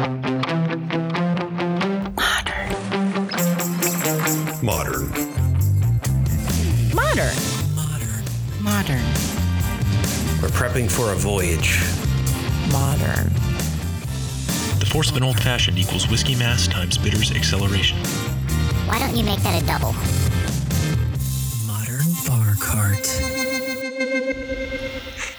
Modern. 0.00 0.16
Modern. 6.94 7.36
Modern. 7.74 8.24
Modern. 8.62 9.04
We're 10.40 10.48
prepping 10.48 10.90
for 10.90 11.12
a 11.12 11.16
voyage. 11.16 11.82
Modern. 12.72 13.28
The 14.78 14.86
force 14.90 15.10
of 15.10 15.18
an 15.18 15.22
old 15.22 15.38
fashioned 15.38 15.78
equals 15.78 16.08
whiskey 16.08 16.34
mass 16.34 16.66
times 16.66 16.96
bitters 16.96 17.30
acceleration. 17.32 17.98
Why 18.86 18.98
don't 19.00 19.14
you 19.14 19.22
make 19.22 19.40
that 19.40 19.62
a 19.62 19.66
double? 19.66 19.92
Modern 21.66 22.06
bar 22.26 22.54
cart. 22.58 23.06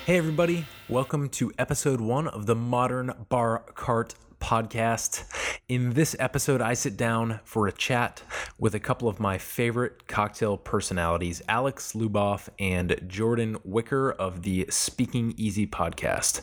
Hey, 0.06 0.18
everybody, 0.18 0.68
welcome 0.88 1.30
to 1.30 1.52
episode 1.58 2.00
one 2.00 2.28
of 2.28 2.46
the 2.46 2.54
Modern 2.54 3.26
Bar 3.28 3.64
Cart 3.74 4.14
podcast. 4.42 5.24
In 5.70 5.92
this 5.92 6.16
episode, 6.20 6.62
I 6.62 6.74
sit 6.74 6.98
down 6.98 7.40
for 7.46 7.68
a 7.68 7.72
chat 7.72 8.24
with 8.58 8.76
a 8.76 8.80
couple 8.80 9.08
of 9.08 9.20
my 9.20 9.38
favorite 9.38 10.08
cocktail 10.08 10.58
personalities, 10.58 11.42
Alex 11.48 11.94
Luboff 11.94 12.50
and 12.60 13.00
Jordan 13.08 13.58
Wicker 13.64 14.12
of 14.12 14.42
the 14.42 14.66
Speaking 14.70 15.34
Easy 15.38 15.66
podcast. 15.66 16.42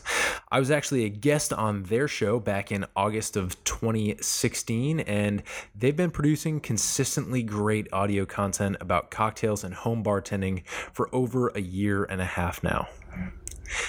I 0.51 0.59
was 0.59 0.71
actually 0.71 1.05
a 1.05 1.09
guest 1.09 1.53
on 1.53 1.83
their 1.83 2.07
show 2.07 2.39
back 2.39 2.71
in 2.71 2.85
August 2.95 3.37
of 3.37 3.63
2016, 3.65 5.01
and 5.01 5.43
they've 5.75 5.95
been 5.95 6.11
producing 6.11 6.59
consistently 6.59 7.43
great 7.43 7.91
audio 7.93 8.25
content 8.25 8.77
about 8.81 9.11
cocktails 9.11 9.63
and 9.63 9.75
home 9.75 10.03
bartending 10.03 10.65
for 10.65 11.13
over 11.13 11.49
a 11.49 11.61
year 11.61 12.05
and 12.05 12.21
a 12.21 12.25
half 12.25 12.63
now. 12.63 12.87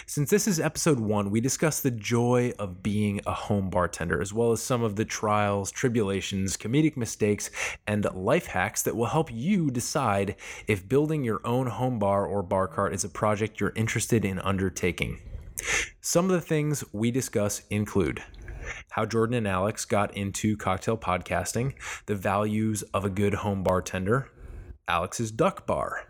Since 0.07 0.31
this 0.31 0.47
is 0.47 0.61
episode 0.61 1.01
one, 1.01 1.31
we 1.31 1.41
discuss 1.41 1.81
the 1.81 1.91
joy 1.91 2.53
of 2.59 2.83
being 2.83 3.21
a 3.27 3.33
home 3.33 3.71
bartender, 3.71 4.21
as 4.21 4.33
well 4.33 4.53
as 4.53 4.63
some 4.63 4.83
of 4.83 4.97
the 4.97 5.05
trials, 5.05 5.71
tribulations, 5.71 6.57
comedic 6.57 6.97
mistakes, 6.97 7.51
and 7.87 8.05
life 8.15 8.47
hacks 8.47 8.83
that 8.83 8.97
will 8.97 9.07
help 9.07 9.33
you 9.33 9.71
decide 9.71 10.37
if 10.67 10.89
building 10.89 11.25
your 11.25 11.41
own 11.45 11.67
home 11.67 11.99
bar 11.99 12.27
or 12.27 12.43
bar 12.43 12.69
cart 12.69 12.95
is 12.95 13.05
a 13.05 13.09
project 13.09 13.61
you're 13.61 13.73
interested 13.75 14.25
in 14.25 14.39
undertaking. 14.41 15.21
Some 16.01 16.27
of 16.27 16.33
the 16.33 16.41
things 16.41 16.85
we 16.93 17.11
discuss 17.11 17.63
include 17.71 18.23
how 18.91 19.05
Jordan 19.05 19.35
and 19.35 19.49
Alex 19.49 19.85
got 19.85 20.17
into 20.17 20.57
cocktail 20.57 20.97
podcasting, 20.97 21.75
the 22.07 22.15
values 22.15 22.83
of 22.95 23.05
a 23.05 23.11
good 23.11 23.35
home 23.35 23.63
bartender, 23.63 24.31
Alex's 24.87 25.31
Duck 25.31 25.67
Bar, 25.67 26.07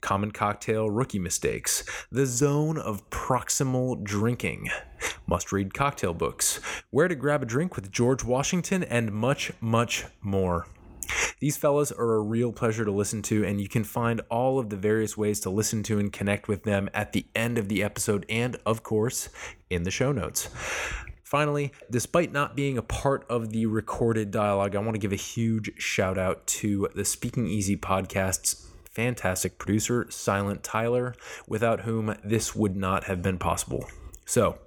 common 0.00 0.30
cocktail 0.30 0.90
rookie 0.90 1.18
mistakes, 1.18 1.84
the 2.10 2.26
zone 2.26 2.78
of 2.78 3.08
proximal 3.10 4.02
drinking, 4.02 4.68
must 5.26 5.52
read 5.52 5.74
cocktail 5.74 6.14
books, 6.14 6.60
where 6.90 7.08
to 7.08 7.14
grab 7.14 7.42
a 7.42 7.46
drink 7.46 7.76
with 7.76 7.90
George 7.90 8.24
Washington, 8.24 8.82
and 8.84 9.12
much, 9.12 9.52
much 9.60 10.04
more. 10.20 10.66
These 11.40 11.56
fellas 11.56 11.90
are 11.90 12.14
a 12.14 12.20
real 12.20 12.52
pleasure 12.52 12.84
to 12.84 12.92
listen 12.92 13.22
to, 13.22 13.44
and 13.44 13.60
you 13.60 13.68
can 13.68 13.84
find 13.84 14.20
all 14.30 14.58
of 14.58 14.70
the 14.70 14.76
various 14.76 15.16
ways 15.16 15.40
to 15.40 15.50
listen 15.50 15.82
to 15.84 15.98
and 15.98 16.12
connect 16.12 16.48
with 16.48 16.64
them 16.64 16.88
at 16.94 17.12
the 17.12 17.26
end 17.34 17.58
of 17.58 17.68
the 17.68 17.82
episode 17.82 18.26
and, 18.28 18.56
of 18.66 18.82
course, 18.82 19.28
in 19.70 19.82
the 19.82 19.90
show 19.90 20.12
notes. 20.12 20.48
Finally, 21.24 21.72
despite 21.90 22.32
not 22.32 22.56
being 22.56 22.76
a 22.76 22.82
part 22.82 23.24
of 23.28 23.50
the 23.50 23.64
recorded 23.66 24.32
dialogue, 24.32 24.74
I 24.74 24.80
want 24.80 24.94
to 24.94 24.98
give 24.98 25.12
a 25.12 25.16
huge 25.16 25.70
shout 25.80 26.18
out 26.18 26.44
to 26.48 26.88
the 26.94 27.04
Speaking 27.04 27.46
Easy 27.46 27.76
podcast's 27.76 28.69
fantastic 28.90 29.58
producer, 29.58 30.06
Silent 30.10 30.62
Tyler, 30.62 31.14
without 31.46 31.80
whom 31.80 32.16
this 32.24 32.54
would 32.54 32.76
not 32.76 33.04
have 33.04 33.22
been 33.22 33.38
possible. 33.38 33.86
So, 34.24 34.58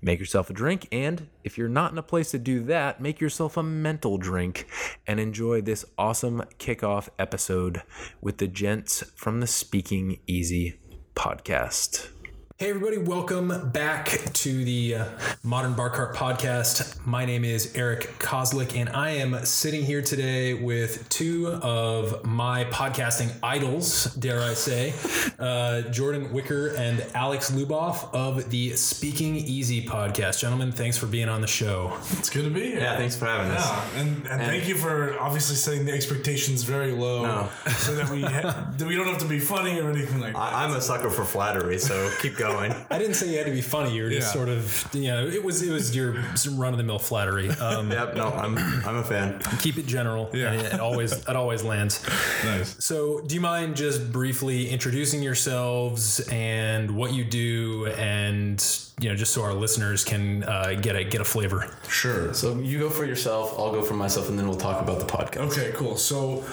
make 0.00 0.18
yourself 0.18 0.50
a 0.50 0.54
drink, 0.54 0.88
and 0.90 1.28
if 1.44 1.58
you're 1.58 1.68
not 1.68 1.92
in 1.92 1.98
a 1.98 2.02
place 2.02 2.30
to 2.32 2.38
do 2.38 2.60
that, 2.64 3.00
make 3.00 3.20
yourself 3.20 3.56
a 3.56 3.62
mental 3.62 4.18
drink 4.18 4.66
and 5.06 5.20
enjoy 5.20 5.60
this 5.60 5.84
awesome 5.96 6.42
kickoff 6.58 7.08
episode 7.18 7.82
with 8.20 8.38
the 8.38 8.48
gents 8.48 9.02
from 9.14 9.40
the 9.40 9.46
Speaking 9.46 10.18
Easy 10.26 10.78
podcast. 11.14 12.17
Hey, 12.60 12.70
everybody, 12.70 12.98
welcome 12.98 13.70
back 13.70 14.08
to 14.32 14.64
the 14.64 14.96
uh, 14.96 15.04
Modern 15.44 15.74
Bar 15.74 15.90
Cart 15.90 16.16
podcast. 16.16 16.98
My 17.06 17.24
name 17.24 17.44
is 17.44 17.72
Eric 17.76 18.18
Kozlik, 18.18 18.74
and 18.76 18.88
I 18.88 19.10
am 19.10 19.44
sitting 19.46 19.84
here 19.84 20.02
today 20.02 20.54
with 20.54 21.08
two 21.08 21.46
of 21.62 22.24
my 22.24 22.64
podcasting 22.64 23.30
idols, 23.44 24.06
dare 24.16 24.40
I 24.40 24.54
say, 24.54 24.92
uh, 25.38 25.82
Jordan 25.82 26.32
Wicker 26.32 26.74
and 26.74 27.06
Alex 27.14 27.52
Luboff 27.52 28.12
of 28.12 28.50
the 28.50 28.72
Speaking 28.72 29.36
Easy 29.36 29.86
podcast. 29.86 30.40
Gentlemen, 30.40 30.72
thanks 30.72 30.98
for 30.98 31.06
being 31.06 31.28
on 31.28 31.40
the 31.40 31.46
show. 31.46 31.96
It's 32.14 32.28
good 32.28 32.42
to 32.42 32.50
be 32.50 32.70
here. 32.70 32.80
Yeah, 32.80 32.96
thanks 32.96 33.14
for 33.14 33.26
having 33.26 33.52
us. 33.52 33.64
Yeah, 33.64 34.00
and, 34.00 34.26
and, 34.26 34.42
thank 34.42 34.66
you 34.66 34.74
for 34.74 35.16
obviously 35.20 35.54
setting 35.54 35.84
the 35.84 35.92
expectations 35.92 36.64
very 36.64 36.90
low, 36.90 37.22
No. 37.22 37.48
so 37.76 37.94
that 37.94 38.10
we 38.10 38.22
ha- 38.22 38.72
that 38.76 38.88
we 38.88 38.96
don't 38.96 39.06
have 39.06 39.18
to 39.18 39.28
be 39.28 39.38
funny 39.38 39.80
or 39.80 39.92
anything 39.92 40.18
like 40.18 40.32
that. 40.32 40.40
I, 40.40 40.64
I'm 40.64 40.74
a 40.74 40.80
sucker 40.80 41.08
for 41.08 41.24
flattery, 41.24 41.78
so 41.78 42.10
keep 42.20 42.34
going. 42.34 42.47
I 42.90 42.98
didn't 42.98 43.14
say 43.14 43.30
you 43.30 43.38
had 43.38 43.46
to 43.46 43.52
be 43.52 43.60
funny. 43.60 43.94
You 43.94 44.04
were 44.04 44.10
just 44.10 44.28
Yeah. 44.28 44.32
sort 44.32 44.48
of, 44.48 44.88
you 44.94 45.08
know, 45.08 45.26
it 45.26 45.42
was 45.44 45.62
it 45.62 45.70
was 45.72 45.94
your 45.94 46.12
run 46.52 46.72
of 46.72 46.78
the 46.78 46.84
mill 46.84 46.98
flattery. 46.98 47.50
Um, 47.50 47.90
yep, 47.98 48.14
no, 48.14 48.28
I'm 48.28 48.56
I'm 48.86 48.96
a 48.96 49.04
fan. 49.04 49.40
Keep 49.60 49.78
it 49.78 49.86
general. 49.86 50.30
Yeah. 50.32 50.52
and 50.52 50.62
it 50.62 50.80
always 50.80 51.12
it 51.12 51.28
always 51.36 51.62
lands. 51.62 52.02
nice. 52.44 52.76
So, 52.84 53.20
do 53.20 53.34
you 53.34 53.40
mind 53.40 53.76
just 53.76 54.12
briefly 54.12 54.68
introducing 54.70 55.22
yourselves 55.22 56.20
and 56.30 56.96
what 56.96 57.12
you 57.12 57.24
do, 57.24 57.86
and 57.96 58.62
you 59.00 59.08
know, 59.08 59.14
just 59.14 59.32
so 59.32 59.42
our 59.42 59.54
listeners 59.54 60.04
can 60.04 60.42
uh, 60.44 60.74
get 60.80 60.96
a 60.96 61.04
get 61.04 61.20
a 61.20 61.24
flavor? 61.24 61.68
Sure. 61.88 62.34
So 62.34 62.58
you 62.58 62.78
go 62.80 62.90
for 62.90 63.04
yourself, 63.04 63.54
I'll 63.58 63.70
go 63.72 63.82
for 63.82 63.94
myself, 63.94 64.28
and 64.28 64.38
then 64.38 64.46
we'll 64.48 64.56
talk 64.58 64.80
about 64.82 64.98
the 64.98 65.04
podcast. 65.06 65.52
Okay, 65.52 65.72
cool. 65.76 65.96
So, 65.96 66.44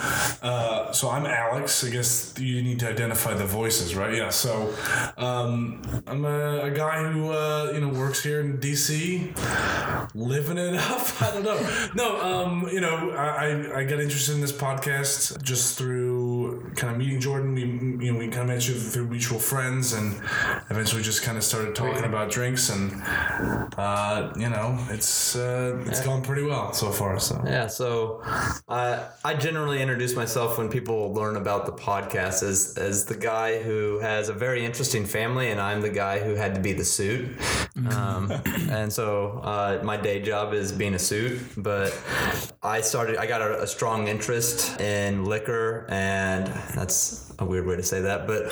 uh, 0.42 0.92
so 0.92 1.10
I'm 1.10 1.26
Alex. 1.26 1.84
I 1.84 1.90
guess 1.90 2.34
you 2.40 2.62
need 2.62 2.80
to 2.82 2.90
identify 2.90 3.34
the 3.34 3.46
voices, 3.46 3.96
right? 3.96 4.14
Yeah. 4.14 4.30
So, 4.30 4.74
um, 5.18 5.82
I'm 6.08 6.26
a, 6.26 6.62
a 6.64 6.72
guy 6.72 7.04
who 7.12 7.32
uh, 7.32 7.72
you 7.74 7.80
know 7.82 7.90
works 7.90 8.24
here 8.24 8.40
in 8.42 8.58
DC, 8.58 9.36
living 10.16 10.58
it 10.58 10.76
up. 10.92 11.22
I 11.22 11.32
don't 11.32 11.44
know. 11.44 11.90
No, 11.96 12.22
um, 12.22 12.68
you 12.72 12.82
know, 12.82 13.12
I 13.12 13.46
I- 13.46 13.80
I 13.80 13.84
got 13.84 14.00
interested 14.00 14.36
in 14.36 14.42
this 14.42 14.52
podcast 14.52 15.42
just 15.44 15.78
through 15.78 16.25
kind 16.76 16.94
of 16.94 16.98
meeting 16.98 17.20
Jordan. 17.20 17.54
We 17.56 17.62
you 18.06 18.12
know 18.12 18.20
we 18.20 18.28
kind 18.28 18.44
of 18.44 18.48
met 18.48 18.68
you 18.68 18.76
through 18.76 19.08
mutual 19.08 19.40
friends, 19.40 19.94
and 19.94 20.16
eventually 20.70 21.02
just 21.02 21.24
kind 21.24 21.38
of 21.38 21.44
started 21.44 21.76
talking 21.76 22.04
about 22.04 22.30
drinks, 22.32 22.70
and 22.70 23.02
uh, 23.78 24.34
you 24.38 24.50
know, 24.50 24.78
it's 24.90 25.36
uh, 25.36 25.82
it's 25.86 26.04
gone 26.04 26.22
pretty 26.22 26.44
well 26.44 26.74
so 26.74 26.92
far. 26.92 27.20
So. 27.20 27.42
Yeah, 27.46 27.68
so 27.68 28.22
uh, 28.68 29.10
I 29.24 29.34
generally 29.36 29.82
introduce 29.82 30.16
myself 30.16 30.58
when 30.58 30.70
people 30.70 31.14
learn 31.14 31.36
about 31.36 31.66
the 31.66 31.72
podcast 31.72 32.44
as 32.44 32.78
as 32.78 33.06
the 33.06 33.16
guy 33.16 33.62
who 33.62 34.00
has 34.00 34.30
a 34.30 34.34
very 34.34 34.66
interesting 34.66 35.06
family, 35.06 35.52
and 35.52 35.60
I'm 35.60 35.82
the 35.82 35.90
guy 35.90 36.20
who 36.20 36.36
had 36.36 36.56
to 36.56 36.62
be 36.62 36.74
the 36.74 36.86
suit. 36.86 37.38
Um, 37.90 38.32
and 38.70 38.92
so 38.92 39.42
uh, 39.44 39.82
my 39.84 39.98
day 39.98 40.22
job 40.22 40.54
is 40.54 40.72
being 40.72 40.94
a 40.94 41.00
suit, 41.00 41.42
but 41.58 41.98
I 42.64 42.82
started. 42.82 43.18
I 43.18 43.28
got 43.28 43.42
a, 43.42 43.64
a 43.64 43.68
strong 43.68 44.08
interest 44.08 44.80
in 44.80 45.26
liquor, 45.26 45.86
and 45.90 46.45
that's 46.76 47.35
a 47.40 47.46
weird 47.46 47.66
way 47.66 47.76
to 47.76 47.84
say 47.84 48.02
that, 48.02 48.28
but 48.28 48.46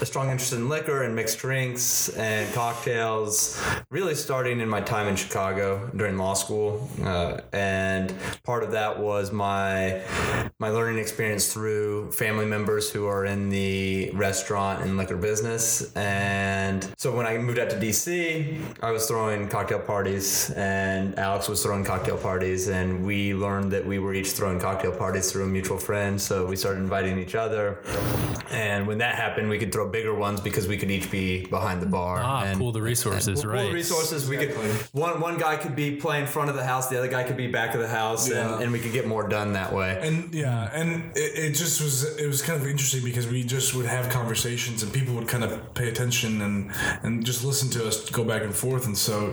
a 0.00 0.06
strong 0.06 0.30
interest 0.30 0.52
in 0.52 0.68
liquor 0.68 1.02
and 1.02 1.14
mixed 1.14 1.38
drinks 1.38 2.08
and 2.10 2.52
cocktails. 2.54 3.62
Really 3.90 4.14
starting 4.14 4.60
in 4.60 4.68
my 4.68 4.80
time 4.80 5.08
in 5.08 5.16
Chicago 5.16 5.90
during 5.96 6.16
law 6.16 6.34
school, 6.34 6.88
uh, 7.02 7.40
and 7.52 8.14
part 8.44 8.62
of 8.62 8.72
that 8.72 8.98
was 8.98 9.32
my 9.32 10.02
my 10.58 10.70
learning 10.70 10.98
experience 10.98 11.52
through 11.52 12.12
family 12.12 12.46
members 12.46 12.90
who 12.90 13.06
are 13.06 13.24
in 13.24 13.50
the 13.50 14.10
restaurant 14.12 14.82
and 14.82 14.96
liquor 14.96 15.16
business. 15.16 15.92
And 15.94 16.86
so 16.96 17.14
when 17.14 17.26
I 17.26 17.36
moved 17.38 17.58
out 17.58 17.70
to 17.70 17.76
DC, 17.76 18.58
I 18.82 18.90
was 18.90 19.06
throwing 19.06 19.48
cocktail 19.48 19.80
parties, 19.80 20.50
and 20.50 21.18
Alex 21.18 21.48
was 21.48 21.62
throwing 21.62 21.84
cocktail 21.84 22.16
parties, 22.16 22.68
and 22.68 23.04
we 23.04 23.34
learned 23.34 23.72
that 23.72 23.84
we 23.84 23.98
were 23.98 24.14
each 24.14 24.30
throwing 24.30 24.58
cocktail 24.58 24.92
parties 24.92 25.30
through 25.30 25.44
a 25.44 25.48
mutual 25.48 25.78
friend. 25.78 26.20
So 26.20 26.46
we 26.46 26.56
started 26.56 26.80
inviting 26.80 27.18
each 27.18 27.34
other. 27.34 27.82
And 28.50 28.86
when 28.86 28.98
that 28.98 29.16
happened, 29.16 29.48
we 29.48 29.58
could 29.58 29.72
throw 29.72 29.88
bigger 29.88 30.14
ones 30.14 30.40
because 30.40 30.68
we 30.68 30.76
could 30.76 30.90
each 30.90 31.10
be 31.10 31.46
behind 31.46 31.82
the 31.82 31.86
bar. 31.86 32.20
Ah, 32.22 32.44
and, 32.44 32.58
pool 32.58 32.72
the 32.72 32.80
resources, 32.82 33.42
Pool 33.42 33.52
right? 33.52 33.66
the 33.68 33.72
resources. 33.72 34.28
We 34.28 34.36
could 34.36 34.50
one 34.92 35.20
one 35.20 35.38
guy 35.38 35.56
could 35.56 35.74
be 35.74 35.96
playing 35.96 36.26
front 36.26 36.48
of 36.50 36.56
the 36.56 36.64
house, 36.64 36.88
the 36.88 36.98
other 36.98 37.08
guy 37.08 37.24
could 37.24 37.36
be 37.36 37.48
back 37.48 37.74
of 37.74 37.80
the 37.80 37.88
house, 37.88 38.28
Yeah. 38.30 38.54
and, 38.54 38.64
and 38.64 38.72
we 38.72 38.78
could 38.78 38.92
get 38.92 39.06
more 39.06 39.26
done 39.28 39.54
that 39.54 39.72
way. 39.72 39.98
And 40.00 40.32
yeah, 40.32 40.70
and 40.72 41.10
it, 41.16 41.32
it 41.46 41.52
just 41.54 41.80
was 41.82 42.16
it 42.18 42.26
was 42.26 42.40
kind 42.42 42.60
of 42.60 42.66
interesting 42.66 43.02
because 43.04 43.26
we 43.26 43.42
just 43.42 43.74
would 43.74 43.86
have 43.86 44.08
conversations 44.10 44.82
and 44.82 44.92
people 44.92 45.14
would 45.14 45.28
kind 45.28 45.42
of 45.42 45.74
pay 45.74 45.88
attention 45.88 46.40
and 46.42 46.70
and 47.02 47.24
just 47.26 47.44
listen 47.44 47.68
to 47.70 47.86
us 47.88 48.08
go 48.10 48.24
back 48.24 48.42
and 48.42 48.54
forth. 48.54 48.86
And 48.86 48.96
so 48.96 49.32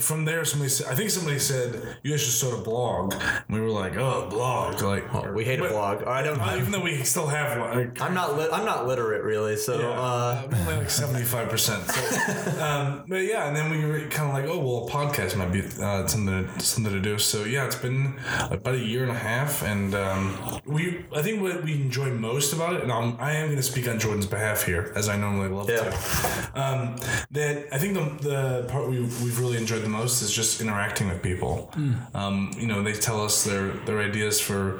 from 0.00 0.24
there, 0.24 0.44
somebody 0.44 0.70
said, 0.70 0.88
I 0.88 0.94
think 0.94 1.10
somebody 1.10 1.38
said 1.38 1.96
you 2.02 2.10
guys 2.10 2.22
should 2.22 2.32
start 2.32 2.54
a 2.54 2.62
blog. 2.62 3.14
And 3.14 3.50
we 3.56 3.60
were 3.60 3.70
like, 3.70 3.96
oh, 3.96 4.26
blog, 4.28 4.82
like 4.82 5.32
we 5.34 5.44
hate 5.44 5.60
a 5.60 5.68
blog. 5.68 6.02
I 6.04 6.22
don't. 6.22 6.40
even 6.58 6.72
though 6.72 6.80
we 6.80 7.02
still 7.04 7.18
still 7.18 7.26
have 7.28 7.58
one. 7.58 7.76
Like, 7.76 8.00
I'm 8.08 8.14
not 8.14 8.36
lit- 8.36 8.52
I'm 8.52 8.64
not 8.64 8.86
literate 8.86 9.22
really, 9.22 9.56
so 9.56 9.78
Yeah, 9.80 9.88
uh, 9.90 10.42
I'm 10.50 10.54
only 10.54 10.76
like 10.76 10.90
seventy 10.90 11.24
five 11.24 11.48
percent. 11.48 11.82
Um, 12.58 13.04
but 13.06 13.22
yeah, 13.24 13.46
and 13.46 13.56
then 13.56 13.70
we 13.70 13.84
were 13.84 14.00
kind 14.08 14.28
of 14.28 14.34
like, 14.34 14.46
oh 14.46 14.58
well, 14.58 14.88
a 14.88 14.90
podcast 14.90 15.36
might 15.36 15.52
be 15.52 15.60
uh, 15.80 16.06
something 16.06 16.46
to, 16.46 16.60
something 16.60 16.92
to 16.92 17.00
do. 17.00 17.18
So 17.18 17.44
yeah, 17.44 17.66
it's 17.66 17.76
been 17.76 18.18
about 18.50 18.74
a 18.74 18.78
year 18.78 19.02
and 19.02 19.12
a 19.12 19.14
half, 19.18 19.62
and 19.62 19.94
um, 19.94 20.36
we 20.66 21.04
I 21.14 21.22
think 21.22 21.40
what 21.40 21.62
we 21.62 21.74
enjoy 21.74 22.10
most 22.10 22.52
about 22.52 22.74
it, 22.74 22.82
and 22.82 22.90
I'm, 22.90 23.16
I 23.20 23.32
am 23.34 23.46
going 23.46 23.56
to 23.56 23.62
speak 23.62 23.88
on 23.88 23.98
Jordan's 23.98 24.26
behalf 24.26 24.64
here, 24.64 24.92
as 24.96 25.08
I 25.08 25.16
normally 25.16 25.48
love 25.48 25.70
Yeah. 25.70 25.90
to. 25.90 26.50
Um, 26.60 26.96
that 27.30 27.68
I 27.72 27.78
think 27.78 27.94
the 27.94 28.28
the 28.28 28.66
part 28.68 28.88
we 28.88 29.00
we've 29.00 29.38
really 29.38 29.56
enjoyed 29.56 29.82
the 29.82 29.88
most 29.88 30.22
is 30.22 30.32
just 30.32 30.60
interacting 30.60 31.08
with 31.08 31.22
people. 31.22 31.70
Um, 32.14 32.50
you 32.58 32.66
know, 32.66 32.82
they 32.82 32.92
tell 32.94 33.22
us 33.22 33.44
their 33.44 33.68
their 33.86 34.00
ideas 34.00 34.40
for 34.40 34.78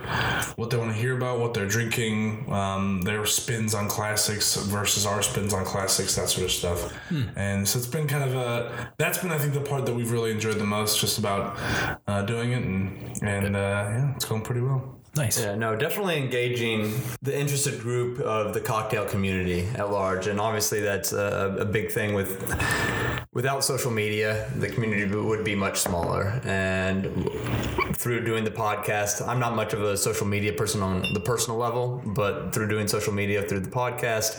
what 0.56 0.70
they 0.70 0.76
want 0.76 0.90
to 0.92 0.96
hear 0.96 1.16
about, 1.16 1.38
what 1.38 1.54
they're 1.54 1.68
drinking, 1.68 2.50
um, 2.52 3.02
their 3.02 3.17
spins 3.26 3.74
on 3.74 3.88
classics 3.88 4.56
versus 4.56 5.06
our 5.06 5.22
spins 5.22 5.52
on 5.54 5.64
classics, 5.64 6.14
that 6.16 6.28
sort 6.28 6.44
of 6.46 6.52
stuff. 6.52 6.92
And 7.36 7.66
so 7.68 7.78
it's 7.78 7.86
been 7.88 8.06
kind 8.06 8.24
of 8.24 8.34
a 8.34 8.92
that's 8.98 9.18
been 9.18 9.30
I 9.30 9.38
think 9.38 9.54
the 9.54 9.60
part 9.60 9.86
that 9.86 9.94
we've 9.94 10.10
really 10.10 10.30
enjoyed 10.30 10.58
the 10.58 10.64
most, 10.64 11.00
just 11.00 11.18
about 11.18 11.58
uh, 12.06 12.22
doing 12.22 12.52
it, 12.52 12.62
and 12.62 13.22
and 13.22 13.56
uh, 13.56 13.58
yeah, 13.90 14.14
it's 14.14 14.24
going 14.24 14.42
pretty 14.42 14.60
well. 14.60 14.97
Nice. 15.16 15.40
Yeah, 15.40 15.54
no, 15.56 15.74
definitely 15.74 16.16
engaging 16.18 16.92
the 17.22 17.36
interested 17.38 17.80
group 17.80 18.20
of 18.20 18.54
the 18.54 18.60
cocktail 18.60 19.04
community 19.04 19.66
at 19.74 19.90
large, 19.90 20.26
and 20.28 20.40
obviously 20.40 20.80
that's 20.80 21.12
a, 21.12 21.56
a 21.60 21.64
big 21.64 21.90
thing 21.90 22.14
with 22.14 22.30
without 23.32 23.62
social 23.64 23.90
media, 23.90 24.50
the 24.56 24.68
community 24.68 25.04
would 25.14 25.44
be 25.44 25.54
much 25.54 25.78
smaller. 25.78 26.40
And 26.44 27.02
through 27.96 28.24
doing 28.24 28.44
the 28.44 28.50
podcast, 28.50 29.26
I'm 29.26 29.38
not 29.38 29.54
much 29.54 29.72
of 29.74 29.82
a 29.82 29.96
social 29.96 30.26
media 30.26 30.52
person 30.52 30.82
on 30.82 31.04
the 31.14 31.20
personal 31.20 31.58
level, 31.58 32.02
but 32.04 32.52
through 32.52 32.68
doing 32.68 32.88
social 32.88 33.12
media 33.12 33.42
through 33.42 33.60
the 33.60 33.70
podcast, 33.70 34.30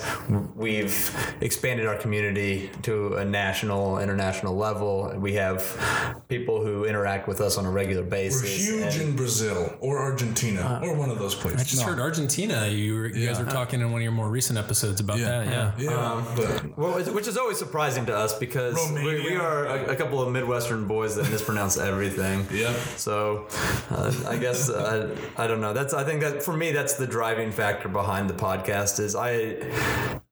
we've 0.56 0.95
expanded 1.42 1.86
our 1.86 1.95
community 1.95 2.69
to 2.83 3.15
a 3.15 3.25
national, 3.25 4.00
international 4.00 4.56
level. 4.56 5.13
We 5.18 5.33
have 5.33 6.22
people 6.27 6.63
who 6.63 6.86
interact 6.86 7.27
with 7.27 7.42
us 7.42 7.57
on 7.57 7.65
a 7.65 7.72
regular 7.72 8.04
We're 8.04 8.10
basis. 8.10 8.68
huge 8.68 8.95
and- 8.95 9.01
in 9.10 9.15
Brazil 9.15 9.74
or 9.80 10.00
Argentina 10.00 10.69
or 10.83 10.95
one 10.95 11.10
of 11.10 11.19
those 11.19 11.36
places. 11.36 11.62
I 11.62 11.63
just 11.63 11.81
heard 11.81 12.00
Argentina. 12.00 12.68
You, 12.68 12.95
were, 12.95 13.07
you 13.07 13.27
guys 13.27 13.39
were 13.39 13.45
talking 13.45 13.81
in 13.81 13.92
one 13.92 14.01
of 14.01 14.04
your 14.04 14.12
more 14.12 14.30
recent 14.30 14.57
episodes 14.60 15.00
about 15.00 15.19
that. 15.19 15.48
Yeah. 15.48 15.71
yeah, 15.77 16.25
but 16.36 16.77
Well, 16.77 17.00
which 17.13 17.27
is 17.27 17.38
always 17.38 17.57
surprising 17.57 18.06
to 18.07 18.16
us 18.16 18.38
because 18.38 18.75
we, 18.94 19.04
we 19.24 19.36
are 19.36 19.66
a, 19.66 19.92
a 19.92 19.95
couple 19.95 20.21
of 20.21 20.31
Midwestern 20.31 20.88
boys 20.88 21.16
that 21.16 21.30
mispronounce 21.30 21.77
everything. 21.77 22.48
Yep. 22.60 22.75
So, 22.98 23.48
uh, 23.89 24.12
I 24.27 24.36
guess 24.38 24.69
uh, 24.69 25.16
I 25.38 25.48
don't 25.48 25.62
know. 25.62 25.71
That's 25.71 25.94
I 25.94 26.04
think 26.04 26.19
that 26.21 26.44
for 26.44 26.51
me 26.56 26.72
that's 26.72 26.95
the 26.95 27.07
driving 27.07 27.51
factor 27.51 27.88
behind 27.88 28.30
the 28.30 28.33
podcast 28.33 29.00
is 29.00 29.15
I 29.15 29.56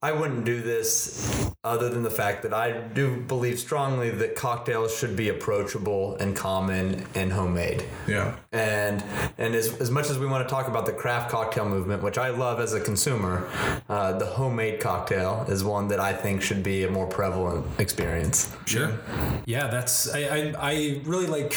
I 0.07 0.13
wouldn't 0.13 0.45
do 0.45 0.61
this 0.61 1.51
other 1.65 1.89
than 1.89 2.01
the 2.01 2.09
fact 2.09 2.41
that 2.43 2.53
I 2.53 2.71
do 2.71 3.19
believe 3.19 3.59
strongly 3.59 4.09
that 4.09 4.37
cocktails 4.37 4.97
should 4.97 5.17
be 5.17 5.27
approachable 5.27 6.15
and 6.15 6.33
common 6.33 7.05
and 7.13 7.33
homemade. 7.33 7.83
yeah. 8.07 8.37
And 8.53 9.03
and 9.37 9.53
as, 9.53 9.75
as 9.81 9.91
much 9.91 10.09
as 10.09 10.17
we 10.17 10.25
want 10.25 10.47
to 10.47 10.49
talk 10.49 10.69
about 10.69 10.85
the 10.85 10.93
craft 10.93 11.29
cocktail 11.29 11.67
movement, 11.67 12.03
which 12.03 12.17
I 12.17 12.29
love 12.29 12.61
as 12.61 12.73
a 12.73 12.79
consumer, 12.79 13.49
uh, 13.89 14.13
the 14.17 14.25
homemade 14.25 14.79
cocktail 14.79 15.45
is 15.49 15.61
one 15.61 15.89
that 15.89 15.99
I 15.99 16.13
think 16.13 16.41
should 16.41 16.63
be 16.63 16.85
a 16.85 16.89
more 16.89 17.07
prevalent 17.07 17.65
experience. 17.77 18.49
Sure. 18.65 18.97
Yeah, 19.45 19.67
that's 19.67 20.09
I, 20.13 20.21
I 20.21 20.53
I 20.57 21.01
really 21.03 21.27
like 21.27 21.51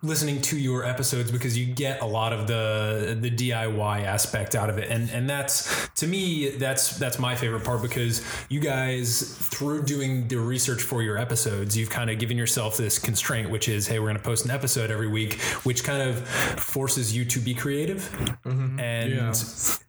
listening 0.00 0.40
to 0.40 0.56
your 0.56 0.84
episodes 0.84 1.32
because 1.32 1.58
you 1.58 1.66
get 1.66 2.00
a 2.02 2.06
lot 2.06 2.32
of 2.32 2.46
the 2.46 3.18
the 3.20 3.30
DIY 3.30 4.04
aspect 4.04 4.54
out 4.54 4.70
of 4.70 4.78
it. 4.78 4.88
And 4.90 5.10
and 5.10 5.28
that's 5.28 5.88
to 5.96 6.06
me 6.06 6.50
that's 6.50 6.96
that's 6.98 7.18
my 7.18 7.34
favorite 7.34 7.64
part 7.64 7.82
because 7.82 8.24
you 8.48 8.60
guys 8.60 9.22
through 9.22 9.82
doing 9.82 10.28
the 10.28 10.38
research 10.38 10.82
for 10.82 11.02
your 11.02 11.18
episodes, 11.18 11.76
you've 11.76 11.90
kind 11.90 12.10
of 12.10 12.18
given 12.18 12.38
yourself 12.38 12.76
this 12.76 12.98
constraint 12.98 13.50
which 13.50 13.68
is 13.68 13.88
hey, 13.88 13.98
we're 13.98 14.06
going 14.06 14.16
to 14.16 14.22
post 14.22 14.44
an 14.44 14.50
episode 14.52 14.90
every 14.90 15.08
week, 15.08 15.40
which 15.64 15.82
kind 15.82 16.02
of 16.02 16.28
forces 16.28 17.16
you 17.16 17.24
to 17.24 17.40
be 17.40 17.54
creative. 17.54 18.08
Mm-hmm. 18.44 18.78
And 18.78 19.12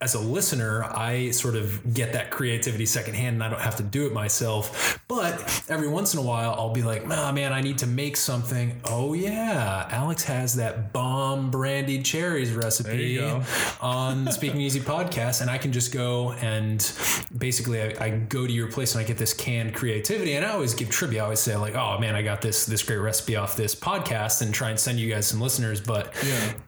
as 0.00 0.14
a 0.14 0.20
listener, 0.20 0.84
I 0.84 1.30
sort 1.30 1.54
of 1.54 1.94
get 1.94 2.12
that 2.14 2.30
creativity 2.30 2.86
secondhand 2.86 3.34
and 3.34 3.44
I 3.44 3.48
don't 3.48 3.60
have 3.60 3.76
to 3.76 3.82
do 3.82 4.06
it 4.06 4.12
myself. 4.12 4.98
But 5.08 5.64
every 5.68 5.88
once 5.88 6.14
in 6.14 6.20
a 6.20 6.22
while, 6.22 6.54
I'll 6.54 6.72
be 6.72 6.82
like, 6.82 7.06
nah, 7.06 7.30
man, 7.32 7.52
I 7.52 7.60
need 7.60 7.78
to 7.78 7.86
make 7.86 8.16
something. 8.16 8.80
Oh, 8.84 9.12
yeah. 9.12 9.88
Alex 10.00 10.24
has 10.24 10.54
that 10.54 10.94
bomb 10.94 11.50
brandied 11.50 12.06
cherries 12.06 12.52
recipe 12.54 13.20
on 13.82 14.24
the 14.24 14.32
Speaking 14.32 14.58
Easy 14.62 14.80
podcast. 14.80 15.42
And 15.42 15.50
I 15.50 15.58
can 15.58 15.72
just 15.72 15.92
go 15.92 16.32
and 16.32 16.80
basically 17.36 17.82
I, 17.82 18.06
I 18.06 18.08
go 18.10 18.46
to 18.46 18.52
your 18.52 18.68
place 18.72 18.94
and 18.94 19.04
I 19.04 19.06
get 19.06 19.18
this 19.18 19.34
canned 19.34 19.74
creativity. 19.74 20.36
And 20.36 20.44
I 20.46 20.52
always 20.52 20.72
give 20.72 20.88
trivia. 20.88 21.20
I 21.20 21.24
always 21.24 21.40
say, 21.40 21.54
like, 21.54 21.74
oh, 21.74 21.98
man, 21.98 22.14
I 22.14 22.22
got 22.22 22.40
this, 22.40 22.64
this 22.64 22.82
great 22.82 22.96
recipe 22.96 23.36
off 23.36 23.56
this 23.56 23.74
podcast 23.74 24.40
and 24.40 24.54
try 24.54 24.70
and 24.70 24.80
send 24.80 24.98
you 24.98 25.10
guys 25.12 25.26
some 25.26 25.38
listeners. 25.38 25.82
But 25.82 26.14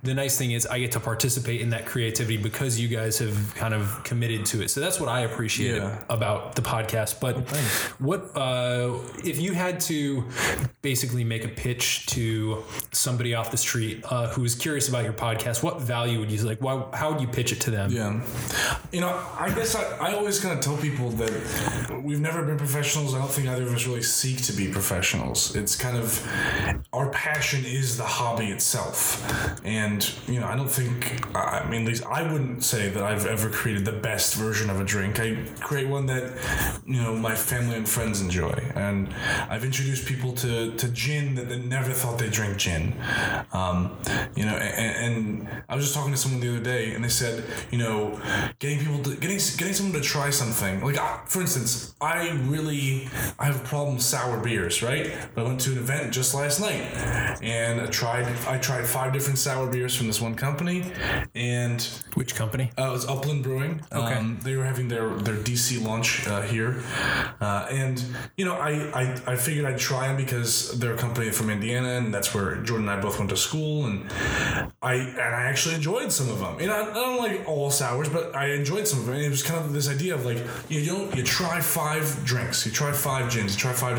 the 0.03 0.13
nice 0.13 0.37
thing 0.37 0.53
is 0.53 0.67
I 0.67 0.79
get 0.79 0.93
to 0.93 1.01
participate 1.01 1.63
in 1.63 1.71
that 1.71 1.87
creativity 1.87 2.37
because 2.37 2.79
you 2.79 2.89
guys 2.89 3.19
have 3.21 3.55
kind 3.55 3.73
of 3.73 4.03
committed 4.05 4.45
to 4.47 4.61
it. 4.61 4.69
So 4.71 4.79
that's 4.81 5.01
what 5.01 5.09
I 5.09 5.21
appreciate 5.21 5.77
Yeah. 5.77 6.03
about 6.11 6.55
the 6.55 6.61
podcast. 6.63 7.19
But 7.19 7.39
what 7.99 8.37
uh, 8.37 8.99
if 9.25 9.41
you 9.41 9.55
had 9.55 9.81
to 9.83 10.23
basically 10.83 11.25
make 11.25 11.47
a 11.47 11.49
pitch 11.49 12.05
to 12.09 12.63
somebody 12.93 13.22
off 13.31 13.51
the 13.51 13.57
street 13.57 14.05
uh, 14.11 14.29
who 14.29 14.45
is 14.45 14.55
curious 14.55 14.89
about 14.89 15.05
your 15.05 15.13
podcast? 15.13 15.63
What 15.63 15.81
value 15.81 16.19
would 16.21 16.31
you 16.31 16.43
like? 16.43 16.61
Why, 16.61 16.85
how 16.93 17.13
would 17.13 17.21
you 17.21 17.29
pitch 17.29 17.53
it 17.53 17.61
to 17.63 17.71
them? 17.71 17.91
Yeah. 17.91 18.21
You 18.91 19.01
know, 19.01 19.25
I 19.39 19.53
guess 19.55 19.75
I, 19.75 19.83
I 19.99 20.15
always 20.15 20.41
kind 20.41 20.59
of 20.59 20.65
tell 20.65 20.77
people 20.77 21.11
that 21.11 21.33
we've 22.03 22.21
never 22.21 22.43
been 22.43 22.59
professionals. 22.59 23.15
I 23.15 23.19
don't 23.19 23.31
think 23.31 23.49
either 23.49 23.63
of 23.63 23.75
us 23.75 23.87
really 23.87 24.03
seek 24.03 24.43
to 24.43 24.53
be 24.53 24.71
professionals. 24.71 25.55
It's 25.55 25.77
kind 25.77 25.97
of 25.97 26.27
our 26.93 27.09
passion 27.11 27.65
is 27.65 27.97
the 27.97 28.05
hobby 28.05 28.47
itself. 28.47 29.23
And, 29.65 30.13
you 30.27 30.41
know, 30.41 30.47
I 30.47 30.57
don't 30.57 30.71
think, 30.71 31.25
I 31.37 31.69
mean, 31.69 31.83
at 31.83 31.89
least 31.89 32.05
I 32.07 32.23
wouldn't 32.31 32.65
say 32.65 32.89
that 32.89 33.03
I've 33.03 33.27
ever 33.27 33.49
created 33.49 33.85
the 33.85 33.93
best 33.93 34.35
version 34.35 34.69
of 34.71 34.81
a 34.81 34.85
drink. 34.85 35.21
I 35.21 35.37
create 35.61 35.89
one 35.89 36.07
that, 36.07 36.33
you 36.87 37.01
know, 37.01 37.15
my 37.15 37.35
family 37.35 37.77
and 37.77 37.89
friends 37.89 38.21
enjoy. 38.21 38.53
And 38.75 39.13
I've 39.49 39.65
introduced 39.65 40.07
people 40.07 40.33
to, 40.35 40.73
to 40.77 40.89
gin 40.89 41.35
that 41.37 41.49
they 41.49 41.59
never 41.59 41.93
thought 41.93 42.19
they'd 42.19 42.31
drink 42.31 42.57
gin. 42.59 42.95
Um, 43.53 43.97
you 44.37 44.45
know, 44.47 44.55
and, 44.57 45.15
and 45.15 45.65
I 45.69 45.75
was 45.77 45.85
just 45.85 45.95
talking 45.95 46.13
to 46.13 46.19
someone 46.19 46.41
the 46.41 46.49
other 46.51 46.63
day, 46.65 46.95
and 46.95 47.05
they 47.05 47.09
said, 47.09 47.45
you 47.71 47.79
know, 47.79 48.21
getting 48.59 48.79
people 48.79 48.99
to 49.03 49.11
getting 49.17 49.39
getting 49.59 49.75
someone 49.75 49.95
to 50.01 50.07
try 50.07 50.31
something. 50.31 50.83
Like, 50.83 50.99
I, 50.99 51.21
for 51.27 51.41
instance, 51.41 51.95
I 52.01 52.31
really 52.45 53.09
I 53.39 53.47
have 53.47 53.57
a 53.61 53.65
problem 53.65 53.95
with 53.97 54.05
sour 54.05 54.39
beers, 54.43 54.83
right? 54.83 55.13
But 55.35 55.45
I 55.45 55.49
went 55.49 55.61
to 55.63 55.73
an 55.73 55.79
event 55.79 56.13
just 56.13 56.35
last 56.35 56.61
night, 56.61 56.83
and 57.43 57.81
I 57.81 57.87
tried 57.87 58.27
I 58.47 58.59
tried 58.59 58.87
five 58.87 59.13
different 59.13 59.39
sour 59.39 59.67
beers 59.71 59.95
from 59.97 60.07
this 60.07 60.21
one 60.21 60.35
company, 60.35 60.85
and 61.35 61.83
Which 62.15 62.35
company? 62.35 62.71
uh, 62.79 62.89
it 62.89 62.93
was 62.93 63.07
Upland 63.07 63.43
Brewing. 63.43 63.81
Okay. 63.93 64.15
Um, 64.15 64.39
they 64.43 64.57
were 64.57 64.65
having 64.65 64.89
their, 64.89 65.09
their 65.11 65.37
DC 65.37 65.83
launch 65.85 66.27
uh, 66.27 66.43
here. 66.43 66.83
Uh, 67.41 67.67
and, 67.71 68.05
you 68.37 68.45
know, 68.45 68.55
I, 68.55 68.71
I, 68.93 69.23
I 69.33 69.37
figured 69.37 69.65
I'd 69.67 69.79
try 69.79 70.09
them 70.09 70.17
because 70.17 70.79
they're 70.79 70.95
a 70.95 70.99
company 70.99 71.31
from 71.31 71.51
Indiana 71.51 71.89
and 71.91 72.13
that's 72.13 72.35
where 72.35 72.57
Jordan 72.57 72.89
and 72.89 72.99
I 72.99 73.02
both 73.03 73.19
went 73.19 73.31
to 73.31 73.37
school. 73.37 73.87
And 73.87 74.07
I 74.83 74.95
and 74.95 75.35
I 75.35 75.43
actually 75.45 75.75
enjoyed 75.75 76.13
some 76.13 76.31
of 76.31 76.39
them. 76.39 76.67
Know, 76.67 76.75
I, 76.75 76.91
I 76.91 76.95
don't 76.95 77.19
like 77.19 77.49
all 77.49 77.71
sours, 77.71 78.09
but 78.09 78.35
I 78.35 78.53
enjoyed 78.53 78.87
some 78.89 79.01
of 79.01 79.07
them. 79.07 79.17
And 79.17 79.25
it 79.25 79.31
was 79.31 79.43
kind 79.43 79.61
of 79.65 79.73
this 79.73 79.89
idea 79.89 80.15
of 80.15 80.25
like, 80.25 80.39
you 80.69 80.85
don't, 80.85 81.15
you 81.15 81.23
try 81.23 81.61
five 81.61 82.25
drinks, 82.25 82.65
you 82.65 82.73
try 82.73 82.93
five 82.93 83.31
gins, 83.31 83.55
you 83.55 83.61
try 83.61 83.73
five, 83.73 83.99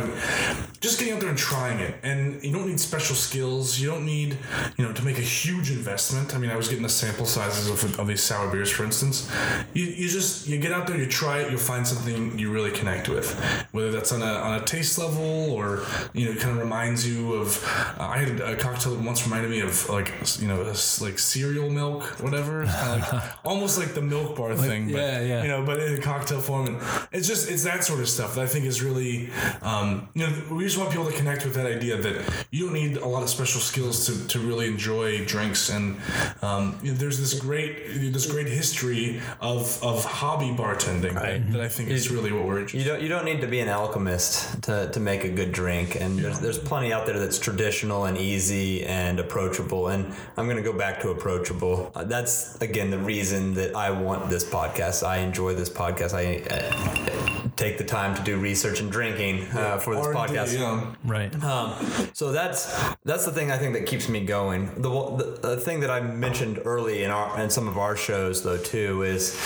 just 0.83 0.99
getting 0.99 1.13
out 1.13 1.21
there 1.21 1.29
and 1.29 1.37
trying 1.37 1.79
it. 1.79 1.95
And 2.03 2.43
you 2.43 2.51
don't 2.51 2.67
need 2.67 2.77
special 2.77 3.15
skills. 3.15 3.79
You 3.79 3.89
don't 3.89 4.05
need, 4.05 4.37
you 4.75 4.85
know, 4.85 4.91
to 4.91 5.05
make 5.05 5.17
a 5.17 5.21
huge 5.21 5.71
investment. 5.71 6.35
I 6.35 6.37
mean, 6.37 6.49
I 6.49 6.57
was 6.57 6.67
getting 6.67 6.83
the 6.83 6.89
sample 6.89 7.25
sizes 7.25 7.69
of, 7.69 7.99
of 8.01 8.05
these 8.05 8.21
sour 8.21 8.51
beers, 8.51 8.69
for 8.69 8.83
instance. 8.83 9.31
You, 9.73 9.85
you 9.85 10.09
just, 10.09 10.45
you 10.45 10.59
get 10.59 10.73
out 10.73 10.85
there, 10.85 10.97
you 10.97 11.05
try 11.05 11.39
it, 11.39 11.49
you'll 11.49 11.61
find 11.61 11.87
something 11.87 12.37
you 12.37 12.51
really 12.51 12.71
connect 12.71 13.07
with. 13.07 13.33
Whether 13.71 13.91
that's 13.91 14.11
on 14.11 14.21
a, 14.21 14.25
on 14.25 14.61
a 14.61 14.65
taste 14.65 14.97
level 14.97 15.53
or, 15.53 15.83
you 16.11 16.25
know, 16.25 16.31
it 16.31 16.39
kind 16.39 16.57
of 16.57 16.61
reminds 16.61 17.07
you 17.07 17.31
of, 17.35 17.63
uh, 17.97 18.03
I 18.03 18.17
had 18.17 18.41
a 18.41 18.57
cocktail 18.57 18.93
that 18.93 19.05
once 19.05 19.23
reminded 19.23 19.51
me 19.51 19.61
of 19.61 19.87
like, 19.87 20.11
you 20.41 20.49
know, 20.49 20.63
like 20.99 21.17
cereal 21.17 21.69
milk, 21.69 22.03
whatever. 22.21 22.63
It's 22.63 22.75
kind 22.75 23.01
of 23.01 23.13
like, 23.13 23.23
almost 23.45 23.77
like 23.77 23.93
the 23.93 24.01
milk 24.01 24.35
bar 24.35 24.53
thing, 24.53 24.91
but, 24.91 24.97
yeah, 24.97 25.21
yeah. 25.21 25.43
you 25.43 25.47
know, 25.47 25.63
but 25.63 25.79
in 25.79 25.93
a 25.93 26.01
cocktail 26.01 26.41
form. 26.41 26.67
And 26.67 27.07
it's 27.13 27.25
just, 27.25 27.49
it's 27.49 27.63
that 27.63 27.85
sort 27.85 28.01
of 28.01 28.09
stuff 28.09 28.35
that 28.35 28.43
I 28.43 28.47
think 28.47 28.65
is 28.65 28.83
really, 28.83 29.29
um, 29.61 30.09
you 30.13 30.27
know, 30.27 30.33
we 30.51 30.72
just 30.73 30.81
want 30.81 30.91
people 30.91 31.05
to 31.05 31.15
connect 31.15 31.45
with 31.45 31.53
that 31.53 31.67
idea 31.67 31.95
that 31.95 32.45
you 32.49 32.65
don't 32.65 32.73
need 32.73 32.97
a 32.97 33.07
lot 33.07 33.21
of 33.21 33.29
special 33.29 33.61
skills 33.61 34.07
to, 34.07 34.27
to 34.27 34.39
really 34.39 34.65
enjoy 34.65 35.23
drinks. 35.25 35.69
And 35.69 35.97
um, 36.41 36.79
you 36.81 36.91
know, 36.91 36.97
there's 36.97 37.19
this 37.19 37.39
great, 37.39 38.11
this 38.11 38.25
great 38.25 38.47
history 38.47 39.21
of, 39.39 39.81
of 39.83 40.03
hobby 40.03 40.47
bartending 40.47 41.13
that, 41.13 41.51
that 41.51 41.61
I 41.61 41.67
think 41.67 41.89
is 41.89 42.09
really 42.09 42.31
what 42.31 42.45
we're 42.45 42.61
interested 42.61 42.79
You 42.79 42.91
don't 42.91 43.01
you 43.03 43.07
don't 43.07 43.25
need 43.25 43.41
to 43.41 43.47
be 43.47 43.59
an 43.59 43.69
alchemist 43.69 44.63
to, 44.63 44.89
to 44.91 44.99
make 44.99 45.23
a 45.25 45.29
good 45.29 45.51
drink, 45.51 45.95
and 46.01 46.17
there's, 46.17 46.39
there's 46.39 46.57
plenty 46.57 46.91
out 46.91 47.05
there 47.05 47.19
that's 47.19 47.37
traditional 47.37 48.05
and 48.05 48.17
easy 48.17 48.83
and 48.85 49.19
approachable. 49.19 49.89
And 49.89 50.11
I'm 50.37 50.47
gonna 50.47 50.63
go 50.63 50.73
back 50.73 51.01
to 51.01 51.09
approachable. 51.09 51.91
Uh, 51.93 52.03
that's 52.03 52.59
again 52.61 52.89
the 52.89 52.99
reason 52.99 53.53
that 53.53 53.75
I 53.75 53.91
want 53.91 54.27
this 54.29 54.43
podcast. 54.43 55.05
I 55.05 55.17
enjoy 55.17 55.53
this 55.53 55.69
podcast. 55.69 56.13
I 56.13 56.41
uh, 56.49 57.42
take 57.55 57.77
the 57.77 57.83
time 57.83 58.15
to 58.15 58.21
do 58.23 58.37
research 58.37 58.79
and 58.79 58.91
drinking 58.91 59.47
uh, 59.51 59.77
for 59.77 59.95
this 59.95 60.05
R&D, 60.05 60.19
podcast. 60.19 60.53
yeah. 60.57 60.95
Right. 61.03 61.43
Um, 61.43 61.73
so 62.13 62.31
that's 62.31 62.73
that's 63.03 63.25
the 63.25 63.31
thing 63.31 63.51
I 63.51 63.57
think 63.57 63.73
that 63.73 63.85
keeps 63.85 64.09
me 64.09 64.25
going. 64.25 64.67
The, 64.81 64.89
the, 64.89 65.39
the 65.41 65.57
thing 65.57 65.81
that 65.81 65.91
I 65.91 65.99
mentioned 66.01 66.61
early 66.65 67.03
in 67.03 67.11
our 67.11 67.39
in 67.39 67.49
some 67.49 67.67
of 67.67 67.77
our 67.77 67.95
shows 67.95 68.43
though 68.43 68.57
too 68.57 69.03
is 69.03 69.39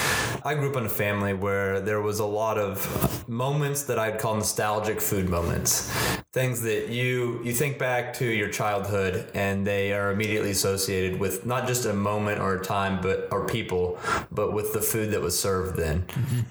I 0.46 0.56
grew 0.56 0.70
up 0.70 0.78
in 0.78 0.86
a 0.86 0.90
family 0.90 1.34
where 1.34 1.80
there 1.82 2.02
was 2.02 2.20
a 2.20 2.26
lot 2.26 2.58
of 2.58 3.28
moments 3.28 3.84
that 3.84 4.00
I'd 4.00 4.20
call 4.20 4.36
nostalgic 4.36 5.02
food 5.02 5.30
moments. 5.30 5.92
Things 6.32 6.62
that 6.62 6.90
you 6.90 7.42
you 7.44 7.54
think 7.54 7.78
back 7.80 8.14
to 8.16 8.26
your 8.26 8.50
childhood 8.50 9.30
and 9.34 9.66
they 9.66 9.92
are 9.94 10.12
immediately 10.12 10.52
associated 10.52 11.20
with 11.20 11.46
not 11.46 11.68
just 11.68 11.86
a 11.86 11.94
moment 11.94 12.40
or 12.40 12.56
a 12.56 12.64
time 12.64 13.02
but 13.02 13.28
or 13.32 13.46
people, 13.48 14.00
but 14.32 14.54
with 14.54 14.74
the 14.74 14.82
food 14.82 15.12
that 15.12 15.22
was 15.22 15.38
served 15.38 15.78
then. 15.78 16.06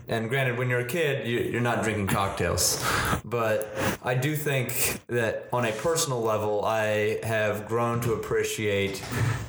And 0.09 0.29
granted, 0.29 0.59
when 0.59 0.69
you're 0.69 0.81
a 0.81 0.87
kid, 0.87 1.27
you, 1.27 1.39
you're 1.50 1.61
not 1.61 1.83
drinking 1.83 2.07
cocktails, 2.09 2.85
but 3.25 3.75
I 4.03 4.15
do 4.15 4.37
think 4.37 5.00
that 5.09 5.49
on 5.53 5.65
a 5.65 5.73
personal 5.73 6.21
level, 6.21 6.65
I 6.65 7.19
have 7.23 7.67
grown 7.67 8.00
to 8.03 8.12
appreciate 8.15 9.03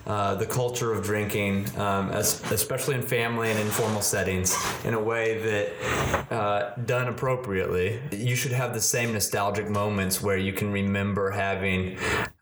uh, 0.06 0.36
the 0.36 0.46
culture 0.46 0.92
of 0.94 1.04
drinking, 1.04 1.68
um, 1.78 2.10
as, 2.10 2.42
especially 2.52 2.96
in 2.96 3.02
family 3.02 3.52
and 3.52 3.60
informal 3.60 4.02
settings, 4.02 4.58
in 4.84 4.94
a 4.94 5.00
way 5.00 5.38
that, 5.40 6.32
uh, 6.34 6.76
done 6.86 7.08
appropriately, 7.08 8.00
you 8.12 8.36
should 8.36 8.52
have 8.52 8.74
the 8.74 8.82
same 8.82 9.14
nostalgic 9.14 9.70
moments 9.70 10.22
where 10.22 10.38
you 10.38 10.54
can 10.54 10.72
remember 10.72 11.32
having 11.32 11.98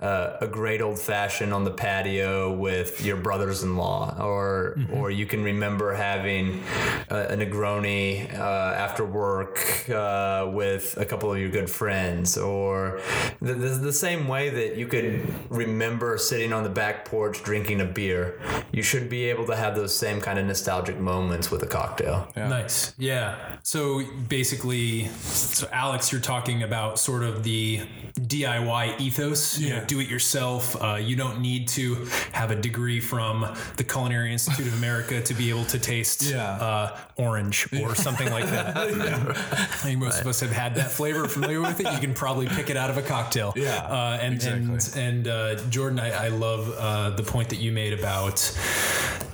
uh, 0.06 0.38
a 0.42 0.48
great 0.48 0.82
old 0.82 1.00
fashioned 1.00 1.52
on 1.52 1.64
the 1.64 1.72
patio 1.72 2.54
with 2.54 3.04
your 3.04 3.18
brothers-in-law, 3.18 4.18
or 4.22 4.78
or 4.94 5.10
you 5.10 5.26
can 5.26 5.44
remember 5.44 5.94
having 5.96 6.64
a, 7.10 7.34
a 7.34 7.36
Negroni 7.36 8.32
uh, 8.38 8.86
after 8.86 9.04
work 9.04 9.90
uh, 9.90 10.48
with 10.54 10.96
a 10.98 11.06
couple 11.06 11.32
of 11.34 11.40
your 11.40 11.50
good 11.50 11.70
friends, 11.70 12.38
or 12.38 13.02
the, 13.42 13.54
the, 13.56 13.70
the 13.70 13.94
same 13.94 14.28
way 14.28 14.50
that 14.50 14.78
you 14.78 14.86
could 14.88 15.26
remember 15.50 16.18
sitting 16.20 16.54
on 16.54 16.64
the 16.64 16.70
back 16.70 17.06
porch 17.06 17.42
drinking 17.42 17.82
a 17.82 17.86
beer. 17.86 18.40
You 18.72 18.84
should 18.84 19.10
be 19.10 19.26
able 19.32 19.46
to 19.48 19.56
have 19.56 19.76
those 19.76 19.98
same 19.98 20.22
kind 20.22 20.38
of 20.38 20.46
nostalgic 20.46 21.00
moments 21.00 21.50
with 21.50 21.64
a 21.64 21.68
cocktail. 21.68 22.28
Nice. 22.36 22.94
Yeah. 22.98 23.58
So 23.64 24.04
basically, 24.30 25.08
so 25.08 25.68
Alex, 25.72 26.12
you're 26.12 26.22
talking 26.22 26.62
about 26.62 27.00
sort 27.00 27.24
of 27.24 27.44
the 27.44 27.82
DIY 28.20 29.00
ethos. 29.00 29.58
You 29.60 29.70
know, 29.70 29.76
Yeah. 29.78 29.86
Do 29.96 30.02
it 30.02 30.10
yourself. 30.10 30.76
Uh, 30.82 30.96
you 30.96 31.16
don't 31.16 31.40
need 31.40 31.68
to 31.70 31.96
have 32.34 32.52
a 32.52 32.56
degree 32.56 33.00
from 33.00 33.48
the 33.78 33.84
Culinary 33.84 34.32
Institute 34.34 34.68
of 34.68 34.74
America 34.78 35.22
to 35.22 35.34
be 35.34 35.50
able 35.50 35.66
to 35.66 35.80
taste 35.80 36.24
Yeah. 36.24 36.52
uh, 36.52 36.98
orange 37.18 37.68
or 37.82 37.96
something 37.96 38.30
like 38.30 38.46
that. 38.48 38.76
I 38.78 39.66
think 39.84 40.00
most 40.00 40.20
of 40.22 40.28
us 40.28 40.40
have 40.42 40.52
had 40.52 40.76
that 40.76 40.92
flavor, 40.92 41.28
familiar 41.28 41.62
with 41.62 41.80
it. 41.80 41.92
You 41.94 42.00
can 42.00 42.14
probably 42.14 42.48
pick 42.48 42.70
it 42.70 42.76
out 42.78 42.90
of 42.90 42.98
a 42.98 43.02
cocktail. 43.02 43.54
Yeah, 43.56 43.76
Uh, 43.86 44.18
and 44.22 44.44
and 44.44 44.92
and 44.96 45.28
uh, 45.28 45.56
Jordan, 45.70 46.00
I, 46.00 46.26
I 46.26 46.28
love 46.30 46.74
uh, 46.78 47.10
the 47.12 47.24
point 47.24 47.50
that 47.50 47.58
you 47.60 47.72
made 47.72 47.94
about 47.94 48.36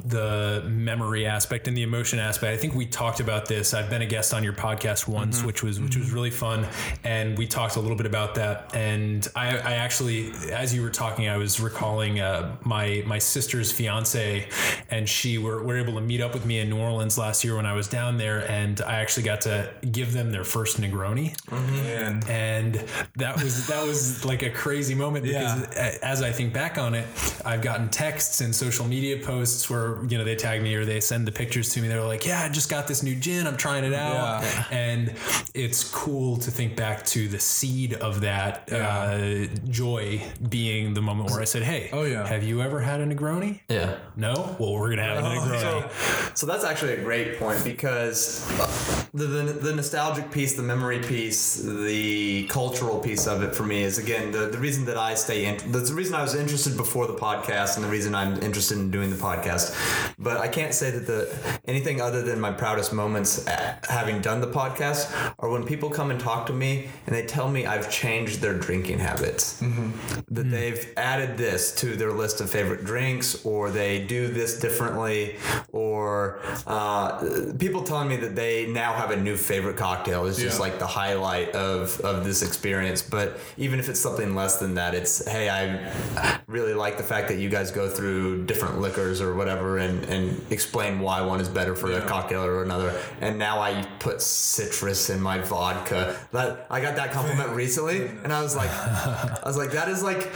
the 0.06 0.64
memory 0.68 1.26
aspect 1.26 1.68
and 1.68 1.76
the 1.76 1.84
emotion 1.84 2.20
aspect. 2.20 2.54
I 2.54 2.58
think 2.58 2.74
we 2.74 2.86
talked 2.86 3.20
about 3.20 3.46
this. 3.46 3.74
I've 3.74 3.90
been 3.90 4.02
a 4.02 4.06
guest 4.06 4.34
on 4.34 4.44
your 4.44 4.54
podcast 4.54 5.08
once, 5.08 5.38
mm-hmm. 5.38 5.48
which 5.48 5.64
was 5.64 5.80
which 5.80 5.96
was 5.96 6.08
mm-hmm. 6.08 6.16
really 6.16 6.32
fun, 6.32 6.68
and 7.04 7.38
we 7.38 7.48
talked 7.48 7.76
a 7.76 7.80
little 7.80 7.98
bit 7.98 8.06
about 8.06 8.36
that. 8.36 8.76
And 8.76 9.28
I, 9.36 9.58
I 9.58 9.74
actually, 9.74 10.32
as 10.52 10.74
you 10.74 10.82
were 10.82 10.90
talking, 10.90 11.28
I 11.28 11.38
was 11.38 11.60
recalling 11.60 12.20
uh, 12.20 12.56
my 12.64 13.04
my 13.06 13.20
sister's 13.20 13.72
fiance, 13.72 14.48
and 14.90 15.08
she 15.08 15.38
were, 15.38 15.64
were 15.64 15.78
able 15.78 15.94
to 15.94 16.02
meet 16.02 16.22
up 16.22 16.34
with 16.34 16.46
me 16.46 16.60
in 16.60 16.70
New 16.70 16.80
Orleans 16.80 17.18
last 17.18 17.44
year 17.44 17.56
when 17.56 17.66
I 17.66 17.74
was 17.74 17.88
down 17.88 18.18
there, 18.18 18.50
and 18.50 18.82
I 18.82 18.96
actually 18.96 19.24
got 19.24 19.42
to 19.42 19.72
give 19.92 20.14
them 20.14 20.32
their 20.32 20.44
first 20.44 20.80
Negroni. 20.80 21.36
Mm-hmm. 21.46 21.76
And 21.76 22.30
and 22.30 22.76
that 23.18 23.42
was 23.42 23.68
that 23.68 23.86
was 23.86 24.26
like 24.26 24.44
a 24.44 24.50
crazy 24.50 24.96
moment 24.96 25.24
because 25.26 25.64
a- 25.76 26.04
as 26.06 26.22
I 26.22 26.32
think 26.32 26.54
back 26.54 26.78
on 26.78 26.96
it, 26.96 27.06
I've 27.46 27.62
gotten 27.62 27.90
texts 27.90 28.42
and 28.42 28.56
social 28.56 28.86
media 28.88 29.18
posts 29.18 29.70
where 29.70 29.91
you 30.08 30.18
know 30.18 30.24
they 30.24 30.36
tag 30.36 30.62
me 30.62 30.76
or 30.76 30.86
they 30.86 31.00
send 31.00 31.28
the 31.28 31.32
pictures 31.32 31.70
to 31.74 31.82
me. 31.82 31.88
They're 31.88 32.02
like, 32.02 32.26
"Yeah, 32.26 32.42
I 32.44 32.50
just 32.50 32.70
got 32.70 32.88
this 32.88 33.04
new 33.04 33.16
gin. 33.16 33.48
I'm 33.48 33.58
trying 33.58 33.84
it 33.84 33.94
out," 33.94 34.42
Yeah. 34.44 34.66
and 34.72 35.14
it's 35.54 35.84
cool 35.90 36.38
to 36.38 36.52
think 36.52 36.76
back 36.76 37.06
to 37.08 37.28
the 37.28 37.40
seed 37.40 37.94
of 37.96 38.22
that 38.22 38.72
uh, 38.72 39.46
joy 39.70 40.22
being 40.50 40.94
the 40.94 41.02
moment 41.02 41.30
where 41.32 41.42
I 41.42 41.46
said, 41.46 41.64
"Hey, 41.64 41.90
Oh, 41.94 42.04
yeah. 42.04 42.28
have 42.28 42.44
you 42.44 42.62
ever 42.62 42.80
had 42.80 43.00
a 43.02 43.06
Negroni?" 43.06 43.60
Yeah. 43.70 43.98
No. 44.16 44.56
Well, 44.60 44.74
we're 44.74 44.90
gonna 44.90 45.04
have 45.04 45.18
a 45.18 45.22
Negroni. 45.28 45.62
So, 45.62 46.32
so 46.36 46.46
that's 46.46 46.64
actually 46.64 46.94
a 46.94 47.04
great 47.04 47.38
point 47.40 47.64
because 47.64 48.46
uh, 48.60 49.04
the, 49.14 49.26
the 49.26 49.44
the 49.54 49.76
nostalgic 49.76 50.32
piece, 50.32 50.54
the 50.56 50.64
memory 50.64 51.00
piece, 51.00 51.56
the 51.58 52.48
cultural 52.48 53.00
piece 53.00 53.28
of 53.28 53.44
it 53.44 53.56
for 53.56 53.64
me 53.64 53.84
is 53.84 53.98
again 53.98 54.32
the, 54.32 54.48
the 54.48 54.58
reason 54.58 54.86
that 54.86 54.98
I 54.98 55.16
stay 55.16 55.46
in. 55.46 55.58
That's 55.72 55.90
the 55.90 55.96
reason 55.96 56.16
I 56.16 56.22
was 56.22 56.36
interested 56.36 56.78
before 56.78 57.08
the 57.08 57.14
podcast, 57.14 57.76
and 57.76 57.84
the 57.86 57.90
reason 57.90 58.16
I'm 58.16 58.42
interested 58.42 58.78
in 58.78 58.92
doing 58.92 59.10
the 59.10 59.16
podcast. 59.16 59.72
But 60.18 60.38
I 60.38 60.48
can't 60.48 60.74
say 60.74 60.92
that 60.92 61.08
the 61.08 61.60
anything 61.66 62.02
other 62.02 62.22
than 62.22 62.40
my 62.40 62.52
proudest 62.52 62.94
moments 62.94 63.48
uh, 63.48 63.78
having 63.90 64.22
done 64.22 64.42
the 64.42 64.48
podcast 64.48 65.12
are 65.40 65.50
when 65.50 65.64
people 65.64 65.90
come 65.90 66.12
and 66.12 66.20
talk 66.20 66.46
to 66.48 66.54
me 66.54 66.90
and 67.06 67.16
they 67.16 67.26
tell 67.26 67.50
me 67.50 67.66
I've 67.66 67.90
changed 67.90 68.42
their 68.42 68.54
drinking 68.54 69.00
habits. 69.00 69.62
Mm-hmm. 69.62 69.92
That 70.34 70.48
mm. 70.48 70.52
they've 70.52 70.94
added 70.98 71.38
this 71.38 71.74
to 71.76 71.96
their 71.96 72.12
list 72.12 72.42
of 72.42 72.50
favorite 72.50 72.86
drinks 72.86 73.44
or 73.46 73.72
they 73.72 74.06
do 74.06 74.28
this 74.28 74.60
differently 74.60 75.38
or 75.72 76.40
uh, 76.68 77.54
people 77.58 77.84
telling 77.84 78.10
me 78.10 78.18
that 78.18 78.36
they 78.36 78.68
now 78.68 78.94
have 78.94 79.12
a 79.12 79.18
new 79.18 79.38
favorite 79.38 79.78
cocktail 79.78 80.26
is 80.26 80.38
just 80.38 80.58
Yeah. 80.58 80.66
like 80.68 80.80
the 80.80 80.88
highlight 80.88 81.50
of, 81.56 82.00
of 82.02 82.24
this 82.24 82.42
experience. 82.42 83.02
But 83.02 83.40
even 83.58 83.80
if 83.80 83.90
it's 83.90 84.00
something 84.00 84.36
less 84.36 84.58
than 84.60 84.76
that 84.76 84.94
it's 84.94 85.28
hey 85.30 85.50
i 85.50 86.40
really 86.48 86.74
like 86.74 86.98
the 86.98 87.04
fact 87.04 87.28
that 87.28 87.38
you 87.38 87.50
guys 87.50 87.72
go 87.72 87.90
through 87.90 88.46
different 88.46 88.80
liquors 88.80 89.22
or 89.22 89.36
whatever 89.36 89.71
and, 89.78 90.04
and 90.06 90.42
explain 90.52 91.00
why 91.00 91.22
one 91.22 91.40
is 91.40 91.50
better 91.50 91.76
for 91.76 91.92
a 91.92 92.02
cocktail 92.02 92.44
or 92.44 92.64
another 92.64 92.98
and 93.22 93.38
now 93.38 93.60
i 93.60 93.84
put 94.00 94.22
citrus 94.22 95.10
in 95.10 95.20
my 95.22 95.40
vodka 95.40 96.16
that 96.32 96.66
i 96.70 96.80
got 96.82 96.96
that 96.96 97.12
compliment 97.12 97.50
recently 97.56 98.06
and 98.24 98.32
i 98.34 98.42
was 98.42 98.56
like 98.56 98.70
i 98.72 99.42
was 99.46 99.58
like 99.58 99.72
that 99.72 99.88
is 99.90 100.02
like 100.04 100.30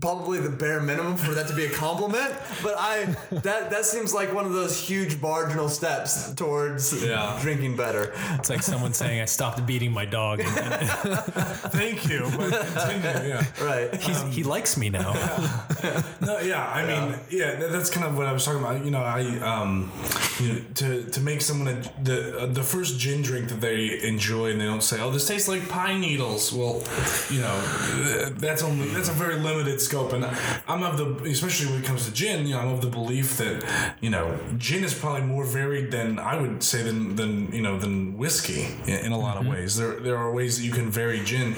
probably 0.00 0.38
the 0.40 0.50
bare 0.50 0.80
minimum 0.80 1.16
for 1.16 1.32
that 1.34 1.48
to 1.48 1.54
be 1.54 1.64
a 1.64 1.70
compliment 1.70 2.32
but 2.62 2.74
i 2.78 3.04
that 3.30 3.70
that 3.70 3.84
seems 3.84 4.12
like 4.14 4.32
one 4.32 4.44
of 4.44 4.52
those 4.52 4.78
huge 4.78 5.20
marginal 5.20 5.68
steps 5.68 6.32
towards 6.34 7.04
Yeah. 7.04 7.38
drinking 7.42 7.76
better 7.76 8.12
It's 8.38 8.50
like 8.50 8.62
someone 8.62 8.92
saying 8.94 9.20
I 9.20 9.24
stopped 9.24 9.64
beating 9.66 9.92
my 9.92 10.04
dog. 10.04 10.40
And, 10.40 10.48
and 10.58 10.88
thank 11.72 12.08
you. 12.08 12.20
But 12.36 12.50
continue. 12.74 13.28
Yeah. 13.28 13.44
right 13.60 13.94
he's, 14.00 14.22
he 14.34 14.42
likes 14.42 14.76
me 14.76 14.90
now. 14.90 15.12
No, 16.20 16.38
yeah, 16.40 16.66
I 16.68 16.84
mean, 16.84 17.18
yeah, 17.30 17.54
that's 17.54 17.88
kind 17.90 18.04
of 18.06 18.16
what 18.18 18.26
I 18.26 18.32
was 18.32 18.37
talking 18.44 18.60
about. 18.60 18.84
You 18.84 18.90
know, 18.90 19.02
I 19.02 19.20
um, 19.40 19.90
you 20.40 20.48
know, 20.52 20.60
to 20.76 21.04
to 21.04 21.20
make 21.20 21.40
someone 21.42 21.68
a, 21.68 22.04
the 22.04 22.38
uh, 22.40 22.46
the 22.46 22.62
first 22.62 22.98
gin 22.98 23.22
drink 23.22 23.48
that 23.48 23.60
they 23.60 24.00
enjoy, 24.02 24.50
and 24.50 24.60
they 24.60 24.64
don't 24.66 24.82
say, 24.82 25.00
"Oh, 25.00 25.10
this 25.10 25.26
tastes 25.28 25.48
like 25.48 25.68
pine 25.68 26.00
needles." 26.00 26.52
Well, 26.52 26.82
you 27.30 27.40
know, 27.40 27.54
uh, 27.54 28.30
that's 28.36 28.62
only 28.62 28.88
that's 28.88 29.08
a 29.08 29.12
very 29.12 29.36
limited 29.36 29.80
scope, 29.80 30.12
and 30.12 30.24
I'm 30.66 30.82
of 30.82 30.96
the 30.98 31.30
especially 31.30 31.66
when 31.72 31.82
it 31.82 31.86
comes 31.86 32.06
to 32.06 32.12
gin. 32.12 32.46
You 32.46 32.54
know, 32.54 32.60
I'm 32.60 32.68
of 32.68 32.80
the 32.80 32.88
belief 32.90 33.36
that 33.38 33.64
you 34.00 34.10
know, 34.10 34.38
gin 34.58 34.84
is 34.84 34.94
probably 34.94 35.22
more 35.22 35.44
varied 35.44 35.90
than 35.90 36.18
I 36.18 36.40
would 36.40 36.62
say 36.62 36.82
than 36.82 37.16
than 37.16 37.52
you 37.52 37.62
know 37.62 37.78
than 37.78 38.16
whiskey 38.16 38.66
in, 38.86 39.06
in 39.06 39.12
a 39.12 39.18
lot 39.18 39.36
of 39.36 39.46
ways. 39.46 39.76
There 39.76 40.00
there 40.00 40.16
are 40.16 40.32
ways 40.32 40.58
that 40.58 40.64
you 40.64 40.72
can 40.72 40.90
vary 40.90 41.20
gin 41.20 41.54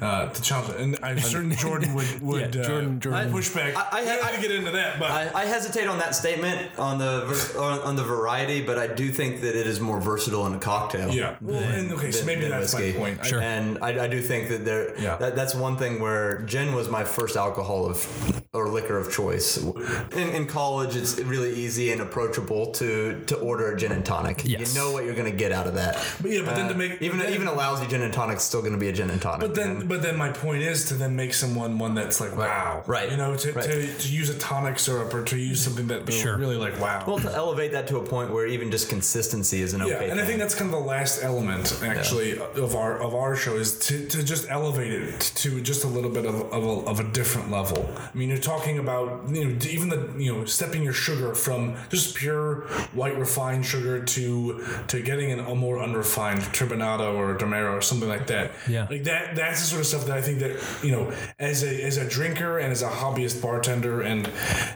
uh, 0.00 0.28
to 0.28 0.42
challenge 0.42 0.60
and 0.80 0.98
I'm 1.02 1.18
certain 1.18 1.52
Jordan 1.54 1.94
would 1.94 2.20
would 2.28 2.54
Yeah, 2.54 2.60
uh, 2.60 2.64
Jordan- 2.64 3.00
Jordan- 3.00 3.32
push 3.32 3.48
back. 3.50 3.74
I- 3.76 3.88
I- 3.92 4.02
We 4.02 4.08
I- 4.10 4.30
need 4.30 4.36
to 4.36 4.42
get 4.48 4.50
into 4.50 4.70
that, 4.72 4.98
but 4.98 5.10
I, 5.10 5.30
I 5.34 5.44
hesitate 5.46 5.86
on 5.86 5.98
that 5.98 6.09
statement 6.14 6.78
on 6.78 6.98
the 6.98 7.54
on, 7.58 7.80
on 7.80 7.96
the 7.96 8.04
variety, 8.04 8.62
but 8.62 8.78
I 8.78 8.86
do 8.86 9.10
think 9.10 9.40
that 9.42 9.54
it 9.54 9.66
is 9.66 9.80
more 9.80 10.00
versatile 10.00 10.46
in 10.46 10.54
a 10.54 10.58
cocktail. 10.58 11.10
yeah. 11.10 11.36
Well, 11.40 11.58
and 11.60 11.92
okay, 11.92 12.10
so 12.12 12.24
maybe 12.24 12.42
than 12.42 12.50
that's 12.50 12.74
whiskey. 12.74 12.92
my 12.92 12.98
point. 12.98 13.20
I- 13.20 13.26
Sure. 13.26 13.40
And 13.40 13.78
I, 13.82 14.04
I 14.04 14.08
do 14.08 14.20
think 14.20 14.48
that 14.48 14.64
there, 14.64 14.98
Yeah. 15.00 15.16
that, 15.16 15.36
that's 15.36 15.54
one 15.54 15.76
thing 15.76 16.00
where 16.00 16.42
gin 16.42 16.74
was 16.74 16.88
my 16.88 17.04
first 17.04 17.36
alcohol 17.36 17.86
of 17.86 18.42
or 18.52 18.66
liquor 18.68 18.96
of 18.98 19.12
choice. 19.12 19.56
In, 19.58 20.28
in 20.30 20.46
college, 20.46 20.96
it's 20.96 21.18
really 21.20 21.52
easy 21.54 21.92
and 21.92 22.00
approachable 22.00 22.72
to 22.72 23.22
to 23.26 23.36
order 23.36 23.72
a 23.72 23.76
gin 23.76 23.92
and 23.92 24.04
tonic. 24.04 24.42
Yes. 24.44 24.74
You 24.74 24.80
know 24.80 24.90
what 24.90 25.04
you're 25.04 25.14
going 25.14 25.30
to 25.30 25.36
get 25.36 25.52
out 25.52 25.66
of 25.68 25.74
that. 25.74 25.94
But 26.20 26.30
yeah, 26.32 26.42
but 26.44 26.56
then 26.56 26.66
to 26.68 26.74
Uh, 26.74 26.78
make 26.78 27.00
even 27.02 27.18
then- 27.20 27.32
even 27.32 27.46
a 27.46 27.52
lousy 27.52 27.86
gin 27.86 28.02
and 28.02 28.12
tonic 28.12 28.38
is 28.38 28.42
still 28.42 28.60
going 28.60 28.72
to 28.72 28.78
be 28.78 28.88
a 28.88 28.92
gin 28.92 29.10
and 29.10 29.20
tonic. 29.22 29.40
But 29.40 29.54
then, 29.54 29.70
And- 29.70 29.88
but 29.88 30.02
then 30.02 30.16
my 30.16 30.30
point 30.30 30.62
is 30.62 30.86
to 30.86 30.94
then 30.94 31.14
make 31.14 31.32
someone 31.34 31.78
one 31.78 31.94
that's 31.94 32.20
like 32.20 32.36
wow, 32.36 32.82
Right. 32.86 33.10
You 33.10 33.16
know, 33.16 33.36
to, 33.36 33.52
Right. 33.52 33.64
to, 33.64 33.94
to 33.98 34.08
use 34.08 34.28
a 34.30 34.38
tonic 34.38 34.78
syrup 34.80 35.12
or 35.14 35.22
to 35.24 35.36
use 35.36 35.62
something 35.62 35.86
that 35.88 35.99
that. 36.06 36.12
They're 36.12 36.20
Sure. 36.20 36.36
really 36.36 36.56
like, 36.56 36.78
wow. 36.80 37.04
Well, 37.06 37.18
to 37.18 37.32
elevate 37.32 37.72
that 37.72 37.86
to 37.88 37.98
a 37.98 38.02
point 38.02 38.30
where 38.30 38.46
even 38.46 38.70
just 38.70 38.88
consistency 38.88 39.62
is 39.62 39.74
an 39.74 39.82
okay. 39.82 40.06
yeah, 40.06 40.10
and 40.12 40.20
I 40.20 40.24
think 40.24 40.38
that's 40.38 40.54
kind 40.54 40.72
of 40.72 40.80
the 40.80 40.86
last 40.86 41.22
element 41.22 41.80
actually 41.82 42.38
of 42.38 42.74
our 42.74 42.98
of 43.00 43.14
our 43.14 43.36
show 43.36 43.56
is 43.56 43.78
to, 43.86 44.06
to 44.08 44.22
just 44.22 44.50
elevate 44.50 44.92
it 44.92 45.20
to 45.36 45.60
just 45.60 45.84
a 45.84 45.86
little 45.86 46.10
bit 46.10 46.24
of, 46.26 46.34
of, 46.52 46.64
a, 46.64 46.88
of 46.90 47.00
a 47.00 47.04
different 47.04 47.50
level. 47.50 47.90
I 47.96 48.16
mean, 48.16 48.28
you're 48.28 48.38
talking 48.38 48.78
about 48.78 49.28
you 49.30 49.44
know 49.44 49.58
even 49.68 49.88
the 49.88 50.12
you 50.18 50.32
know 50.32 50.44
stepping 50.44 50.82
your 50.82 50.92
sugar 50.92 51.34
from 51.34 51.76
just 51.88 52.16
pure 52.16 52.62
white 52.92 53.18
refined 53.18 53.64
sugar 53.66 54.02
to 54.04 54.64
to 54.88 55.00
getting 55.02 55.32
an, 55.32 55.40
a 55.40 55.54
more 55.54 55.80
unrefined 55.80 56.40
turbinado 56.56 57.14
or 57.14 57.34
demerara 57.34 57.76
or 57.76 57.82
something 57.82 58.08
like 58.08 58.26
that. 58.26 58.52
Yeah. 58.68 58.86
like 58.90 59.04
that. 59.04 59.36
That's 59.36 59.60
the 59.60 59.66
sort 59.66 59.80
of 59.80 59.86
stuff 59.86 60.06
that 60.06 60.16
I 60.16 60.22
think 60.22 60.38
that 60.40 60.52
you 60.82 60.92
know 60.92 61.12
as 61.38 61.62
a 61.62 61.82
as 61.84 61.96
a 61.96 62.08
drinker 62.08 62.58
and 62.58 62.72
as 62.72 62.82
a 62.82 62.88
hobbyist 62.88 63.40
bartender 63.42 64.02
and 64.02 64.28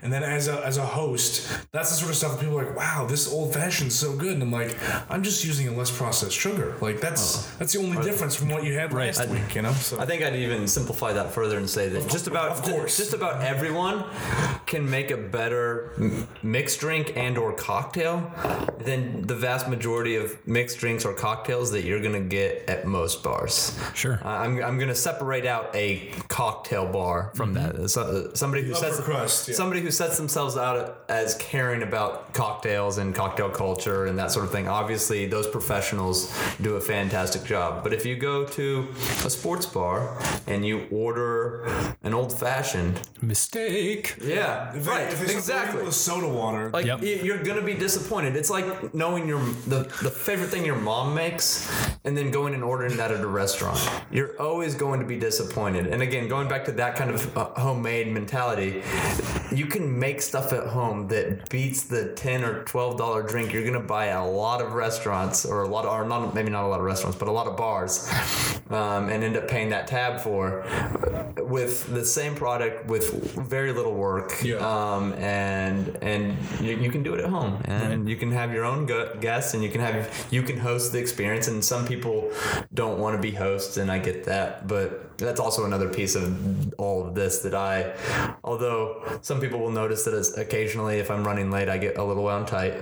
and 0.03 0.13
then 0.13 0.23
as 0.23 0.49
a 0.49 0.65
as 0.65 0.77
a 0.77 0.87
host, 0.87 1.14
that's 1.73 1.91
the 1.91 1.97
sort 1.97 2.11
of 2.11 2.17
stuff 2.17 2.33
that 2.33 2.41
people 2.41 2.59
are 2.59 2.67
like, 2.67 2.77
wow, 2.77 3.07
this 3.09 3.33
old 3.33 3.55
fashioned's 3.55 3.95
so 3.99 4.15
good. 4.17 4.33
And 4.33 4.43
I'm 4.43 4.53
like, 4.53 4.77
I'm 5.11 5.23
just 5.23 5.45
using 5.45 5.69
a 5.69 5.73
less 5.73 5.91
processed 5.91 6.37
sugar. 6.37 6.75
Like 6.81 7.01
that's 7.01 7.47
that's 7.57 7.73
the 7.73 7.81
only 7.81 8.03
difference 8.03 8.35
from 8.35 8.49
what 8.49 8.65
you 8.65 8.75
had 8.75 8.93
last 8.93 9.21
I- 9.21 9.27
week. 9.27 9.55
You 9.55 9.63
know. 9.63 9.73
So 9.73 9.99
I 9.99 10.07
think 10.07 10.23
I'd 10.23 10.37
even 10.37 10.67
simplify 10.67 11.13
that 11.13 11.33
further 11.33 11.59
and 11.59 11.69
say 11.69 11.89
that 11.89 12.09
just 12.09 12.27
about 12.27 12.53
of 12.53 12.63
course. 12.63 12.97
just 12.97 13.13
about 13.13 13.43
everyone 13.43 14.05
can 14.67 14.89
make 14.89 15.11
a 15.11 15.17
better 15.17 15.93
mixed 16.43 16.81
drink 16.81 17.13
and 17.17 17.37
or 17.39 17.53
cocktail 17.53 18.31
than 18.79 19.27
the 19.27 19.35
vast 19.35 19.69
majority 19.69 20.17
of 20.17 20.47
mixed 20.47 20.79
drinks 20.79 21.05
or 21.05 21.15
cocktails 21.15 21.71
that 21.73 21.85
you're 21.85 22.01
gonna 22.01 22.21
get 22.21 22.69
at 22.69 22.87
most 22.87 23.23
bars. 23.23 23.79
Sure. 23.95 24.21
Uh, 24.25 24.29
I'm, 24.29 24.63
I'm 24.63 24.79
gonna 24.79 24.95
separate 24.95 25.47
out 25.47 25.75
a 25.75 26.11
cocktail 26.29 26.91
bar 26.91 27.31
from 27.35 27.55
that. 27.55 27.89
So, 27.91 28.31
somebody 28.35 28.63
who 28.63 28.75
sets 28.75 29.01
crust, 29.01 29.49
yeah. 29.49 29.55
somebody 29.55 29.81
who 29.81 29.91
sets 29.91 30.17
themselves 30.17 30.57
out 30.57 31.04
as 31.09 31.35
caring 31.37 31.83
about 31.83 32.33
cocktails 32.33 32.99
and 32.99 33.15
cocktail 33.15 33.51
culture 33.51 34.07
and 34.07 34.19
that 34.19 34.31
sort 34.31 34.45
of 34.47 34.53
thing. 34.53 34.69
Obviously, 34.69 35.27
those 35.27 35.47
professionals 35.47 36.33
do 36.63 36.77
a 36.77 36.81
fantastic 36.81 37.45
job. 37.45 37.83
But 37.83 37.93
if 37.93 38.07
you 38.07 38.17
go 38.17 38.45
to 38.47 38.89
a 39.25 39.31
sports 39.31 39.67
bar 39.67 40.19
and 40.47 40.65
you 40.67 40.87
order 40.91 41.65
an 42.03 42.15
old 42.15 42.33
fashioned, 42.39 43.01
Mistake. 43.21 44.17
yeah, 44.23 44.75
If 44.75 44.87
right, 44.87 45.09
if 45.13 45.27
they 45.27 45.35
exactly. 45.35 45.83
with 45.85 45.95
soda 45.95 46.29
water, 46.29 46.71
Like 46.71 46.87
Yep. 46.87 47.03
you're 47.03 47.43
gonna 47.43 47.63
be 47.63 47.75
disappointed. 47.75 48.37
It's 48.37 48.51
like 48.51 48.95
knowing 48.95 49.29
your 49.29 49.41
the, 49.67 49.81
the 50.03 50.11
favorite 50.11 50.49
thing 50.49 50.65
your 50.65 50.77
mom 50.77 51.15
makes, 51.15 51.71
and 52.05 52.17
then 52.17 52.31
going 52.31 52.55
and 52.55 52.63
ordering 52.63 52.97
that 52.97 53.11
at 53.11 53.21
a 53.21 53.27
restaurant. 53.27 53.79
You're 54.11 54.41
always 54.41 54.75
going 54.75 55.01
to 55.01 55.07
be 55.07 55.19
disappointed. 55.19 55.87
And 55.87 56.03
again, 56.03 56.29
going 56.29 56.49
back 56.49 56.65
to 56.67 56.73
that 56.73 56.97
kind 56.97 57.11
of 57.11 57.37
uh, 57.37 57.45
homemade 57.61 58.09
mentality, 58.13 58.83
you 59.53 59.67
can 59.67 59.99
make 59.99 60.21
stuff 60.23 60.53
at 60.53 60.67
home 60.67 60.94
that 61.09 61.49
beats 61.49 61.85
the 61.85 62.13
ten 62.15 62.45
or 62.45 62.65
twelve 62.65 62.97
dollar 62.97 63.23
drink 63.23 63.53
you're 63.53 63.65
gonna 63.65 63.81
buy 63.81 64.09
at 64.09 64.21
a 64.21 64.25
lot 64.25 64.61
of 64.61 64.73
restaurants 64.73 65.45
or 65.45 65.63
a 65.63 65.69
lot 65.69 65.85
of 65.85 65.93
or 65.93 66.05
not 66.07 66.35
maybe 66.35 66.51
not 66.51 66.65
a 66.65 66.69
lot 66.69 66.81
of 66.81 66.87
restaurants, 66.87 67.19
but 67.19 67.29
a 67.29 67.33
lot 67.33 67.47
of 67.47 67.57
bars, 67.57 68.11
um, 68.71 69.09
and 69.09 69.23
end 69.23 69.37
up 69.37 69.49
paying 69.49 69.71
that 69.71 69.87
tab 69.87 70.21
for 70.21 70.65
with 71.37 71.93
the 71.93 72.05
same 72.05 72.35
product 72.35 72.87
with 72.87 73.35
very 73.35 73.73
little 73.73 73.95
work. 73.95 74.33
Yeah. 74.43 74.57
Um, 74.57 75.13
and 75.15 75.99
and 76.03 76.37
you, 76.61 76.77
you 76.77 76.91
can 76.91 77.03
do 77.03 77.15
it 77.15 77.21
at 77.21 77.31
home, 77.31 77.61
and 77.65 78.09
you 78.09 78.17
can 78.17 78.31
have 78.33 78.53
your 78.53 78.65
own 78.65 78.87
gu- 78.87 79.15
guests, 79.21 79.55
and 79.55 79.63
you 79.63 79.71
can 79.71 79.81
have 79.81 80.27
you 80.31 80.43
can 80.43 80.59
host 80.59 80.93
the 80.93 80.99
experience. 80.99 81.49
And 81.49 81.65
some 81.65 81.87
people 81.87 82.31
don't 82.73 82.99
want 82.99 83.17
to 83.17 83.23
be 83.23 83.33
hosts, 83.35 83.77
and 83.77 83.91
I 83.91 83.99
get 83.99 84.25
that, 84.25 84.67
but 84.67 85.14
that's 85.17 85.41
also 85.41 85.65
another 85.65 85.89
piece 85.89 86.15
of 86.15 86.75
all 86.79 87.07
of 87.07 87.15
this 87.15 87.39
that 87.41 87.55
I, 87.55 87.93
although 88.43 89.03
some 89.23 89.41
people 89.41 89.59
will 89.61 89.71
notice 89.71 90.05
that 90.05 90.15
as 90.15 90.37
occasionally 90.37 90.99
if 90.99 91.11
I'm 91.11 91.25
running 91.25 91.51
late, 91.51 91.69
I 91.69 91.79
get 91.79 91.97
a 91.99 92.05
little 92.05 92.25
wound 92.25 92.49
tight. 92.49 92.75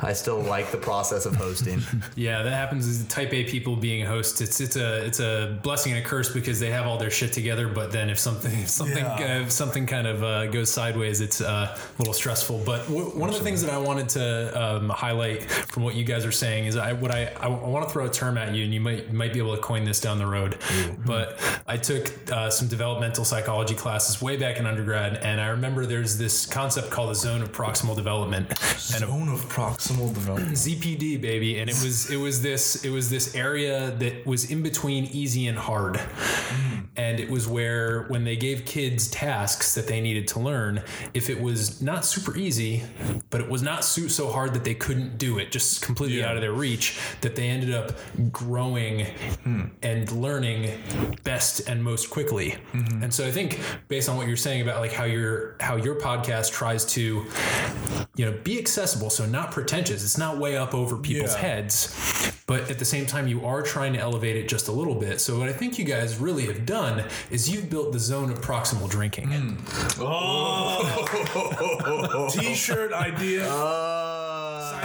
I 0.00 0.12
still 0.12 0.40
like 0.40 0.70
the 0.70 0.78
process 0.78 1.26
of 1.26 1.34
hosting. 1.36 1.80
Yeah, 2.16 2.42
that 2.42 2.52
happens 2.52 2.86
as 2.86 3.04
type 3.08 3.32
A 3.32 3.44
people 3.44 3.76
being 3.76 4.04
hosts. 4.06 4.40
It's 4.40 4.60
it's 4.60 4.76
a 4.76 5.04
it's 5.04 5.20
a 5.20 5.58
blessing 5.62 5.92
and 5.92 6.04
a 6.04 6.08
curse 6.08 6.32
because 6.32 6.60
they 6.60 6.70
have 6.70 6.86
all 6.86 6.96
their 6.98 7.10
shit 7.10 7.32
together, 7.32 7.66
but 7.68 7.90
then 7.92 8.08
if 8.10 8.18
something 8.18 8.52
if 8.52 8.68
something 8.68 9.04
Yeah. 9.04 9.38
uh, 9.38 9.42
if 9.42 9.50
something 9.50 9.86
kind 9.86 10.06
of 10.06 10.22
uh, 10.22 10.46
goes 10.46 10.70
sideways, 10.70 11.20
it's 11.20 11.40
uh, 11.40 11.76
a 11.76 11.78
little 11.98 12.14
stressful. 12.14 12.62
But 12.64 12.86
w- 12.86 13.10
one 13.18 13.28
of 13.30 13.36
the 13.36 13.42
things 13.42 13.62
that 13.62 13.72
I 13.72 13.78
wanted 13.78 14.08
to 14.10 14.62
um, 14.62 14.88
highlight 14.90 15.42
from 15.44 15.82
what 15.82 15.94
you 15.94 16.04
guys 16.04 16.24
are 16.24 16.32
saying 16.32 16.66
is 16.66 16.76
I 16.76 16.92
what 16.92 17.10
I 17.10 17.32
I, 17.40 17.48
want 17.48 17.86
to 17.86 17.92
throw 17.92 18.04
a 18.06 18.10
term 18.10 18.38
at 18.38 18.54
you, 18.54 18.64
and 18.64 18.72
you 18.72 18.80
might 18.80 19.12
might 19.12 19.32
be 19.32 19.38
able 19.38 19.54
to 19.56 19.62
coin 19.62 19.84
this 19.84 20.00
down 20.00 20.18
the 20.18 20.26
road. 20.26 20.58
But 21.04 21.38
I 21.66 21.73
took 21.76 22.30
uh, 22.30 22.50
some 22.50 22.68
developmental 22.68 23.24
psychology 23.24 23.74
classes 23.74 24.20
way 24.20 24.36
back 24.36 24.58
in 24.58 24.66
undergrad, 24.66 25.16
and 25.18 25.40
I 25.40 25.48
remember 25.48 25.86
there's 25.86 26.18
this 26.18 26.46
concept 26.46 26.90
called 26.90 27.10
the 27.10 27.14
zone 27.14 27.42
of 27.42 27.52
proximal 27.52 27.96
development, 27.96 28.50
and 28.50 29.00
zone 29.00 29.28
of 29.28 29.40
proximal 29.48 30.12
development. 30.12 30.52
ZPD 30.52 31.20
baby. 31.20 31.58
And 31.58 31.70
it 31.70 31.76
was 31.82 32.10
it 32.10 32.16
was 32.16 32.42
this 32.42 32.84
it 32.84 32.90
was 32.90 33.10
this 33.10 33.34
area 33.34 33.90
that 33.92 34.26
was 34.26 34.50
in 34.50 34.62
between 34.62 35.04
easy 35.06 35.46
and 35.46 35.58
hard. 35.58 36.00
And 36.96 37.18
it 37.18 37.28
was 37.28 37.48
where 37.48 38.04
when 38.04 38.24
they 38.24 38.36
gave 38.36 38.64
kids 38.64 39.10
tasks 39.10 39.74
that 39.74 39.88
they 39.88 40.00
needed 40.00 40.28
to 40.28 40.38
learn 40.38 40.82
if 41.12 41.28
it 41.28 41.40
was 41.40 41.82
not 41.82 42.04
super 42.04 42.36
easy 42.36 42.84
but 43.30 43.40
it 43.40 43.48
was 43.48 43.62
not 43.62 43.84
so, 43.84 44.06
so 44.06 44.30
hard 44.30 44.54
that 44.54 44.62
they 44.62 44.74
couldn't 44.74 45.18
do 45.18 45.38
it 45.38 45.50
just 45.50 45.82
completely 45.82 46.22
out 46.22 46.36
of 46.36 46.40
their 46.40 46.52
reach 46.52 47.00
that 47.20 47.34
they 47.34 47.48
ended 47.48 47.74
up 47.74 47.92
growing 48.30 49.06
and 49.82 50.12
learning 50.12 50.80
best 51.24 51.63
and 51.64 51.82
most 51.82 52.10
quickly. 52.10 52.56
Mm-hmm. 52.72 53.02
And 53.02 53.12
so 53.14 53.26
i 53.26 53.30
think 53.30 53.60
based 53.88 54.08
on 54.08 54.16
what 54.16 54.26
you're 54.26 54.36
saying 54.36 54.62
about 54.62 54.80
like 54.80 54.92
how 54.92 55.04
your 55.04 55.56
how 55.60 55.76
your 55.76 55.94
podcast 55.96 56.52
tries 56.52 56.84
to 56.86 57.24
you 58.16 58.24
know 58.24 58.32
be 58.44 58.58
accessible 58.58 59.10
so 59.10 59.26
not 59.26 59.50
pretentious 59.50 60.02
it's 60.04 60.18
not 60.18 60.38
way 60.38 60.56
up 60.56 60.74
over 60.74 60.96
people's 60.96 61.32
Yeah. 61.34 61.40
heads 61.40 62.32
but 62.46 62.70
at 62.70 62.78
the 62.78 62.84
same 62.84 63.06
time 63.06 63.26
you 63.26 63.44
are 63.46 63.62
trying 63.62 63.92
to 63.94 63.98
elevate 63.98 64.36
it 64.36 64.48
just 64.48 64.68
a 64.68 64.72
little 64.72 64.94
bit. 64.94 65.20
So 65.20 65.38
what 65.38 65.48
i 65.48 65.52
think 65.52 65.78
you 65.78 65.84
guys 65.84 66.18
really 66.18 66.46
have 66.46 66.66
done 66.66 67.04
is 67.30 67.48
you've 67.48 67.70
built 67.70 67.92
the 67.92 67.98
zone 67.98 68.30
of 68.30 68.40
proximal 68.40 68.88
drinking. 68.88 69.28
Mm. 69.28 69.96
Oh, 70.00 72.28
t-shirt 72.32 72.92
idea. 72.92 73.46
Oh. 73.48 74.23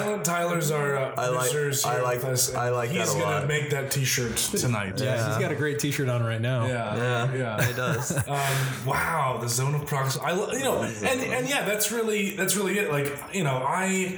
Silent 0.01 0.25
Tyler's 0.25 0.71
our 0.71 0.95
uh, 0.97 1.13
I 1.17 1.27
like- 1.29 1.51
producers 1.51 1.85
I 1.85 2.01
like- 2.01 2.17
with 2.23 2.25
us, 2.25 2.55
I 2.55 2.67
and 2.67 2.75
like 2.75 2.89
that 2.89 2.95
He's 2.99 3.09
a 3.15 3.19
gonna 3.19 3.25
lot. 3.39 3.47
make 3.47 3.69
that 3.71 3.91
T-shirt 3.91 4.37
tonight. 4.37 4.99
yeah 4.99 5.27
he's 5.29 5.37
got 5.37 5.51
a 5.51 5.55
great 5.55 5.79
t-shirt 5.79 6.09
on 6.09 6.23
right 6.23 6.41
now 6.41 6.65
yeah, 6.67 6.95
Yeah, 6.97 7.33
yeah. 7.35 7.69
it 7.69 7.75
does. 7.75 8.11
Um, 8.29 8.85
wow, 8.85 9.37
the 9.41 9.49
zone 9.49 9.75
of 9.75 9.85
proximity. 9.85 10.31
I, 10.31 10.35
lo- 10.35 10.51
you 10.51 10.59
know, 10.63 10.81
and 10.83 11.19
and 11.21 11.49
yeah, 11.49 11.65
that's 11.65 11.91
really 11.91 12.35
that's 12.35 12.55
really 12.55 12.77
it. 12.77 12.91
Like, 12.91 13.11
you 13.33 13.43
know, 13.43 13.57
I 13.65 14.17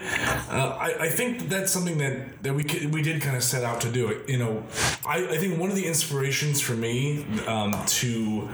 uh, 0.50 0.78
I, 0.80 1.06
I 1.06 1.10
think 1.10 1.48
that's 1.50 1.72
something 1.72 1.98
that 2.00 2.44
that 2.44 2.54
we 2.54 2.64
we 2.92 3.02
did 3.02 3.22
kind 3.22 3.36
of 3.38 3.44
set 3.44 3.64
out 3.64 3.82
to 3.82 3.92
do 3.92 4.08
it. 4.10 4.28
You 4.30 4.38
know, 4.38 4.64
I, 5.06 5.26
I 5.28 5.38
think 5.38 5.60
one 5.60 5.70
of 5.70 5.76
the 5.76 5.86
inspirations 5.86 6.60
for 6.62 6.74
me 6.74 7.26
um, 7.48 7.74
to 8.00 8.50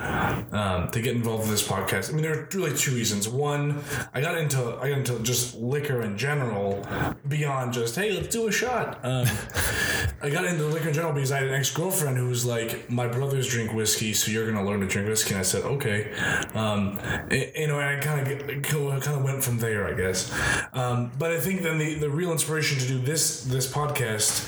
um, 0.51 0.89
to 0.91 1.01
get 1.01 1.15
involved 1.15 1.45
in 1.45 1.49
this 1.51 1.67
podcast. 1.67 2.09
I 2.09 2.13
mean, 2.13 2.21
there 2.23 2.33
are 2.39 2.47
really 2.53 2.75
two 2.75 2.91
reasons. 2.93 3.27
One, 3.27 3.81
I 4.13 4.21
got 4.21 4.37
into 4.37 4.59
I 4.81 4.89
got 4.89 4.99
into 4.99 5.19
just 5.19 5.55
liquor 5.55 6.01
in 6.01 6.17
general 6.17 6.85
beyond 7.27 7.73
just 7.73 7.95
hey, 7.95 8.11
let's 8.11 8.27
do 8.27 8.47
a 8.47 8.51
shot. 8.51 8.99
Um, 9.03 9.25
I 10.21 10.29
got 10.31 10.45
into 10.45 10.65
liquor 10.65 10.87
in 10.87 10.93
general 10.95 11.13
because 11.13 11.31
I 11.31 11.37
had 11.39 11.47
an 11.47 11.53
ex 11.53 11.69
girlfriend 11.71 12.17
who 12.17 12.27
was 12.27 12.43
like, 12.45 12.89
my 12.89 13.07
brothers 13.07 13.47
drink 13.47 13.71
whiskey, 13.73 14.13
so 14.13 14.31
you're 14.31 14.51
gonna 14.51 14.65
learn 14.65 14.79
to 14.81 14.87
drink 14.87 15.07
whiskey. 15.07 15.31
And 15.31 15.39
I 15.39 15.43
said, 15.43 15.63
okay. 15.63 16.11
Um, 16.53 16.97
and- 17.29 17.51
you 17.55 17.67
know, 17.67 17.79
and 17.79 17.89
I 17.89 17.99
kind 17.99 18.19
of 18.27 18.61
kind 18.63 19.17
of 19.17 19.23
went 19.23 19.43
from 19.43 19.57
there, 19.59 19.87
I 19.87 19.93
guess. 19.93 20.31
Um, 20.73 21.11
but 21.19 21.31
I 21.31 21.39
think 21.39 21.61
then 21.63 21.77
the, 21.77 21.95
the 21.95 22.09
real 22.09 22.31
inspiration 22.31 22.77
to 22.79 22.87
do 22.87 22.99
this 22.99 23.43
this 23.43 23.71
podcast, 23.71 24.47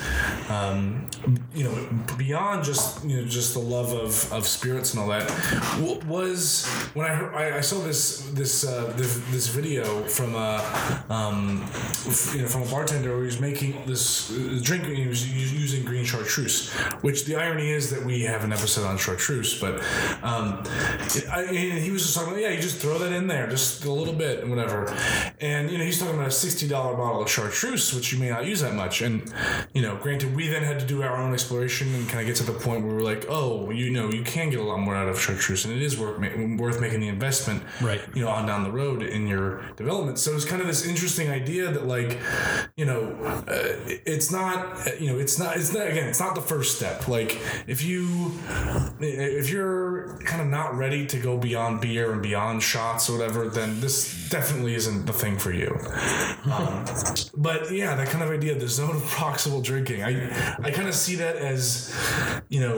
um, 0.50 1.08
you 1.54 1.64
know, 1.64 1.90
beyond 2.18 2.64
just 2.64 3.04
you 3.06 3.18
know 3.22 3.28
just 3.28 3.54
the 3.54 3.60
love 3.60 3.92
of, 3.94 4.32
of 4.34 4.48
spirits 4.48 4.94
and 4.94 5.02
all 5.02 5.10
that, 5.10 5.28
w- 5.80 6.00
was 6.08 6.66
when 6.94 7.06
I 7.06 7.14
heard 7.16 7.34
I, 7.34 7.58
I 7.58 7.62
saw 7.62 7.80
this 7.80 8.22
this 8.32 8.66
uh, 8.66 8.92
this, 8.96 9.18
this 9.32 9.48
video 9.48 10.04
from 10.04 10.36
a 10.36 11.04
um, 11.10 11.66
you 12.34 12.42
know 12.42 12.48
from 12.50 12.64
a 12.64 12.66
bartender 12.66 13.16
who 13.16 13.24
was 13.24 13.40
making 13.40 13.86
this 13.86 14.32
uh, 14.32 14.60
drink. 14.62 14.86
He 14.86 15.08
was 15.08 15.28
using 15.54 15.86
green 15.86 16.06
chartreuse, 16.06 16.72
which 17.02 17.26
the 17.26 17.36
irony 17.36 17.70
is 17.70 17.90
that 17.92 18.04
we 18.04 18.22
have 18.24 18.44
an 18.44 18.52
episode 18.52 18.86
on 18.86 18.98
chartreuse, 18.98 19.60
but 19.60 19.76
um, 20.24 20.64
I, 21.32 21.46
and 21.48 21.80
he 21.80 21.92
was 21.92 22.04
just 22.04 22.16
talking. 22.16 22.34
About, 22.34 22.42
yeah, 22.42 22.50
you 22.50 22.62
just 22.62 22.78
throw 22.78 22.98
that 23.00 23.12
in 23.12 23.28
there, 23.28 23.48
just 23.48 23.86
a 23.86 23.92
little 23.92 24.14
bit 24.14 24.42
and 24.42 24.50
whatever. 24.50 24.86
And 25.40 25.70
you 25.70 25.78
know, 25.78 25.84
he's 25.84 26.00
talking 26.00 26.16
about 26.16 26.28
a 26.28 26.32
sixty 26.32 26.68
dollar 26.68 26.96
bottle 26.96 27.22
of 27.22 27.30
chartreuse, 27.30 27.94
which 27.94 28.12
you 28.12 28.20
may 28.20 28.30
not 28.30 28.46
use 28.46 28.62
that 28.62 28.74
much. 28.74 29.02
And 29.02 29.32
you 29.74 29.82
know, 29.82 29.96
granted, 29.98 30.36
we 30.36 30.48
then 30.48 30.64
had 30.64 30.80
to 30.80 30.86
do 30.86 31.04
our 31.04 31.18
own 31.18 31.34
exploration 31.34 31.94
and 31.96 32.08
kind 32.08 32.22
of 32.22 32.28
get 32.28 32.36
to 32.38 32.52
the 32.52 32.58
point 32.58 32.84
where 32.84 32.96
we're 32.96 33.02
like, 33.02 33.26
oh, 33.30 33.70
you 33.70 33.92
know, 33.92 34.12
you 34.12 34.24
can 34.24 34.50
get 34.50 34.60
a 34.60 34.64
lot 34.64 34.80
more 34.80 34.96
out 34.96 35.08
of 35.08 35.20
chartreuse, 35.20 35.66
and 35.66 35.74
it 35.74 35.82
is 35.82 35.98
worth 35.98 36.20
worth 36.58 36.82
making 36.82 37.00
the 37.00 37.08
investment, 37.08 37.64
Right. 37.82 38.02
You 38.14 38.24
know, 38.24 38.30
on 38.30 38.46
down 38.46 38.64
the 38.64 38.72
road 38.72 39.04
in 39.04 39.28
your 39.28 39.62
development. 39.76 40.20
So 40.20 40.36
it's 40.36 40.46
kind 40.46 40.62
of 40.62 40.68
this 40.68 40.86
interesting 40.86 41.30
idea 41.30 41.72
that 41.72 41.86
like 41.86 42.18
you 42.76 42.86
know, 42.86 43.16
uh, 43.24 43.44
it's 44.06 44.32
not, 44.32 45.00
you 45.00 45.12
know, 45.12 45.20
it's 45.20 45.38
not, 45.40 45.58
it's 45.58 45.74
not 45.74 45.88
again, 45.88 46.08
it's 46.08 46.20
not 46.20 46.36
the 46.36 46.42
first 46.42 46.78
step. 46.78 47.08
Like 47.08 47.40
if 47.68 47.84
you, 47.84 48.32
if 49.00 49.50
you're 49.50 50.18
kind 50.26 50.42
of 50.42 50.48
not 50.48 50.76
ready 50.76 51.06
to 51.08 51.20
go 51.20 51.38
beyond 51.38 51.82
beer 51.82 52.12
and 52.12 52.22
beyond 52.22 52.64
shots 52.64 53.10
or 53.10 53.18
whatever, 53.18 53.50
then 53.50 53.80
this 53.80 54.30
definitely 54.30 54.76
isn't 54.76 55.06
the 55.06 55.14
thing 55.14 55.38
for 55.38 55.52
you. 55.52 55.78
Um, 56.52 56.86
but 57.38 57.72
yeah, 57.72 57.96
that 57.96 58.08
kind 58.08 58.24
of 58.24 58.30
idea, 58.30 58.56
the 58.56 58.68
zone 58.68 58.96
of 58.96 59.02
proximal 59.04 59.64
drinking, 59.64 60.04
I, 60.04 60.56
I 60.62 60.72
kind 60.72 60.88
of 60.88 60.96
see 60.96 61.16
that 61.16 61.36
as, 61.36 61.96
you 62.50 62.60
know, 62.60 62.76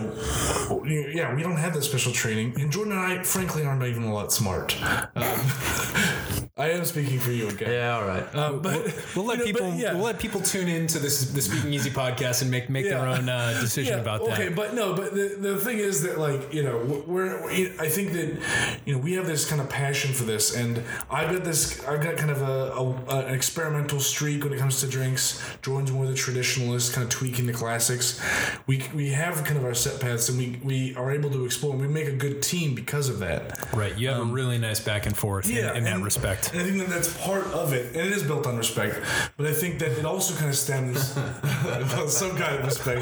yeah, 0.86 1.34
we 1.36 1.44
don't 1.44 1.58
have 1.58 1.74
that 1.74 1.84
special 1.84 2.12
training, 2.12 2.60
and 2.60 2.72
Jordan 2.72 2.94
and 2.94 3.02
I, 3.02 3.24
frankly, 3.24 3.66
aren't 3.66 3.84
even 3.84 4.04
a 4.04 4.14
lot 4.14 4.32
smart. 4.32 4.76
Um, 4.82 5.12
I 6.58 6.70
am 6.72 6.86
speaking 6.86 7.20
for 7.20 7.32
you 7.32 7.48
again. 7.50 7.72
Yeah, 7.72 7.96
all 7.96 8.06
right. 8.06 8.36
Uh, 8.36 8.54
but 8.54 8.94
We'll 9.16 9.26
let 9.26 9.40
you 9.40 9.51
know, 9.51 9.51
people 9.54 9.72
but 9.72 9.78
yeah. 9.80 9.94
we'll 9.94 10.04
let 10.04 10.20
people 10.20 10.42
tune 10.42 10.68
into 10.68 11.00
this 11.00 11.32
the 11.32 11.42
Speaking 11.42 11.74
Easy 11.74 11.90
podcast 11.90 12.42
and 12.42 12.52
make 12.52 12.70
make 12.70 12.86
their 12.86 13.06
own 13.06 13.30
uh, 13.30 13.58
decision 13.60 13.96
Yeah, 13.96 14.02
about 14.02 14.26
that. 14.26 14.34
okay, 14.34 14.50
but 14.50 14.74
no, 14.74 14.94
but 14.94 15.14
the, 15.14 15.36
the 15.40 15.58
thing 15.58 15.78
is 15.80 16.02
that 16.04 16.18
like 16.18 16.54
you 16.54 16.64
know 16.64 16.78
we're 17.08 17.46
we, 17.46 17.72
I 17.80 17.88
think 17.90 18.14
that 18.14 18.80
you 18.86 18.94
know 18.96 19.00
we 19.00 19.14
have 19.14 19.26
this 19.28 19.48
kind 19.50 19.62
of 19.62 19.70
passion 19.70 20.14
for 20.14 20.24
this, 20.24 20.56
and 20.56 20.82
I've 21.10 21.32
got 21.32 21.44
this 21.44 21.84
I've 21.86 22.02
got 22.02 22.18
kind 22.18 22.32
of 22.32 22.42
a, 22.42 22.74
a 22.74 23.26
an 23.28 23.34
experimental 23.34 24.00
streak 24.00 24.44
when 24.44 24.54
it 24.54 24.60
comes 24.60 24.80
to 24.82 24.88
drinks. 24.88 25.42
Jordan's 25.62 25.92
more 25.92 26.06
the 26.06 26.14
traditionalist, 26.14 26.94
kind 26.94 27.04
of 27.04 27.10
tweaking 27.10 27.46
the 27.48 27.54
classics. 27.54 28.22
We 28.68 28.84
we 28.94 29.10
have 29.12 29.44
kind 29.44 29.58
of 29.58 29.66
our 29.66 29.74
set 29.74 30.00
paths, 30.00 30.30
and 30.30 30.38
we 30.38 30.60
we 30.64 30.96
are 30.96 31.12
able 31.12 31.30
to 31.32 31.46
explore. 31.46 31.74
and 31.74 31.82
We 31.82 31.88
make 31.88 32.08
a 32.08 32.16
good 32.16 32.42
team 32.42 32.76
because 32.76 33.10
of 33.10 33.20
that. 33.20 33.74
Right, 33.74 33.98
you 33.98 34.10
have 34.10 34.20
a 34.20 34.24
really 34.26 34.58
nice 34.58 34.80
back 34.80 35.06
and 35.06 35.16
forth 35.16 35.50
in, 35.50 35.58
in 35.58 35.84
that 35.84 35.94
and- 35.96 36.04
respect. 36.04 36.52
And 36.54 36.62
I 36.62 36.64
think 36.64 36.78
that 36.80 36.90
that's 36.90 37.16
part 37.22 37.46
of 37.48 37.74
it, 37.74 37.88
and 37.96 37.98
it 38.08 38.12
is 38.14 38.24
built 38.24 38.46
on 38.48 38.58
respect. 38.58 39.00
But 39.42 39.50
I 39.50 39.54
think 39.54 39.80
that 39.80 39.92
it 39.98 40.06
also 40.06 40.36
kind 40.36 40.50
of 40.50 40.56
stems 40.56 41.16
well, 41.66 42.08
some 42.08 42.38
kind 42.38 42.56
of 42.60 42.66
respect. 42.66 43.02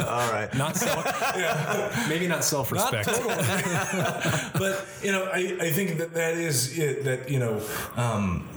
all 0.00 0.32
right. 0.32 0.48
Not 0.54 0.76
self, 0.76 1.04
yeah. 1.36 2.06
maybe 2.08 2.26
not 2.26 2.42
self 2.42 2.72
respect. 2.72 3.06
Not 3.06 3.16
totally. 3.16 3.34
but 4.58 4.86
you 5.02 5.12
know, 5.12 5.24
I, 5.32 5.56
I 5.60 5.70
think 5.72 5.98
that 5.98 6.14
that 6.14 6.34
is 6.48 6.78
it. 6.78 7.04
That 7.04 7.28
you 7.28 7.38
know, 7.38 7.60
um, 7.96 8.48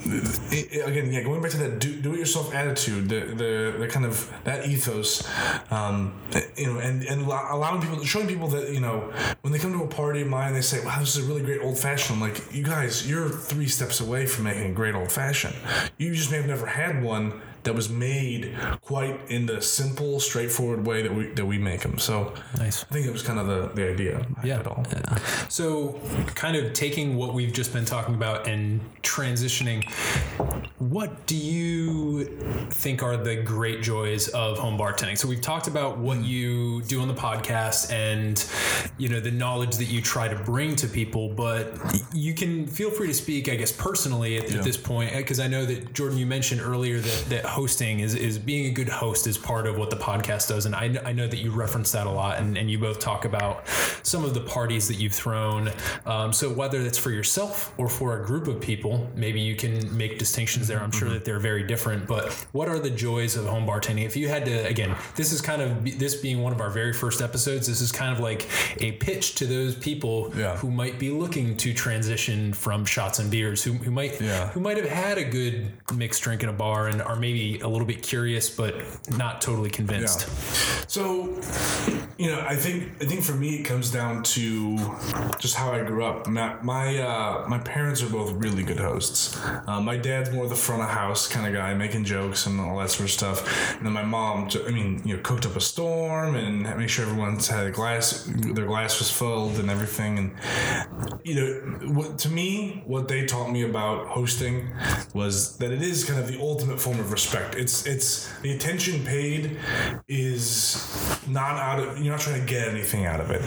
i- 0.51 0.69
i- 0.75 0.89
again, 0.89 1.11
yeah, 1.11 1.23
going 1.23 1.41
back 1.41 1.51
to 1.51 1.57
that 1.57 1.79
do, 1.79 1.95
do 1.95 2.13
it 2.13 2.19
yourself 2.19 2.53
attitude, 2.53 3.09
the, 3.09 3.19
the 3.41 3.75
the 3.79 3.87
kind 3.87 4.05
of 4.05 4.31
that 4.45 4.67
ethos, 4.67 5.27
um, 5.71 6.13
you 6.55 6.67
know, 6.67 6.79
and 6.79 7.03
and 7.03 7.23
allowing 7.23 7.81
people, 7.81 8.03
showing 8.05 8.27
people 8.27 8.47
that 8.49 8.71
you 8.71 8.79
know, 8.79 9.11
when 9.41 9.51
they 9.51 9.59
come 9.59 9.73
to 9.73 9.83
a 9.83 9.87
party 9.87 10.21
of 10.21 10.27
mine, 10.27 10.53
they 10.53 10.61
say, 10.61 10.79
"Wow, 10.85 10.99
this 10.99 11.15
is 11.17 11.25
a 11.25 11.27
really 11.27 11.41
great 11.43 11.61
old 11.61 11.77
fashioned." 11.77 12.21
I'm 12.21 12.29
like, 12.29 12.39
you 12.53 12.63
guys, 12.63 13.09
you're 13.09 13.27
three 13.29 13.67
steps 13.67 13.99
away 13.99 14.25
from 14.27 14.45
making 14.45 14.71
a 14.71 14.73
great 14.73 14.95
old 14.95 15.11
fashioned. 15.11 15.55
You 15.97 16.13
just 16.15 16.31
may 16.31 16.37
have 16.37 16.47
never 16.47 16.65
had 16.67 17.03
one 17.03 17.16
one 17.17 17.41
that 17.67 17.75
was 17.75 17.89
made 17.89 18.55
quite 18.81 19.19
in 19.29 19.45
the 19.45 19.61
simple, 19.61 20.21
straightforward 20.21 20.85
way 20.85 21.01
that 21.01 21.13
we 21.13 21.27
that 21.27 21.45
we 21.45 21.57
make 21.57 21.81
them. 21.81 21.99
So 21.99 22.33
Nice. 22.57 22.83
I 22.83 22.93
think 22.93 23.05
it 23.05 23.11
was 23.11 23.21
kind 23.21 23.39
of 23.39 23.47
the, 23.47 23.67
the 23.73 23.89
idea. 23.89 24.25
Yeah. 24.43 24.59
It 24.59 24.67
all. 24.67 24.85
So, 25.49 25.99
kind 26.35 26.55
of 26.55 26.73
taking 26.73 27.15
what 27.15 27.33
we've 27.33 27.53
just 27.53 27.73
been 27.73 27.85
talking 27.85 28.15
about 28.15 28.47
and 28.47 28.81
transitioning, 29.03 29.89
what 30.79 31.25
do 31.25 31.35
you 31.35 32.25
think 32.69 33.03
are 33.03 33.17
the 33.17 33.35
great 33.35 33.81
joys 33.81 34.27
of 34.29 34.57
home 34.57 34.77
bartending? 34.77 35.17
So, 35.17 35.27
we've 35.27 35.41
talked 35.41 35.67
about 35.67 35.97
what 35.97 36.17
hmm. 36.17 36.23
you 36.23 36.81
do 36.83 37.01
on 37.01 37.07
the 37.07 37.13
podcast 37.13 37.91
and 37.91 38.43
you 38.97 39.09
know 39.09 39.19
the 39.19 39.31
knowledge 39.31 39.75
that 39.77 39.85
you 39.85 40.01
try 40.01 40.27
to 40.27 40.35
bring 40.35 40.75
to 40.77 40.87
people, 40.87 41.29
but 41.29 41.75
you 42.13 42.33
can 42.33 42.67
feel 42.67 42.91
free 42.91 43.07
to 43.07 43.13
speak, 43.13 43.49
I 43.49 43.55
guess, 43.55 43.71
personally 43.71 44.37
at, 44.37 44.53
at 44.53 44.63
this 44.63 44.77
point, 44.77 45.13
because 45.15 45.39
I 45.39 45.47
know 45.47 45.65
that 45.65 45.93
Jordan, 45.93 46.17
you 46.17 46.25
mentioned 46.25 46.61
earlier 46.61 46.99
that, 46.99 47.25
that 47.29 47.45
hosting 47.61 48.01
is, 48.01 48.13
is 48.13 48.37
being 48.37 48.67
a 48.67 48.69
good 48.69 48.87
host 48.87 49.25
is 49.25 49.35
part 49.35 49.65
of 49.65 49.79
what 49.79 49.89
the 49.89 49.95
podcast 49.95 50.47
does, 50.47 50.67
and 50.67 50.75
I, 50.75 50.95
I 51.03 51.11
know 51.11 51.25
that 51.25 51.37
you 51.39 51.49
reference 51.49 51.91
that 51.93 52.05
a 52.05 52.11
lot, 52.11 52.37
and, 52.37 52.55
and 52.55 52.69
you 52.69 52.77
both 52.77 52.99
talk 52.99 53.25
about 53.25 53.67
some 54.03 54.23
of 54.23 54.35
the 54.35 54.41
parties 54.41 54.87
that 54.89 54.93
you've 54.95 55.11
thrown. 55.13 55.71
Um, 56.05 56.31
so 56.31 56.53
whether 56.53 56.83
that's 56.83 56.99
for 56.99 57.09
yourself 57.09 57.73
or 57.79 57.89
for 57.89 58.21
a 58.21 58.23
group 58.23 58.47
of 58.47 58.61
people, 58.61 59.09
maybe 59.15 59.39
you 59.41 59.55
can 59.55 59.73
make 59.97 60.19
distinctions 60.19 60.67
there. 60.67 60.79
I'm 60.79 60.91
sure 60.91 61.09
that 61.09 61.25
they're 61.25 61.39
very 61.39 61.63
different, 61.63 62.05
but 62.05 62.31
what 62.51 62.69
are 62.69 62.77
the 62.77 62.91
joys 62.91 63.35
of 63.35 63.45
home 63.47 63.65
bartending? 63.65 64.05
If 64.05 64.15
you 64.15 64.27
had 64.27 64.45
to, 64.45 64.67
again, 64.67 64.95
this 65.15 65.31
is 65.33 65.41
kind 65.41 65.63
of 65.63 65.83
this 65.97 66.13
being 66.21 66.43
one 66.43 66.53
of 66.53 66.61
our 66.61 66.69
very 66.69 66.93
first 66.93 67.23
episodes. 67.23 67.65
This 67.65 67.81
is 67.81 67.91
kind 67.91 68.13
of 68.13 68.19
like 68.19 68.47
a 68.81 68.91
pitch 68.93 69.33
to 69.35 69.47
those 69.47 69.73
people 69.75 70.31
Yeah. 70.37 70.57
who 70.57 70.69
might 70.69 70.99
be 70.99 71.09
looking 71.09 71.57
to 71.57 71.73
transition 71.73 72.53
from 72.53 72.85
shots 72.85 73.17
and 73.17 73.31
beers, 73.31 73.63
who, 73.63 73.73
who 73.73 73.89
might 73.89 74.21
Yeah. 74.21 74.49
who 74.49 74.59
might 74.59 74.77
have 74.77 74.87
had 74.87 75.17
a 75.17 75.23
good 75.23 75.71
mixed 75.95 76.21
drink 76.21 76.43
in 76.43 76.49
a 76.49 76.53
bar 76.53 76.87
and 76.87 77.01
are 77.01 77.15
maybe 77.15 77.46
a 77.55 77.67
little 77.67 77.87
bit 77.87 78.01
curious 78.01 78.49
but 78.49 78.75
not 79.17 79.41
totally 79.41 79.69
convinced. 79.69 80.27
So, 80.89 81.39
you 82.17 82.27
know, 82.31 82.39
I 82.47 82.55
think 82.55 82.91
I 83.01 83.05
think 83.05 83.23
for 83.23 83.33
me 83.33 83.57
it 83.59 83.63
comes 83.63 83.91
down 83.91 84.23
to 84.35 84.77
just 85.39 85.55
how 85.55 85.71
I 85.71 85.83
grew 85.83 86.03
up. 86.05 86.27
My 86.27 86.55
my, 86.61 86.97
uh, 86.97 87.45
my 87.47 87.59
parents 87.59 88.01
are 88.03 88.09
both 88.09 88.31
really 88.31 88.63
good 88.63 88.79
hosts. 88.79 89.37
Uh, 89.67 89.81
my 89.81 89.97
dad's 89.97 90.31
more 90.31 90.47
the 90.47 90.55
front 90.55 90.81
of 90.81 90.89
house 90.89 91.27
kind 91.27 91.45
of 91.47 91.53
guy, 91.53 91.73
making 91.73 92.05
jokes 92.05 92.45
and 92.47 92.59
all 92.59 92.79
that 92.79 92.89
sort 92.89 93.09
of 93.09 93.11
stuff. 93.11 93.75
And 93.77 93.85
then 93.85 93.93
my 93.93 94.03
mom, 94.03 94.49
I 94.65 94.71
mean, 94.71 95.01
you 95.05 95.15
know, 95.15 95.21
cooked 95.23 95.45
up 95.45 95.55
a 95.55 95.61
storm 95.61 96.35
and 96.35 96.63
make 96.77 96.89
sure 96.89 97.05
everyone's 97.05 97.47
had 97.47 97.67
a 97.67 97.71
glass, 97.71 98.29
their 98.55 98.65
glass 98.65 98.99
was 98.99 99.11
filled 99.11 99.59
and 99.59 99.69
everything. 99.69 100.17
And 100.17 101.19
you 101.23 101.35
know, 101.35 101.49
what, 101.93 102.17
to 102.19 102.29
me, 102.29 102.83
what 102.85 103.07
they 103.07 103.25
taught 103.25 103.51
me 103.51 103.63
about 103.63 104.07
hosting 104.07 104.69
was 105.13 105.57
that 105.57 105.71
it 105.71 105.81
is 105.81 106.03
kind 106.05 106.19
of 106.19 106.27
the 106.27 106.39
ultimate 106.39 106.79
form 106.79 106.99
of 106.99 107.11
respect. 107.11 107.26
It's 107.35 107.85
it's 107.85 108.31
the 108.41 108.53
attention 108.53 109.03
paid 109.05 109.57
is 110.07 111.21
not 111.27 111.57
out 111.57 111.79
of 111.79 111.97
you're 111.97 112.13
not 112.13 112.21
trying 112.21 112.39
to 112.39 112.45
get 112.45 112.67
anything 112.67 113.05
out 113.05 113.19
of 113.19 113.31
it. 113.31 113.41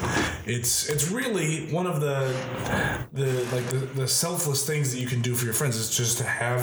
It's 0.47 0.88
it's 0.88 1.11
really 1.11 1.73
one 1.73 1.87
of 1.87 2.01
the 2.01 2.35
the 3.12 3.33
like 3.55 3.66
the, 3.69 3.79
the 4.01 4.09
selfless 4.09 4.66
things 4.66 4.93
that 4.93 5.01
you 5.01 5.07
can 5.07 5.21
do 5.23 5.35
for 5.35 5.45
your 5.45 5.55
friends 5.55 5.77
is 5.77 5.95
just 5.97 6.19
to 6.19 6.25
have 6.25 6.61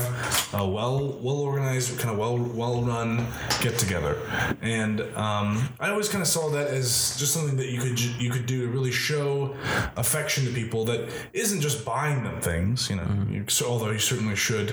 a 0.53 0.67
well 0.67 1.17
well 1.21 1.39
organized 1.39 1.97
kind 1.97 2.12
of 2.12 2.17
well 2.17 2.38
well 2.38 2.82
run 2.82 3.25
get 3.62 3.77
together. 3.77 4.17
And 4.62 5.01
um, 5.15 5.69
I 5.80 5.89
always 5.89 6.10
kind 6.10 6.21
of 6.21 6.27
saw 6.27 6.49
that 6.49 6.67
as 6.67 7.17
just 7.17 7.34
something 7.34 7.58
that 7.58 7.69
you 7.69 7.80
could 7.80 7.99
you 7.99 8.30
could 8.30 8.45
do 8.45 8.62
to 8.62 8.67
really 8.67 8.91
show 8.91 9.56
affection 9.95 10.45
to 10.45 10.51
people 10.51 10.86
that 10.86 11.10
isn't 11.34 11.62
just 11.62 11.86
buying 11.86 12.23
them 12.23 12.39
things. 12.41 12.89
You 12.89 12.97
know, 12.97 13.25
you, 13.30 13.45
so, 13.47 13.67
although 13.67 13.91
you 13.91 13.99
certainly 13.99 14.36
should 14.36 14.69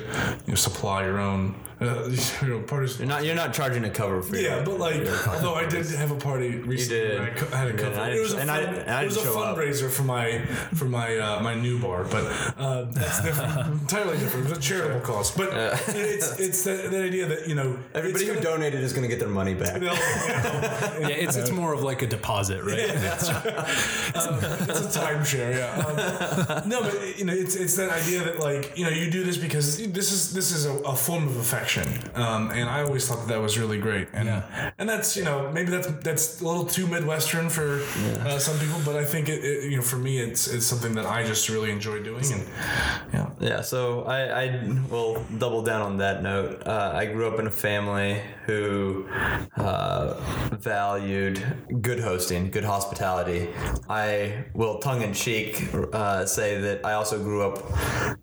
you 0.46 0.48
know, 0.48 0.54
supply 0.54 1.04
your 1.04 1.20
own. 1.20 1.54
Uh, 1.80 2.08
you 2.42 2.48
know, 2.48 2.60
parties. 2.60 2.98
You're 2.98 3.08
not 3.08 3.24
you're 3.24 3.34
not 3.34 3.52
charging 3.52 3.84
a 3.84 3.90
cover 3.90 4.22
for 4.22 4.36
Yeah, 4.36 4.56
your- 4.56 4.64
but 4.64 4.78
like, 4.78 4.96
although 5.28 5.54
I 5.54 5.66
did 5.66 5.84
have 5.86 6.10
a 6.12 6.16
party 6.16 6.58
recently, 6.58 7.00
did. 7.00 7.20
I 7.20 7.30
co- 7.30 7.56
had 7.56 7.68
a 7.68 7.72
cover. 7.76 7.98
I 8.00 8.10
It 8.10 8.20
was 8.20 8.32
a, 8.34 8.38
and 8.38 8.50
I 8.50 8.64
fun- 8.64 8.88
I 8.88 9.02
it 9.02 9.06
was 9.06 9.16
a 9.16 9.20
didn't 9.24 9.36
up. 9.36 9.56
fundraiser 9.56 9.90
for 9.90 10.02
my 10.04 10.38
for 10.74 10.84
my 10.84 11.16
uh, 11.18 11.40
my 11.42 11.54
new 11.54 11.78
bar, 11.80 12.04
but 12.04 12.24
uh, 12.58 12.84
that's 12.92 13.22
different, 13.26 13.80
entirely 13.82 14.18
different. 14.18 14.46
It 14.46 14.50
was 14.50 14.58
a 14.58 14.60
charitable 14.60 15.00
cause, 15.00 15.30
but 15.32 15.48
it's 15.88 16.38
it's 16.38 16.62
that, 16.64 16.90
that 16.90 17.02
idea 17.04 17.26
that 17.26 17.48
you 17.48 17.54
know 17.56 17.76
Everybody 17.94 18.26
who 18.26 18.34
gonna- 18.34 18.44
donated 18.44 18.80
is 18.80 18.92
going 18.92 19.02
to 19.02 19.08
get 19.08 19.18
their 19.18 19.28
money 19.28 19.54
back. 19.54 19.74
you 19.80 19.88
know, 19.88 19.94
Yeah, 19.94 21.08
it's 21.08 21.36
it's 21.36 21.50
more 21.50 21.72
of 21.74 21.82
like 21.82 22.02
a 22.02 22.06
deposit, 22.06 22.62
right? 22.62 22.88
um, 22.88 24.38
it's 24.68 24.80
a 24.96 25.00
timeshare, 25.00 25.54
yeah. 25.56 26.54
Um, 26.62 26.68
no, 26.68 26.82
but 26.82 27.18
you 27.18 27.24
know, 27.24 27.32
it's 27.32 27.56
it's 27.56 27.74
that 27.76 27.90
idea 27.90 28.22
that 28.24 28.38
like 28.38 28.76
you 28.78 28.84
know 28.84 28.90
you 28.90 29.10
do 29.10 29.24
this 29.24 29.36
because 29.36 29.76
this 29.92 30.12
is 30.12 30.32
this 30.32 30.52
is 30.52 30.66
a, 30.66 30.72
a 30.84 30.94
form 30.96 31.26
of 31.26 31.36
affection, 31.36 31.62
um, 32.14 32.50
and 32.50 32.68
I 32.68 32.82
always 32.82 33.06
thought 33.08 33.20
that 33.20 33.28
that 33.28 33.40
was 33.40 33.58
really 33.58 33.78
great, 33.78 34.08
and 34.12 34.26
Yeah. 34.28 34.70
and 34.78 34.88
that's 34.88 35.16
you 35.16 35.24
know 35.24 35.50
maybe 35.52 35.70
that's 35.70 35.88
that's 36.08 36.40
a 36.40 36.44
little 36.44 36.66
too 36.66 36.86
midwestern 36.86 37.48
for 37.50 37.80
uh, 38.26 38.38
some 38.38 38.58
people, 38.58 38.80
but 38.84 38.96
I 38.96 39.04
think 39.04 39.28
it, 39.28 39.40
it 39.44 39.70
you 39.70 39.76
know 39.78 39.82
for 39.92 39.96
me 40.08 40.18
it's 40.26 40.42
it's 40.54 40.66
something 40.66 40.94
that 40.98 41.06
I 41.06 41.24
just 41.32 41.48
really 41.48 41.70
enjoy 41.70 41.98
doing, 42.02 42.24
and 42.32 42.44
yeah. 43.12 43.30
Yeah, 43.40 43.60
so 43.62 44.04
I, 44.04 44.20
I 44.44 44.44
will 44.90 45.22
double 45.38 45.62
down 45.62 45.82
on 45.82 45.96
that 45.98 46.22
note. 46.22 46.62
Uh, 46.66 46.92
I 46.94 47.04
grew 47.06 47.26
up 47.28 47.38
in 47.40 47.46
a 47.46 47.50
family 47.50 48.20
who 48.46 49.06
uh, 49.56 50.14
valued 50.60 51.36
good 51.82 52.00
hosting, 52.00 52.50
good 52.50 52.64
hospitality. 52.64 53.48
I 53.88 54.44
will 54.54 54.78
tongue 54.78 55.02
in 55.02 55.12
cheek 55.14 55.50
uh, 55.92 56.24
say 56.26 56.60
that 56.60 56.84
I 56.84 56.92
also 56.94 57.16
grew 57.28 57.42
up 57.42 57.56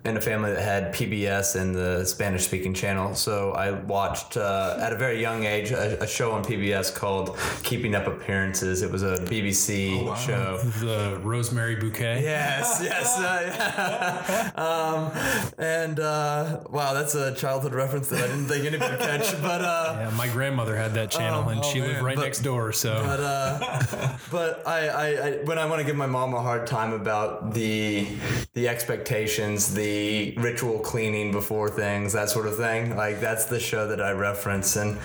in 0.05 0.17
a 0.17 0.21
family 0.21 0.51
that 0.53 0.63
had 0.63 0.93
PBS 0.93 1.55
and 1.59 1.75
the 1.75 2.05
Spanish 2.05 2.43
speaking 2.45 2.73
channel. 2.73 3.13
So 3.15 3.30
I 3.31 3.71
watched 3.71 4.37
uh, 4.37 4.77
at 4.79 4.91
a 4.93 4.95
very 4.97 5.19
young 5.21 5.45
age 5.45 5.71
a, 5.71 6.01
a 6.03 6.07
show 6.07 6.31
on 6.31 6.43
PBS 6.43 6.93
called 6.93 7.37
Keeping 7.63 7.95
Up 7.95 8.07
Appearances. 8.07 8.81
It 8.81 8.91
was 8.91 9.03
a 9.03 9.17
BBC 9.17 10.15
show. 10.17 10.57
The 10.79 11.19
Rosemary 11.21 11.75
Bouquet. 11.75 12.21
Yes, 12.23 12.81
yes, 12.83 13.17
uh, 13.19 14.51
yeah. 14.55 14.61
um, 14.61 15.53
and 15.57 15.99
uh, 15.99 16.61
wow, 16.69 16.93
that's 16.93 17.15
a 17.15 17.33
childhood 17.35 17.73
reference 17.73 18.09
that 18.09 18.23
I 18.23 18.27
didn't 18.27 18.45
think 18.45 18.65
anybody 18.65 18.91
would 18.91 18.99
catch. 18.99 19.31
But 19.41 19.61
uh, 19.61 19.95
Yeah, 19.99 20.09
my 20.17 20.27
grandmother 20.27 20.75
had 20.75 20.93
that 20.95 21.11
channel, 21.11 21.47
and 21.49 21.63
she 21.63 21.81
lived 21.81 22.01
right 22.01 22.15
But- 22.15 22.23
next 22.23 22.39
door. 22.39 22.71
So 22.73 23.01
but 23.03 23.19
uh, 23.19 24.17
but 24.31 24.67
I, 24.67 24.87
I, 24.87 25.07
I 25.27 25.31
when 25.43 25.57
I 25.57 25.65
want 25.65 25.79
to 25.79 25.85
give 25.85 25.95
my 25.95 26.05
mom 26.05 26.33
a 26.33 26.41
hard 26.41 26.67
time 26.67 26.93
about 26.93 27.53
the 27.53 28.07
the 28.53 28.67
expectations, 28.67 29.73
the 29.73 30.33
ritual 30.37 30.79
cleaning 30.79 31.31
before 31.31 31.69
things, 31.69 32.13
that 32.13 32.29
sort 32.29 32.45
of 32.47 32.57
thing, 32.57 32.95
like 32.95 33.20
that's 33.21 33.45
the 33.45 33.59
show 33.59 33.87
that 33.87 34.01
I 34.01 34.11
reference. 34.11 34.75
And 34.75 34.97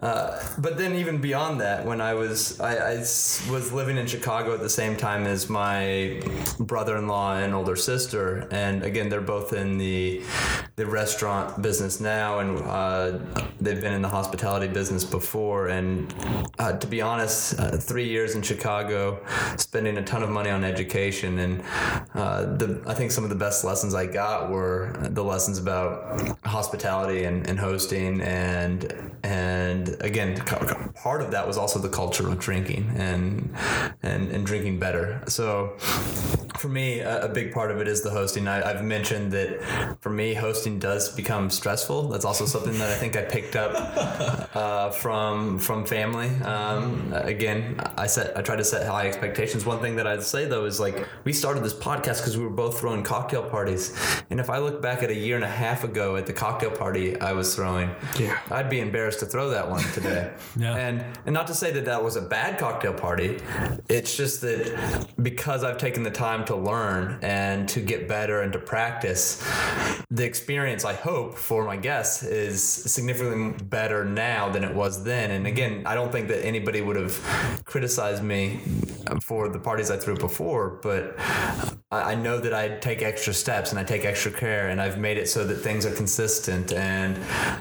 uh, 0.00 0.40
but 0.58 0.78
then 0.78 0.94
even 0.94 1.20
beyond 1.20 1.60
that, 1.60 1.84
when 1.84 2.00
I 2.00 2.14
was 2.14 2.60
I, 2.60 2.92
I 2.92 2.96
was 2.98 3.72
living 3.72 3.96
in 3.96 4.06
Chicago 4.06 4.54
at 4.54 4.60
the 4.60 4.68
same 4.68 4.96
time 4.96 5.26
as 5.26 5.50
my 5.50 6.22
brother-in-law 6.60 7.38
and 7.38 7.54
older 7.54 7.76
sister, 7.76 8.46
and 8.50 8.84
again 8.84 9.08
they're 9.08 9.20
both 9.20 9.52
in 9.52 9.78
the 9.78 10.22
the 10.76 10.86
restaurant 10.86 11.62
business 11.62 12.00
now, 12.00 12.40
and 12.40 12.58
uh, 12.58 13.18
they've 13.60 13.80
been 13.80 13.92
in 13.92 14.02
the 14.02 14.08
hospitality 14.08 14.68
business 14.68 15.04
before. 15.04 15.68
And 15.68 16.12
uh, 16.58 16.76
to 16.78 16.86
be 16.86 17.00
honest, 17.00 17.58
uh, 17.58 17.76
three 17.76 18.08
years 18.08 18.34
in 18.34 18.42
Chicago, 18.42 19.24
spending 19.56 19.98
a 19.98 20.02
ton 20.04 20.22
of 20.22 20.30
money 20.30 20.50
on 20.50 20.64
education, 20.64 21.38
and 21.38 21.62
uh, 22.14 22.44
the 22.56 22.82
I 22.86 22.94
think 22.94 23.10
some 23.10 23.24
of 23.24 23.30
the 23.30 23.36
best 23.36 23.64
lessons 23.64 23.94
I 23.94 24.06
got 24.06 24.50
were 24.50 24.92
the 25.10 25.24
lessons 25.24 25.58
about 25.58 26.38
hospitality 26.44 27.24
and, 27.24 27.46
and 27.48 27.53
hosting, 27.56 28.20
and 28.20 29.12
and 29.22 29.96
again, 30.00 30.36
part 30.94 31.22
of 31.22 31.30
that 31.30 31.46
was 31.46 31.56
also 31.56 31.78
the 31.78 31.88
culture 31.88 32.28
of 32.28 32.38
drinking 32.38 32.92
and 32.96 33.54
and 34.02 34.30
and 34.30 34.46
drinking 34.46 34.78
better. 34.78 35.22
So 35.28 35.76
for 36.58 36.68
me, 36.68 37.00
a, 37.00 37.28
big 37.34 37.52
part 37.52 37.70
of 37.70 37.80
it 37.80 37.88
is 37.88 38.02
the 38.02 38.10
hosting. 38.10 38.46
I, 38.46 38.70
I've 38.70 38.84
mentioned 38.84 39.32
that 39.32 39.96
for 40.00 40.10
me, 40.10 40.34
hosting 40.34 40.78
does 40.78 41.08
become 41.08 41.50
stressful. 41.50 42.08
That's 42.08 42.24
also 42.24 42.46
something 42.46 42.78
that 42.78 42.90
I 42.90 42.94
think 42.94 43.16
I 43.16 43.22
picked 43.22 43.56
up 43.56 43.72
uh, 44.54 44.90
from 44.90 45.58
from 45.58 45.84
family. 45.84 46.28
Um, 46.42 47.12
again, 47.12 47.80
I 47.96 48.06
set 48.06 48.36
I 48.36 48.42
try 48.42 48.56
to 48.56 48.64
set 48.64 48.86
high 48.86 49.08
expectations. 49.08 49.66
One 49.66 49.80
thing 49.80 49.96
that 49.96 50.06
I'd 50.06 50.22
say 50.22 50.44
though 50.44 50.64
is 50.64 50.78
like 50.78 51.06
we 51.24 51.32
started 51.32 51.64
this 51.64 51.74
podcast 51.74 52.18
because 52.18 52.36
we 52.36 52.44
were 52.44 52.50
both 52.50 52.78
throwing 52.78 53.02
cocktail 53.02 53.42
parties, 53.42 53.96
and 54.30 54.38
if 54.38 54.48
I 54.48 54.58
look 54.58 54.80
back 54.80 55.02
at 55.02 55.10
a 55.10 55.14
year 55.14 55.34
and 55.34 55.44
a 55.44 55.48
half 55.48 55.82
ago 55.82 56.16
at 56.16 56.26
the 56.26 56.32
cocktail 56.32 56.70
party 56.70 57.20
I 57.20 57.32
was 57.32 57.54
throwing, 57.54 57.90
Yeah. 58.18 58.38
I'd 58.50 58.70
be 58.70 58.78
embarrassed 58.80 59.20
to 59.20 59.26
throw 59.26 59.50
that 59.50 59.68
one 59.68 59.82
today. 59.92 60.32
Yeah. 60.56 60.76
And 60.76 61.04
and 61.26 61.34
not 61.34 61.48
to 61.48 61.54
say 61.54 61.72
that 61.72 61.84
that 61.86 62.02
was 62.04 62.14
a 62.16 62.20
bad 62.22 62.58
cocktail 62.58 62.92
party. 62.94 63.38
It's 63.88 64.16
just 64.16 64.40
that 64.42 65.08
because 65.20 65.64
I've 65.64 65.78
taken 65.78 66.02
the 66.04 66.10
time 66.10 66.43
to 66.46 66.56
learn 66.56 67.18
and 67.22 67.68
to 67.70 67.80
get 67.80 68.08
better 68.08 68.42
and 68.42 68.52
to 68.52 68.58
practice, 68.58 69.42
the 70.10 70.24
experience 70.24 70.84
I 70.84 70.94
hope 70.94 71.36
for 71.36 71.64
my 71.64 71.76
guests 71.76 72.22
is 72.22 72.62
significantly 72.62 73.64
better 73.64 74.04
now 74.04 74.50
than 74.50 74.64
it 74.64 74.74
was 74.74 75.04
then. 75.04 75.30
And 75.30 75.46
again, 75.46 75.82
I 75.86 75.94
don't 75.94 76.12
think 76.12 76.28
that 76.28 76.44
anybody 76.44 76.80
would 76.80 76.96
have 76.96 77.62
criticized 77.64 78.22
me 78.22 78.60
for 79.22 79.48
the 79.48 79.58
parties 79.58 79.90
I 79.90 79.96
threw 79.96 80.16
before, 80.16 80.78
but 80.82 81.16
I 81.90 82.14
know 82.14 82.38
that 82.40 82.52
I 82.52 82.68
take 82.78 83.02
extra 83.02 83.32
steps 83.32 83.70
and 83.70 83.78
I 83.78 83.84
take 83.84 84.04
extra 84.04 84.32
care, 84.32 84.68
and 84.68 84.80
I've 84.80 84.98
made 84.98 85.16
it 85.16 85.28
so 85.28 85.44
that 85.44 85.56
things 85.56 85.86
are 85.86 85.94
consistent. 85.94 86.72
And 86.72 87.16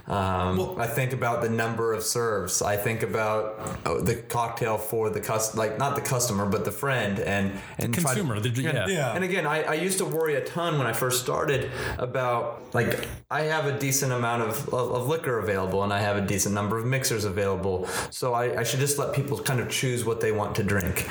um, 0.08 0.80
I 0.80 0.88
think 0.88 1.14
about 1.14 1.42
the 1.42 1.50
number 1.50 1.94
of 1.94 2.04
serves. 2.04 2.62
I 2.62 2.78
think 2.78 3.04
about 3.04 3.80
oh, 3.86 4.00
the 4.00 4.16
cocktail 4.16 4.78
for 4.78 5.10
the 5.10 5.20
cus 5.20 5.56
like 5.56 5.78
not 5.78 5.96
the 5.96 6.02
customer, 6.02 6.46
but 6.46 6.66
the 6.66 6.72
friend, 6.72 7.20
and 7.20 7.60
and 7.78 7.94
to- 7.94 8.02
consumer, 8.02 8.40
the- 8.40 8.50
yeah. 8.50 8.72
Yeah. 8.74 9.14
and 9.14 9.24
again, 9.24 9.46
I, 9.46 9.64
I 9.64 9.74
used 9.76 9.98
to 10.00 10.06
worry 10.06 10.36
a 10.36 10.42
ton 10.44 10.78
when 10.78 10.88
I 10.88 10.94
first 10.94 11.22
started 11.22 11.72
about 11.98 12.74
like 12.74 13.08
I 13.30 13.42
have 13.44 13.66
a 13.66 13.78
decent 13.78 14.12
amount 14.12 14.44
of, 14.44 14.68
of, 14.74 14.92
of 14.92 15.08
liquor 15.08 15.40
available 15.40 15.84
and 15.84 15.94
I 15.94 16.00
have 16.00 16.18
a 16.18 16.22
decent 16.22 16.54
number 16.54 16.78
of 16.78 16.86
mixers 16.86 17.26
available. 17.26 17.88
So 18.10 18.34
I, 18.34 18.60
I 18.60 18.64
should 18.64 18.80
just 18.80 18.98
let 18.98 19.14
people 19.14 19.38
kind 19.38 19.60
of 19.60 19.70
choose 19.70 20.06
what 20.06 20.22
they 20.22 20.32
want 20.32 20.56
to 20.58 20.64
drink. 20.64 21.08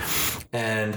And 0.52 0.94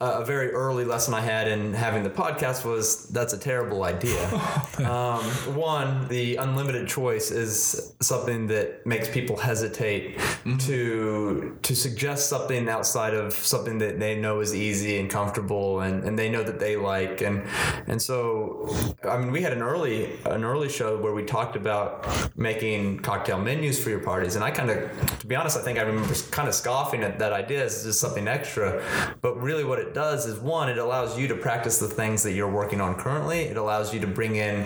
a, 0.00 0.20
a 0.20 0.24
very 0.24 0.50
early 0.50 0.84
lesson 0.84 1.14
I 1.14 1.20
had 1.20 1.48
in 1.48 1.74
having 1.74 2.02
the 2.02 2.10
podcast 2.10 2.64
was 2.64 3.08
that's 3.08 3.32
a 3.32 3.38
terrible 3.38 3.82
idea. 3.84 4.24
um, 4.78 5.24
one, 5.54 6.06
the 6.08 6.36
unlimited 6.36 6.88
choice 6.88 7.30
is 7.30 7.94
something 8.00 8.46
that 8.48 8.86
makes 8.86 9.08
people 9.08 9.36
hesitate 9.36 10.18
to 10.60 11.58
to 11.62 11.74
suggest 11.74 12.28
something 12.28 12.68
outside 12.68 13.14
of 13.14 13.32
something 13.32 13.78
that 13.78 13.98
they 13.98 14.14
know 14.14 14.40
is 14.40 14.54
easy 14.54 14.98
and 14.98 15.10
comfortable 15.10 15.80
and, 15.80 15.93
and 16.02 16.18
they 16.18 16.28
know 16.28 16.42
that 16.42 16.58
they 16.58 16.76
like 16.76 17.20
and 17.20 17.42
and 17.86 18.00
so 18.00 18.68
I 19.04 19.16
mean 19.18 19.30
we 19.30 19.42
had 19.42 19.52
an 19.52 19.62
early 19.62 20.18
an 20.24 20.44
early 20.44 20.68
show 20.68 21.00
where 21.00 21.14
we 21.14 21.24
talked 21.24 21.56
about 21.56 22.06
making 22.36 23.00
cocktail 23.00 23.38
menus 23.38 23.82
for 23.82 23.90
your 23.90 24.00
parties 24.00 24.34
and 24.34 24.44
I 24.44 24.50
kind 24.50 24.70
of 24.70 25.18
to 25.20 25.26
be 25.26 25.36
honest 25.36 25.56
I 25.56 25.62
think 25.62 25.78
I 25.78 25.82
remember 25.82 26.14
kind 26.30 26.48
of 26.48 26.54
scoffing 26.54 27.02
at 27.02 27.18
that 27.18 27.32
idea 27.32 27.64
as 27.64 27.84
just 27.84 28.00
something 28.00 28.26
extra 28.26 28.82
but 29.20 29.40
really 29.40 29.64
what 29.64 29.78
it 29.78 29.94
does 29.94 30.26
is 30.26 30.38
one 30.38 30.68
it 30.68 30.78
allows 30.78 31.18
you 31.18 31.28
to 31.28 31.34
practice 31.34 31.78
the 31.78 31.88
things 31.88 32.22
that 32.22 32.32
you're 32.32 32.50
working 32.50 32.80
on 32.80 32.94
currently. 32.94 33.40
It 33.40 33.56
allows 33.56 33.92
you 33.92 34.00
to 34.00 34.06
bring 34.06 34.36
in 34.36 34.62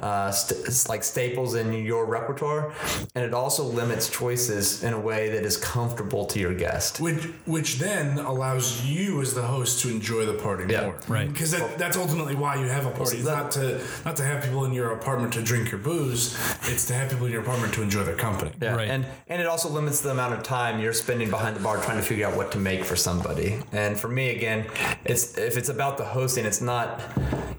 uh, 0.00 0.30
st- 0.30 0.88
like 0.88 1.04
staples 1.04 1.54
in 1.54 1.72
your 1.72 2.04
repertoire 2.06 2.72
and 3.14 3.24
it 3.24 3.34
also 3.34 3.64
limits 3.64 4.10
choices 4.10 4.82
in 4.82 4.92
a 4.92 5.00
way 5.00 5.30
that 5.30 5.44
is 5.44 5.56
comfortable 5.56 6.24
to 6.26 6.38
your 6.38 6.54
guest. 6.54 7.00
Which, 7.00 7.24
which 7.44 7.78
then 7.78 8.18
allows 8.18 8.84
you 8.84 9.20
as 9.22 9.34
the 9.34 9.42
host 9.42 9.80
to 9.82 9.88
enjoy 9.88 10.26
the 10.26 10.34
party 10.34 10.65
Yeah, 10.70 10.82
more, 10.82 10.98
right. 11.08 11.28
Because 11.32 11.50
that, 11.52 11.78
that's 11.78 11.96
ultimately 11.96 12.34
why 12.34 12.56
you 12.56 12.66
have 12.68 12.86
a 12.86 12.90
party. 12.90 13.18
It's 13.18 13.26
not 13.26 13.50
to 13.52 13.80
not 14.04 14.16
to 14.16 14.24
have 14.24 14.42
people 14.42 14.64
in 14.64 14.72
your 14.72 14.92
apartment 14.92 15.32
to 15.34 15.42
drink 15.42 15.70
your 15.70 15.80
booze. 15.80 16.34
It's 16.62 16.86
to 16.86 16.94
have 16.94 17.10
people 17.10 17.26
in 17.26 17.32
your 17.32 17.42
apartment 17.42 17.74
to 17.74 17.82
enjoy 17.82 18.04
their 18.04 18.16
company. 18.16 18.52
Yeah, 18.60 18.74
Right. 18.74 18.88
and 18.88 19.06
and 19.28 19.40
it 19.40 19.46
also 19.46 19.68
limits 19.68 20.00
the 20.00 20.10
amount 20.10 20.34
of 20.34 20.42
time 20.42 20.80
you're 20.80 20.92
spending 20.92 21.30
behind 21.30 21.56
the 21.56 21.60
bar 21.60 21.78
trying 21.82 21.96
to 21.98 22.02
figure 22.02 22.26
out 22.26 22.36
what 22.36 22.52
to 22.52 22.58
make 22.58 22.84
for 22.84 22.96
somebody. 22.96 23.60
And 23.72 23.98
for 23.98 24.08
me, 24.08 24.30
again, 24.30 24.66
it's 25.04 25.36
if 25.38 25.56
it's 25.56 25.68
about 25.68 25.98
the 25.98 26.04
hosting, 26.04 26.44
it's 26.44 26.60
not 26.60 27.00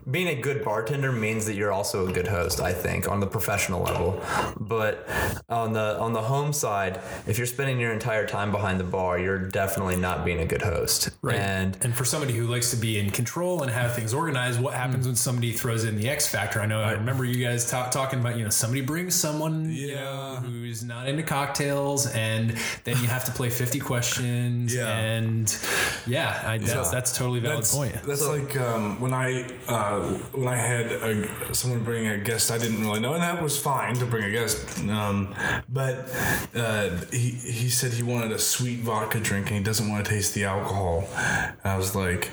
being 0.10 0.28
a 0.30 0.36
good 0.42 0.64
bartender 0.64 1.12
means 1.12 1.46
that 1.46 1.56
you're 1.56 1.72
also 1.74 2.08
a 2.08 2.12
good 2.14 2.28
host. 2.28 2.62
I 2.62 2.72
think 2.74 3.10
on 3.10 3.20
the 3.20 3.28
professional 3.28 3.82
level, 3.82 4.22
but 4.58 5.08
on 5.50 5.74
the 5.74 6.00
on 6.00 6.14
the 6.14 6.22
home 6.22 6.54
side, 6.54 7.02
if 7.26 7.38
you're 7.38 7.48
spending 7.48 7.80
your 7.80 7.92
entire 7.92 8.26
time 8.26 8.52
behind 8.52 8.80
the 8.80 8.84
bar, 8.86 9.20
you're 9.20 9.38
definitely 9.38 9.98
not 9.98 10.24
being 10.24 10.40
a 10.40 10.46
good 10.46 10.62
host. 10.62 11.10
Right. 11.22 11.36
And 11.36 11.78
and 11.82 11.94
for 11.96 12.06
somebody 12.06 12.34
who 12.34 12.48
likes 12.48 12.72
to 12.72 12.78
be 12.78 12.97
in 13.00 13.10
control 13.12 13.62
and 13.64 13.72
have 13.72 13.96
things 13.96 14.14
organized, 14.14 14.60
what 14.60 14.74
happens 14.74 15.06
when 15.06 15.16
somebody 15.16 15.52
throws 15.52 15.84
in 15.84 15.96
the 15.98 16.10
X 16.10 16.28
factor? 16.28 16.62
I 16.62 16.66
know 16.66 16.82
I 16.82 16.92
remember 16.94 17.26
you 17.26 17.44
guys 17.44 17.70
ta- 17.70 17.90
talking 17.90 18.20
about 18.20 18.38
you 18.38 18.44
know 18.44 18.50
somebody 18.50 18.82
brings 18.82 19.16
someone 19.16 19.72
you 19.72 19.96
know, 19.96 20.40
who's 20.44 20.84
not 20.84 21.08
into 21.08 21.24
cocktails, 21.24 22.08
and 22.14 22.56
then 22.84 22.98
you 23.02 23.08
have 23.08 23.26
to 23.26 23.32
play 23.32 23.50
fifty 23.50 23.80
questions, 23.80 24.74
Yeah. 24.78 24.88
and 24.98 25.58
yeah, 26.06 26.42
I, 26.46 26.58
that's 26.58 26.90
that's 26.92 27.18
totally 27.18 27.40
valid 27.40 27.60
That's, 27.60 27.76
point. 27.76 27.94
that's 28.04 28.26
like 28.28 28.58
um, 28.58 29.00
when 29.00 29.14
I 29.14 29.50
uh, 29.68 30.02
when 30.34 30.48
I 30.48 30.56
had 30.56 30.86
a, 30.92 31.54
someone 31.54 31.84
bring 31.84 32.08
a 32.08 32.18
guest 32.18 32.52
I 32.52 32.58
didn't 32.58 32.82
really 32.82 33.00
know, 33.00 33.14
and 33.14 33.24
that 33.24 33.42
was 33.42 33.58
fine 33.60 33.96
to 33.96 34.06
bring 34.06 34.24
a 34.24 34.32
guest. 34.32 34.80
Um, 34.88 35.34
but 35.70 36.10
uh, 36.56 36.90
he 37.12 37.30
he 37.32 37.70
said 37.70 37.94
he 37.94 38.04
wanted 38.04 38.32
a 38.32 38.40
sweet 38.40 38.80
vodka 38.80 39.20
drink 39.20 39.48
and 39.48 39.58
he 39.58 39.64
doesn't 39.64 39.90
want 39.90 40.06
to 40.06 40.12
taste 40.12 40.34
the 40.34 40.46
alcohol. 40.46 41.08
And 41.16 41.58
I 41.66 41.78
was 41.78 41.96
like, 41.96 42.30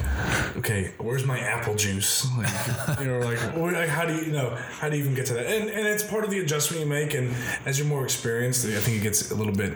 okay, 0.56 0.92
where's 0.98 1.24
my 1.24 1.38
apple 1.38 1.74
juice? 1.74 2.26
Oh 2.26 2.38
like, 2.38 2.98
you 3.00 3.06
know, 3.06 3.18
like, 3.20 3.56
or, 3.56 3.72
like, 3.72 3.88
how 3.88 4.04
do 4.06 4.14
you, 4.14 4.22
you 4.26 4.32
know 4.32 4.56
how 4.78 4.88
do 4.88 4.96
you 4.96 5.02
even 5.02 5.14
get 5.14 5.26
to 5.26 5.34
that? 5.34 5.46
And 5.46 5.68
and 5.70 5.86
it's 5.86 6.02
part 6.02 6.24
of 6.24 6.30
the 6.30 6.38
adjustment 6.40 6.82
you 6.82 6.88
make, 6.88 7.14
and 7.14 7.34
as 7.66 7.78
you're 7.78 7.88
more 7.88 8.04
experienced, 8.04 8.64
I 8.66 8.80
think 8.80 8.98
it 8.98 9.02
gets 9.02 9.30
a 9.30 9.34
little 9.34 9.54
bit 9.54 9.74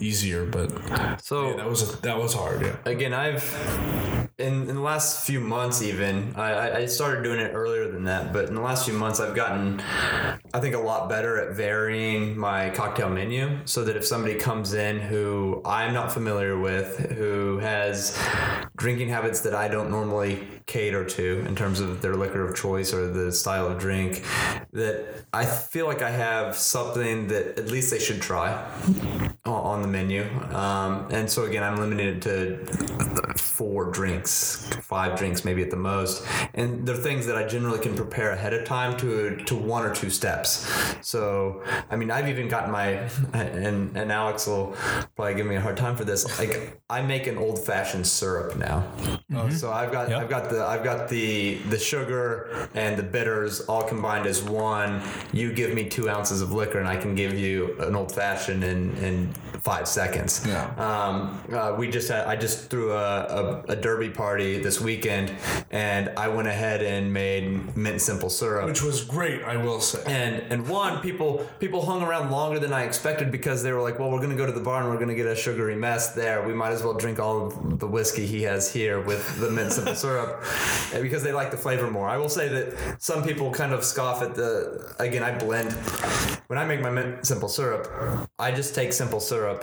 easier. 0.00 0.44
But 0.44 0.70
so 1.22 1.50
yeah, 1.50 1.56
that 1.56 1.68
was 1.68 2.00
that 2.00 2.18
was 2.18 2.34
hard. 2.34 2.62
Yeah. 2.62 2.76
again 2.84 3.12
i've 3.12 4.25
in, 4.38 4.68
in 4.68 4.74
the 4.74 4.82
last 4.82 5.24
few 5.24 5.40
months 5.40 5.82
even 5.82 6.34
I, 6.36 6.80
I- 6.82 6.86
started 6.86 7.24
doing 7.24 7.40
it 7.40 7.52
earlier 7.54 7.90
than 7.90 8.04
that 8.04 8.34
but 8.34 8.48
in 8.48 8.54
the 8.54 8.60
last 8.60 8.84
few 8.84 8.92
months 8.92 9.18
i've 9.18 9.34
gotten 9.34 9.80
i 10.52 10.60
think 10.60 10.74
a 10.74 10.78
lot 10.78 11.08
better 11.08 11.38
at 11.40 11.56
varying 11.56 12.36
my 12.38 12.68
cocktail 12.70 13.08
menu 13.08 13.58
so 13.64 13.82
that 13.84 13.96
if 13.96 14.04
somebody 14.06 14.34
comes 14.34 14.74
in 14.74 15.00
who 15.00 15.62
i'm 15.64 15.94
not 15.94 16.12
familiar 16.12 16.58
with 16.58 16.98
who 17.12 17.58
has 17.58 18.18
drinking 18.76 19.08
habits 19.08 19.40
that 19.40 19.54
i 19.54 19.68
don't 19.68 19.90
normally 19.90 20.46
cater 20.66 21.04
to 21.04 21.42
in 21.46 21.56
terms 21.56 21.80
of 21.80 22.02
their 22.02 22.14
liquor 22.14 22.46
of 22.46 22.54
choice 22.54 22.92
or 22.92 23.08
the 23.10 23.32
style 23.32 23.66
of 23.66 23.78
drink 23.78 24.22
that 24.72 25.24
i 25.32 25.46
feel 25.46 25.86
like 25.86 26.02
i 26.02 26.10
have 26.10 26.54
something 26.56 27.26
that 27.28 27.58
at 27.58 27.68
least 27.68 27.90
they 27.90 27.98
should 27.98 28.20
try 28.20 28.52
on 29.54 29.82
the 29.82 29.88
menu. 29.88 30.24
Um, 30.52 31.08
and 31.10 31.30
so 31.30 31.44
again, 31.44 31.62
I'm 31.62 31.76
limited 31.76 32.22
to 32.22 33.34
four 33.36 33.90
drinks, 33.90 34.68
five 34.82 35.18
drinks 35.18 35.44
maybe 35.44 35.62
at 35.62 35.70
the 35.70 35.76
most. 35.76 36.24
And 36.54 36.86
they're 36.86 36.96
things 36.96 37.26
that 37.26 37.36
I 37.36 37.46
generally 37.46 37.78
can 37.78 37.94
prepare 37.94 38.30
ahead 38.30 38.52
of 38.54 38.64
time 38.64 38.96
to 38.98 39.36
to 39.36 39.54
one 39.54 39.84
or 39.84 39.94
two 39.94 40.10
steps. 40.10 40.68
So 41.02 41.62
I 41.90 41.96
mean, 41.96 42.10
I've 42.10 42.28
even 42.28 42.48
gotten 42.48 42.70
my 42.70 43.08
and 43.32 43.96
and 43.96 44.12
Alex 44.12 44.46
will 44.46 44.74
probably 45.14 45.34
give 45.34 45.46
me 45.46 45.56
a 45.56 45.60
hard 45.60 45.76
time 45.76 45.96
for 45.96 46.04
this. 46.04 46.38
Like 46.38 46.80
I 46.90 47.02
make 47.02 47.26
an 47.26 47.38
old 47.38 47.64
fashioned 47.64 48.06
syrup 48.06 48.56
now. 48.56 48.84
So 49.50 49.72
I've 49.72 49.92
got 49.92 50.06
Yep. 50.06 50.22
I've 50.22 50.28
got 50.28 50.50
the 50.50 50.64
I've 50.64 50.84
got 50.84 51.08
the 51.08 51.54
the 51.68 51.78
sugar 51.78 52.68
and 52.74 52.96
the 52.96 53.02
bitters 53.02 53.60
all 53.62 53.82
combined 53.82 54.26
as 54.26 54.42
one. 54.42 55.02
You 55.32 55.52
give 55.52 55.74
me 55.74 55.88
two 55.88 56.08
ounces 56.08 56.42
of 56.42 56.52
liquor, 56.52 56.78
and 56.78 56.88
I 56.88 56.96
can 56.96 57.14
give 57.14 57.34
you 57.34 57.76
an 57.80 57.96
old 57.96 58.12
fashioned 58.12 58.62
and 58.62 58.96
in 58.98 59.32
five 59.62 59.88
seconds. 59.88 60.44
Yeah. 60.46 60.66
Um, 60.76 61.42
uh, 61.52 61.74
we 61.78 61.88
just 61.88 62.08
had, 62.08 62.26
I 62.26 62.36
just 62.36 62.70
threw 62.70 62.92
a, 62.92 62.96
a, 63.66 63.72
a 63.72 63.76
derby 63.76 64.10
party 64.10 64.58
this 64.58 64.80
weekend, 64.80 65.32
and 65.70 66.10
I 66.16 66.28
went 66.28 66.48
ahead 66.48 66.82
and 66.82 67.12
made 67.12 67.76
mint 67.76 68.00
simple 68.00 68.30
syrup. 68.30 68.66
Which 68.66 68.82
was 68.82 69.04
great, 69.04 69.42
I 69.42 69.56
will 69.56 69.80
say. 69.80 70.02
and 70.06 70.42
and 70.50 70.68
one 70.68 71.00
people 71.00 71.46
people 71.58 71.84
hung 71.84 72.02
around 72.02 72.30
longer 72.30 72.58
than 72.58 72.72
I 72.72 72.84
expected 72.84 73.30
because 73.30 73.62
they 73.62 73.72
were 73.72 73.82
like, 73.82 73.98
well, 73.98 74.10
we're 74.10 74.20
gonna 74.20 74.36
go 74.36 74.46
to 74.46 74.52
the 74.52 74.60
bar 74.60 74.80
and 74.82 74.90
we're 74.90 74.98
gonna 74.98 75.14
get 75.14 75.26
a 75.26 75.36
sugary 75.36 75.76
mess 75.76 76.14
there. 76.14 76.46
We 76.46 76.54
might 76.54 76.70
as 76.70 76.82
well 76.82 76.94
drink 76.94 77.18
all 77.18 77.46
of 77.46 77.78
the 77.78 77.86
whiskey 77.86 78.26
he 78.26 78.42
has 78.42 78.72
here 78.72 79.00
with 79.00 79.40
the 79.40 79.50
mint 79.50 79.72
simple 79.72 79.94
syrup, 80.04 80.42
because 81.00 81.22
they 81.22 81.32
like 81.32 81.50
the 81.50 81.56
flavor 81.56 81.90
more. 81.90 82.08
I 82.08 82.16
will 82.16 82.28
say 82.28 82.48
that 82.48 83.02
some 83.02 83.22
people 83.24 83.50
kind 83.50 83.72
of 83.72 83.84
scoff 83.84 84.22
at 84.22 84.34
the 84.34 84.94
again. 84.98 85.22
I 85.22 85.36
blend 85.36 85.72
when 86.46 86.58
I 86.58 86.64
make 86.64 86.80
my 86.80 86.90
mint 86.90 87.26
simple 87.26 87.48
syrup. 87.48 88.28
I 88.38 88.52
just 88.52 88.74
take 88.74 88.92
simple 88.92 89.18
syrup 89.28 89.60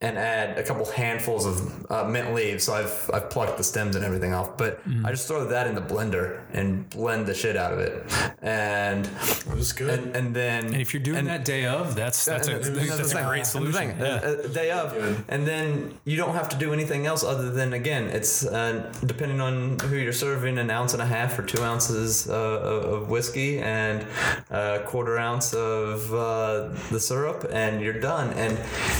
and 0.00 0.16
add 0.18 0.58
a 0.58 0.62
couple 0.62 0.84
handfuls 0.90 1.44
of 1.46 1.90
uh, 1.90 2.04
mint 2.04 2.34
leaves. 2.34 2.64
So 2.64 2.74
I've 2.74 3.10
I've 3.14 3.28
plucked 3.30 3.56
the 3.58 3.64
stems 3.64 3.96
and 3.96 4.04
everything 4.04 4.32
off, 4.32 4.56
but 4.56 4.80
I 5.04 5.10
just 5.10 5.26
throw 5.28 5.44
that 5.46 5.66
in 5.66 5.74
the 5.74 5.80
blender 5.92 6.40
and 6.52 6.88
blend 6.90 7.26
the 7.26 7.34
shit 7.34 7.56
out 7.56 7.72
of 7.72 7.78
it, 7.80 7.94
and 8.42 9.06
It 9.06 9.54
was 9.56 9.72
good. 9.72 9.98
and, 9.98 10.16
and 10.16 10.36
then 10.36 10.66
And 10.66 10.76
if 10.84 10.92
you're 10.94 11.02
doing 11.02 11.24
that 11.26 11.44
day 11.44 11.66
of, 11.66 11.94
that's 11.94 12.24
that's 12.24 12.48
a 12.48 12.56
and- 12.56 12.64
and 12.66 12.76
that's 12.90 13.12
the 13.12 13.20
a 13.24 13.26
great 13.28 13.38
And 13.40 13.46
solution. 13.46 13.72
thing, 13.72 13.90
Yeah. 14.00 14.20
a, 14.30 14.32
a 14.44 14.48
day 14.48 14.70
of, 14.70 14.86
and 15.28 15.46
then 15.46 15.94
you 16.04 16.16
don't 16.16 16.34
have 16.34 16.48
to 16.50 16.56
do 16.56 16.72
anything 16.72 17.06
else 17.06 17.22
other 17.24 17.50
than 17.50 17.72
again, 17.72 18.04
it's 18.18 18.44
uh, 18.46 18.92
depending 19.04 19.40
on 19.40 19.78
who 19.88 19.96
you're 19.96 20.12
serving, 20.26 20.58
an 20.58 20.70
ounce 20.70 20.92
and 20.92 21.02
a 21.02 21.06
half 21.06 21.38
or 21.38 21.42
two 21.42 21.62
ounces 21.62 22.28
uh, 22.28 22.32
of, 22.34 22.84
of 22.94 23.08
whiskey 23.08 23.58
and 23.60 24.06
a 24.50 24.80
quarter 24.86 25.18
ounce 25.18 25.54
of 25.54 26.12
uh, 26.14 26.68
the 26.90 27.00
syrup, 27.00 27.46
and 27.52 27.80
you're 27.80 28.00
done. 28.12 28.30
And 28.44 28.58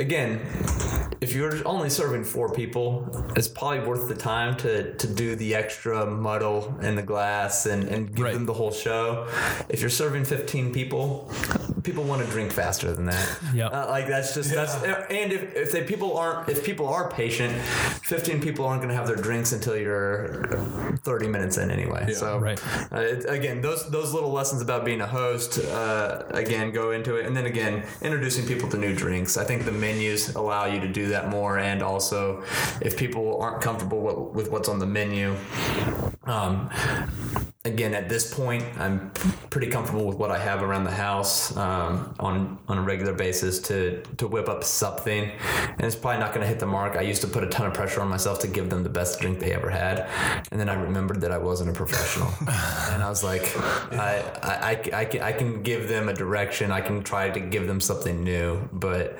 again, 0.00 0.40
if 1.20 1.34
you're 1.34 1.66
only 1.68 1.90
serving 1.90 2.24
four 2.24 2.50
people, 2.52 3.26
it's 3.36 3.46
probably 3.48 3.80
worth 3.80 4.08
the 4.08 4.14
time 4.14 4.56
to, 4.58 4.94
to 4.94 5.06
do 5.06 5.36
the 5.36 5.54
extra 5.54 6.06
muddle 6.06 6.74
in 6.82 6.96
the 6.96 7.02
glass 7.02 7.66
and, 7.66 7.84
and 7.84 8.14
give 8.14 8.24
Right. 8.24 8.32
them 8.34 8.46
the 8.46 8.54
whole 8.54 8.72
show. 8.72 9.28
If 9.68 9.80
you're 9.82 9.90
serving 9.90 10.24
15 10.24 10.72
people, 10.72 11.30
people 11.84 12.04
want 12.04 12.24
to 12.24 12.30
drink 12.30 12.52
faster 12.52 12.92
than 12.92 13.04
that. 13.06 13.38
Yep. 13.54 13.72
Uh, 13.72 13.86
like 13.90 14.06
that's 14.08 14.34
just 14.34 14.50
that's 14.52 14.74
and 14.74 15.32
if, 15.32 15.54
if 15.54 15.72
they 15.72 15.82
people 15.84 16.16
aren't 16.16 16.48
if 16.48 16.64
people 16.64 16.88
are 16.88 17.10
patient, 17.10 17.54
15 18.04 18.40
people 18.40 18.64
aren't 18.64 18.80
going 18.80 18.88
to 18.90 18.94
have 18.94 19.06
their 19.06 19.16
drinks 19.16 19.52
until 19.52 19.76
you're 19.76 20.46
30 21.04 21.28
minutes 21.28 21.58
in 21.58 21.70
anyway. 21.70 22.12
So 22.12 22.38
Right. 22.38 22.58
uh, 22.92 23.00
it, 23.00 23.24
again, 23.28 23.60
those 23.60 23.90
those 23.90 24.14
little 24.14 24.30
lessons 24.32 24.62
about 24.62 24.84
being 24.86 25.00
a 25.02 25.06
host, 25.06 25.58
uh, 25.58 26.24
again, 26.30 26.70
go 26.72 26.92
into 26.92 27.16
it, 27.16 27.26
and 27.26 27.36
then 27.36 27.44
again, 27.46 27.84
introducing 28.00 28.46
people 28.46 28.68
to 28.70 28.78
new 28.78 28.94
drinks. 28.94 29.36
I 29.36 29.44
think 29.44 29.64
the 29.64 29.72
menus 29.92 30.34
allow 30.34 30.66
you 30.66 30.80
to 30.80 30.88
do 30.88 31.08
that 31.08 31.28
more, 31.28 31.58
and 31.58 31.82
also 31.82 32.42
if 32.80 32.96
people 32.96 33.40
aren't 33.40 33.62
comfortable 33.62 34.00
with, 34.00 34.34
with 34.34 34.52
what's 34.52 34.68
on 34.68 34.78
the 34.78 34.86
menu. 34.86 35.36
Um, 36.30 36.70
again, 37.64 37.92
at 37.92 38.08
this 38.08 38.32
point, 38.32 38.64
I'm 38.78 39.10
pretty 39.50 39.66
comfortable 39.66 40.06
with 40.06 40.16
what 40.16 40.30
I 40.30 40.38
have 40.38 40.62
around 40.62 40.84
the 40.84 40.90
house 40.90 41.54
um, 41.56 42.14
on 42.18 42.58
on 42.68 42.78
a 42.78 42.82
regular 42.82 43.12
basis 43.12 43.58
to 43.62 44.02
to 44.16 44.28
whip 44.28 44.48
up 44.48 44.64
something, 44.64 45.30
and 45.30 45.80
it's 45.80 45.96
probably 45.96 46.20
not 46.20 46.32
going 46.32 46.42
to 46.42 46.46
hit 46.46 46.58
the 46.58 46.66
mark. 46.66 46.96
I 46.96 47.02
used 47.02 47.20
to 47.22 47.26
put 47.26 47.44
a 47.44 47.48
ton 47.48 47.66
of 47.66 47.74
pressure 47.74 48.00
on 48.00 48.08
myself 48.08 48.38
to 48.40 48.46
give 48.46 48.70
them 48.70 48.82
the 48.82 48.88
best 48.88 49.20
drink 49.20 49.40
they 49.40 49.52
ever 49.52 49.70
had, 49.70 50.08
and 50.50 50.60
then 50.60 50.68
I 50.68 50.74
remembered 50.74 51.20
that 51.22 51.32
I 51.32 51.38
wasn't 51.38 51.70
a 51.70 51.72
professional, 51.72 52.32
and 52.40 53.02
I 53.02 53.08
was 53.08 53.22
like, 53.24 53.42
I, 53.92 54.22
I, 54.42 54.52
I, 54.52 55.00
I, 55.00 55.04
can, 55.04 55.22
I 55.22 55.32
can 55.32 55.62
give 55.62 55.88
them 55.88 56.08
a 56.08 56.14
direction. 56.14 56.70
I 56.70 56.80
can 56.80 57.02
try 57.02 57.28
to 57.28 57.40
give 57.40 57.66
them 57.66 57.80
something 57.80 58.22
new, 58.22 58.68
but 58.72 59.18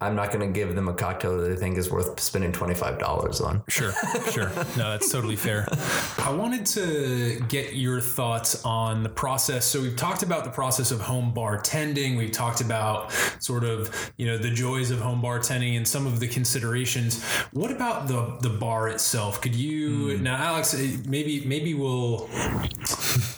I'm 0.00 0.14
not 0.14 0.32
going 0.32 0.46
to 0.46 0.52
give 0.52 0.74
them 0.74 0.88
a 0.88 0.94
cocktail 0.94 1.36
that 1.36 1.48
they 1.48 1.56
think 1.56 1.76
is 1.78 1.90
worth 1.90 2.18
spending 2.20 2.52
twenty 2.52 2.74
five 2.74 2.98
dollars 2.98 3.40
on. 3.40 3.62
Sure, 3.68 3.92
sure. 4.30 4.50
No, 4.76 4.90
that's 4.90 5.10
totally 5.10 5.36
fair. 5.36 5.68
I 6.18 6.32
wanted 6.44 6.66
to 6.66 7.40
get 7.48 7.74
your 7.74 8.02
thoughts 8.02 8.62
on 8.66 9.02
the 9.02 9.08
process. 9.08 9.64
So 9.64 9.80
we've 9.80 9.96
talked 9.96 10.22
about 10.22 10.44
the 10.44 10.50
process 10.50 10.90
of 10.90 11.00
home 11.00 11.32
bartending. 11.34 12.18
We've 12.18 12.32
talked 12.32 12.60
about 12.60 13.12
sort 13.38 13.64
of 13.64 14.12
you 14.18 14.26
know 14.26 14.36
the 14.36 14.50
joys 14.50 14.90
of 14.90 15.00
home 15.00 15.22
bartending 15.22 15.74
and 15.78 15.88
some 15.88 16.06
of 16.06 16.20
the 16.20 16.28
considerations. 16.28 17.24
What 17.52 17.70
about 17.70 18.08
the 18.08 18.36
the 18.42 18.50
bar 18.50 18.88
itself? 18.88 19.40
Could 19.40 19.54
you 19.54 20.18
hmm. 20.18 20.22
now, 20.22 20.36
Alex? 20.36 20.74
Maybe 21.06 21.46
maybe 21.46 21.72
we'll 21.72 22.28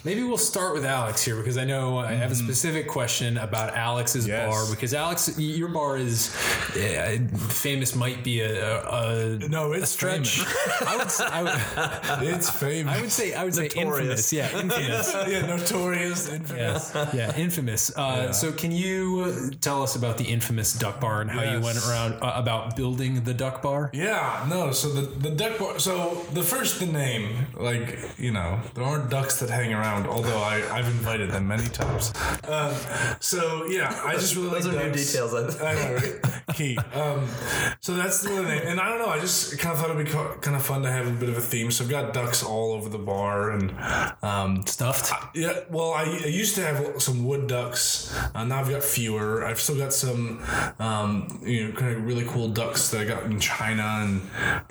maybe 0.06 0.22
we'll 0.22 0.38
start 0.38 0.72
with 0.72 0.84
Alex 0.84 1.24
here 1.24 1.36
because 1.36 1.58
I 1.58 1.64
know 1.64 1.98
I 1.98 2.12
have 2.12 2.30
a 2.30 2.34
specific 2.36 2.86
question 2.86 3.36
about 3.38 3.74
Alex's 3.74 4.26
Yes. 4.26 4.48
bar 4.48 4.64
because 4.70 4.94
Alex, 4.94 5.36
your 5.38 5.68
bar 5.68 5.98
is 5.98 6.32
eh, 6.76 7.18
famous. 7.48 7.94
Might 7.96 8.22
be 8.22 8.40
a, 8.40 8.78
a, 8.86 9.34
a 9.34 9.48
no, 9.48 9.72
a 9.72 9.78
it's 9.78 9.90
stretch. 9.90 10.40
I 10.86 10.96
would, 10.96 11.10
say, 11.10 11.24
I 11.26 11.42
would, 11.42 12.28
It's 12.28 12.48
famous. 12.48 12.94
I 12.96 13.00
would 13.00 13.10
say, 13.12 13.34
I 13.34 13.44
would 13.44 13.54
say 13.54 13.66
infamous. 13.74 14.32
Yeah, 14.32 14.58
infamous. 14.60 15.14
yeah, 15.28 15.46
notorious, 15.46 16.28
infamous. 16.28 16.92
Yeah, 16.94 17.10
yeah, 17.12 17.36
infamous. 17.36 17.96
Uh, 17.96 18.32
So, 18.32 18.52
can 18.52 18.70
you 18.70 19.24
uh, 19.26 19.54
tell 19.60 19.82
us 19.82 19.96
about 19.96 20.18
the 20.18 20.24
infamous 20.24 20.72
Duck 20.72 21.00
Bar 21.00 21.22
and 21.22 21.30
how 21.30 21.42
you 21.42 21.60
went 21.60 21.78
around 21.86 22.14
uh, 22.22 22.32
about 22.36 22.76
building 22.76 23.24
the 23.24 23.34
Duck 23.34 23.60
Bar? 23.60 23.90
Yeah, 23.92 24.46
no. 24.48 24.70
So 24.70 24.88
the 24.92 25.02
the 25.02 25.30
duck 25.30 25.58
bar. 25.58 25.78
So 25.78 26.26
the 26.32 26.42
first 26.42 26.78
the 26.80 26.86
name, 26.86 27.46
like 27.54 27.98
you 28.18 28.30
know, 28.32 28.60
there 28.74 28.84
aren't 28.84 29.10
ducks 29.10 29.40
that 29.40 29.50
hang 29.50 29.72
around. 29.74 29.95
Although 30.04 30.37
I 30.38 30.56
I've 30.76 30.87
invited 30.88 31.30
them 31.30 31.46
many 31.46 31.68
times. 31.68 32.12
Um, 32.48 32.74
so 33.20 33.64
yeah, 33.66 33.98
I 34.04 34.14
just 34.14 34.35
really 34.35 34.50
Those 34.50 34.66
like 34.66 34.76
are 34.85 34.87
new 34.88 34.92
details. 34.92 35.32
I 35.35 35.74
know, 35.74 35.94
right? 35.94 36.54
Key. 36.54 36.76
Um, 36.92 37.26
so 37.80 37.94
that's 37.94 38.22
the 38.22 38.30
name, 38.30 38.62
and 38.66 38.80
I 38.80 38.88
don't 38.88 38.98
know. 38.98 39.09
I 39.09 39.20
just 39.20 39.59
kind 39.59 39.72
of 39.72 39.80
thought 39.80 39.90
it'd 39.90 40.04
be 40.04 40.11
kind 40.12 40.56
of 40.56 40.62
fun 40.64 40.82
to 40.82 40.90
have 40.90 41.06
a 41.06 41.11
bit 41.11 41.28
of 41.28 41.37
a 41.38 41.40
theme. 41.40 41.70
So 41.70 41.85
I've 41.85 41.90
got 41.90 42.12
ducks 42.12 42.42
all 42.42 42.72
over 42.72 42.88
the 42.88 42.98
bar, 42.98 43.50
and 43.50 43.72
um, 44.22 44.66
Stuffed. 44.66 45.12
yeah, 45.35 45.61
well, 45.70 45.92
I, 45.92 46.02
I 46.02 46.28
used 46.28 46.54
to 46.56 46.62
have 46.62 47.00
some 47.02 47.24
wood 47.24 47.46
ducks. 47.46 48.14
Uh, 48.35 48.44
now 48.44 48.61
I've 48.61 48.70
got 48.70 48.82
fewer. 48.82 49.44
I've 49.44 49.61
still 49.61 49.76
got 49.76 49.92
some, 49.92 50.42
um, 50.78 51.40
you 51.44 51.68
know, 51.68 51.72
kind 51.72 51.94
of 51.94 52.04
really 52.04 52.24
cool 52.24 52.48
ducks 52.48 52.90
that 52.90 53.00
I 53.00 53.04
got 53.04 53.24
in 53.24 53.38
China, 53.40 53.82
and 54.02 54.22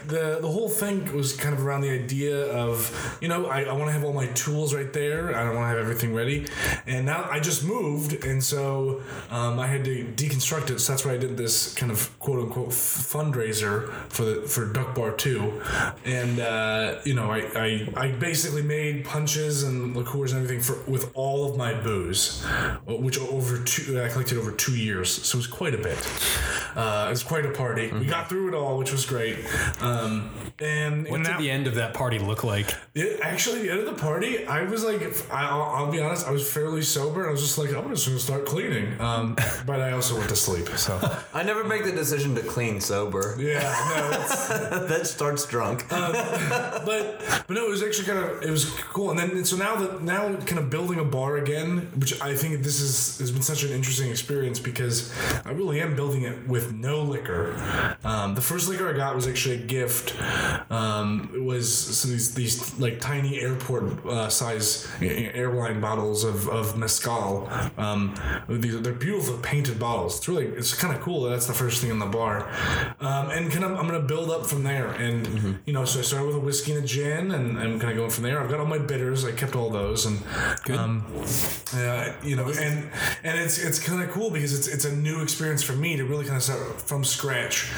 the 0.07 0.39
the 0.41 0.51
whole 0.51 0.69
thing 0.69 1.13
was 1.15 1.33
kind 1.35 1.53
of 1.55 1.65
around 1.65 1.81
the 1.81 1.91
idea 1.91 2.51
of, 2.51 3.17
you 3.21 3.27
know, 3.27 3.45
I, 3.47 3.63
I 3.63 3.73
want 3.73 3.87
to 3.87 3.91
have 3.93 4.03
all 4.03 4.13
my 4.13 4.27
tools 4.27 4.73
right 4.73 4.91
there. 4.93 5.14
I 5.35 5.43
don't 5.43 5.55
want 5.55 5.65
to 5.65 5.69
have 5.69 5.77
everything 5.77 6.13
ready, 6.13 6.45
and 6.85 7.05
now 7.05 7.27
I 7.31 7.39
just 7.39 7.63
moved, 7.63 8.23
and 8.25 8.43
so 8.43 9.01
um, 9.29 9.59
I 9.59 9.67
had 9.67 9.83
to 9.85 10.03
deconstruct 10.15 10.69
it. 10.71 10.79
So 10.79 10.93
that's 10.93 11.05
why 11.05 11.13
I 11.13 11.17
did 11.17 11.37
this 11.37 11.73
kind 11.73 11.91
of 11.91 12.17
quote 12.19 12.39
unquote 12.39 12.69
fundraiser 12.69 13.91
for 14.09 14.23
the 14.25 14.41
for 14.47 14.65
Duck 14.65 14.95
Bar 14.95 15.11
Two, 15.13 15.61
and 16.05 16.39
uh, 16.39 16.99
you 17.05 17.13
know, 17.13 17.31
I, 17.31 17.39
I 17.55 17.87
I 17.95 18.07
basically 18.11 18.61
made 18.61 19.05
punches 19.05 19.63
and 19.63 19.95
liqueurs 19.95 20.31
and 20.33 20.43
everything 20.43 20.61
for 20.63 20.81
with 20.89 21.11
all 21.15 21.49
of 21.49 21.57
my 21.57 21.73
booze, 21.73 22.43
which 22.87 23.19
over 23.19 23.63
two 23.63 24.01
I 24.01 24.09
collected 24.09 24.37
over 24.37 24.51
two 24.51 24.75
years, 24.77 25.09
so 25.11 25.37
it 25.37 25.39
was 25.39 25.47
quite 25.47 25.73
a 25.73 25.77
bit. 25.79 25.97
Uh, 26.75 27.05
it 27.07 27.11
was 27.11 27.23
quite 27.23 27.45
a 27.45 27.51
party. 27.51 27.91
We 27.91 28.05
got 28.05 28.27
through 28.27 28.49
it 28.49 28.53
all, 28.53 28.77
which 28.77 28.91
was 28.91 29.05
great. 29.05 29.37
Um, 29.79 30.29
and 30.59 31.07
What 31.07 31.17
did 31.23 31.27
now- 31.31 31.39
the 31.39 31.49
end 31.49 31.67
of 31.67 31.75
that 31.75 31.93
party 31.93 32.19
look 32.19 32.43
like? 32.43 32.73
it, 32.93 33.19
actually, 33.21 33.61
the 33.61 33.71
end 33.71 33.79
of 33.79 33.85
the 33.85 34.01
party, 34.01 34.45
I 34.45 34.63
was 34.63 34.83
like, 34.83 34.94
I, 35.01 35.47
I'll, 35.47 35.61
I'll 35.61 35.91
be 35.91 36.01
honest, 36.01 36.27
I 36.27 36.31
was 36.31 36.51
fairly 36.51 36.81
sober. 36.81 37.27
I 37.27 37.31
was 37.31 37.41
just 37.41 37.57
like, 37.57 37.73
I'm 37.73 37.87
just 37.89 38.07
gonna 38.07 38.19
start 38.19 38.45
cleaning. 38.45 38.99
Um, 38.99 39.35
but 39.65 39.79
I 39.79 39.93
also 39.93 40.17
went 40.17 40.29
to 40.29 40.35
sleep. 40.35 40.67
So 40.69 40.99
I 41.33 41.43
never 41.43 41.63
make 41.63 41.85
the 41.85 41.91
decision 41.91 42.35
to 42.35 42.41
clean 42.41 42.81
sober. 42.81 43.35
yeah, 43.39 43.61
no, 43.89 44.87
that 44.87 45.07
starts 45.07 45.45
drunk. 45.45 45.87
but 45.89 47.21
but 47.47 47.49
no, 47.49 47.65
it 47.65 47.69
was 47.69 47.83
actually 47.83 48.05
kind 48.07 48.19
of 48.19 48.43
it 48.43 48.49
was 48.49 48.69
cool. 48.91 49.11
And 49.11 49.19
then 49.19 49.45
so 49.45 49.55
now 49.55 49.75
that 49.75 50.01
now 50.01 50.35
kind 50.35 50.59
of 50.59 50.69
building 50.69 50.99
a 50.99 51.05
bar 51.05 51.37
again, 51.37 51.89
which 51.95 52.21
I 52.21 52.35
think 52.35 52.63
this 52.63 52.81
is 52.81 53.19
has 53.19 53.31
been 53.31 53.41
such 53.41 53.63
an 53.63 53.71
interesting 53.71 54.09
experience 54.09 54.59
because 54.59 55.13
I 55.45 55.51
really 55.51 55.79
am 55.79 55.95
building 55.95 56.23
it 56.23 56.47
with 56.47 56.65
with 56.65 56.73
no 56.73 57.01
liquor. 57.01 57.95
Um, 58.03 58.35
the 58.35 58.41
first 58.41 58.69
liquor 58.69 58.89
I 58.89 58.93
got 58.93 59.15
was 59.15 59.27
actually 59.27 59.55
a 59.55 59.65
gift. 59.65 60.15
Um, 60.71 61.31
it 61.33 61.43
was 61.43 61.71
some 61.73 62.11
of 62.11 62.13
these, 62.13 62.33
these 62.33 62.79
like 62.79 62.99
tiny 62.99 63.39
airport 63.39 64.05
uh, 64.05 64.29
size 64.29 64.84
airline 65.01 65.81
bottles 65.81 66.23
of, 66.23 66.47
of 66.49 66.77
mezcal. 66.77 67.49
Um, 67.77 68.15
these 68.49 68.79
they're 68.81 68.93
beautiful 68.93 69.37
painted 69.37 69.79
bottles. 69.79 70.17
It's 70.17 70.27
really 70.27 70.45
it's 70.47 70.73
kind 70.73 70.95
of 70.95 71.01
cool 71.01 71.23
that 71.23 71.29
that's 71.31 71.47
the 71.47 71.53
first 71.53 71.81
thing 71.81 71.91
in 71.91 71.99
the 71.99 72.05
bar. 72.05 72.49
Um, 72.99 73.29
and 73.29 73.51
kind 73.51 73.65
of 73.65 73.71
I'm 73.71 73.85
gonna 73.87 73.99
build 73.99 74.29
up 74.29 74.45
from 74.45 74.63
there. 74.63 74.87
And 74.91 75.59
you 75.65 75.73
know, 75.73 75.85
so 75.85 75.99
I 75.99 76.03
started 76.03 76.27
with 76.27 76.35
a 76.35 76.39
whiskey 76.39 76.73
and 76.73 76.83
a 76.83 76.87
gin, 76.87 77.31
and 77.31 77.57
I'm 77.57 77.79
kind 77.79 77.91
of 77.91 77.97
going 77.97 78.09
from 78.09 78.23
there. 78.23 78.39
I've 78.39 78.49
got 78.49 78.59
all 78.59 78.65
my 78.65 78.77
bitters. 78.77 79.25
I 79.25 79.31
kept 79.31 79.55
all 79.55 79.69
those, 79.69 80.05
and 80.05 80.19
um, 80.77 81.05
uh, 81.73 82.13
you 82.23 82.35
know, 82.35 82.47
and 82.47 82.89
and 83.23 83.39
it's 83.39 83.57
it's 83.57 83.79
kind 83.79 84.01
of 84.01 84.09
cool 84.11 84.29
because 84.29 84.57
it's 84.57 84.67
it's 84.67 84.85
a 84.85 84.95
new 84.95 85.21
experience 85.21 85.63
for 85.63 85.73
me 85.73 85.95
to 85.97 86.05
really 86.05 86.25
kind 86.25 86.37
of 86.37 86.43
start 86.43 86.81
from 86.81 87.03
scratch. 87.03 87.71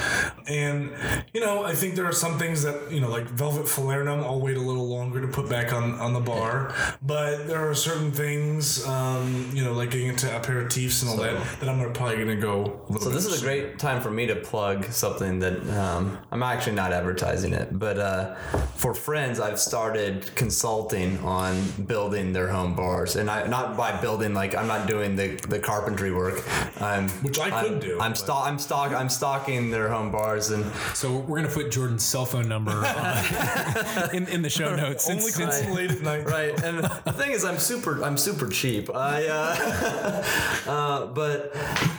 And 0.47 0.91
you 1.33 1.41
know, 1.41 1.63
I 1.63 1.75
think 1.75 1.95
there 1.95 2.05
are 2.05 2.11
some 2.13 2.37
things 2.37 2.63
that 2.63 2.91
you 2.91 2.99
know, 2.99 3.09
like 3.09 3.25
Velvet 3.25 3.65
Falernum, 3.65 4.23
I'll 4.23 4.39
wait 4.39 4.57
a 4.57 4.61
little 4.61 4.87
longer 4.87 5.21
to 5.21 5.27
put 5.27 5.49
back 5.49 5.73
on 5.73 5.93
on 5.95 6.13
the 6.13 6.19
bar. 6.19 6.73
But 7.01 7.47
there 7.47 7.69
are 7.69 7.75
certain 7.75 8.12
things, 8.12 8.86
um, 8.88 9.51
you 9.53 9.63
know, 9.63 9.73
like 9.73 9.91
getting 9.91 10.07
into 10.07 10.25
aperitifs 10.27 11.01
and 11.03 11.12
all 11.12 11.17
that, 11.17 11.36
that 11.60 11.69
I'm 11.69 11.77
gonna 11.79 11.91
probably 11.93 12.17
gonna 12.17 12.36
go. 12.36 12.81
A 12.89 12.91
little 12.91 12.99
So 13.01 13.10
bit 13.10 13.13
this 13.15 13.25
is 13.27 13.41
a 13.41 13.45
great 13.45 13.77
time 13.77 14.01
for 14.01 14.10
me 14.10 14.25
to 14.27 14.36
plug 14.36 14.86
something 14.86 15.38
that 15.39 15.67
um, 15.77 16.17
I'm 16.31 16.41
actually 16.41 16.73
not 16.75 16.93
advertising 16.93 17.54
it, 17.54 17.77
but 17.77 18.00
uh, 18.00 18.33
for 18.75 18.93
friends, 18.95 19.39
I've 19.39 19.60
started 19.60 20.31
consulting 20.35 21.19
on 21.19 21.62
building 21.85 22.33
their 22.33 22.48
home 22.48 22.75
bars, 22.75 23.15
and 23.15 23.29
I 23.29 23.45
not 23.48 23.77
by 23.77 24.00
building 24.02 24.33
like 24.33 24.56
I'm 24.56 24.67
not 24.67 24.87
doing 24.87 25.15
the, 25.15 25.35
the 25.48 25.60
carpentry 25.60 26.12
work. 26.12 26.43
I'm, 26.81 27.10
Which 27.21 27.39
I 27.39 27.50
could 27.63 27.73
I'm, 27.73 27.79
do, 27.79 28.00
I'm 28.00 28.12
but- 28.12 28.17
sto- 28.17 28.41
I'm 28.43 28.58
stock 28.58 28.91
I'm 28.91 29.10
stocking 29.10 29.69
their 29.69 29.87
home 29.89 30.12
bars, 30.12 30.50
and 30.50 30.65
So 30.95 31.15
we're 31.15 31.37
gonna 31.41 31.54
put 31.54 31.69
Jordan's 31.71 32.04
cell 32.04 32.25
phone 32.25 32.48
number 32.50 32.71
on, 32.85 34.10
in 34.15 34.27
in 34.29 34.41
the 34.41 34.50
show 34.50 34.75
notes. 34.83 35.08
Only 35.08 35.21
Since- 35.21 35.58
since- 35.60 35.75
late 35.75 35.91
at 35.91 36.02
night. 36.02 36.25
right. 36.25 36.63
And 36.63 36.87
the 37.06 37.13
thing 37.13 37.31
is, 37.31 37.44
I'm 37.46 37.58
super 37.60 38.04
I'm 38.04 38.17
super 38.17 38.48
cheap. 38.48 38.94
I 38.94 39.27
uh, 39.27 40.23
uh, 40.67 41.06
but 41.08 41.56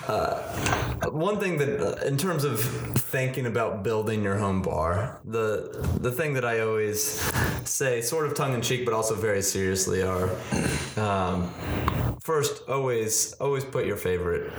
uh, 0.08 1.10
one 1.10 1.38
thing 1.40 1.58
that 1.58 1.80
uh, 1.80 2.06
in 2.06 2.16
terms 2.16 2.44
of 2.44 2.60
thinking 2.60 3.46
about 3.46 3.82
building 3.82 4.22
your 4.22 4.36
home 4.36 4.62
bar, 4.62 5.20
the 5.24 5.96
the 6.00 6.12
thing 6.12 6.34
that 6.34 6.44
I 6.44 6.60
always 6.60 7.20
say, 7.64 8.00
sort 8.00 8.26
of 8.26 8.34
tongue 8.34 8.54
in 8.54 8.62
cheek, 8.62 8.84
but 8.84 8.94
also 8.94 9.14
very 9.14 9.42
seriously, 9.42 10.02
are 10.02 10.30
um, 10.96 11.50
first 12.28 12.68
always 12.68 13.32
always 13.40 13.64
put 13.64 13.86
your 13.86 13.96
favorite 13.96 14.52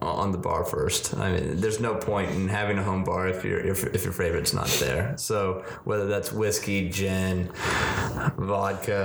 on 0.00 0.30
the 0.30 0.38
bar 0.38 0.62
first. 0.64 1.02
I 1.16 1.32
mean, 1.32 1.60
there's 1.60 1.80
no 1.80 1.96
point 1.96 2.30
in 2.30 2.46
having 2.46 2.78
a 2.78 2.84
home 2.84 3.02
bar 3.02 3.26
if 3.26 3.44
your 3.44 3.58
if, 3.72 3.78
if 3.96 4.04
your 4.04 4.12
favorite's 4.12 4.54
not 4.54 4.68
there. 4.78 5.02
So 5.16 5.64
whether 5.82 6.06
that's 6.06 6.30
whiskey, 6.32 6.88
gin, 6.88 7.50
vodka, 8.38 9.00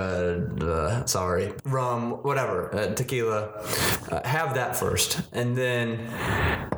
uh, 0.62 1.06
sorry, 1.08 1.54
rum, 1.66 2.22
whatever, 2.22 2.58
uh, 2.76 2.94
tequila, 2.94 3.42
uh, 4.12 4.22
have 4.24 4.54
that 4.54 4.76
first, 4.76 5.20
and 5.32 5.58
then. 5.58 5.88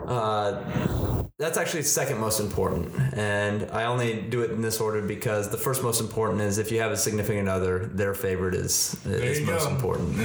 Uh, 0.07 1.23
that's 1.39 1.57
actually 1.57 1.81
second 1.83 2.19
most 2.19 2.39
important, 2.39 2.93
and 3.13 3.69
I 3.71 3.85
only 3.85 4.21
do 4.21 4.41
it 4.43 4.51
in 4.51 4.61
this 4.61 4.79
order 4.79 5.01
because 5.01 5.49
the 5.49 5.57
first 5.57 5.83
most 5.83 5.99
important 5.99 6.41
is 6.41 6.57
if 6.57 6.71
you 6.71 6.79
have 6.79 6.91
a 6.91 6.97
significant 6.97 7.49
other, 7.49 7.87
their 7.87 8.13
favorite 8.13 8.53
is 8.53 8.95
is 9.05 9.41
most 9.41 9.65
go. 9.65 9.71
important 9.71 10.15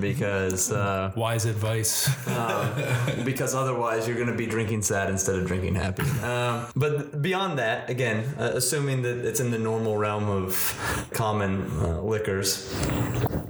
because 0.00 0.70
uh, 0.70 1.12
wise 1.16 1.46
advice. 1.46 2.08
because 3.24 3.54
otherwise 3.54 4.06
you're 4.06 4.16
going 4.16 4.28
to 4.28 4.36
be 4.36 4.46
drinking 4.46 4.82
sad 4.82 5.10
instead 5.10 5.36
of 5.36 5.46
drinking 5.46 5.74
happy. 5.74 6.04
Um, 6.22 6.66
but 6.76 7.20
beyond 7.20 7.58
that, 7.58 7.90
again, 7.90 8.24
uh, 8.38 8.52
assuming 8.54 9.02
that 9.02 9.18
it's 9.26 9.40
in 9.40 9.50
the 9.50 9.58
normal 9.58 9.96
realm 9.96 10.28
of 10.28 11.08
common 11.12 11.70
uh, 11.80 12.00
liquors, 12.00 12.72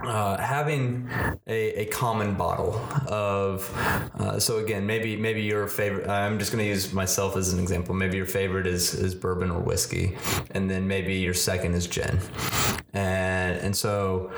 uh, 0.04 0.36
having 0.38 1.08
a, 1.46 1.82
a 1.82 1.84
common 1.86 2.34
bottle 2.34 2.74
of 3.06 3.70
uh, 4.18 4.38
so 4.38 4.58
again 4.58 4.86
maybe 4.86 5.16
maybe 5.16 5.42
your 5.42 5.66
favorite 5.66 6.08
I'm 6.08 6.38
just 6.38 6.52
going 6.52 6.64
to 6.64 6.68
use 6.68 6.92
myself 6.92 7.36
as 7.36 7.52
an 7.52 7.60
example. 7.60 7.94
Maybe 7.94 8.16
your 8.16 8.26
favorite 8.26 8.66
is 8.66 8.94
is 8.94 9.14
bourbon 9.14 9.50
or 9.50 9.60
whiskey 9.60 10.16
and 10.50 10.70
then 10.70 10.86
maybe 10.86 11.14
your 11.14 11.34
second 11.34 11.74
is 11.74 11.86
gin. 11.86 12.20
And 12.92 13.56
and 13.56 13.76
so 13.76 14.30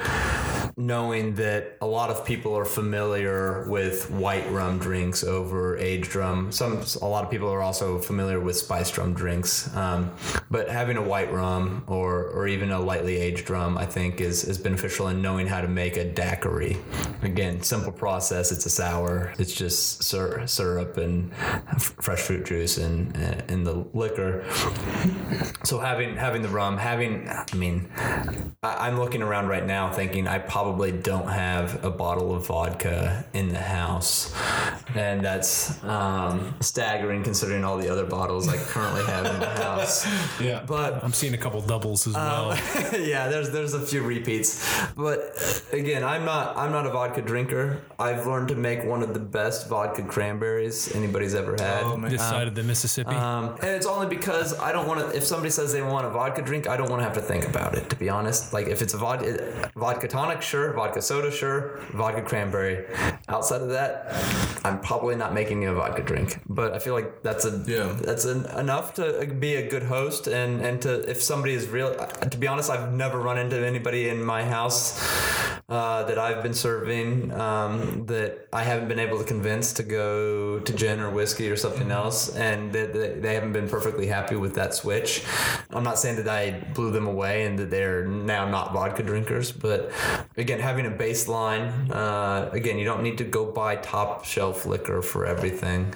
knowing 0.76 1.34
that 1.36 1.76
a 1.80 1.86
lot 1.86 2.10
of 2.10 2.24
people 2.24 2.56
are 2.56 2.64
familiar 2.64 3.68
with 3.68 4.10
white 4.10 4.50
rum 4.50 4.78
drinks 4.78 5.22
over 5.22 5.76
aged 5.78 6.16
rum. 6.16 6.50
Some 6.50 6.84
a 7.00 7.06
lot 7.06 7.24
of 7.24 7.30
people 7.30 7.48
are 7.48 7.62
also 7.62 7.98
familiar 7.98 8.40
with 8.40 8.56
spiced 8.56 8.98
rum 8.98 9.14
drinks. 9.14 9.74
Um, 9.76 10.12
but 10.50 10.68
having 10.68 10.96
a 10.96 11.02
white 11.02 11.32
rum 11.32 11.84
or 11.86 12.24
or 12.24 12.48
even 12.48 12.72
a 12.72 12.80
lightly 12.80 13.16
aged 13.16 13.50
rum, 13.50 13.78
I 13.78 13.86
think, 13.86 14.20
is 14.20 14.42
is 14.44 14.58
beneficial 14.58 15.08
in 15.08 15.22
knowing 15.22 15.46
how 15.46 15.60
to 15.60 15.68
make 15.68 15.96
a 15.96 16.04
daiquiri. 16.04 16.76
Again, 17.22 17.62
simple 17.62 17.92
process. 17.92 18.50
It's 18.50 18.66
a 18.66 18.70
sour. 18.70 19.32
It's 19.38 19.54
just 19.54 20.02
syr- 20.02 20.46
syrup 20.46 20.96
and 20.96 21.32
fresh 21.78 22.20
fruit 22.20 22.46
juice 22.46 22.78
and 22.78 23.16
and 23.16 23.64
the 23.64 23.86
liquor. 23.94 24.44
So 25.62 25.78
having 25.78 26.16
having 26.16 26.42
the 26.42 26.48
rum, 26.48 26.78
having 26.78 27.28
I 27.28 27.54
mean, 27.54 27.88
I, 28.62 28.88
I'm 28.88 28.98
looking 28.98 29.22
around 29.22 29.46
right 29.46 29.64
now 29.64 29.92
thinking 29.92 30.26
I 30.26 30.38
probably 30.38 30.63
don't 30.72 31.28
have 31.28 31.84
a 31.84 31.90
bottle 31.90 32.34
of 32.34 32.46
vodka 32.46 33.24
in 33.32 33.48
the 33.48 33.58
house, 33.58 34.34
and 34.94 35.24
that's 35.24 35.82
um, 35.84 36.54
staggering 36.60 37.22
considering 37.22 37.64
all 37.64 37.76
the 37.76 37.88
other 37.88 38.06
bottles 38.06 38.48
I 38.48 38.56
currently 38.56 39.04
have 39.04 39.26
in 39.26 39.40
the 39.40 39.50
house. 39.50 40.06
Yeah. 40.40 40.64
But 40.66 41.02
I'm 41.02 41.12
seeing 41.12 41.34
a 41.34 41.38
couple 41.38 41.60
doubles 41.60 42.06
as 42.06 42.14
well. 42.14 42.56
yeah, 42.98 43.28
there's 43.28 43.50
there's 43.50 43.74
a 43.74 43.80
few 43.80 44.02
repeats, 44.02 44.66
but 44.96 45.18
uh, 45.20 45.76
again, 45.76 46.02
I'm 46.02 46.24
not 46.24 46.56
I'm 46.56 46.72
not 46.72 46.86
a 46.86 46.90
vodka 46.90 47.22
drinker. 47.22 47.82
I've 47.98 48.26
learned 48.26 48.48
to 48.48 48.54
make 48.54 48.84
one 48.84 49.02
of 49.02 49.14
the 49.14 49.20
best 49.20 49.68
vodka 49.68 50.02
cranberries 50.02 50.94
anybody's 50.94 51.34
ever 51.34 51.52
had. 51.52 51.84
Oh, 51.84 51.96
man. 51.96 52.10
this 52.10 52.20
side 52.20 52.48
of 52.48 52.54
the 52.54 52.62
Mississippi. 52.62 53.14
Um, 53.14 53.56
and 53.62 53.70
it's 53.70 53.86
only 53.86 54.06
because 54.06 54.58
I 54.58 54.72
don't 54.72 54.86
want 54.88 55.00
to. 55.00 55.16
If 55.16 55.24
somebody 55.24 55.50
says 55.50 55.72
they 55.72 55.82
want 55.82 56.06
a 56.06 56.10
vodka 56.10 56.42
drink, 56.42 56.68
I 56.68 56.76
don't 56.76 56.90
want 56.90 57.00
to 57.00 57.04
have 57.04 57.14
to 57.14 57.22
think 57.22 57.46
about 57.46 57.74
it. 57.74 57.88
To 57.90 57.96
be 57.96 58.08
honest, 58.08 58.52
like 58.52 58.66
if 58.66 58.82
it's 58.82 58.94
a 58.94 58.98
vodka 58.98 59.70
vodka 59.76 60.08
tonic, 60.08 60.42
sure. 60.55 60.72
Vodka 60.72 61.02
soda, 61.02 61.30
sure. 61.30 61.80
Vodka 61.92 62.22
cranberry. 62.22 62.86
Outside 63.28 63.61
of 63.62 63.70
that, 63.70 63.94
I'm 64.64 64.78
probably 64.80 65.16
not 65.16 65.34
making 65.34 65.66
a 65.66 65.74
vodka 65.74 66.02
drink. 66.02 66.40
But 66.48 66.72
I 66.74 66.78
feel 66.78 66.94
like 66.94 67.22
that's 67.22 67.44
a 67.44 67.52
Yeah. 67.66 67.88
that's 68.09 68.24
an, 68.24 68.46
enough 68.64 68.94
to 68.94 69.05
be 69.26 69.57
a 69.57 69.68
good 69.68 69.84
host 69.84 70.28
and 70.28 70.61
and 70.66 70.80
to 70.82 70.90
if 71.11 71.22
somebody 71.22 71.55
is 71.55 71.68
real. 71.68 71.90
To 72.34 72.38
be 72.38 72.46
honest, 72.46 72.70
I've 72.70 72.92
never 72.92 73.18
run 73.18 73.38
into 73.38 73.59
anybody 73.72 74.09
in 74.09 74.18
my 74.24 74.42
house 74.44 74.80
uh, 75.68 76.02
that 76.05 76.18
I've 76.18 76.42
been 76.42 76.55
serving 76.55 77.32
um, 77.32 78.07
that 78.07 78.30
I 78.52 78.62
haven't 78.62 78.88
been 78.88 78.98
able 79.07 79.18
to 79.18 79.24
convince 79.24 79.72
to 79.74 79.82
go 79.82 80.61
to 80.61 80.72
gin 80.80 81.00
or 81.00 81.11
whiskey 81.11 81.50
or 81.50 81.57
something 81.57 81.90
else, 81.90 82.18
and 82.36 82.72
that 82.76 82.92
that 82.92 83.22
they 83.22 83.34
haven't 83.34 83.55
been 83.59 83.68
perfectly 83.68 84.07
happy 84.07 84.36
with 84.36 84.55
that 84.55 84.74
switch. 84.74 85.24
I'm 85.70 85.84
not 85.90 85.98
saying 85.98 86.16
that 86.22 86.28
I 86.28 86.42
blew 86.74 86.90
them 86.92 87.07
away 87.07 87.46
and 87.46 87.59
that 87.59 87.70
they're 87.70 88.07
now 88.07 88.48
not 88.48 88.72
vodka 88.72 89.02
drinkers, 89.02 89.50
but 89.66 89.90
again, 90.45 90.61
having 90.61 90.84
a 90.84 90.90
baseline. 90.90 91.90
Uh, 91.90 92.51
again, 92.53 92.76
you 92.78 92.84
don't 92.84 93.03
need 93.03 93.16
to 93.16 93.24
go 93.24 93.47
buy 93.51 93.76
top 93.76 94.26
shelf 94.26 94.66
liquor 94.66 95.01
for 95.01 95.24
everything. 95.24 95.95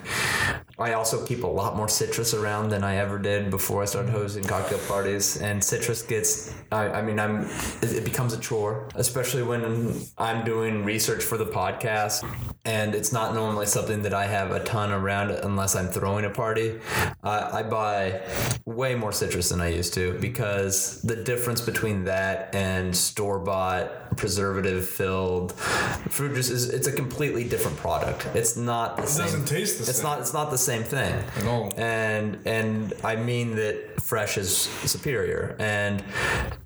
I 0.79 0.93
also 0.93 1.25
keep 1.25 1.43
a 1.43 1.47
lot 1.47 1.75
more 1.75 1.89
citrus 1.89 2.33
around 2.33 2.69
than 2.69 2.85
I 2.85 2.95
ever 2.95 3.19
did 3.19 3.51
before 3.51 3.81
I 3.81 3.85
started 3.85 4.11
hosting 4.11 4.45
cocktail 4.45 4.79
parties, 4.87 5.41
and 5.41 5.61
citrus 5.61 6.01
gets. 6.01 6.53
I, 6.71 6.87
I 6.87 7.01
mean, 7.01 7.19
I'm. 7.19 7.41
It, 7.81 7.93
it 7.99 8.05
becomes 8.05 8.33
a 8.33 8.39
chore, 8.39 8.87
especially 8.95 9.43
when 9.43 9.93
I'm 10.17 10.45
doing 10.45 10.85
research 10.85 11.21
for 11.21 11.37
the 11.37 11.45
podcast, 11.45 12.23
and 12.63 12.95
it's 12.95 13.11
not 13.11 13.33
normally 13.33 13.65
something 13.65 14.01
that 14.03 14.13
I 14.13 14.25
have 14.25 14.51
a 14.51 14.63
ton 14.63 14.91
around 14.91 15.31
unless 15.31 15.75
I'm 15.75 15.87
throwing 15.87 16.23
a 16.23 16.29
party. 16.29 16.79
Uh, 17.23 17.49
I 17.51 17.63
buy 17.63 18.21
way 18.65 18.95
more 18.95 19.11
citrus 19.11 19.49
than 19.49 19.59
I 19.59 19.69
used 19.69 19.93
to 19.95 20.17
because 20.19 21.01
the 21.01 21.17
difference 21.17 21.59
between 21.59 22.05
that 22.05 22.55
and 22.55 22.95
store 22.95 23.39
bought 23.39 24.15
preservative 24.15 24.87
filled 24.87 25.53
fruit 26.09 26.35
juice 26.35 26.49
is 26.49 26.69
it's 26.69 26.87
a 26.87 26.91
completely 26.91 27.43
different 27.43 27.77
product. 27.77 28.27
It's 28.33 28.55
not 28.55 28.97
the 28.97 29.07
same. 29.07 29.25
It 29.25 29.31
doesn't 29.31 29.45
taste 29.45 29.77
the 29.79 29.89
it's 29.89 29.97
same. 29.97 30.03
not. 30.03 30.19
It's 30.19 30.33
not 30.33 30.51
the 30.51 30.57
same 30.57 30.68
thing 30.83 31.13
At 31.37 31.45
all. 31.47 31.73
and 31.77 32.39
and 32.45 32.93
I 33.03 33.15
mean 33.15 33.55
that 33.55 34.01
fresh 34.01 34.37
is 34.37 34.55
superior. 34.85 35.55
And 35.59 36.03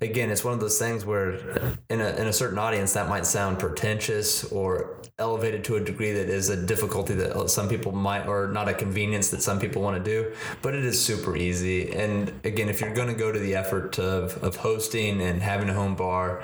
again, 0.00 0.30
it's 0.30 0.44
one 0.44 0.54
of 0.54 0.60
those 0.60 0.78
things 0.78 1.04
where 1.04 1.32
in 1.90 2.00
a 2.00 2.08
in 2.16 2.26
a 2.26 2.32
certain 2.32 2.58
audience 2.58 2.92
that 2.94 3.08
might 3.08 3.26
sound 3.26 3.58
pretentious 3.58 4.44
or 4.52 4.96
elevated 5.20 5.62
to 5.62 5.76
a 5.76 5.80
degree 5.80 6.10
that 6.10 6.28
is 6.28 6.48
a 6.48 6.66
difficulty 6.66 7.14
that 7.14 7.48
some 7.48 7.68
people 7.68 7.92
might, 7.92 8.26
or 8.26 8.48
not 8.48 8.68
a 8.68 8.74
convenience 8.74 9.30
that 9.30 9.42
some 9.42 9.60
people 9.60 9.80
want 9.80 9.96
to 9.96 10.02
do. 10.02 10.34
But 10.60 10.74
it 10.74 10.84
is 10.84 11.00
super 11.00 11.36
easy. 11.36 11.94
And 11.94 12.32
again, 12.42 12.68
if 12.68 12.80
you're 12.80 12.94
going 12.94 13.08
to 13.08 13.14
go 13.14 13.30
to 13.30 13.38
the 13.38 13.54
effort 13.54 13.98
of, 14.00 14.42
of 14.42 14.56
hosting 14.56 15.22
and 15.22 15.40
having 15.40 15.68
a 15.68 15.74
home 15.74 15.94
bar, 15.94 16.42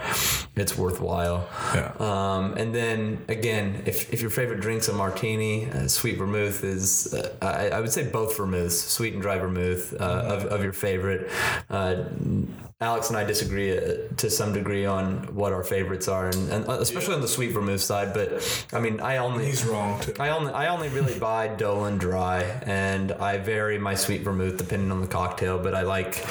it's 0.54 0.78
worthwhile. 0.78 1.48
Yeah. 1.74 1.92
Um, 1.98 2.54
and 2.54 2.72
then 2.72 3.24
again, 3.28 3.82
if, 3.86 4.12
if 4.12 4.20
your 4.20 4.30
favorite 4.30 4.60
drink's 4.60 4.86
a 4.86 4.92
martini, 4.92 5.68
uh, 5.68 5.88
sweet 5.88 6.16
vermouth 6.16 6.62
is, 6.62 7.12
uh, 7.12 7.34
I, 7.42 7.70
I 7.70 7.80
would 7.80 7.92
say 7.92 8.08
both 8.08 8.36
vermouths, 8.36 8.80
sweet 8.80 9.14
and 9.14 9.22
dry 9.22 9.38
vermouth 9.38 9.94
uh, 9.94 10.04
of, 10.04 10.44
of 10.44 10.62
your 10.62 10.72
favorite. 10.72 11.28
Alex 12.82 13.08
and 13.08 13.18
I 13.18 13.24
disagree 13.24 13.76
uh, 13.76 14.08
to 14.16 14.30
some 14.30 14.54
degree 14.54 14.86
on 14.86 15.34
what 15.34 15.52
our 15.52 15.62
favorites 15.62 16.08
are, 16.08 16.28
and, 16.28 16.48
and 16.50 16.66
uh, 16.66 16.78
especially 16.80 17.14
on 17.14 17.20
the 17.20 17.28
sweet 17.28 17.52
vermouth 17.52 17.82
side. 17.82 18.14
But 18.14 18.66
I 18.72 18.80
mean, 18.80 19.00
I 19.00 19.18
only 19.18 19.44
He's 19.44 19.66
wrong 19.66 20.00
too. 20.00 20.14
I 20.18 20.30
only 20.30 20.50
I 20.54 20.68
only 20.68 20.88
really 20.88 21.18
buy 21.18 21.48
Dolin 21.48 21.98
dry, 21.98 22.42
and 22.62 23.12
I 23.12 23.36
vary 23.36 23.78
my 23.78 23.94
sweet 23.94 24.22
vermouth 24.22 24.56
depending 24.56 24.90
on 24.92 25.02
the 25.02 25.06
cocktail. 25.06 25.58
But 25.58 25.74
I 25.74 25.82
like 25.82 26.26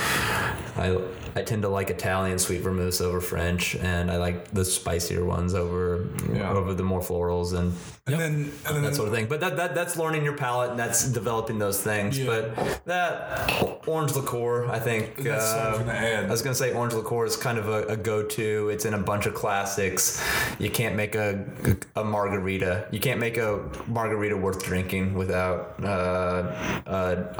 I 0.75 0.99
I 1.39 1.43
tend 1.43 1.61
to 1.63 1.69
like 1.69 1.89
Italian 1.89 2.37
sweet 2.39 2.61
vermouths 2.61 3.01
over 3.01 3.21
French, 3.21 3.75
and 3.75 4.11
I 4.11 4.17
like 4.17 4.51
the 4.51 4.65
spicier 4.65 5.23
ones 5.25 5.53
over 5.55 6.07
Yeah. 6.33 6.51
over 6.51 6.73
the 6.73 6.83
more 6.83 6.99
florals 7.01 7.53
and 7.57 7.73
And 8.07 8.19
then, 8.19 8.33
and 8.65 8.75
then 8.75 8.81
that 8.83 8.95
sort 8.95 9.07
of 9.07 9.13
thing. 9.13 9.27
But 9.27 9.39
that, 9.41 9.55
that 9.57 9.75
that's 9.75 9.95
learning 9.95 10.23
your 10.25 10.35
palate 10.35 10.71
and 10.71 10.79
that's 10.79 11.07
developing 11.09 11.59
those 11.59 11.79
things. 11.81 12.17
Yeah. 12.17 12.25
But 12.31 12.85
that 12.85 13.07
orange 13.87 14.13
liqueur, 14.15 14.67
I 14.67 14.79
think. 14.79 15.15
That's 15.17 15.53
what 15.53 15.61
I 15.65 15.69
was 15.71 15.79
uh, 15.79 15.83
gonna 15.83 15.93
add. 15.97 16.25
I 16.25 16.31
was 16.31 16.41
gonna 16.41 16.55
say 16.55 16.73
orange 16.73 16.93
liqueur 16.93 17.25
is 17.25 17.37
kind 17.37 17.57
of 17.57 17.69
a, 17.69 17.83
a 17.95 17.97
go-to. 17.97 18.69
It's 18.69 18.85
in 18.85 18.93
a 18.95 18.97
bunch 18.97 19.25
of 19.27 19.33
classics. 19.35 20.23
You 20.59 20.69
can't 20.71 20.95
make 20.95 21.15
a 21.15 21.45
a 21.95 22.03
margarita. 22.03 22.87
You 22.91 22.99
can't 22.99 23.19
make 23.19 23.37
a 23.37 23.69
margarita 23.87 24.35
worth 24.35 24.63
drinking 24.63 25.13
without, 25.13 25.75
uh, 25.83 26.41
uh, 26.87 27.33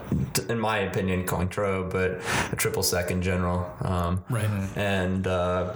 in 0.49 0.59
my 0.59 0.79
opinion, 0.79 1.25
Cointreau, 1.25 1.89
but 1.91 2.21
a 2.53 2.55
triple 2.55 2.83
sec 2.83 3.09
in 3.11 3.21
general. 3.21 3.59
Um, 3.89 4.23
Right. 4.29 4.47
and 4.75 5.25
uh, 5.25 5.73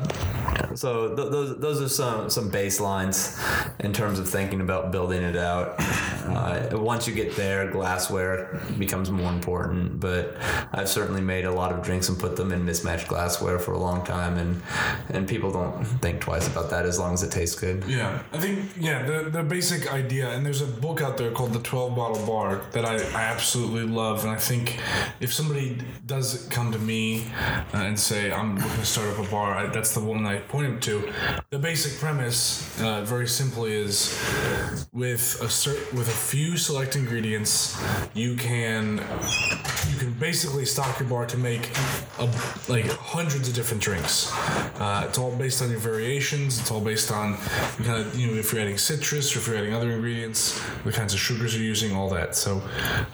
so 0.76 1.16
th- 1.16 1.30
those 1.32 1.58
those 1.60 1.82
are 1.82 1.90
some 1.90 2.30
some 2.30 2.52
baselines 2.52 3.18
in 3.80 3.92
terms 3.94 4.20
of 4.20 4.30
thinking 4.30 4.62
about 4.62 4.92
building 4.92 5.24
it 5.24 5.36
out. 5.36 5.76
Uh, 5.80 6.70
once 6.74 7.08
you 7.08 7.14
get 7.14 7.36
there, 7.36 7.70
glassware 7.72 8.62
becomes 8.78 9.10
more 9.10 9.32
important. 9.32 10.00
But 10.00 10.38
I've 10.72 10.90
certainly 10.90 11.22
made 11.22 11.46
a 11.46 11.52
lot 11.52 11.72
of 11.72 11.84
drinks 11.84 12.10
and 12.10 12.18
put 12.20 12.36
them 12.36 12.52
in 12.52 12.64
mismatched 12.66 13.08
glassware 13.08 13.60
for 13.60 13.74
a 13.74 13.80
long 13.80 14.06
time, 14.06 14.38
and 14.38 14.62
and 15.10 15.28
people 15.28 15.52
don't 15.52 15.84
think 16.02 16.22
twice 16.22 16.48
about 16.48 16.70
that 16.70 16.86
as 16.86 17.00
long 17.00 17.14
as 17.14 17.24
it 17.24 17.32
tastes 17.32 17.60
good. 17.60 17.84
Yeah, 17.88 18.22
I 18.32 18.38
think 18.38 18.72
yeah 18.78 19.04
the 19.04 19.30
the 19.30 19.44
basic 19.44 19.92
idea, 19.94 20.30
and 20.30 20.46
there's 20.46 20.62
a 20.62 20.68
book 20.68 21.02
out 21.02 21.18
there 21.18 21.32
called 21.32 21.54
the 21.54 21.60
Twelve 21.60 21.96
Bottle 21.96 22.26
Bar 22.26 22.62
that 22.72 22.86
I, 22.86 22.96
I 23.18 23.24
absolutely 23.34 23.84
love, 23.88 24.24
and 24.24 24.32
I 24.32 24.38
think 24.40 24.78
if 25.20 25.34
somebody 25.34 25.78
does 26.06 26.48
come 26.50 26.72
to 26.72 26.80
me 26.80 27.26
uh, 27.74 27.93
and 27.94 28.00
say 28.00 28.32
I'm 28.32 28.56
looking 28.56 28.80
to 28.80 28.86
start 28.86 29.08
up 29.12 29.24
a 29.24 29.30
bar, 29.30 29.56
I, 29.56 29.68
that's 29.68 29.94
the 29.94 30.00
one 30.00 30.26
I 30.26 30.38
point 30.40 30.68
them 30.68 30.80
to. 30.80 31.14
The 31.52 31.60
basic 31.60 32.00
premise, 32.00 32.42
uh, 32.82 33.04
very 33.04 33.28
simply, 33.28 33.74
is 33.74 34.20
with 34.92 35.38
a 35.42 35.46
cert- 35.46 35.94
with 35.94 36.08
a 36.08 36.18
few 36.32 36.58
select 36.58 36.96
ingredients, 36.96 37.80
you 38.16 38.36
can 38.36 38.98
you 39.92 39.98
can 40.00 40.12
basically 40.14 40.66
stock 40.66 41.00
your 41.00 41.08
bar 41.08 41.28
to 41.28 41.38
make 41.38 41.70
a, 42.18 42.26
like 42.68 42.88
hundreds 43.14 43.48
of 43.48 43.54
different 43.54 43.84
drinks. 43.84 44.32
Uh, 44.80 45.06
it's 45.08 45.20
all 45.20 45.36
based 45.36 45.62
on 45.62 45.70
your 45.70 45.80
variations. 45.80 46.60
It's 46.60 46.72
all 46.72 46.82
based 46.82 47.12
on 47.12 47.38
kind 47.84 48.02
of 48.02 48.20
you 48.20 48.26
know 48.26 48.34
if 48.34 48.52
you're 48.52 48.62
adding 48.64 48.80
citrus 48.80 49.36
or 49.36 49.40
if 49.40 49.48
you're 49.48 49.58
adding 49.58 49.76
other 49.76 49.92
ingredients, 49.92 50.60
the 50.84 50.92
kinds 50.92 51.14
of 51.14 51.20
sugars 51.20 51.56
you're 51.56 51.64
using, 51.64 51.96
all 51.96 52.10
that. 52.10 52.36
So 52.36 52.60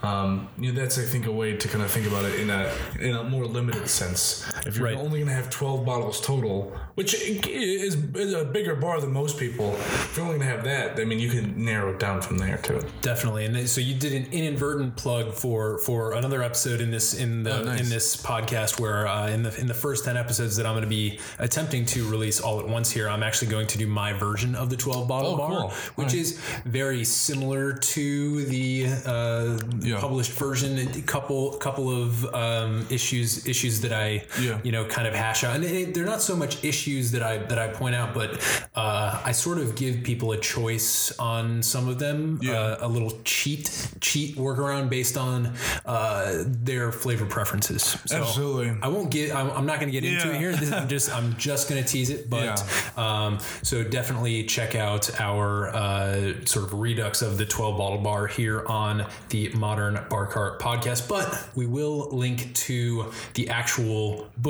um, 0.03 0.47
you 0.57 0.71
know, 0.71 0.79
that's 0.79 0.97
I 0.97 1.03
think 1.03 1.25
a 1.25 1.33
way 1.33 1.57
to 1.57 1.67
kind 1.67 1.83
of 1.83 1.91
think 1.91 2.07
about 2.07 2.23
it 2.23 2.39
in 2.39 2.49
a 2.49 2.71
in 2.97 3.13
a 3.13 3.23
more 3.25 3.45
limited 3.45 3.89
sense. 3.89 4.49
If 4.69 4.77
you're 4.77 4.85
Right. 4.87 4.97
only 4.97 5.19
going 5.19 5.27
to 5.27 5.33
have 5.33 5.49
12 5.49 5.85
bottles 5.85 6.21
total, 6.21 6.71
which 6.95 7.13
is, 7.15 7.95
is 8.15 8.33
a 8.33 8.45
bigger 8.45 8.75
bar 8.75 9.01
than 9.01 9.11
most 9.11 9.37
people, 9.39 9.73
if 9.75 10.13
you're 10.15 10.25
only 10.25 10.37
going 10.37 10.47
to 10.49 10.55
have 10.55 10.63
that, 10.65 10.99
I 10.99 11.05
mean 11.05 11.19
you 11.19 11.29
can 11.29 11.65
narrow 11.65 11.91
it 11.93 11.99
down 11.99 12.21
from 12.21 12.37
there 12.37 12.57
too. 12.57 12.81
Definitely, 13.01 13.45
and 13.45 13.55
then- 13.55 13.67
so 13.67 13.81
you 13.81 13.95
did 13.95 14.13
an 14.13 14.27
inadvertent 14.31 14.95
plug 14.95 15.33
for 15.33 15.79
for 15.79 16.13
another 16.13 16.41
episode 16.43 16.81
in 16.81 16.91
this 16.91 17.13
in 17.13 17.43
the 17.43 17.59
Oh, 17.59 17.63
nice. 17.63 17.81
in 17.81 17.89
this 17.89 18.15
podcast 18.15 18.79
where 18.79 19.07
uh, 19.07 19.27
in 19.27 19.43
the 19.43 19.59
in 19.59 19.67
the 19.67 19.73
first 19.73 20.05
ten 20.05 20.15
episodes 20.17 20.55
that 20.57 20.65
I'm 20.65 20.73
going 20.73 20.83
to 20.83 20.89
be 20.89 21.19
attempting 21.39 21.85
to 21.87 22.07
release 22.07 22.39
all 22.39 22.59
at 22.59 22.67
once 22.67 22.91
here, 22.91 23.09
I'm 23.09 23.23
actually 23.23 23.49
going 23.49 23.67
to 23.67 23.77
do 23.77 23.87
my 23.87 24.13
version 24.13 24.55
of 24.55 24.69
the 24.69 24.77
12 24.77 25.07
bottle 25.07 25.33
Oh, 25.33 25.37
bar, 25.37 25.49
cool. 25.49 25.69
which 25.95 26.13
is 26.13 26.39
very 26.65 27.03
similar 27.03 27.73
to 27.73 28.45
the 28.45 28.87
uh, 29.05 29.57
Yeah. 29.79 29.99
published 29.99 30.31
version. 30.33 30.77
A 30.79 31.01
couple 31.01 31.53
couple 31.57 31.89
of 31.89 32.25
um, 32.35 32.85
issues 32.89 33.45
issues 33.47 33.81
that 33.81 33.93
I 33.93 34.25
Yeah. 34.39 34.58
You 34.63 34.71
know 34.71 34.85
kind 34.85 35.07
of 35.07 35.13
hash 35.13 35.43
out, 35.43 35.55
and 35.55 35.63
it, 35.65 35.93
they're 35.93 36.05
not 36.05 36.21
so 36.21 36.35
much 36.35 36.63
issues 36.63 37.11
that 37.11 37.23
I 37.23 37.37
that 37.37 37.57
I 37.59 37.67
point 37.69 37.95
out, 37.95 38.13
but 38.13 38.39
uh, 38.75 39.21
I 39.23 39.31
sort 39.31 39.57
of 39.57 39.75
give 39.75 40.03
people 40.03 40.31
a 40.31 40.37
choice 40.37 41.17
on 41.19 41.61
some 41.63 41.87
of 41.87 41.99
them, 41.99 42.39
Yeah. 42.41 42.53
uh, 42.53 42.77
a 42.81 42.87
little 42.87 43.11
cheat 43.23 43.87
cheat 44.01 44.35
workaround 44.35 44.89
based 44.89 45.17
on 45.17 45.53
uh, 45.85 46.43
their 46.45 46.91
flavor 46.91 47.25
preferences. 47.25 47.97
So 48.05 48.17
Absolutely. 48.17 48.77
I 48.81 48.87
won't 48.87 49.11
get. 49.11 49.33
I'm, 49.35 49.49
I'm 49.51 49.65
not 49.65 49.79
going 49.79 49.91
to 49.91 49.99
get 49.99 50.03
into 50.09 50.31
it 50.33 50.37
here. 50.37 50.51
This 50.55 50.71
is 50.71 50.85
just. 50.89 51.15
I'm 51.15 51.35
just 51.37 51.69
going 51.69 51.81
to 51.83 51.87
tease 51.87 52.09
it. 52.09 52.29
But 52.29 52.63
um, 52.97 53.39
so 53.63 53.83
definitely 53.83 54.43
check 54.45 54.75
out 54.75 55.19
our 55.19 55.69
uh, 55.69 56.33
sort 56.45 56.65
of 56.65 56.73
redux 56.73 57.21
of 57.21 57.37
the 57.37 57.45
12 57.45 57.77
bottle 57.77 57.97
bar 57.99 58.27
here 58.27 58.65
on 58.67 59.05
the 59.29 59.49
Modern 59.49 59.99
Bar 60.09 60.27
Cart 60.27 60.59
podcast. 60.59 61.07
But 61.07 61.49
we 61.55 61.65
will 61.65 62.09
link 62.11 62.53
to 62.55 63.11
the 63.33 63.49
actual 63.49 64.29
book 64.37 64.48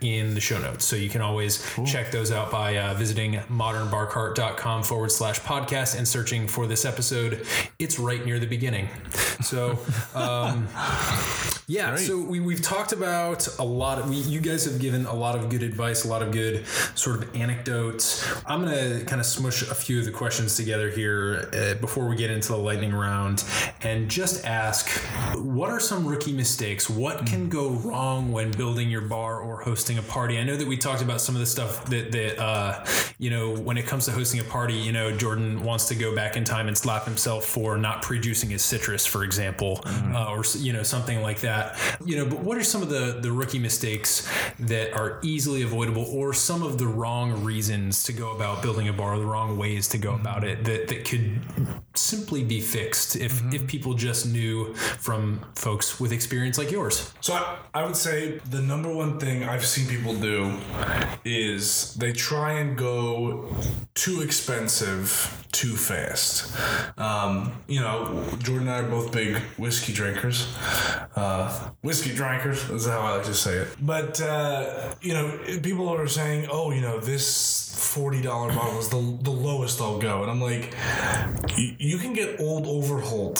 in 0.00 0.34
the 0.34 0.40
show 0.40 0.58
notes, 0.58 0.84
so 0.84 0.96
you 0.96 1.08
can 1.08 1.20
always 1.20 1.64
check 1.86 2.10
those 2.10 2.30
out 2.30 2.50
by 2.50 2.76
uh, 2.76 2.94
visiting 2.94 3.34
modernbarcart.com 3.50 4.82
forward 4.82 5.10
slash 5.10 5.40
podcast 5.40 5.96
and 5.96 6.06
searching 6.06 6.46
for 6.46 6.66
this 6.66 6.84
episode. 6.84 7.46
It's 7.78 7.98
right 7.98 8.24
near 8.24 8.38
the 8.38 8.46
beginning. 8.46 8.88
So. 9.42 9.78
Um, 10.14 10.66
yeah, 11.70 11.96
so 11.96 12.18
we, 12.18 12.40
we've 12.40 12.62
talked 12.62 12.92
about 12.92 13.46
a 13.58 13.62
lot 13.62 13.98
of, 13.98 14.08
we, 14.08 14.16
you 14.16 14.40
guys 14.40 14.64
have 14.64 14.80
given 14.80 15.04
a 15.04 15.12
lot 15.12 15.36
of 15.36 15.50
good 15.50 15.62
advice, 15.62 16.06
a 16.06 16.08
lot 16.08 16.22
of 16.22 16.32
good 16.32 16.66
sort 16.94 17.22
of 17.22 17.36
anecdotes. 17.36 18.26
I'm 18.46 18.64
going 18.64 19.00
to 19.00 19.04
kind 19.04 19.20
of 19.20 19.26
smush 19.26 19.60
a 19.60 19.74
few 19.74 19.98
of 19.98 20.06
the 20.06 20.10
questions 20.10 20.56
together 20.56 20.88
here 20.88 21.50
uh, 21.52 21.74
before 21.74 22.08
we 22.08 22.16
get 22.16 22.30
into 22.30 22.48
the 22.48 22.56
lightning 22.56 22.94
round 22.94 23.44
and 23.82 24.10
just 24.10 24.46
ask 24.46 24.88
what 25.34 25.68
are 25.68 25.78
some 25.78 26.06
rookie 26.06 26.32
mistakes? 26.32 26.88
What 26.88 27.26
can 27.26 27.50
go 27.50 27.68
wrong 27.68 28.32
when 28.32 28.50
building 28.50 28.88
your 28.88 29.02
bar 29.02 29.37
or 29.38 29.60
hosting 29.60 29.98
a 29.98 30.02
party? 30.02 30.38
I 30.38 30.44
know 30.44 30.56
that 30.56 30.66
we 30.66 30.76
talked 30.76 31.02
about 31.02 31.20
some 31.20 31.34
of 31.34 31.40
the 31.40 31.46
stuff 31.46 31.84
that, 31.86 32.12
that 32.12 32.38
uh, 32.38 32.84
you 33.18 33.30
know, 33.30 33.54
when 33.54 33.76
it 33.76 33.86
comes 33.86 34.04
to 34.06 34.12
hosting 34.12 34.40
a 34.40 34.44
party, 34.44 34.74
you 34.74 34.92
know, 34.92 35.16
Jordan 35.16 35.62
wants 35.62 35.86
to 35.88 35.94
go 35.94 36.14
back 36.14 36.36
in 36.36 36.44
time 36.44 36.68
and 36.68 36.76
slap 36.76 37.04
himself 37.04 37.44
for 37.44 37.76
not 37.76 38.02
pre-juicing 38.02 38.50
his 38.50 38.62
citrus, 38.62 39.06
for 39.06 39.24
example, 39.24 39.82
uh, 39.86 40.30
or, 40.30 40.44
you 40.58 40.72
know, 40.72 40.82
something 40.82 41.22
like 41.22 41.40
that. 41.40 41.78
You 42.04 42.16
know, 42.16 42.26
but 42.26 42.40
what 42.40 42.56
are 42.56 42.64
some 42.64 42.82
of 42.82 42.88
the, 42.88 43.18
the 43.20 43.32
rookie 43.32 43.58
mistakes 43.58 44.30
that 44.60 44.92
are 44.92 45.18
easily 45.22 45.62
avoidable 45.62 46.04
or 46.04 46.32
some 46.32 46.62
of 46.62 46.78
the 46.78 46.86
wrong 46.86 47.44
reasons 47.44 48.04
to 48.04 48.12
go 48.12 48.34
about 48.34 48.62
building 48.62 48.88
a 48.88 48.92
bar, 48.92 49.18
the 49.18 49.26
wrong 49.26 49.58
ways 49.58 49.88
to 49.88 49.98
go 49.98 50.14
about 50.14 50.44
it 50.44 50.64
that, 50.64 50.88
that 50.88 51.04
could 51.04 51.40
simply 51.94 52.44
be 52.44 52.60
fixed 52.60 53.16
if, 53.16 53.42
if 53.52 53.66
people 53.66 53.94
just 53.94 54.26
knew 54.26 54.74
from 54.74 55.40
folks 55.54 55.98
with 55.98 56.12
experience 56.12 56.58
like 56.58 56.70
yours? 56.70 57.12
So 57.20 57.34
I, 57.34 57.58
I 57.74 57.84
would 57.84 57.96
say 57.96 58.38
the 58.50 58.60
number 58.60 58.92
one 58.92 59.18
thing 59.18 59.27
I've 59.44 59.64
seen 59.66 59.86
people 59.88 60.14
do 60.14 60.58
is 61.24 61.94
they 61.94 62.12
try 62.12 62.52
and 62.60 62.76
go 62.76 63.54
too 63.94 64.22
expensive 64.22 65.44
too 65.52 65.74
fast. 65.76 66.56
Um, 66.98 67.52
you 67.66 67.80
know, 67.80 68.24
Jordan 68.38 68.68
and 68.68 68.76
I 68.76 68.80
are 68.80 68.88
both 68.88 69.12
big 69.12 69.36
whiskey 69.56 69.92
drinkers. 69.92 70.46
Uh, 71.16 71.70
whiskey 71.82 72.14
drinkers 72.14 72.68
is 72.70 72.86
how 72.86 73.00
I 73.00 73.16
like 73.16 73.24
to 73.26 73.34
say 73.34 73.56
it. 73.58 73.68
But 73.80 74.20
uh, 74.20 74.94
you 75.00 75.14
know, 75.14 75.38
people 75.62 75.88
are 75.88 76.06
saying, 76.08 76.48
"Oh, 76.50 76.70
you 76.70 76.80
know, 76.80 76.98
this." 77.00 77.66
Forty 77.78 78.20
dollar 78.20 78.52
bottle 78.52 78.80
is 78.80 78.88
the, 78.88 79.00
the 79.22 79.30
lowest 79.30 79.80
I'll 79.80 80.00
go, 80.00 80.22
and 80.22 80.30
I'm 80.30 80.40
like, 80.40 80.74
"Y- 81.56 81.76
you 81.78 81.96
can 81.98 82.12
get 82.12 82.40
Old 82.40 82.66
Overholt 82.66 83.38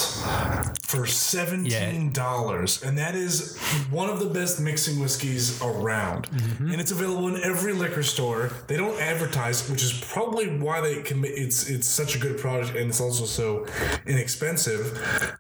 for 0.80 1.06
seventeen 1.06 2.12
dollars, 2.12 2.82
and 2.84 2.96
that 2.98 3.14
is 3.16 3.58
one 3.90 4.08
of 4.08 4.20
the 4.20 4.26
best 4.26 4.60
mixing 4.60 5.00
whiskeys 5.00 5.60
around, 5.60 5.77
Mm-hmm. 5.78 6.70
and 6.72 6.80
it's 6.80 6.90
available 6.90 7.28
in 7.28 7.42
every 7.42 7.72
liquor 7.72 8.02
store. 8.02 8.50
They 8.66 8.76
don't 8.76 8.98
advertise, 9.00 9.68
which 9.70 9.82
is 9.82 9.92
probably 10.12 10.58
why 10.58 10.80
they 10.80 11.02
can. 11.02 11.24
It's 11.24 11.68
it's 11.68 11.86
such 11.88 12.14
a 12.16 12.18
good 12.18 12.38
product 12.38 12.70
and 12.76 12.88
it's 12.90 13.00
also 13.00 13.24
so 13.24 13.66
inexpensive. 14.06 14.94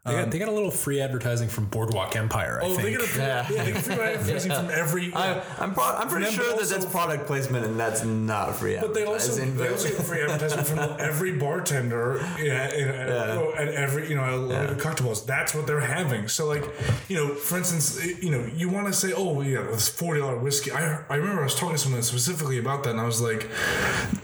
They 0.04 0.12
got, 0.12 0.30
they 0.30 0.38
got 0.38 0.48
a 0.48 0.52
little 0.52 0.70
free 0.70 1.00
advertising 1.00 1.48
from 1.48 1.66
Boardwalk 1.66 2.16
Empire. 2.16 2.60
I 2.62 2.66
Oh, 2.66 2.76
they 2.76 2.94
think. 2.94 2.98
get 3.00 3.16
a 3.16 3.18
yeah. 3.18 3.46
yeah, 3.50 3.64
they 3.64 3.72
get 3.72 3.82
free 3.82 3.94
advertising 4.14 4.52
from 4.52 4.70
every. 4.70 5.12
I, 5.14 5.42
I'm, 5.58 5.74
pro- 5.74 5.84
I'm 5.84 6.08
pretty 6.08 6.30
sure 6.30 6.44
but 6.52 6.60
that 6.60 6.68
that's 6.68 6.86
product 6.86 7.26
placement 7.26 7.64
and 7.64 7.78
that's 7.78 8.04
not 8.04 8.56
free 8.56 8.76
But 8.80 8.94
they 8.94 9.04
also 9.04 9.32
they 9.44 9.68
also 9.68 9.88
get 9.88 10.02
free 10.02 10.22
advertising 10.22 10.64
from 10.64 10.78
every 10.98 11.32
bartender 11.32 12.18
yeah, 12.38 12.72
in, 12.72 12.88
Yeah. 12.88 13.52
at 13.56 13.68
every 13.68 14.08
you 14.08 14.16
know 14.16 14.50
at 14.50 14.68
yeah. 14.70 14.74
cocktail 14.76 15.06
bars. 15.06 15.22
That's 15.22 15.54
what 15.54 15.66
they're 15.66 15.80
having. 15.80 16.28
So 16.28 16.46
like 16.46 16.64
you 17.08 17.16
know, 17.16 17.34
for 17.34 17.58
instance, 17.58 18.04
you 18.22 18.30
know, 18.30 18.44
you 18.54 18.68
want 18.68 18.86
to 18.86 18.92
say, 18.92 19.12
oh 19.16 19.40
yeah, 19.40 19.66
it's 19.72 19.88
forty 19.88 20.20
dollar 20.28 20.40
whiskey. 20.40 20.72
I 20.72 21.02
I 21.08 21.16
remember 21.16 21.40
I 21.40 21.44
was 21.44 21.54
talking 21.54 21.76
to 21.76 21.78
someone 21.78 22.02
specifically 22.02 22.58
about 22.58 22.84
that, 22.84 22.90
and 22.90 23.00
I 23.00 23.06
was 23.06 23.20
like, 23.20 23.48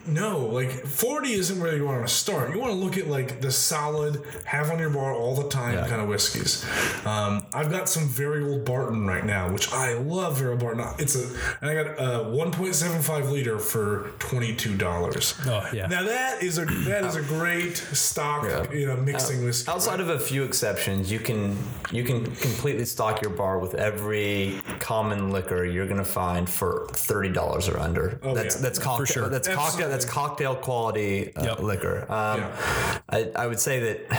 no, 0.06 0.40
like 0.40 0.70
forty 0.70 1.32
isn't 1.32 1.60
where 1.60 1.76
you 1.76 1.84
want 1.84 2.06
to 2.06 2.12
start. 2.12 2.54
You 2.54 2.60
want 2.60 2.72
to 2.72 2.78
look 2.78 2.96
at 2.96 3.08
like 3.08 3.40
the 3.40 3.50
solid, 3.50 4.22
have 4.44 4.70
on 4.70 4.78
your 4.78 4.90
bar 4.90 5.14
all 5.14 5.34
the 5.34 5.48
time 5.48 5.74
kind 5.88 6.00
of 6.00 6.08
whiskeys. 6.08 6.64
Um, 7.04 7.46
I've 7.52 7.70
got 7.70 7.88
some 7.88 8.08
very 8.08 8.44
old 8.44 8.64
Barton 8.64 9.06
right 9.06 9.24
now, 9.24 9.50
which 9.52 9.72
I 9.72 9.94
love. 9.94 10.38
Very 10.38 10.50
old 10.50 10.60
Barton. 10.60 10.84
It's 10.98 11.16
a 11.16 11.24
and 11.60 11.70
I 11.70 11.74
got 11.82 11.86
a 11.98 12.30
one 12.30 12.50
point 12.50 12.74
seven 12.74 13.00
five 13.02 13.30
liter 13.30 13.58
for 13.58 14.10
twenty 14.18 14.54
two 14.54 14.76
dollars. 14.76 15.34
Oh, 15.46 15.68
yeah. 15.72 15.86
Now 15.86 16.02
that 16.02 16.42
is 16.42 16.58
a 16.58 16.64
that 16.64 17.04
is 17.04 17.16
a 17.16 17.22
great 17.22 17.76
stock. 17.76 18.72
You 18.72 18.86
know, 18.86 18.96
mixing 18.96 19.44
whiskey. 19.44 19.70
Outside 19.70 20.00
of 20.00 20.08
a 20.08 20.18
few 20.18 20.44
exceptions, 20.44 21.10
you 21.10 21.18
can 21.18 21.56
you 21.90 22.04
can 22.04 22.24
completely 22.24 22.84
stock 22.84 23.22
your 23.22 23.30
bar 23.30 23.58
with 23.58 23.74
every 23.74 24.60
common 24.80 25.30
liquor 25.30 25.64
you're 25.64 25.86
gonna 25.94 26.04
find 26.04 26.48
for 26.48 26.86
thirty 26.92 27.28
dollars 27.30 27.68
or 27.68 27.78
under. 27.78 28.18
Oh, 28.22 28.34
that's 28.34 28.56
yeah. 28.56 28.62
that's 28.62 28.78
cocktail. 28.78 29.06
sure. 29.06 29.28
That's 29.28 29.48
cocktail. 29.48 29.88
That's 29.88 30.04
cocktail 30.04 30.54
quality 30.56 31.34
uh, 31.36 31.44
Yep. 31.44 31.58
liquor. 31.60 32.00
Um, 32.12 32.40
Yeah. 32.40 32.98
I, 33.08 33.30
I 33.36 33.46
would 33.46 33.60
say 33.60 33.80
that 33.80 34.12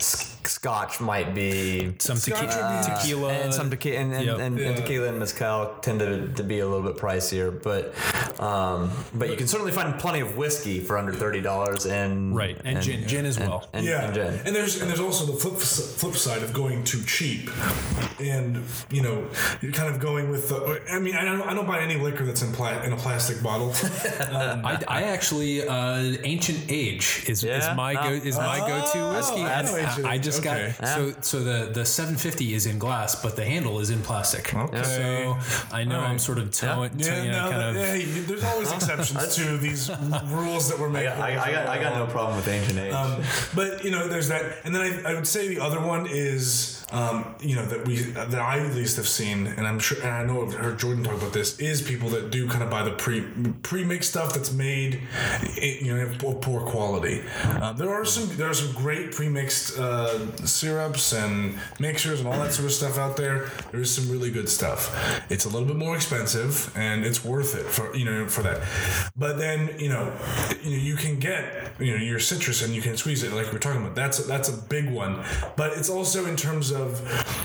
s- 0.00 0.37
Scotch 0.48 1.00
might 1.00 1.34
be 1.34 1.94
Some 1.98 2.16
tequila, 2.18 2.50
Scotch 2.50 2.86
would 2.86 2.94
be- 2.94 3.00
tequila, 3.00 3.32
and 3.32 3.54
some 3.54 3.70
tequila 3.70 3.98
and, 3.98 4.12
and, 4.14 4.24
Yep. 4.26 4.38
and, 4.38 4.58
and 4.58 4.58
Yeah. 4.58 4.74
tequila 4.74 5.08
and 5.08 5.18
mezcal 5.18 5.76
tend 5.82 6.00
to, 6.00 6.28
to 6.28 6.42
be 6.42 6.58
a 6.60 6.66
little 6.66 6.82
bit 6.90 7.00
pricier, 7.00 7.50
but 7.62 7.94
um, 8.42 8.90
but 9.14 9.30
you 9.30 9.36
can 9.36 9.46
certainly 9.48 9.72
find 9.72 9.98
plenty 9.98 10.20
of 10.20 10.36
whiskey 10.36 10.80
for 10.80 10.96
under 10.98 11.12
thirty 11.12 11.40
dollars 11.40 11.86
and 11.86 12.34
Right, 12.36 12.56
and 12.64 12.80
gin- 12.82 13.06
gin 13.08 13.26
as 13.26 13.38
well. 13.38 13.68
and, 13.72 13.84
yeah, 13.84 14.04
and 14.06 14.14
gin. 14.14 14.40
and 14.46 14.54
there's 14.56 14.80
and 14.80 14.88
there's 14.90 15.00
also 15.00 15.24
the 15.26 15.38
flip 15.38 15.56
flip 15.58 16.14
side 16.14 16.42
of 16.42 16.52
going 16.52 16.84
too 16.84 17.02
cheap, 17.04 17.50
and 18.20 18.62
you 18.90 19.02
know 19.02 19.24
you're 19.60 19.72
kind 19.72 19.92
of 19.92 20.00
going 20.00 20.30
with 20.30 20.48
the. 20.48 20.80
I 20.90 20.98
mean, 20.98 21.14
I 21.16 21.24
don't 21.24 21.42
I 21.42 21.54
don't 21.54 21.66
buy 21.66 21.80
any 21.80 21.96
liquor 21.96 22.24
that's 22.24 22.42
in 22.42 22.52
pla- 22.52 22.82
in 22.82 22.92
a 22.92 22.96
plastic 22.96 23.42
bottle. 23.42 23.72
I, 24.20 24.82
I 24.88 25.02
actually 25.04 25.66
uh, 25.66 26.16
ancient 26.24 26.64
age 26.68 27.24
is, 27.26 27.42
is 27.42 27.44
Yeah? 27.44 27.74
my 27.74 27.94
go 27.94 28.10
is 28.10 28.36
my 28.36 28.58
go 28.58 28.90
to 28.92 29.16
whiskey. 29.16 29.42
I 29.42 29.62
know 29.62 30.08
I, 30.08 30.12
I 30.14 30.18
Age, 30.38 30.44
just 30.44 30.80
okay. 30.80 30.86
got 30.86 30.88
so 30.88 31.38
so 31.38 31.40
the 31.40 31.70
the 31.72 31.84
750 31.84 32.54
is 32.54 32.66
in 32.66 32.78
glass, 32.78 33.20
but 33.22 33.36
the 33.36 33.44
handle 33.44 33.80
is 33.80 33.90
in 33.90 34.02
plastic. 34.02 34.54
Okay. 34.54 34.82
So 34.82 35.38
I 35.72 35.84
know 35.84 36.00
I'm 36.00 36.18
sort 36.18 36.38
of 36.38 36.50
towing, 36.52 36.92
yeah, 36.98 37.22
you 37.22 37.30
know, 37.30 37.44
no, 37.44 37.50
kind 37.50 37.62
of. 37.62 37.76
yeah, 37.76 38.22
there's 38.26 38.44
always 38.44 38.72
exceptions 38.78 39.36
to 39.36 39.56
these 39.58 39.90
rules 40.26 40.68
that 40.68 40.78
we're 40.78 40.88
I 40.88 40.92
making. 40.92 41.10
got, 41.10 41.20
I, 41.20 41.30
I 41.32 41.52
got 41.52 41.66
I 41.68 41.80
got 41.80 41.94
no 41.96 42.06
problem 42.12 42.36
with 42.36 42.48
ancient 42.48 42.78
age. 42.78 42.92
Um, 42.92 43.22
but 43.54 43.84
you 43.84 43.90
know, 43.90 44.08
there's 44.08 44.28
that, 44.28 44.58
and 44.64 44.74
then 44.74 44.82
I, 44.82 45.10
I 45.10 45.14
would 45.14 45.26
say 45.26 45.48
the 45.48 45.60
other 45.60 45.80
one 45.80 46.06
is, 46.08 46.77
um, 46.90 47.34
you 47.40 47.54
know, 47.54 47.66
that 47.66 47.86
we 47.86 47.96
that 47.96 48.34
I 48.34 48.60
at 48.60 48.74
least 48.74 48.96
have 48.96 49.08
seen, 49.08 49.46
and 49.46 49.66
I'm 49.66 49.78
sure, 49.78 49.98
and 50.00 50.08
I 50.08 50.24
know 50.24 50.46
I've 50.46 50.54
heard 50.54 50.78
Jordan 50.78 51.04
talk 51.04 51.14
about 51.14 51.34
this, 51.34 51.58
is 51.58 51.82
people 51.82 52.08
that 52.10 52.30
do 52.30 52.48
kind 52.48 52.62
of 52.62 52.70
buy 52.70 52.82
the 52.82 52.92
pre 52.92 53.22
pre 53.62 53.84
mixed 53.84 54.10
stuff 54.10 54.32
that's 54.32 54.52
made, 54.52 55.02
you 55.60 55.94
know, 55.94 56.10
poor- 56.18 56.36
poor 56.36 56.60
quality. 56.62 57.22
Um, 57.60 57.76
there 57.76 57.90
are 57.90 58.06
some 58.06 58.34
there 58.36 58.48
are 58.48 58.54
some 58.54 58.72
great 58.72 59.12
pre 59.12 59.28
mixed 59.28 59.78
uh, 59.78 60.34
syrups 60.46 61.12
and 61.12 61.58
mixers 61.78 62.20
and 62.20 62.28
all 62.28 62.38
that 62.38 62.54
sort 62.54 62.66
of 62.66 62.72
stuff 62.72 62.96
out 62.96 63.18
there. 63.18 63.50
There 63.70 63.80
is 63.80 63.94
some 63.94 64.10
really 64.10 64.30
good 64.30 64.48
stuff. 64.48 64.90
It's 65.30 65.44
a 65.44 65.48
little 65.50 65.68
bit 65.68 65.76
more 65.76 65.94
expensive, 65.94 66.72
and 66.74 67.04
it's 67.04 67.22
worth 67.22 67.54
it 67.54 67.66
for 67.66 67.94
you 67.94 68.06
know 68.06 68.26
for 68.28 68.42
that. 68.42 68.62
But 69.14 69.36
then 69.36 69.78
you 69.78 69.90
know, 69.90 70.10
you 70.62 70.70
know 70.70 70.82
you 70.82 70.96
can 70.96 71.18
get 71.18 71.74
you 71.78 71.96
know 71.98 72.02
your 72.02 72.18
citrus 72.18 72.62
and 72.62 72.74
you 72.74 72.80
can 72.80 72.96
squeeze 72.96 73.22
it 73.22 73.32
like 73.32 73.52
we're 73.52 73.58
talking 73.58 73.82
about. 73.82 73.94
That's 73.94 74.20
a, 74.20 74.22
that's 74.22 74.48
a 74.48 74.56
big 74.56 74.90
one. 74.90 75.22
But 75.54 75.72
it's 75.76 75.90
also 75.90 76.24
in 76.24 76.36
terms 76.36 76.70
of 76.70 76.77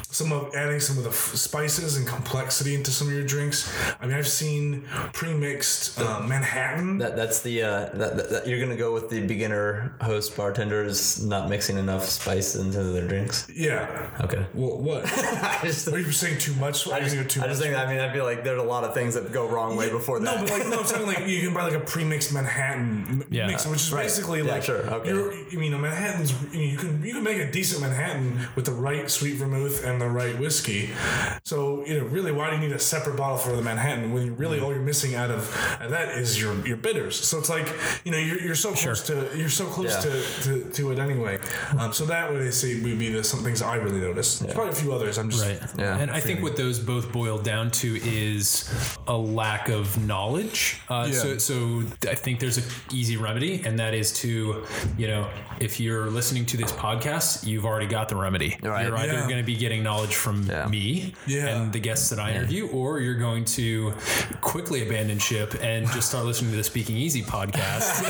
some 0.10 0.32
of 0.32 0.54
adding 0.56 0.80
some 0.80 0.98
of 0.98 1.04
the 1.04 1.10
f- 1.10 1.36
spices 1.36 1.98
and 1.98 2.08
complexity 2.08 2.76
into 2.76 2.92
some 2.92 3.08
of 3.08 3.14
your 3.14 3.24
drinks. 3.26 3.72
I 4.00 4.06
mean, 4.06 4.16
I've 4.16 4.28
seen 4.28 4.84
pre-mixed 5.14 6.00
uh, 6.00 6.20
Manhattan. 6.22 6.98
that 7.00 7.16
that's 7.16 7.42
the 7.42 7.64
uh, 7.64 7.70
that, 7.94 8.18
that, 8.18 8.30
that 8.30 8.48
you're 8.48 8.60
gonna 8.60 8.76
go 8.76 8.94
with 8.94 9.10
the 9.10 9.26
beginner 9.26 9.96
host 10.02 10.36
bartenders 10.36 11.24
not 11.24 11.50
mixing 11.50 11.78
enough 11.78 12.06
spice 12.06 12.56
into 12.56 12.84
their 12.84 13.08
drinks. 13.08 13.48
yeah. 13.54 14.10
Okay. 14.22 14.46
Well, 14.54 14.78
what? 14.80 15.04
I 15.08 15.60
just 15.64 15.88
Are 15.88 15.98
you 15.98 16.12
saying 16.12 16.40
too 16.40 16.54
much? 16.56 16.88
I 16.88 16.98
Are 16.98 17.02
just, 17.02 17.16
gonna 17.16 17.28
too 17.28 17.42
I 17.42 17.48
just 17.48 17.60
much? 17.62 17.70
think 17.70 17.78
I 17.80 17.90
mean 17.92 18.00
I 18.02 18.12
feel 18.14 18.26
like 18.26 18.44
there's 18.44 18.60
a 18.60 18.64
lot 18.64 18.84
of 18.84 18.94
things 18.94 19.14
that 19.16 19.32
go 19.32 19.48
wrong 19.48 19.76
way 19.76 19.90
before 19.90 20.20
that. 20.20 20.36
No, 20.42 20.42
but 20.46 20.52
like 20.60 20.68
no, 20.68 20.80
I'm 20.80 20.86
saying 20.86 21.08
like 21.08 21.28
you 21.28 21.42
can 21.42 21.54
buy 21.54 21.64
like 21.64 21.74
a 21.74 21.80
pre-mixed 21.80 22.34
Manhattan 22.34 23.06
m- 23.10 23.24
Yeah. 23.30 23.48
mix, 23.48 23.66
which 23.66 23.82
is 23.82 23.92
Right. 23.94 24.04
basically 24.04 24.42
Yeah, 24.44 24.52
like 24.52 24.64
sure, 24.64 24.78
okay. 24.96 25.10
you're, 25.10 25.34
I 25.34 25.56
mean, 25.56 25.74
a 25.74 25.80
Manhattan's 25.80 26.32
you, 26.54 26.60
know, 26.60 26.72
you 26.72 26.78
can 26.78 27.04
you 27.04 27.14
can 27.14 27.24
make 27.24 27.38
a 27.40 27.52
decent 27.52 27.82
Manhattan 27.82 28.40
with 28.56 28.66
the 28.66 28.72
right 28.72 29.10
sweet 29.24 29.36
vermouth 29.36 29.84
and 29.86 30.02
the 30.02 30.08
right 30.10 30.38
whiskey. 30.38 30.90
So 31.44 31.86
you 31.86 32.00
know, 32.00 32.06
really, 32.06 32.32
why 32.32 32.50
do 32.50 32.56
you 32.58 32.62
need 32.62 32.72
a 32.76 32.80
separate 32.80 33.16
bottle 33.18 33.38
for 33.38 33.56
the 33.56 33.62
Manhattan 33.62 34.12
when 34.14 34.26
you 34.26 34.34
really 34.34 34.60
all 34.60 34.72
you're 34.74 34.82
missing 34.82 35.16
out 35.16 35.32
of 35.32 35.50
that 35.80 36.10
is 36.18 36.40
your 36.40 36.54
your 36.68 36.78
bitters? 36.78 37.16
So 37.20 37.38
it's 37.40 37.50
like 37.50 37.68
you 38.04 38.12
know 38.12 38.18
you're, 38.18 38.42
you're 38.42 38.56
so 38.56 38.74
close 38.74 39.02
to 39.08 39.30
you're 39.38 39.50
so 39.50 39.66
close 39.66 39.94
Yeah. 39.94 40.02
to, 40.12 40.42
to, 40.64 40.70
to 40.72 40.92
it 40.92 41.00
anyway. 41.00 41.40
Um, 41.80 41.94
so 41.94 42.06
that 42.06 42.32
would 42.32 42.42
I 42.42 42.50
say 42.50 42.82
would 42.82 43.00
be 43.00 43.10
the 43.12 43.24
some 43.24 43.44
things 43.44 43.62
I 43.62 43.76
really 43.76 44.02
noticed. 44.02 44.42
There's 44.42 44.54
probably 44.54 44.74
a 44.74 44.76
few 44.76 44.94
others. 44.94 45.18
I'm 45.18 45.30
just 45.30 45.44
Right. 45.46 45.60
Yeah. 45.78 45.98
And 45.98 46.12
I 46.12 46.20
think 46.20 46.42
what 46.42 46.56
those 46.58 46.80
both 46.80 47.12
boil 47.12 47.38
down 47.38 47.72
to 47.72 47.96
is 48.04 48.70
a 49.08 49.16
lack 49.18 49.70
of 49.70 50.04
knowledge. 50.06 50.82
Uh, 50.90 51.08
Yeah. 51.10 51.20
So, 51.20 51.38
so 51.38 51.84
I 52.10 52.16
think 52.16 52.40
there's 52.40 52.58
an 52.58 52.64
easy 52.92 53.18
remedy, 53.18 53.62
and 53.66 53.78
that 53.80 53.94
is 53.94 54.12
to, 54.22 54.64
you 54.98 55.08
know, 55.08 55.30
if 55.60 55.80
you're 55.80 56.10
listening 56.10 56.46
to 56.48 56.58
this 56.58 56.72
podcast, 56.72 57.46
you've 57.46 57.66
already 57.66 57.88
got 57.88 58.10
the 58.10 58.16
remedy. 58.16 58.58
Right. 58.62 58.86
You're 58.88 58.98
either 58.98 59.13
Yeah. 59.22 59.28
going 59.28 59.38
to 59.42 59.44
be 59.46 59.56
getting 59.56 59.84
knowledge 59.84 60.16
from 60.16 60.44
Yeah. 60.50 60.68
me 60.68 61.14
Yeah. 61.28 61.48
and 61.48 61.74
the 61.74 61.80
guests 61.80 62.10
that 62.10 62.20
I 62.20 62.32
interview, 62.32 62.68
or 62.68 63.00
you're 63.00 63.16
going 63.16 63.46
to 63.46 63.94
quickly 64.42 64.86
abandon 64.86 65.20
ship 65.20 65.56
and 65.62 65.88
just 65.92 66.10
start 66.10 66.26
listening 66.26 66.52
to 66.52 66.58
the 66.58 66.64
Speaking 66.64 66.96
Easy 66.98 67.22
podcast 67.22 68.02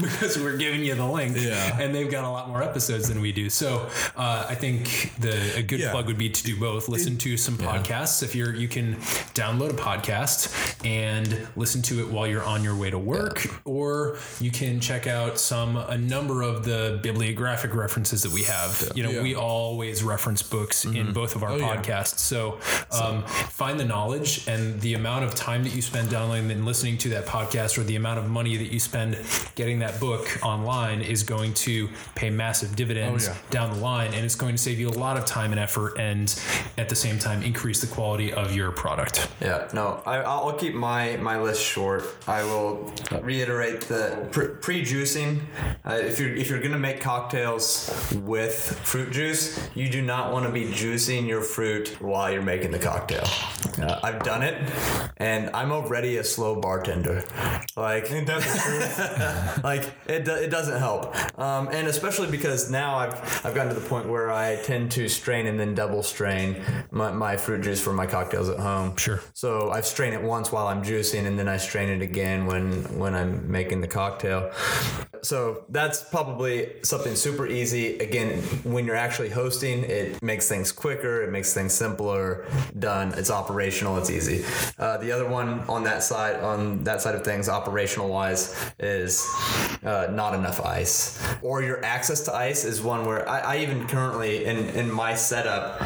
because 0.00 0.38
we're 0.38 0.56
giving 0.56 0.82
you 0.84 0.94
the 0.94 1.06
link, 1.06 1.36
Yeah. 1.38 1.78
and 1.80 1.94
they've 1.94 2.10
got 2.10 2.24
a 2.24 2.30
lot 2.30 2.48
more 2.48 2.62
episodes 2.62 3.08
than 3.08 3.20
we 3.20 3.32
do. 3.32 3.48
So 3.50 3.88
uh, 4.16 4.46
I 4.48 4.54
think 4.54 5.12
the 5.18 5.56
a 5.56 5.62
good 5.62 5.80
Yeah. 5.80 5.90
plug 5.90 6.06
would 6.06 6.18
be 6.18 6.30
to 6.30 6.42
do 6.42 6.56
both. 6.58 6.88
Listen 6.88 7.16
to 7.18 7.36
some 7.36 7.56
podcasts. 7.56 8.22
If 8.22 8.34
you're 8.34 8.54
you 8.54 8.68
can 8.68 8.96
download 9.34 9.70
a 9.70 9.74
podcast 9.74 10.52
and 10.84 11.46
listen 11.56 11.82
to 11.82 12.00
it 12.00 12.08
while 12.08 12.26
you're 12.26 12.44
on 12.44 12.62
your 12.64 12.76
way 12.76 12.90
to 12.90 12.98
work, 12.98 13.46
or 13.64 14.18
you 14.40 14.50
can 14.50 14.80
check 14.80 15.06
out 15.06 15.38
some 15.38 15.76
a 15.76 15.96
number 15.98 16.42
of 16.42 16.64
the 16.64 16.98
bibliographic 17.02 17.74
references 17.74 18.22
that 18.22 18.32
we 18.32 18.42
have. 18.44 18.90
You 18.94 19.02
know, 19.02 19.17
Yeah. 19.18 19.22
we 19.22 19.34
always 19.34 20.02
reference 20.02 20.42
books 20.42 20.84
in 20.84 21.12
both 21.12 21.36
of 21.36 21.42
our 21.42 21.56
yeah. 21.58 21.76
podcasts. 21.76 22.18
So 22.18 22.58
um, 22.92 23.22
find 23.24 23.78
the 23.78 23.84
knowledge 23.84 24.46
and 24.48 24.80
the 24.80 24.94
amount 24.94 25.24
of 25.24 25.34
time 25.34 25.62
that 25.64 25.74
you 25.74 25.82
spend 25.82 26.10
downloading 26.10 26.50
and 26.50 26.64
listening 26.64 26.98
to 26.98 27.08
that 27.10 27.26
podcast, 27.26 27.78
or 27.78 27.82
the 27.82 27.96
amount 27.96 28.18
of 28.18 28.28
money 28.28 28.56
that 28.56 28.72
you 28.72 28.80
spend 28.80 29.18
getting 29.54 29.78
that 29.80 29.98
book 30.00 30.38
online, 30.44 31.00
is 31.00 31.22
going 31.22 31.54
to 31.54 31.88
pay 32.14 32.30
massive 32.30 32.74
dividends 32.76 33.28
Oh, 33.28 33.32
yeah. 33.32 33.38
down 33.50 33.70
the 33.74 33.80
line, 33.80 34.12
and 34.14 34.24
it's 34.24 34.34
going 34.34 34.54
to 34.54 34.62
save 34.62 34.78
you 34.80 34.88
a 34.88 34.98
lot 34.98 35.16
of 35.16 35.24
time 35.24 35.50
and 35.52 35.60
effort, 35.60 35.98
and 35.98 36.34
at 36.76 36.88
the 36.88 36.96
same 36.96 37.18
time 37.18 37.42
increase 37.42 37.80
the 37.80 37.86
quality 37.86 38.32
of 38.32 38.54
your 38.54 38.70
product. 38.72 39.28
Yeah, 39.40 39.68
no, 39.72 40.02
I, 40.06 40.16
I'll 40.18 40.52
keep 40.52 40.74
my, 40.74 41.16
my 41.18 41.40
list 41.40 41.62
short. 41.62 42.04
I 42.26 42.42
will 42.44 42.92
reiterate 43.22 43.82
the 43.82 44.28
pre- 44.30 44.48
pre-juicing. 44.48 45.40
Uh, 45.84 45.94
if 45.94 46.18
you're 46.18 46.34
if 46.34 46.48
you're 46.50 46.60
gonna 46.60 46.78
make 46.78 47.00
cocktails 47.00 48.12
with 48.22 48.78
fruit 48.84 49.07
juice, 49.10 49.58
you 49.74 49.88
do 49.88 50.02
not 50.02 50.32
want 50.32 50.46
to 50.46 50.52
be 50.52 50.64
juicing 50.66 51.26
your 51.26 51.42
fruit 51.42 52.00
while 52.00 52.30
you're 52.30 52.42
making 52.42 52.70
the 52.70 52.78
cocktail. 52.78 53.24
Uh, 53.80 54.00
I've 54.02 54.22
done 54.22 54.42
it, 54.42 54.70
and 55.18 55.50
I'm 55.54 55.72
already 55.72 56.16
a 56.16 56.24
slow 56.24 56.60
bartender. 56.60 57.24
Like 57.76 58.10
ain't 58.10 58.26
that 58.26 58.42
the 58.42 59.60
like 59.64 59.92
it, 60.06 60.24
do, 60.24 60.34
it 60.34 60.50
doesn't 60.50 60.78
help 60.78 61.14
um, 61.38 61.68
and 61.70 61.86
especially 61.86 62.30
because 62.30 62.70
now 62.70 62.96
I've, 62.96 63.14
I've 63.44 63.54
gotten 63.54 63.72
to 63.74 63.80
the 63.80 63.88
point 63.88 64.08
where 64.08 64.32
I 64.32 64.56
tend 64.62 64.90
to 64.92 65.08
strain 65.08 65.46
and 65.46 65.58
then 65.58 65.74
double 65.74 66.02
strain 66.02 66.62
my, 66.90 67.12
my 67.12 67.36
fruit 67.36 67.62
juice 67.62 67.80
for 67.80 67.92
my 67.92 68.06
cocktails 68.06 68.48
at 68.48 68.58
home 68.58 68.96
Sure. 68.96 69.20
so 69.34 69.70
I 69.70 69.80
strain 69.80 70.12
it 70.12 70.22
once 70.22 70.50
while 70.50 70.66
I'm 70.66 70.82
juicing, 70.82 71.26
and 71.26 71.38
then 71.38 71.48
I 71.48 71.56
strain 71.56 71.88
it 71.88 72.02
again 72.02 72.46
when 72.46 72.98
when 72.98 73.14
I'm 73.14 73.50
making 73.50 73.80
the 73.80 73.88
cocktail. 73.88 74.50
So 75.22 75.64
that's 75.68 76.02
probably 76.04 76.74
something 76.82 77.14
super 77.16 77.46
easy. 77.46 77.98
Again, 77.98 78.40
when 78.64 78.86
you're 78.86 78.96
actually 78.98 79.30
hosting, 79.30 79.84
it 79.84 80.22
makes 80.22 80.48
things 80.48 80.72
quicker, 80.72 81.22
it 81.22 81.30
makes 81.30 81.54
things 81.54 81.72
simpler. 81.72 82.46
Done. 82.78 83.14
It's 83.16 83.30
operational. 83.30 83.96
It's 83.98 84.10
easy. 84.10 84.44
Uh, 84.78 84.98
the 84.98 85.12
other 85.12 85.28
one 85.28 85.60
on 85.68 85.84
that 85.84 86.02
side, 86.02 86.36
on 86.42 86.84
that 86.84 87.00
side 87.00 87.14
of 87.14 87.24
things, 87.24 87.48
operational 87.48 88.08
wise, 88.08 88.54
is 88.78 89.26
uh, 89.84 90.08
not 90.10 90.34
enough 90.34 90.64
ice, 90.64 91.22
or 91.42 91.62
your 91.62 91.84
access 91.84 92.22
to 92.22 92.34
ice 92.34 92.64
is 92.64 92.82
one 92.82 93.06
where 93.06 93.28
I, 93.28 93.38
I 93.38 93.58
even 93.58 93.86
currently 93.86 94.44
in 94.44 94.58
in 94.70 94.90
my 94.90 95.14
setup 95.14 95.80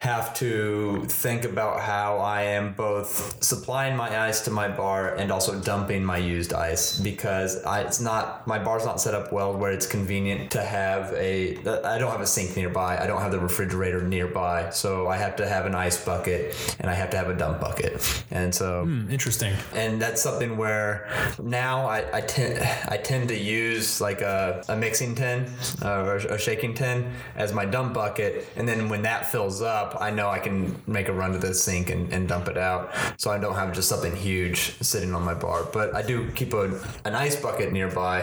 have 0.00 0.34
to 0.34 1.04
think 1.06 1.44
about 1.44 1.80
how 1.80 2.18
I 2.18 2.42
am 2.42 2.74
both 2.74 3.42
supplying 3.42 3.96
my 3.96 4.26
ice 4.28 4.42
to 4.42 4.50
my 4.50 4.68
bar 4.68 5.14
and 5.14 5.32
also 5.32 5.58
dumping 5.60 6.04
my 6.04 6.18
used 6.18 6.52
ice 6.52 7.00
because 7.00 7.62
I, 7.64 7.80
it's 7.80 8.00
not 8.00 8.46
my 8.46 8.58
bar's 8.58 8.84
not 8.84 9.00
set 9.00 9.14
up 9.14 9.32
well 9.32 9.56
where 9.56 9.72
it's 9.72 9.86
convenient 9.86 10.50
to 10.52 10.62
have 10.62 11.12
a 11.14 11.56
I 11.84 11.98
don't 11.98 12.12
have 12.12 12.20
a 12.20 12.26
sink 12.36 12.50
nearby. 12.56 12.92
I 13.02 13.06
don't 13.10 13.22
have 13.26 13.32
the 13.36 13.40
refrigerator 13.50 14.02
nearby. 14.16 14.58
So 14.82 14.88
I 15.14 15.16
have 15.24 15.34
to 15.40 15.44
have 15.54 15.64
an 15.70 15.74
ice 15.88 15.98
bucket 16.08 16.42
and 16.80 16.86
I 16.90 16.94
have 17.02 17.10
to 17.14 17.16
have 17.20 17.28
a 17.34 17.36
dump 17.42 17.56
bucket. 17.66 17.92
And 18.30 18.50
so 18.60 18.66
Hmm, 18.84 19.10
interesting. 19.16 19.52
and 19.82 19.92
that's 20.02 20.20
something 20.28 20.50
where 20.62 20.90
now 21.42 21.74
I, 21.96 21.98
I 22.18 22.20
tend 22.34 22.52
I 22.94 22.96
tend 23.10 23.24
to 23.34 23.38
use 23.62 23.86
like 24.08 24.20
a, 24.34 24.62
a 24.68 24.76
mixing 24.84 25.12
tin 25.20 25.38
uh, 25.86 26.08
or 26.10 26.16
a 26.36 26.38
shaking 26.46 26.74
tin 26.80 26.96
as 27.42 27.48
my 27.60 27.64
dump 27.74 27.90
bucket, 27.94 28.32
and 28.58 28.64
then 28.68 28.80
when 28.92 29.02
that 29.10 29.20
fills 29.32 29.58
up, 29.78 29.88
I 30.06 30.10
know 30.16 30.26
I 30.38 30.40
can 30.46 30.56
make 30.86 31.08
a 31.08 31.12
run 31.20 31.30
to 31.36 31.38
the 31.46 31.54
sink 31.54 31.86
and, 31.94 32.02
and 32.14 32.22
dump 32.32 32.46
it 32.52 32.58
out, 32.70 32.82
so 33.22 33.26
I 33.36 33.38
don't 33.44 33.54
have 33.62 33.70
just 33.78 33.88
something 33.88 34.14
huge 34.28 34.58
sitting 34.90 35.12
on 35.16 35.22
my 35.30 35.34
bar. 35.46 35.60
But 35.78 35.88
I 36.00 36.02
do 36.02 36.16
keep 36.38 36.52
a 36.62 36.64
an 37.08 37.14
ice 37.26 37.36
bucket 37.46 37.68
nearby 37.78 38.16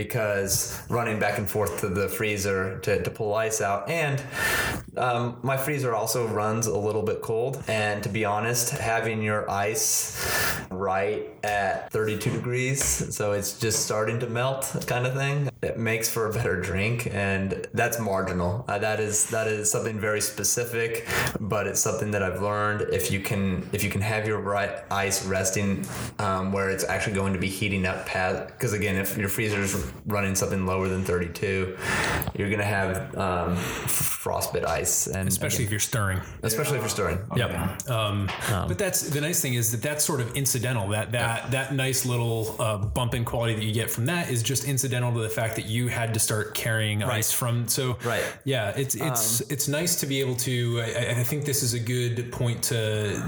because 0.00 0.80
running 0.88 1.18
back 1.18 1.38
and 1.40 1.48
forth 1.54 1.80
to 1.80 1.88
the 1.88 2.08
freezer 2.18 2.78
to, 2.86 2.92
to 3.02 3.10
pull 3.10 3.34
ice 3.34 3.55
out, 3.60 3.88
and 3.88 4.22
um, 4.96 5.38
my 5.42 5.56
freezer 5.56 5.94
also 5.94 6.26
runs 6.26 6.66
a 6.66 6.78
little 6.78 7.02
bit 7.02 7.22
cold, 7.22 7.62
and 7.68 8.02
to 8.02 8.08
be 8.08 8.24
honest, 8.24 8.70
having 8.70 9.22
your 9.22 9.50
ice 9.50 10.60
right 10.70 11.26
at 11.42 11.90
32 11.92 12.30
degrees, 12.30 13.14
so 13.14 13.32
it's 13.32 13.58
just 13.58 13.84
starting 13.84 14.20
to 14.20 14.26
melt, 14.28 14.74
kind 14.86 15.06
of 15.06 15.14
thing. 15.14 15.48
It 15.62 15.78
makes 15.78 16.10
for 16.10 16.28
a 16.28 16.32
better 16.32 16.60
drink, 16.60 17.08
and 17.10 17.66
that's 17.72 17.98
marginal. 17.98 18.64
Uh, 18.68 18.78
that 18.78 19.00
is 19.00 19.30
that 19.30 19.46
is 19.46 19.70
something 19.70 19.98
very 19.98 20.20
specific, 20.20 21.08
but 21.40 21.66
it's 21.66 21.80
something 21.80 22.10
that 22.10 22.22
I've 22.22 22.42
learned. 22.42 22.82
If 22.92 23.10
you 23.10 23.20
can 23.20 23.68
if 23.72 23.82
you 23.82 23.88
can 23.90 24.02
have 24.02 24.26
your 24.26 24.38
right 24.38 24.84
ice 24.90 25.24
resting 25.24 25.86
um, 26.18 26.52
where 26.52 26.68
it's 26.68 26.84
actually 26.84 27.14
going 27.14 27.32
to 27.32 27.38
be 27.38 27.48
heating 27.48 27.86
up 27.86 28.04
past, 28.04 28.48
because 28.48 28.74
again, 28.74 28.96
if 28.96 29.16
your 29.16 29.30
freezer 29.30 29.60
is 29.62 29.90
running 30.06 30.34
something 30.34 30.66
lower 30.66 30.88
than 30.88 31.04
32, 31.04 31.76
you're 32.36 32.50
gonna 32.50 32.62
have 32.62 33.16
um, 33.16 33.56
frostbit 33.56 34.66
ice, 34.66 35.06
and 35.06 35.26
Especially 35.26 35.64
if 35.64 35.70
you're 35.70 35.80
stirring. 35.80 36.20
especially 36.42 36.76
if 36.76 36.82
you're 36.82 36.90
stirring. 36.90 37.18
Yep. 37.34 37.88
Um, 37.88 38.28
but 38.50 38.76
that's 38.76 39.02
the 39.08 39.20
nice 39.22 39.40
thing 39.40 39.54
is 39.54 39.72
that 39.72 39.82
that's 39.82 40.04
sort 40.04 40.20
of 40.20 40.36
incidental. 40.36 40.88
That 40.88 41.12
that 41.12 41.50
that 41.52 41.74
nice 41.74 42.04
little 42.04 42.56
uh, 42.60 42.76
bump 42.76 43.14
in 43.14 43.24
quality 43.24 43.54
that 43.54 43.64
you 43.64 43.72
get 43.72 43.90
from 43.90 44.06
that 44.06 44.30
is 44.30 44.42
just 44.42 44.64
incidental 44.64 45.12
to 45.14 45.20
the 45.20 45.28
fact 45.28 45.55
that 45.56 45.66
you 45.66 45.88
had 45.88 46.14
to 46.14 46.20
start 46.20 46.54
carrying 46.54 47.02
ice 47.02 47.32
from. 47.32 47.68
So 47.68 47.98
Right. 48.04 48.24
Yeah, 48.44 48.70
it's 48.76 48.94
it's 48.94 49.40
um, 49.40 49.46
it's 49.50 49.68
nice 49.68 50.00
to 50.00 50.06
be 50.06 50.20
able 50.20 50.36
to. 50.36 50.80
I, 50.80 51.20
I 51.20 51.24
think 51.24 51.44
this 51.44 51.62
is 51.62 51.74
a 51.74 51.80
good 51.80 52.30
point 52.32 52.62
to 52.64 53.22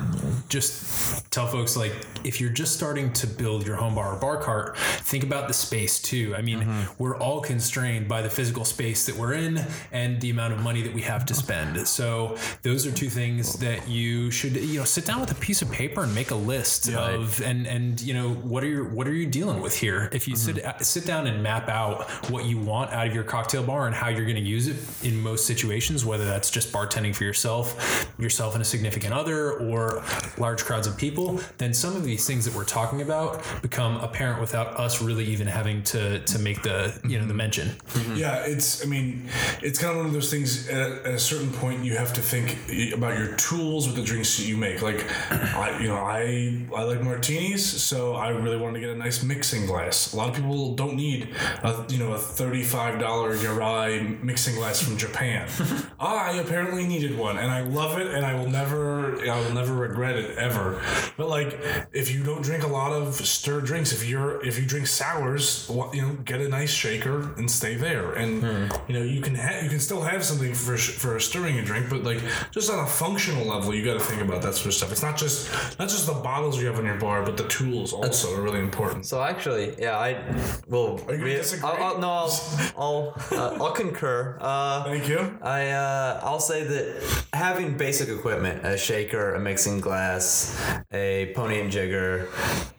just 0.48 1.30
tell 1.30 1.46
folks 1.46 1.76
like 1.76 1.92
if 2.24 2.40
you're 2.40 2.50
just 2.50 2.74
starting 2.74 3.12
to 3.14 3.26
build 3.26 3.66
your 3.66 3.76
home 3.76 3.94
bar 3.94 4.14
or 4.14 4.20
bar 4.20 4.42
cart, 4.42 4.76
think 4.78 5.24
about 5.24 5.48
the 5.48 5.54
space 5.54 6.00
too. 6.00 6.34
I 6.36 6.42
mean, 6.42 6.60
mm-hmm. 6.60 7.02
we're 7.02 7.16
all 7.16 7.40
constrained 7.40 8.08
by 8.08 8.22
the 8.22 8.30
physical 8.30 8.64
space 8.64 9.06
that 9.06 9.16
we're 9.16 9.34
in 9.34 9.64
and 9.92 10.20
the 10.20 10.30
amount 10.30 10.52
of 10.52 10.60
money 10.60 10.82
that 10.82 10.94
we 10.94 11.02
have 11.02 11.26
to 11.26 11.34
mm-hmm. 11.34 11.42
spend. 11.42 11.88
So 11.88 12.36
those 12.62 12.86
are 12.86 12.92
two 12.92 13.08
things 13.08 13.54
that 13.54 13.88
you 13.88 14.30
should 14.30 14.56
you 14.56 14.78
know 14.78 14.84
sit 14.84 15.04
down 15.04 15.20
with 15.20 15.30
a 15.30 15.40
piece 15.40 15.62
of 15.62 15.70
paper 15.70 16.02
and 16.02 16.14
make 16.14 16.30
a 16.30 16.36
list 16.36 16.88
of 16.90 17.40
and 17.42 17.66
and 17.66 18.00
you 18.00 18.14
know 18.14 18.30
what 18.30 18.62
are 18.62 18.68
your 18.68 18.84
what 18.84 19.06
are 19.06 19.14
you 19.14 19.26
dealing 19.26 19.60
with 19.60 19.76
here? 19.76 20.08
If 20.12 20.28
you 20.28 20.34
mm-hmm. 20.34 20.56
sit 20.56 20.64
uh, 20.64 20.78
sit 20.78 21.06
down 21.06 21.26
and 21.26 21.42
map 21.42 21.68
out 21.68 22.07
what 22.28 22.44
you 22.44 22.58
want 22.58 22.92
out 22.92 23.06
of 23.06 23.14
your 23.14 23.24
cocktail 23.24 23.62
bar 23.62 23.86
and 23.86 23.94
how 23.94 24.08
you're 24.08 24.24
going 24.24 24.36
to 24.36 24.42
use 24.42 24.68
it 24.68 24.76
in 25.06 25.20
most 25.20 25.46
situations, 25.46 26.04
whether 26.04 26.24
that's 26.24 26.50
just 26.50 26.72
bartending 26.72 27.14
for 27.14 27.24
yourself, 27.24 28.08
yourself 28.18 28.54
and 28.54 28.62
a 28.62 28.64
significant 28.64 29.12
other, 29.14 29.52
or 29.52 30.02
large 30.36 30.64
crowds 30.64 30.86
of 30.86 30.96
people, 30.96 31.40
then 31.58 31.72
some 31.72 31.96
of 31.96 32.04
these 32.04 32.26
things 32.26 32.44
that 32.44 32.54
we're 32.54 32.64
talking 32.64 33.02
about 33.02 33.42
become 33.62 33.96
apparent 33.96 34.40
without 34.40 34.78
us 34.78 35.02
really 35.02 35.24
even 35.24 35.46
having 35.46 35.82
to 35.82 36.20
to 36.20 36.38
make 36.38 36.62
the 36.62 36.98
you 37.04 37.18
know 37.18 37.24
the 37.24 37.28
mm-hmm. 37.28 37.36
mention. 37.36 37.68
Mm-hmm. 37.68 38.16
Yeah, 38.16 38.44
it's. 38.44 38.84
I 38.84 38.88
mean, 38.88 39.28
it's 39.62 39.78
kind 39.78 39.92
of 39.92 39.98
one 39.98 40.06
of 40.06 40.12
those 40.12 40.30
things. 40.30 40.68
At, 40.68 40.92
at 41.06 41.14
a 41.14 41.18
certain 41.18 41.50
point, 41.52 41.84
you 41.84 41.96
have 41.96 42.12
to 42.14 42.20
think 42.20 42.56
about 42.92 43.18
your 43.18 43.34
tools 43.36 43.86
with 43.86 43.96
the 43.96 44.02
drinks 44.02 44.36
that 44.38 44.44
you 44.44 44.56
make. 44.56 44.82
Like, 44.82 45.04
I, 45.30 45.78
you 45.80 45.88
know, 45.88 45.96
I 45.96 46.66
I 46.74 46.82
like 46.84 47.02
martinis, 47.02 47.64
so 47.82 48.14
I 48.14 48.30
really 48.30 48.56
wanted 48.56 48.80
to 48.80 48.86
get 48.86 48.90
a 48.90 48.98
nice 48.98 49.22
mixing 49.22 49.66
glass. 49.66 50.12
A 50.12 50.16
lot 50.16 50.28
of 50.28 50.34
people 50.34 50.74
don't 50.74 50.94
need, 50.94 51.28
a, 51.62 51.84
you 51.88 51.97
know, 51.98 52.12
a 52.12 52.18
thirty-five 52.18 52.98
dollar 52.98 53.36
Yarai 53.36 54.22
mixing 54.22 54.54
glass 54.56 54.82
from 54.82 54.96
Japan. 54.96 55.48
I 56.00 56.36
apparently 56.36 56.86
needed 56.86 57.16
one, 57.16 57.38
and 57.38 57.50
I 57.50 57.60
love 57.60 57.98
it, 57.98 58.08
and 58.08 58.24
I 58.24 58.34
will 58.34 58.48
never, 58.48 59.20
I 59.28 59.40
will 59.40 59.52
never 59.52 59.74
regret 59.74 60.16
it 60.16 60.38
ever. 60.38 60.80
But 61.16 61.28
like, 61.28 61.58
if 61.92 62.10
you 62.10 62.22
don't 62.22 62.42
drink 62.42 62.64
a 62.64 62.68
lot 62.68 62.92
of 62.92 63.14
stirred 63.14 63.64
drinks, 63.64 63.92
if 63.92 64.08
you're 64.08 64.44
if 64.44 64.58
you 64.58 64.66
drink 64.66 64.86
sours, 64.86 65.70
you 65.92 66.02
know, 66.02 66.14
get 66.24 66.40
a 66.40 66.48
nice 66.48 66.70
shaker 66.70 67.34
and 67.36 67.50
stay 67.50 67.74
there. 67.74 68.12
And 68.12 68.42
hmm. 68.42 68.90
you 68.90 68.98
know, 68.98 69.04
you 69.04 69.20
can 69.20 69.34
ha- 69.34 69.60
you 69.62 69.68
can 69.68 69.80
still 69.80 70.02
have 70.02 70.24
something 70.24 70.54
for 70.54 70.76
sh- 70.76 70.90
for 70.90 71.18
stirring 71.20 71.58
a 71.58 71.64
drink, 71.64 71.88
but 71.90 72.04
like 72.04 72.20
just 72.50 72.70
on 72.70 72.78
a 72.78 72.86
functional 72.86 73.44
level, 73.44 73.74
you 73.74 73.84
got 73.84 73.94
to 73.94 74.00
think 74.00 74.22
about 74.22 74.42
that 74.42 74.54
sort 74.54 74.66
of 74.66 74.74
stuff. 74.74 74.92
It's 74.92 75.02
not 75.02 75.16
just 75.16 75.50
not 75.78 75.88
just 75.88 76.06
the 76.06 76.14
bottles 76.14 76.60
you 76.60 76.66
have 76.66 76.78
on 76.78 76.84
your 76.84 76.98
bar, 76.98 77.22
but 77.22 77.36
the 77.36 77.48
tools 77.48 77.92
also 77.92 78.34
are 78.36 78.42
really 78.42 78.60
important. 78.60 79.06
So 79.06 79.22
actually, 79.22 79.74
yeah, 79.78 79.98
I 79.98 80.22
will. 80.68 81.00
Are 81.08 81.14
you 81.14 81.20
gonna 81.20 81.36
disagree? 81.36 81.68
I'll, 81.68 81.87
I'll, 81.88 81.98
no, 81.98 82.10
I'll 82.10 82.30
I'll, 82.76 83.14
uh, 83.32 83.64
I'll 83.64 83.72
concur. 83.72 84.36
Uh, 84.40 84.84
Thank 84.84 85.08
you. 85.08 85.38
I 85.42 85.70
uh, 85.70 86.20
I'll 86.22 86.40
say 86.40 86.64
that 86.64 87.24
having 87.32 87.76
basic 87.76 88.08
equipment, 88.08 88.64
a 88.64 88.76
shaker, 88.76 89.34
a 89.34 89.40
mixing 89.40 89.80
glass, 89.80 90.60
a 90.92 91.32
pony 91.34 91.60
and 91.60 91.70
jigger, 91.70 92.28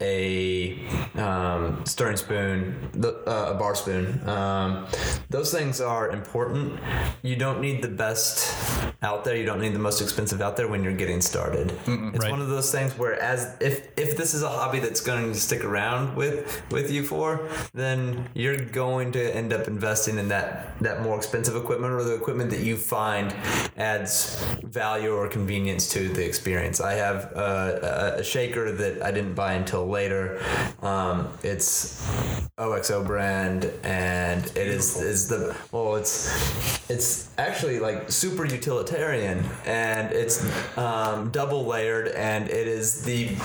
a 0.02 0.80
um, 1.16 1.84
stirring 1.86 2.18
spoon, 2.18 2.90
the, 2.94 3.10
uh, 3.28 3.54
a 3.54 3.56
bar 3.56 3.76
spoon, 3.76 4.28
um, 4.28 4.88
those 5.30 5.52
things 5.52 5.82
are 5.82 6.12
important. 6.12 6.80
You 7.22 7.36
don't 7.36 7.62
need 7.62 7.82
the 7.82 7.88
best 7.90 8.56
out 9.02 9.24
there. 9.24 9.36
You 9.36 9.46
don't 9.46 9.62
need 9.62 9.74
the 9.74 9.80
most 9.90 10.02
expensive 10.02 10.42
out 10.42 10.56
there 10.58 10.68
when 10.68 10.84
you're 10.84 10.94
getting 11.04 11.22
started. 11.22 11.72
It's 11.88 12.20
Right. 12.20 12.32
one 12.32 12.42
of 12.42 12.50
those 12.50 12.72
things 12.72 12.98
where, 12.98 13.20
as 13.22 13.56
if 13.62 13.88
if 13.98 14.18
this 14.18 14.34
is 14.34 14.44
a 14.44 14.50
hobby 14.50 14.80
that's 14.80 15.02
going 15.02 15.32
to 15.34 15.40
stick 15.40 15.64
around 15.64 16.16
with 16.16 16.62
with 16.72 16.92
you 16.92 17.04
for, 17.04 17.48
then 17.74 18.28
you're 18.34 18.58
going 18.58 18.99
to 19.06 19.36
end 19.36 19.54
up 19.54 19.68
investing 19.68 20.18
in 20.18 20.28
that 20.30 20.78
that 20.82 21.02
more 21.02 21.18
expensive 21.18 21.56
equipment 21.56 21.94
or 21.94 22.04
the 22.04 22.14
equipment 22.14 22.50
that 22.52 22.62
you 22.62 22.78
find 22.78 23.34
adds 23.78 24.44
value 24.64 25.14
or 25.14 25.28
convenience 25.28 25.90
to 25.90 26.10
the 26.10 26.26
experience. 26.26 26.80
I 26.80 26.94
have 26.94 27.32
a, 27.36 28.16
a 28.20 28.24
shaker 28.24 28.72
that 28.72 29.02
I 29.02 29.12
didn't 29.12 29.34
buy 29.34 29.54
until 29.54 29.88
later. 29.88 30.42
Um, 30.82 31.28
it's 31.44 32.06
OXO 32.58 33.04
brand, 33.04 33.72
and 33.84 34.46
it 34.48 34.68
is 34.68 34.98
is 35.02 35.28
the 35.28 35.56
well, 35.72 35.96
it's 35.96 36.90
it's 36.90 37.30
actually 37.38 37.80
like 37.80 38.12
super 38.12 38.46
utilitarian, 38.46 39.44
and 39.66 40.12
it's 40.12 40.46
um, 40.78 41.30
double 41.32 41.66
layered, 41.66 42.10
and 42.10 42.50
it 42.50 42.68
is 42.68 43.04
the 43.04 43.36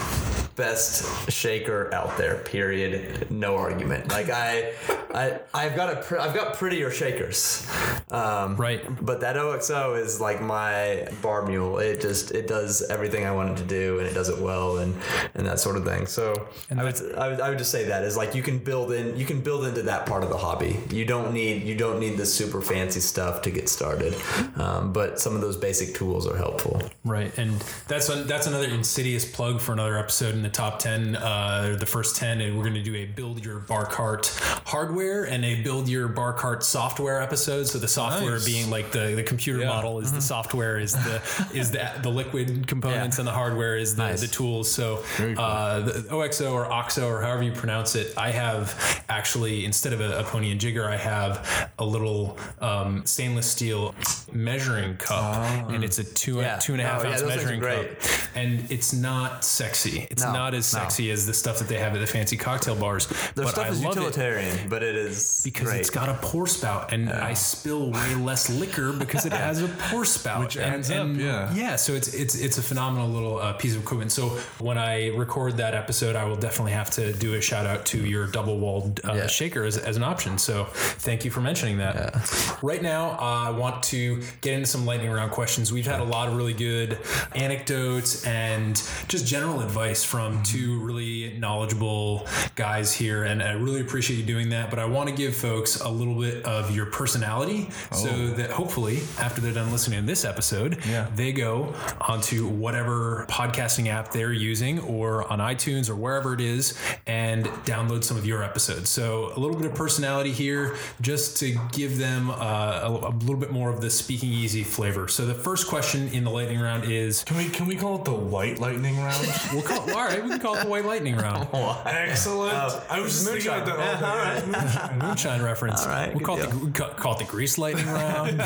best 0.56 1.30
shaker 1.30 1.92
out 1.92 2.16
there. 2.16 2.38
Period. 2.38 3.30
No 3.30 3.56
argument. 3.56 4.08
Like 4.08 4.30
I, 4.30 4.72
I, 5.14 5.40
I've 5.52 5.76
got 5.76 5.92
a, 5.92 5.96
pr- 6.02 6.18
I've 6.18 6.34
got 6.34 6.54
prettier 6.54 6.90
shakers, 6.90 7.68
um, 8.10 8.56
Right. 8.56 8.82
But 9.04 9.20
that 9.20 9.36
OXO 9.36 9.94
is 9.94 10.20
like 10.20 10.40
my 10.40 11.08
bar 11.22 11.46
mule. 11.46 11.78
It 11.78 12.00
just 12.00 12.30
it 12.32 12.46
does 12.46 12.82
everything 12.90 13.24
I 13.24 13.32
want 13.32 13.50
it 13.50 13.56
to 13.62 13.64
do, 13.64 13.98
and 13.98 14.06
it 14.06 14.14
does 14.14 14.28
it 14.28 14.38
well, 14.38 14.78
and 14.78 14.94
and 15.34 15.46
that 15.46 15.58
sort 15.60 15.76
of 15.76 15.84
thing. 15.84 16.06
So 16.06 16.48
I 16.70 16.82
would, 16.82 17.14
I 17.16 17.28
would 17.28 17.40
I 17.40 17.48
would 17.48 17.58
just 17.58 17.70
say 17.70 17.84
that 17.84 18.02
is 18.04 18.16
like 18.16 18.34
you 18.34 18.42
can 18.42 18.58
build 18.58 18.92
in 18.92 19.16
you 19.16 19.24
can 19.24 19.40
build 19.40 19.64
into 19.66 19.82
that 19.82 20.06
part 20.06 20.22
of 20.22 20.30
the 20.30 20.36
hobby. 20.36 20.80
You 20.90 21.04
don't 21.04 21.32
need 21.32 21.62
you 21.62 21.74
don't 21.74 21.98
need 22.00 22.16
the 22.16 22.26
super 22.26 22.60
fancy 22.60 23.00
stuff 23.00 23.42
to 23.42 23.50
get 23.50 23.68
started, 23.68 24.14
um, 24.56 24.92
but 24.92 25.18
some 25.20 25.34
of 25.34 25.40
those 25.40 25.56
basic 25.56 25.94
tools 25.94 26.26
are 26.26 26.36
helpful. 26.36 26.82
Right, 27.04 27.36
and 27.38 27.52
that's 27.88 28.08
a, 28.08 28.24
that's 28.24 28.46
another 28.46 28.68
insidious 28.68 29.24
plug 29.30 29.60
for 29.60 29.72
another 29.72 29.98
episode 29.98 30.34
the 30.44 30.50
top 30.50 30.78
10, 30.78 31.16
uh, 31.16 31.76
the 31.78 31.86
first 31.86 32.16
10, 32.16 32.40
and 32.40 32.56
we're 32.56 32.62
going 32.62 32.74
to 32.74 32.82
do 32.82 32.94
a 32.94 33.04
build 33.06 33.44
your 33.44 33.58
bar 33.60 33.86
cart 33.86 34.26
hardware 34.66 35.24
and 35.24 35.44
a 35.44 35.62
build 35.62 35.88
your 35.88 36.06
bar 36.08 36.32
cart 36.32 36.62
software 36.62 37.20
episode. 37.20 37.64
So 37.66 37.78
the 37.78 37.88
software 37.88 38.32
Nice. 38.32 38.44
being 38.44 38.70
like 38.70 38.92
the, 38.92 39.14
the 39.16 39.22
computer 39.22 39.60
Yeah. 39.60 39.68
model 39.68 39.98
is 40.00 40.12
the 40.12 40.20
software 40.20 40.78
is 40.78 40.92
the 40.92 41.20
is 41.54 41.70
the 41.70 41.90
the 42.02 42.08
liquid 42.10 42.66
components 42.66 43.16
Yeah. 43.16 43.20
and 43.22 43.28
the 43.28 43.32
hardware 43.32 43.76
is 43.76 43.96
the, 43.96 44.02
Nice. 44.04 44.20
the 44.20 44.28
tools. 44.28 44.70
So 44.70 45.02
uh, 45.38 45.80
the 45.80 46.08
OXO 46.10 46.52
or 46.52 46.70
OXO 46.70 47.08
or 47.08 47.20
however 47.22 47.42
you 47.42 47.52
pronounce 47.52 47.94
it, 47.96 48.12
I 48.16 48.30
have 48.30 49.04
actually 49.08 49.64
instead 49.64 49.92
of 49.92 50.00
a, 50.00 50.20
a 50.20 50.22
pony 50.24 50.50
and 50.52 50.60
jigger, 50.60 50.88
I 50.88 50.96
have 50.96 51.70
a 51.78 51.84
little 51.84 52.38
um, 52.60 53.04
stainless 53.06 53.50
steel 53.50 53.94
measuring 54.32 54.96
cup, 54.96 55.70
and 55.70 55.82
it's 55.84 55.98
a 55.98 56.04
two 56.04 56.38
Yeah. 56.40 56.58
two 56.58 56.72
and 56.72 56.82
a 56.82 56.84
half 56.84 57.04
Oh, 57.04 57.08
ounce 57.08 57.20
those 57.20 57.28
measuring 57.36 57.60
cup, 57.60 57.86
and 58.34 58.70
it's 58.70 58.92
not 58.92 59.44
sexy. 59.44 60.06
It's 60.10 60.22
No, 60.22 60.32
not 60.34 60.54
as 60.54 60.72
no. 60.72 60.80
sexy 60.80 61.10
as 61.10 61.26
the 61.26 61.34
stuff 61.34 61.58
that 61.58 61.68
they 61.68 61.78
have 61.78 61.94
at 61.94 62.00
the 62.00 62.06
fancy 62.06 62.36
cocktail 62.36 62.74
bars. 62.76 63.06
Their 63.06 63.44
but 63.44 63.48
stuff 63.48 63.66
I 63.66 63.68
is 63.70 63.82
love 63.82 63.96
it 63.96 64.00
utilitarian, 64.00 64.68
but 64.68 64.82
it 64.82 64.94
is 64.96 65.42
because 65.44 65.68
great. 65.68 65.80
it's 65.80 65.90
got 65.90 66.08
a 66.08 66.14
pour 66.14 66.46
spout 66.46 66.92
and 66.92 67.10
I 67.10 67.34
spill 67.34 67.90
way 67.90 68.14
less 68.16 68.50
liquor 68.50 68.92
because 68.92 69.24
it 69.26 69.32
has 69.46 69.62
a 69.62 69.68
pour 69.68 70.04
spout. 70.04 70.40
Which 70.40 70.56
and, 70.56 70.74
adds 70.76 70.90
up, 70.90 71.08
yeah. 71.16 71.54
Yeah, 71.54 71.76
so 71.76 71.92
it's 71.92 72.12
it's 72.14 72.34
it's 72.34 72.58
a 72.58 72.62
phenomenal 72.62 73.08
little 73.08 73.38
uh, 73.38 73.52
piece 73.54 73.74
of 73.76 73.82
equipment. 73.82 74.12
So 74.12 74.28
when 74.58 74.78
I 74.78 75.08
record 75.16 75.56
that 75.58 75.74
episode, 75.74 76.16
I 76.16 76.24
will 76.24 76.36
definitely 76.36 76.72
have 76.72 76.90
to 76.92 77.12
do 77.12 77.34
a 77.34 77.40
shout 77.40 77.66
out 77.66 77.84
to 77.86 77.98
your 77.98 78.26
double 78.26 78.58
walled 78.58 79.00
uh, 79.04 79.14
Yeah. 79.14 79.26
shaker 79.26 79.64
as, 79.64 79.76
as 79.78 79.96
an 79.96 80.02
option. 80.02 80.38
So 80.38 80.64
thank 81.08 81.24
you 81.24 81.30
for 81.30 81.40
mentioning 81.40 81.78
that. 81.78 82.58
Right 82.62 82.82
now, 82.82 83.10
uh, 83.12 83.48
I 83.48 83.50
want 83.50 83.82
to 83.84 84.22
get 84.40 84.54
into 84.54 84.66
some 84.66 84.84
lightning 84.86 85.10
round 85.10 85.30
questions. 85.30 85.72
We've 85.72 85.86
had 85.86 86.00
a 86.00 86.04
lot 86.04 86.28
of 86.28 86.36
really 86.36 86.54
good 86.54 86.98
anecdotes 87.34 88.24
and 88.26 88.74
just 89.08 89.26
general 89.26 89.60
advice 89.60 90.02
from 90.04 90.23
two 90.44 90.80
really 90.80 91.36
knowledgeable 91.38 92.26
guys 92.54 92.92
here, 92.92 93.24
and 93.24 93.42
I 93.42 93.52
really 93.52 93.80
appreciate 93.80 94.16
you 94.18 94.24
doing 94.24 94.50
that. 94.50 94.70
But 94.70 94.78
I 94.78 94.84
want 94.84 95.08
to 95.08 95.14
give 95.14 95.34
folks 95.36 95.80
a 95.80 95.88
little 95.88 96.14
bit 96.18 96.44
of 96.44 96.74
your 96.74 96.86
personality 96.86 97.68
so 97.92 98.28
that 98.30 98.50
hopefully, 98.50 99.00
after 99.18 99.40
they're 99.40 99.52
done 99.52 99.70
listening 99.72 100.00
to 100.00 100.06
this 100.06 100.24
episode, 100.24 100.78
Yeah. 100.86 101.06
they 101.14 101.32
go 101.32 101.74
onto 102.00 102.46
whatever 102.46 103.26
podcasting 103.28 103.88
app 103.88 104.12
they're 104.12 104.32
using 104.32 104.78
or 104.80 105.30
on 105.32 105.38
iTunes 105.38 105.88
or 105.88 105.94
wherever 105.96 106.34
it 106.34 106.40
is 106.40 106.74
and 107.06 107.46
download 107.66 108.04
some 108.04 108.16
of 108.16 108.26
your 108.26 108.42
episodes. 108.42 108.88
So 108.90 109.32
a 109.36 109.38
little 109.40 109.56
bit 109.56 109.66
of 109.66 109.74
personality 109.74 110.32
here 110.32 110.76
just 111.00 111.36
to 111.38 111.56
give 111.72 111.98
them 111.98 112.30
uh, 112.30 112.34
a, 112.34 112.88
a 113.08 113.12
little 113.20 113.36
bit 113.36 113.50
more 113.50 113.70
of 113.70 113.80
the 113.80 113.90
speaking 113.90 114.30
easy 114.30 114.62
flavor. 114.62 115.08
So 115.08 115.26
the 115.26 115.34
first 115.34 115.66
question 115.68 116.08
in 116.08 116.24
the 116.24 116.30
lightning 116.30 116.60
round 116.60 116.84
is 116.90 117.24
Can 117.24 117.36
we 117.36 117.48
can 117.48 117.66
we 117.66 117.76
call 117.76 117.96
it 117.96 118.04
the 118.04 118.12
white 118.14 118.58
lightning 118.58 118.96
round? 118.98 119.26
we'll 119.52 119.62
call 119.62 119.88
it, 119.88 119.94
all 119.94 120.04
right, 120.04 120.13
we 120.22 120.28
can 120.30 120.38
call 120.40 120.56
it 120.56 120.64
the 120.64 120.68
white 120.70 120.84
lightning 120.84 121.16
round. 121.16 121.48
Excellent. 121.86 122.54
I 122.90 123.00
was 123.00 123.12
just 123.12 123.28
thinking 123.28 123.50
like 123.50 123.64
that 123.66 123.78
all 123.78 124.40
day. 124.40 124.46
Moonshine. 124.46 124.98
Moonshine 125.08 125.42
reference. 125.42 125.82
All 125.82 125.88
right, 125.88 126.14
we'll 126.14 126.24
call 126.24 126.38
it, 126.40 126.50
the, 126.50 126.56
we 126.58 126.70
ca- 126.70 126.94
call 126.94 127.14
it 127.14 127.18
the 127.18 127.24
grease 127.24 127.58
lightning 127.58 127.86
round. 127.86 128.42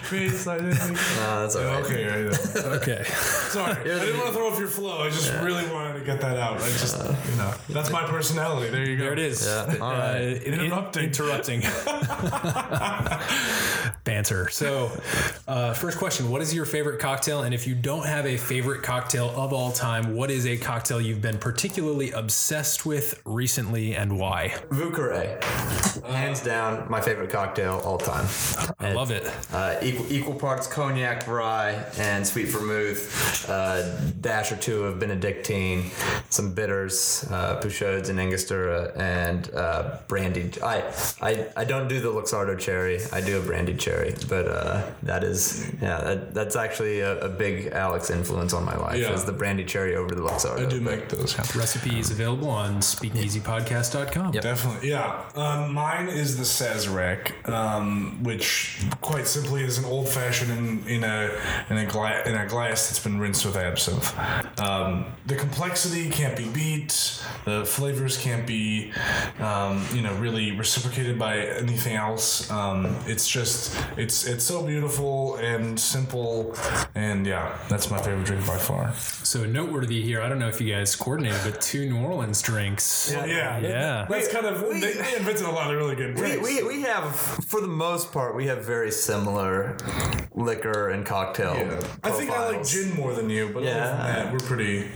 Grease 0.08 0.46
lightning. 0.46 0.72
Uh, 0.72 1.42
that's 1.42 1.56
all 1.56 1.64
right. 1.64 1.84
Okay, 1.84 2.06
right 2.06 2.56
okay. 2.80 3.04
Sorry, 3.04 3.72
I 3.72 3.84
didn't 3.84 4.16
want 4.18 4.28
to 4.28 4.34
throw 4.34 4.48
off 4.48 4.58
your 4.58 4.68
flow. 4.68 4.98
I 5.02 5.08
just 5.10 5.32
really 5.42 5.66
wanted 5.70 5.98
to 5.98 6.04
get 6.04 6.20
that 6.20 6.38
out. 6.38 6.56
I 6.60 6.68
just, 6.68 6.96
you 6.98 7.36
know, 7.36 7.52
that's 7.68 7.90
my 7.90 8.04
personality. 8.04 8.70
There 8.70 8.88
you 8.88 8.96
go. 8.96 9.04
There 9.04 9.12
it 9.12 9.18
is. 9.18 9.44
Yeah, 9.46 9.76
all 9.80 9.92
right. 9.92 10.14
Uh, 10.16 10.44
in- 10.44 10.60
Interrupting. 10.60 11.04
interrupting. 11.04 11.62
Banter. 14.04 14.48
So, 14.50 14.90
uh, 15.46 15.74
first 15.74 15.98
question 15.98 16.30
What 16.30 16.42
is 16.42 16.54
your 16.54 16.64
favorite 16.64 17.00
cocktail? 17.00 17.42
And 17.42 17.54
if 17.54 17.66
you 17.66 17.74
don't 17.74 18.06
have 18.06 18.26
a 18.26 18.36
favorite 18.36 18.82
cocktail 18.82 19.30
of 19.30 19.52
all 19.52 19.72
time, 19.72 20.14
what 20.14 20.30
is 20.30 20.46
a 20.46 20.56
cocktail 20.56 21.00
you've 21.10 21.20
been 21.20 21.38
particularly 21.38 22.12
obsessed 22.12 22.86
with 22.86 23.20
recently 23.24 23.96
and 23.96 24.16
why? 24.16 24.54
Vieux 24.70 24.92
Carré, 24.92 25.42
hands 26.04 26.40
down, 26.40 26.88
my 26.88 27.00
favorite 27.00 27.30
cocktail 27.30 27.82
all 27.84 27.98
time. 27.98 28.26
I 28.78 28.92
love 28.92 29.10
it. 29.10 29.28
Uh, 29.52 29.74
equal, 29.82 30.12
equal 30.12 30.34
parts 30.36 30.68
cognac, 30.68 31.26
rye, 31.26 31.84
and 31.98 32.24
sweet 32.24 32.46
vermouth. 32.46 33.48
Uh, 33.50 33.98
dash 34.20 34.52
or 34.52 34.56
two 34.56 34.84
of 34.84 35.00
Benedictine, 35.00 35.90
some 36.28 36.54
bitters, 36.54 37.24
uh, 37.30 37.60
and 37.60 38.20
Angostura, 38.20 38.92
and 38.96 39.52
uh, 39.52 39.98
brandy. 40.06 40.52
I, 40.62 40.84
I 41.20 41.48
I 41.56 41.64
don't 41.64 41.88
do 41.88 41.98
the 42.00 42.08
Luxardo 42.08 42.56
cherry. 42.56 43.00
I 43.12 43.20
do 43.20 43.40
a 43.40 43.42
brandy 43.42 43.74
cherry, 43.74 44.14
but 44.28 44.46
uh, 44.46 44.86
that 45.02 45.24
is 45.24 45.68
yeah, 45.82 46.00
that, 46.02 46.34
that's 46.34 46.54
actually 46.54 47.00
a, 47.00 47.18
a 47.20 47.28
big 47.28 47.72
Alex 47.72 48.10
influence 48.10 48.52
on 48.52 48.64
my 48.64 48.76
life. 48.76 49.00
Yeah. 49.00 49.12
Is 49.12 49.24
the 49.24 49.32
brandy 49.32 49.64
cherry 49.64 49.96
over 49.96 50.14
the 50.14 50.22
Luxardo? 50.22 50.66
I 50.66 50.70
do 50.70 50.80
but- 50.80 50.99
make 51.00 51.08
those. 51.08 51.38
Recipes 51.56 52.10
available 52.10 52.48
on 52.48 52.76
speakeasypodcast.com. 52.76 54.32
Definitely, 54.32 54.90
yeah. 54.90 55.24
Um, 55.34 55.72
mine 55.72 56.08
is 56.08 56.36
the 56.36 56.44
Sazerac, 56.44 57.48
um, 57.48 58.22
which 58.22 58.84
quite 59.00 59.26
simply 59.26 59.64
is 59.64 59.78
an 59.78 59.84
old 59.84 60.08
fashioned 60.08 60.50
in, 60.50 60.88
in 60.88 61.04
a 61.04 61.30
in 61.70 61.78
a 61.78 61.86
glass 61.86 62.26
in 62.26 62.34
a 62.34 62.46
glass 62.46 62.88
that's 62.88 62.98
been 62.98 63.18
rinsed 63.18 63.44
with 63.44 63.56
absinthe. 63.56 64.16
Um, 64.60 65.06
the 65.26 65.36
complexity 65.36 66.10
can't 66.10 66.36
be 66.36 66.48
beat. 66.48 67.22
The 67.44 67.64
flavors 67.64 68.16
can't 68.16 68.46
be, 68.46 68.92
um, 69.38 69.84
you 69.92 70.02
know, 70.02 70.14
really 70.16 70.52
reciprocated 70.52 71.18
by 71.18 71.38
anything 71.38 71.96
else. 71.96 72.50
Um, 72.50 72.96
it's 73.06 73.28
just 73.28 73.76
it's 73.96 74.26
it's 74.26 74.44
so 74.44 74.66
beautiful 74.66 75.36
and 75.36 75.78
simple, 75.78 76.54
and 76.94 77.26
yeah, 77.26 77.56
that's 77.68 77.90
my 77.90 77.98
favorite 77.98 78.26
drink 78.26 78.46
by 78.46 78.58
far. 78.58 78.94
So, 78.94 79.44
noteworthy 79.44 80.02
here, 80.02 80.20
I 80.20 80.28
don't 80.28 80.38
know 80.38 80.48
if 80.48 80.60
you 80.60 80.72
guys 80.72 80.79
coordinated, 80.96 81.40
but 81.44 81.60
two 81.60 81.88
New 81.88 81.98
Orleans 82.04 82.40
drinks. 82.42 83.10
Yeah, 83.12 83.24
yeah. 83.26 83.58
Yeah. 83.60 84.06
That's 84.08 84.28
kind 84.28 84.46
of 84.46 84.60
they, 84.60 84.80
they 84.92 85.16
invented 85.16 85.46
a 85.46 85.50
lot 85.50 85.70
of 85.72 85.76
really 85.78 85.94
good 85.96 86.14
drinks. 86.16 86.42
we, 86.46 86.62
we 86.62 86.82
have, 86.82 87.14
for 87.16 87.60
the 87.60 87.66
most 87.68 88.12
part, 88.12 88.34
we 88.34 88.46
have 88.46 88.64
very 88.64 88.90
similar 88.90 89.76
liquor 90.34 90.88
and 90.90 91.04
cocktail. 91.06 91.54
Yeah. 91.56 91.80
I 92.04 92.10
think 92.10 92.30
I 92.30 92.48
like 92.50 92.64
gin 92.64 92.94
more 92.94 93.14
than 93.14 93.28
you, 93.30 93.50
but 93.52 93.62
Yeah. 93.62 93.70
other 93.70 93.90
than 93.90 94.06
that, 94.24 94.32
we're 94.32 94.38
pretty. 94.40 94.88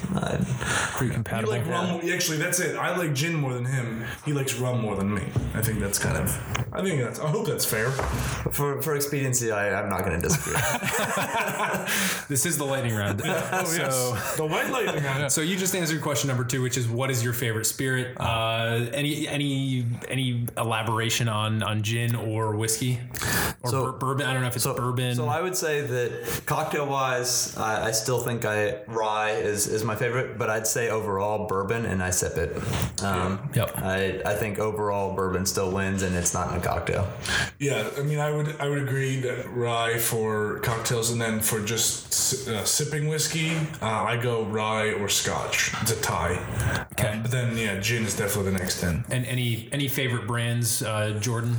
Pretty 0.94 1.06
You 1.06 1.12
compatible. 1.12 1.52
like 1.52 1.66
rum? 1.66 2.00
Actually, 2.12 2.38
that's 2.38 2.60
it. 2.60 2.76
I 2.76 2.96
like 2.96 3.14
gin 3.14 3.34
more 3.34 3.52
than 3.54 3.64
him. 3.64 4.04
He 4.24 4.32
likes 4.32 4.54
rum 4.58 4.80
more 4.80 4.96
than 4.96 5.12
me. 5.14 5.22
I 5.54 5.60
think 5.62 5.80
that's 5.80 5.98
kind 5.98 6.16
of. 6.16 6.30
I 6.72 6.82
think 6.82 7.00
that's. 7.00 7.18
I 7.20 7.28
hope 7.28 7.46
that's 7.46 7.64
fair. 7.64 7.90
For, 7.90 8.80
for 8.82 8.94
expediency, 8.96 9.50
I, 9.52 9.80
I'm 9.80 9.88
not 9.88 10.04
going 10.04 10.20
to 10.20 10.28
disagree. 10.28 10.54
This 12.28 12.46
is 12.46 12.56
the 12.58 12.64
lightning 12.64 12.94
round. 12.94 13.22
Oh 13.54 13.64
so, 13.64 13.82
yes, 13.82 14.36
the 14.36 14.46
white 14.46 14.70
lightning. 14.70 15.02
yeah. 15.04 15.28
So 15.28 15.40
you 15.40 15.56
just 15.56 15.73
answered 15.74 16.02
question 16.02 16.28
number 16.28 16.44
two, 16.44 16.62
which 16.62 16.76
is 16.76 16.88
what 16.88 17.10
is 17.10 17.22
your 17.22 17.32
favorite 17.32 17.66
spirit? 17.66 18.16
Uh, 18.18 18.86
any 18.92 19.26
any 19.28 19.86
any 20.08 20.46
elaboration 20.56 21.28
on 21.28 21.62
on 21.62 21.82
gin 21.82 22.14
or 22.14 22.56
whiskey 22.56 23.00
or 23.64 23.70
So- 23.70 23.84
bur- 23.92 23.98
bourbon? 23.98 24.26
I 24.26 24.32
don't 24.32 24.42
know 24.42 24.48
if 24.48 24.56
it's 24.56 24.66
bourbon. 24.66 25.14
So 25.16 25.26
I 25.28 25.40
would 25.40 25.56
say 25.56 25.80
that 25.80 26.42
cocktail 26.46 26.86
wise, 26.86 27.56
I, 27.56 27.86
I 27.88 27.90
still 27.90 28.20
think 28.20 28.44
I 28.44 28.78
rye 28.86 29.30
is, 29.32 29.66
is 29.66 29.84
my 29.84 29.96
favorite, 29.96 30.38
but 30.38 30.50
I'd 30.50 30.66
say 30.66 30.90
overall 30.90 31.46
bourbon, 31.46 31.86
and 31.86 32.02
I 32.02 32.10
sip 32.10 32.36
it. 32.36 32.56
Um, 33.02 33.48
Yep. 33.54 33.78
I, 33.78 34.22
I 34.24 34.34
think 34.34 34.58
overall 34.58 35.14
bourbon 35.14 35.46
still 35.46 35.70
wins, 35.70 36.02
and 36.02 36.14
it's 36.14 36.34
not 36.34 36.52
in 36.52 36.58
a 36.58 36.62
cocktail. 36.62 37.08
Yeah, 37.58 37.88
I 37.98 38.02
mean, 38.02 38.18
I 38.18 38.30
would 38.30 38.56
I 38.60 38.68
would 38.68 38.78
agree 38.82 39.20
that 39.20 39.48
rye 39.50 39.98
for 39.98 40.58
cocktails, 40.60 41.10
and 41.10 41.20
then 41.20 41.40
for 41.40 41.60
just 41.60 42.48
uh, 42.48 42.64
sipping 42.64 43.08
whiskey, 43.08 43.56
uh, 43.82 43.86
I 43.86 44.16
go 44.16 44.44
rye 44.44 44.92
or 44.92 45.08
scotch. 45.08 45.72
It's 45.82 45.92
a 45.92 46.00
tie. 46.00 46.86
Okay. 46.92 47.08
Um, 47.08 47.22
but 47.22 47.30
then 47.30 47.56
yeah, 47.56 47.78
gin 47.80 48.04
is 48.04 48.16
definitely 48.16 48.52
the 48.52 48.58
next 48.58 48.80
ten. 48.80 49.04
and 49.10 49.24
any 49.26 49.68
any 49.72 49.88
favorite 49.88 50.26
brands, 50.26 50.82
uh, 50.82 51.18
Jordan? 51.20 51.56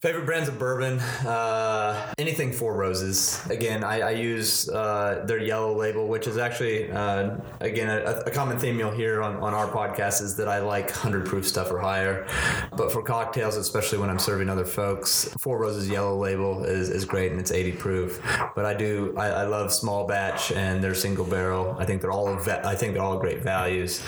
Favorite 0.00 0.26
brands 0.26 0.48
of 0.48 0.60
bourbon, 0.60 1.00
uh, 1.26 2.12
anything 2.18 2.52
Four 2.52 2.76
Roses. 2.76 3.44
Again, 3.50 3.82
I, 3.82 4.00
I 4.02 4.10
use 4.12 4.68
uh, 4.68 5.24
their 5.26 5.38
yellow 5.38 5.76
label, 5.76 6.06
which 6.06 6.28
is 6.28 6.38
actually, 6.38 6.88
uh, 6.92 7.38
again, 7.58 7.88
a, 7.90 8.20
a 8.20 8.30
common 8.30 8.60
theme 8.60 8.78
you'll 8.78 8.92
hear 8.92 9.20
on, 9.22 9.34
on 9.38 9.54
our 9.54 9.66
podcast 9.66 10.22
is 10.22 10.36
that 10.36 10.46
I 10.46 10.60
like 10.60 10.84
100 10.84 11.26
proof 11.26 11.48
stuff 11.48 11.72
or 11.72 11.80
higher. 11.80 12.28
But 12.76 12.92
for 12.92 13.02
cocktails, 13.02 13.56
especially 13.56 13.98
when 13.98 14.08
I'm 14.08 14.20
serving 14.20 14.48
other 14.48 14.64
folks, 14.64 15.34
Four 15.40 15.58
Roses 15.58 15.88
yellow 15.88 16.16
label 16.16 16.62
is, 16.62 16.90
is 16.90 17.04
great 17.04 17.32
and 17.32 17.40
it's 17.40 17.50
80 17.50 17.72
proof. 17.72 18.22
But 18.54 18.66
I 18.66 18.74
do, 18.74 19.12
I, 19.16 19.30
I 19.30 19.42
love 19.46 19.72
small 19.72 20.06
batch 20.06 20.52
and 20.52 20.80
their 20.80 20.94
single 20.94 21.24
barrel. 21.24 21.74
I 21.76 21.84
think 21.84 22.02
they're 22.02 22.12
all, 22.12 22.28
I 22.48 22.76
think 22.76 22.94
they're 22.94 23.02
all 23.02 23.18
great 23.18 23.42
values. 23.42 24.00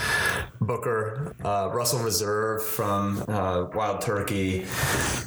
Booker, 0.61 1.35
uh, 1.45 1.71
Russell 1.73 1.99
Reserve 1.99 2.65
from 2.65 3.25
uh, 3.27 3.65
Wild 3.75 4.03
Turkey. 4.03 4.67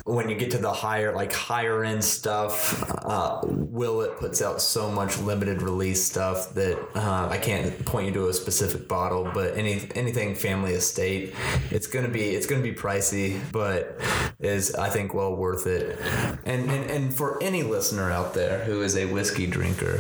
When 0.06 0.30
you 0.30 0.36
get 0.36 0.53
to 0.54 0.60
the 0.60 0.72
higher, 0.72 1.16
like 1.16 1.34
higher 1.34 1.84
end 1.84 2.04
stuff, 2.04 2.84
uh, 3.06 3.42
Willett 3.44 4.20
puts 4.20 4.40
out 4.40 4.62
so 4.62 4.90
much 4.90 5.18
limited 5.18 5.64
release 5.64 6.04
stuff 6.04 6.54
that 6.54 6.80
uh, 6.96 7.28
I 7.28 7.40
can't 7.40 7.84
point 7.86 8.06
you 8.06 8.14
to 8.14 8.28
a 8.28 8.34
specific 8.34 8.88
bottle. 8.88 9.30
But 9.34 9.58
any 9.58 9.82
anything 9.96 10.36
Family 10.36 10.74
Estate, 10.74 11.34
it's 11.72 11.88
gonna 11.88 12.08
be 12.08 12.30
it's 12.30 12.46
gonna 12.46 12.62
be 12.62 12.72
pricey, 12.72 13.40
but 13.52 14.00
is 14.40 14.76
I 14.76 14.90
think 14.90 15.16
well 15.16 15.36
worth 15.36 15.66
it. 15.66 16.00
And 16.46 16.70
and, 16.70 16.90
and 16.90 17.14
for 17.14 17.42
any 17.42 17.64
listener 17.64 18.12
out 18.12 18.36
there 18.36 18.60
who 18.60 18.84
is 18.84 18.96
a 18.96 19.06
whiskey 19.06 19.48
drinker, 19.48 19.96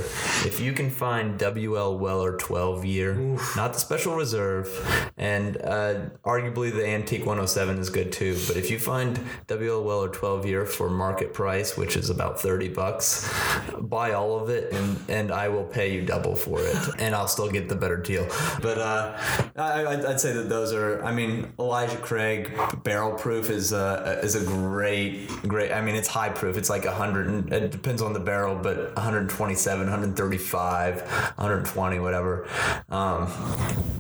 if 0.45 0.59
you 0.59 0.73
can 0.73 0.91
find 0.91 1.39
WL 1.39 1.97
Weller 1.97 2.37
12 2.37 2.85
year, 2.85 3.15
not 3.55 3.73
the 3.73 3.79
special 3.79 4.15
reserve, 4.15 4.69
and 5.17 5.57
uh, 5.57 5.95
arguably 6.23 6.71
the 6.71 6.85
antique 6.85 7.21
107 7.25 7.79
is 7.79 7.89
good 7.89 8.11
too. 8.11 8.37
But 8.47 8.57
if 8.57 8.69
you 8.69 8.77
find 8.77 9.19
WL 9.47 9.83
Weller 9.83 10.09
12 10.09 10.42
year 10.45 10.65
for 10.65 10.89
market 10.89 11.33
price, 11.33 11.77
which 11.77 11.95
is 11.95 12.09
about 12.09 12.39
30 12.39 12.69
bucks, 12.69 13.31
buy 13.79 14.13
all 14.13 14.39
of 14.39 14.49
it, 14.49 14.71
and 14.73 14.97
and 15.09 15.31
I 15.31 15.49
will 15.49 15.63
pay 15.63 15.93
you 15.93 16.01
double 16.05 16.35
for 16.35 16.59
it, 16.61 16.75
and 16.99 17.13
I'll 17.15 17.27
still 17.27 17.49
get 17.49 17.69
the 17.69 17.75
better 17.75 17.97
deal. 17.97 18.25
But 18.61 18.77
uh, 18.77 19.17
I, 19.55 19.85
I'd 19.85 20.05
I'd 20.05 20.19
say 20.19 20.33
that 20.33 20.49
those 20.49 20.73
are. 20.73 21.03
I 21.03 21.11
mean, 21.11 21.53
Elijah 21.59 21.97
Craig 21.97 22.51
barrel 22.83 23.13
proof 23.17 23.49
is 23.49 23.73
a 23.73 24.19
is 24.23 24.35
a 24.35 24.43
great 24.45 25.27
great. 25.47 25.71
I 25.71 25.81
mean, 25.81 25.95
it's 25.95 26.07
high 26.07 26.29
proof. 26.29 26.57
It's 26.57 26.69
like 26.69 26.85
100. 26.85 27.27
and- 27.27 27.53
It 27.53 27.71
depends 27.71 28.01
on 28.01 28.13
the 28.13 28.19
barrel, 28.19 28.55
but 28.55 28.95
127, 28.95 29.89
135, 29.89 31.01
120, 31.01 31.99
whatever. 31.99 32.47
Um, 32.89 33.27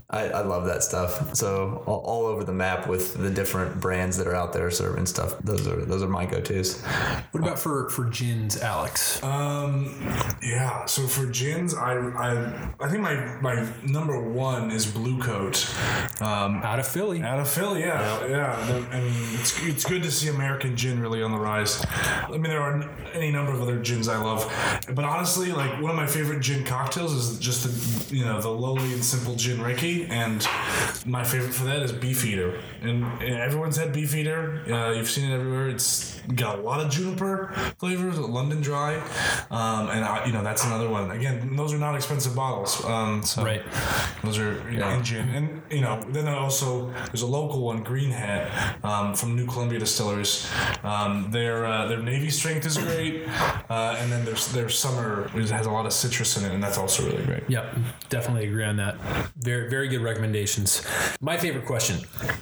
I, 0.09 0.29
I 0.29 0.41
love 0.41 0.65
that 0.65 0.83
stuff. 0.83 1.35
So 1.35 1.83
all, 1.87 1.99
all 2.01 2.25
over 2.27 2.43
the 2.43 2.53
map 2.53 2.87
with 2.87 3.15
the 3.17 3.29
different 3.29 3.79
brands 3.81 4.17
that 4.17 4.27
are 4.27 4.35
out 4.35 4.53
there 4.53 4.69
serving 4.71 5.05
stuff. 5.07 5.37
Those 5.39 5.67
are 5.67 5.83
those 5.85 6.03
are 6.03 6.07
my 6.07 6.25
go 6.33 6.41
tos. 6.41 6.81
What 7.31 7.43
about 7.43 7.59
for 7.59 7.89
for 7.89 8.05
gins, 8.05 8.61
Alex? 8.61 9.21
Um, 9.23 9.95
yeah. 10.41 10.85
So 10.85 11.07
for 11.07 11.25
gins, 11.27 11.73
I 11.73 11.93
I 11.97 12.71
I 12.79 12.89
think 12.89 13.01
my 13.01 13.15
my 13.41 13.67
number 13.83 14.19
one 14.19 14.71
is 14.71 14.85
Blue 14.85 15.21
Coat. 15.21 15.67
Um, 16.21 16.61
Out 16.63 16.79
of 16.79 16.87
Philly. 16.87 17.21
out 17.21 17.39
of 17.39 17.49
Philly, 17.49 17.81
yeah, 17.81 18.27
yeah, 18.27 18.69
and, 18.69 18.85
and 18.93 19.39
it's 19.39 19.63
it's 19.63 19.85
good 19.85 20.03
to 20.03 20.11
see 20.11 20.29
American 20.29 20.75
gin 20.75 20.99
really 20.99 21.21
on 21.21 21.31
the 21.31 21.39
rise. 21.39 21.85
I 21.89 22.29
mean, 22.31 22.43
there 22.43 22.61
are 22.61 22.89
any 23.13 23.31
number 23.31 23.51
of 23.51 23.61
other 23.61 23.79
gins 23.79 24.07
I 24.07 24.17
love, 24.17 24.51
but 24.93 25.05
honestly, 25.05 25.51
like 25.51 25.81
one 25.81 25.91
of 25.91 25.97
my 25.97 26.07
favorite 26.07 26.41
gin 26.41 26.63
cocktails 26.63 27.13
is 27.13 27.39
just 27.39 27.63
the 27.63 28.15
you 28.15 28.25
know 28.25 28.41
the 28.41 28.49
lowly 28.49 28.93
and 28.93 29.03
simple 29.03 29.35
gin 29.35 29.61
Ricky, 29.61 30.05
and 30.05 30.45
my 31.05 31.23
favorite 31.23 31.53
for 31.53 31.65
that 31.65 31.81
is 31.81 31.91
Beefeater. 31.91 32.59
And, 32.81 33.03
and 33.21 33.35
everyone's 33.35 33.77
had 33.77 33.93
Beefeater. 33.93 34.61
Uh, 34.69 34.91
you've 34.91 35.09
seen 35.09 35.29
it 35.29 35.33
everywhere. 35.33 35.69
It's 35.69 36.19
got 36.35 36.59
a 36.59 36.61
lot 36.61 36.79
of 36.79 36.91
juniper 36.91 37.51
flavors, 37.79 38.17
London 38.17 38.61
Dry, 38.61 38.95
um, 39.51 39.89
and 39.89 40.03
I, 40.05 40.25
you 40.25 40.33
know 40.33 40.43
that's 40.43 40.65
another 40.65 40.89
one. 40.89 41.11
Again, 41.11 41.55
those 41.55 41.73
are 41.73 41.77
not 41.77 41.95
expensive 41.95 42.35
bottles. 42.35 42.83
Um, 42.85 43.23
so 43.23 43.43
Right. 43.43 43.61
those 44.23 44.37
are 44.39 44.53
you 44.71 44.77
know, 44.77 44.89
in 44.89 45.03
gin, 45.03 45.29
and 45.29 45.61
you 45.71 45.81
know 45.81 46.01
then 46.09 46.27
also 46.27 46.91
there's 47.07 47.21
a 47.21 47.27
local 47.27 47.61
one, 47.61 47.83
Green 47.83 48.11
Hat, 48.11 48.77
um, 48.83 49.13
from 49.15 49.35
New 49.35 49.45
Columbia 49.45 49.79
Distilleries. 49.79 50.49
Um, 50.83 51.29
their 51.31 51.65
uh, 51.65 51.87
their 51.87 51.99
navy 52.01 52.29
strength 52.29 52.65
is 52.65 52.77
great, 52.77 53.27
uh, 53.69 53.97
and 53.99 54.11
then 54.11 54.25
there's 54.25 54.51
their 54.51 54.69
summer 54.69 55.27
has 55.33 55.65
a 55.65 55.71
lot 55.71 55.85
of 55.85 55.93
citrus 55.93 56.37
in 56.37 56.45
it, 56.45 56.53
and 56.53 56.63
that's 56.63 56.77
also 56.77 57.03
really 57.05 57.23
great. 57.25 57.43
Yep, 57.49 57.75
definitely 58.09 58.47
agree 58.47 58.63
on 58.63 58.77
that. 58.77 58.95
Very, 59.37 59.69
very 59.69 59.87
good 59.87 60.01
recommendations. 60.01 60.85
My 61.21 61.37
favorite 61.37 61.65
question: 61.65 61.99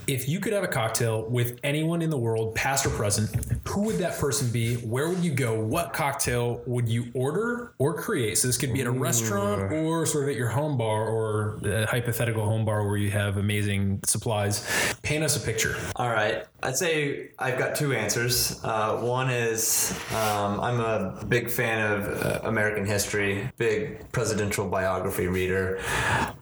If 0.07 0.27
you 0.29 0.39
could 0.39 0.53
have 0.53 0.63
a 0.63 0.67
cocktail 0.67 1.23
with 1.29 1.59
anyone 1.63 2.01
in 2.01 2.09
the 2.09 2.17
world, 2.17 2.55
past 2.55 2.85
or 2.85 2.89
present, 2.89 3.29
who 3.71 3.83
would 3.83 3.97
that 3.99 4.17
person 4.17 4.51
be? 4.51 4.75
Where 4.75 5.07
would 5.07 5.23
you 5.23 5.31
go? 5.31 5.59
What 5.59 5.93
cocktail 5.93 6.61
would 6.65 6.89
you 6.89 7.05
order 7.13 7.73
or 7.77 7.93
create? 7.93 8.37
So 8.37 8.47
this 8.47 8.57
could 8.57 8.73
be 8.73 8.81
at 8.81 8.87
a 8.87 8.91
restaurant 8.91 9.71
or 9.71 10.05
sort 10.05 10.25
of 10.25 10.29
at 10.29 10.35
your 10.35 10.49
home 10.49 10.77
bar 10.77 11.07
or 11.07 11.59
a 11.63 11.85
hypothetical 11.85 12.45
home 12.45 12.65
bar 12.65 12.85
where 12.85 12.97
you 12.97 13.11
have 13.11 13.37
amazing 13.37 14.01
supplies. 14.05 14.67
Paint 15.03 15.23
us 15.23 15.41
a 15.41 15.45
picture. 15.45 15.77
All 15.95 16.09
right. 16.09 16.45
I'd 16.63 16.77
say 16.77 17.31
I've 17.39 17.57
got 17.57 17.75
two 17.75 17.93
answers. 17.93 18.59
Uh, 18.63 18.97
one 18.97 19.29
is 19.29 19.97
um, 20.11 20.59
I'm 20.59 20.79
a 20.79 21.25
big 21.27 21.49
fan 21.49 21.91
of 21.91 22.23
uh, 22.23 22.39
American 22.43 22.85
history, 22.85 23.49
big 23.57 24.11
presidential 24.11 24.67
biography 24.67 25.27
reader, 25.27 25.79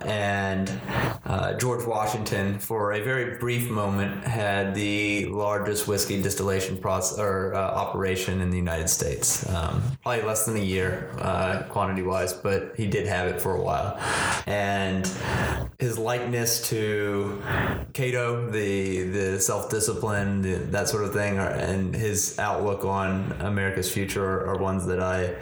and 0.01 0.69
uh, 1.25 1.53
George 1.53 1.85
Washington, 1.85 2.59
for 2.59 2.93
a 2.93 3.01
very 3.01 3.37
brief 3.37 3.69
moment, 3.69 4.25
had 4.25 4.75
the 4.75 5.27
largest 5.27 5.87
whiskey 5.87 6.21
distillation 6.21 6.77
process 6.77 7.18
or 7.19 7.53
uh, 7.53 7.59
operation 7.59 8.41
in 8.41 8.49
the 8.49 8.57
United 8.57 8.89
States. 8.89 9.47
Um, 9.49 9.81
probably 10.03 10.23
less 10.23 10.45
than 10.45 10.55
a 10.55 10.59
year, 10.59 11.11
uh, 11.19 11.63
quantity 11.69 12.01
wise, 12.01 12.33
but 12.33 12.73
he 12.75 12.87
did 12.87 13.07
have 13.07 13.27
it 13.27 13.41
for 13.41 13.55
a 13.55 13.61
while, 13.61 13.97
and 14.45 15.09
his 15.79 15.97
likeness 15.97 16.67
to 16.69 17.41
Cato, 17.93 18.49
the 18.49 19.03
the 19.03 19.39
self 19.39 19.69
discipline, 19.69 20.71
that 20.71 20.89
sort 20.89 21.03
of 21.03 21.13
thing, 21.13 21.37
and 21.37 21.95
his 21.95 22.37
outlook 22.37 22.83
on 22.83 23.31
America's 23.39 23.91
future 23.91 24.25
are, 24.25 24.47
are 24.49 24.57
ones 24.57 24.85
that 24.87 24.99
I, 24.99 25.35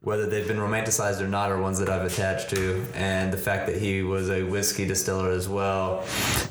whether 0.00 0.26
they've 0.26 0.46
been 0.46 0.58
romanticized 0.58 1.20
or 1.20 1.28
not, 1.28 1.50
are 1.50 1.60
ones 1.60 1.78
that 1.78 1.88
I've 1.88 2.04
attached 2.04 2.50
to. 2.50 2.84
And 2.94 3.32
the 3.32 3.38
fact 3.38 3.66
that 3.66 3.76
he 3.76 4.02
was 4.02 4.30
a 4.30 4.42
whiskey 4.42 4.86
distiller 4.86 5.30
as 5.30 5.48
well, 5.48 6.04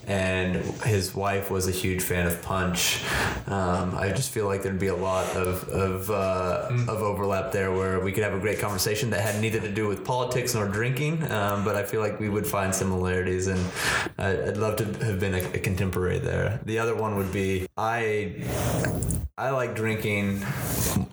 and 0.07 0.55
his 0.83 1.15
wife 1.15 1.49
was 1.49 1.67
a 1.67 1.71
huge 1.71 2.01
fan 2.01 2.27
of 2.27 2.41
punch, 2.41 3.03
um, 3.47 3.95
I 3.97 4.09
just 4.09 4.31
feel 4.31 4.45
like 4.45 4.65
there'd 4.71 4.79
be 4.79 4.87
a 4.87 4.95
lot 4.95 5.25
of 5.35 5.67
of 5.69 6.09
uh, 6.09 6.69
of 6.87 7.01
overlap 7.03 7.51
there 7.51 7.71
where 7.73 7.99
we 7.99 8.11
could 8.13 8.23
have 8.23 8.33
a 8.33 8.39
great 8.39 8.59
conversation 8.59 9.09
that 9.09 9.19
had 9.19 9.41
neither 9.41 9.59
to 9.59 9.69
do 9.69 9.85
with 9.87 10.05
politics 10.05 10.55
nor 10.55 10.65
drinking, 10.67 11.29
um, 11.29 11.65
but 11.65 11.75
I 11.75 11.83
feel 11.83 11.99
like 11.99 12.19
we 12.21 12.29
would 12.29 12.47
find 12.47 12.73
similarities, 12.73 13.47
and 13.47 13.59
I- 14.17 14.47
I'd 14.47 14.57
love 14.57 14.77
to 14.77 14.85
have 15.05 15.19
been 15.19 15.35
a, 15.35 15.39
a 15.39 15.59
contemporary 15.59 16.19
there. 16.19 16.61
The 16.65 16.79
other 16.79 16.95
one 16.95 17.17
would 17.17 17.33
be 17.33 17.67
I 17.77 18.45
I 19.37 19.49
like 19.49 19.75
drinking 19.75 20.45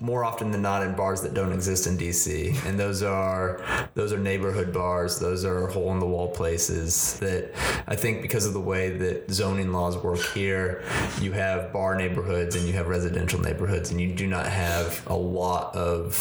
more 0.01 0.23
often 0.25 0.51
than 0.53 0.63
not 0.63 0.83
in 0.83 0.95
bars 0.95 1.23
that 1.23 1.35
don't 1.35 1.53
exist 1.53 1.87
in 1.89 1.97
DC, 1.99 2.55
and 2.67 2.79
those 2.79 3.03
are 3.03 3.61
those 3.95 4.13
are 4.13 4.19
neighborhood 4.19 4.73
bars. 4.73 5.19
Those 5.19 5.45
are 5.45 5.67
hole 5.69 5.91
in 5.93 5.99
the 5.99 6.07
wall 6.07 6.29
places 6.29 7.19
that 7.19 7.53
I 7.89 7.97
think 7.97 8.23
because 8.23 8.47
of 8.47 8.53
the 8.53 8.61
way 8.61 8.91
that 8.91 9.31
zoning 9.33 9.73
laws 9.73 9.97
work 9.97 10.21
here, 10.21 10.85
you 11.21 11.33
have 11.33 11.73
bar 11.73 11.97
neighborhoods 11.97 12.55
and 12.55 12.67
you 12.67 12.75
have 12.75 12.87
residential 12.87 13.41
neighborhoods, 13.49 13.91
and 13.91 14.01
you 14.01 14.13
do 14.13 14.27
not 14.27 14.47
have 14.47 15.03
a 15.07 15.17
lot 15.17 15.75
of 15.75 16.13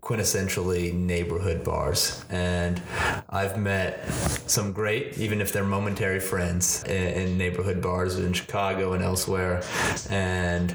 quintessentially 0.00 0.94
neighborhood 0.94 1.64
bars. 1.64 2.24
And 2.30 2.80
I've 3.28 3.58
met 3.58 4.08
some 4.46 4.72
great, 4.72 5.18
even 5.18 5.40
if 5.40 5.52
they're 5.52 5.64
momentary 5.64 6.20
friends, 6.20 6.84
in, 6.84 7.08
in 7.20 7.38
neighborhood 7.38 7.82
bars 7.82 8.18
in 8.18 8.32
Chicago 8.32 8.92
and 8.92 9.02
elsewhere. 9.02 9.62
And 10.10 10.74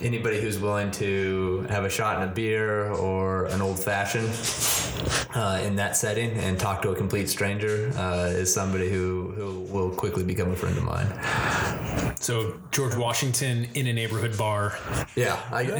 anybody 0.00 0.40
who's 0.40 0.58
willing 0.58 0.90
to 0.92 1.66
have 1.70 1.84
a 1.84 1.90
shot 1.90 2.22
in 2.22 2.28
a 2.28 2.32
beer 2.32 2.90
or 2.92 3.46
an 3.46 3.62
old 3.62 3.78
fashioned 3.78 4.32
uh, 5.34 5.60
in 5.62 5.76
that 5.76 5.96
setting 5.96 6.30
and 6.38 6.58
talk 6.58 6.82
to 6.82 6.90
a 6.90 6.94
complete 6.94 7.28
stranger 7.28 7.90
uh, 7.96 8.26
is 8.42 8.52
somebody 8.52 8.90
who, 8.90 9.32
who 9.36 9.60
will 9.72 9.90
quickly 9.90 10.24
become 10.24 10.50
a 10.50 10.56
friend 10.56 10.76
of 10.76 10.84
mine. 10.84 11.08
So 12.20 12.58
George 12.70 12.96
Washington 12.96 13.68
in 13.74 13.86
a 13.86 13.92
neighborhood 13.92 14.36
bar. 14.36 14.76
Yeah, 15.14 15.40
I, 15.50 15.66
so, 15.66 15.74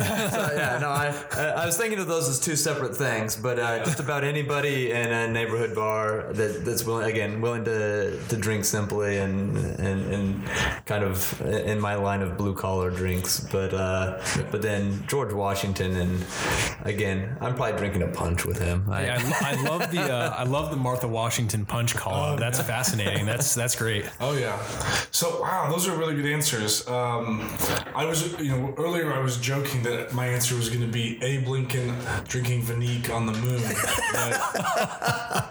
yeah, 0.54 0.78
no, 0.80 0.88
I, 0.88 1.14
I 1.32 1.62
I 1.62 1.66
was 1.66 1.76
thinking 1.76 1.98
of 1.98 2.06
those 2.06 2.28
as 2.28 2.38
two 2.38 2.56
separate 2.56 2.96
things, 2.96 3.36
but 3.36 3.58
uh, 3.58 3.84
just 3.84 4.00
about 4.00 4.22
anybody 4.24 4.92
in 4.92 5.10
a 5.10 5.28
neighborhood 5.28 5.74
bar 5.74 6.32
that, 6.32 6.64
that's 6.64 6.84
willing, 6.84 7.10
again, 7.10 7.40
willing 7.40 7.64
to, 7.64 8.18
to 8.28 8.36
drink 8.36 8.64
simply 8.64 9.18
and, 9.18 9.56
and 9.56 10.12
and 10.12 10.46
kind 10.86 11.02
of 11.02 11.40
in 11.42 11.80
my 11.80 11.94
line 11.94 12.22
of 12.22 12.36
blue 12.36 12.54
collar 12.54 12.90
drinks, 12.90 13.40
but 13.40 13.74
uh, 13.74 14.22
but 14.50 14.62
then 14.62 15.04
George 15.06 15.32
Washington 15.32 15.96
and 15.96 16.24
again, 16.84 17.36
I'm 17.40 17.54
probably 17.54 17.78
drinking 17.78 18.02
a 18.02 18.08
punch 18.08 18.44
with 18.44 18.58
him. 18.58 18.84
I, 18.90 19.04
Yeah, 19.04 19.32
I, 19.40 19.52
I 19.52 19.62
love 19.62 19.90
the 19.90 20.00
uh, 20.00 20.30
I 20.30 20.44
love 20.44 20.70
the 20.70 20.76
Martha 20.76 21.08
Washington 21.08 21.66
punch 21.66 21.94
call. 21.94 22.36
that's 22.36 22.60
fascinating. 22.60 23.26
That's 23.26 23.54
that's 23.54 23.74
great. 23.76 24.08
Oh 24.20 24.36
yeah. 24.36 24.60
So 25.10 25.40
wow, 25.40 25.70
those 25.70 25.88
are 25.88 25.96
really 25.96 26.05
good 26.14 26.26
answers. 26.26 26.86
Um, 26.88 27.48
I 27.94 28.04
was, 28.04 28.38
you 28.40 28.50
know, 28.50 28.74
earlier 28.76 29.12
I 29.12 29.20
was 29.20 29.36
joking 29.38 29.82
that 29.84 30.12
my 30.12 30.26
answer 30.26 30.54
was 30.54 30.68
going 30.68 30.80
to 30.82 30.86
be 30.86 31.22
Abe 31.22 31.48
Lincoln 31.48 31.94
drinking 32.28 32.62
Vanique 32.62 33.10
on 33.12 33.26
the 33.26 33.32
moon. 33.32 33.62
But 34.12 34.40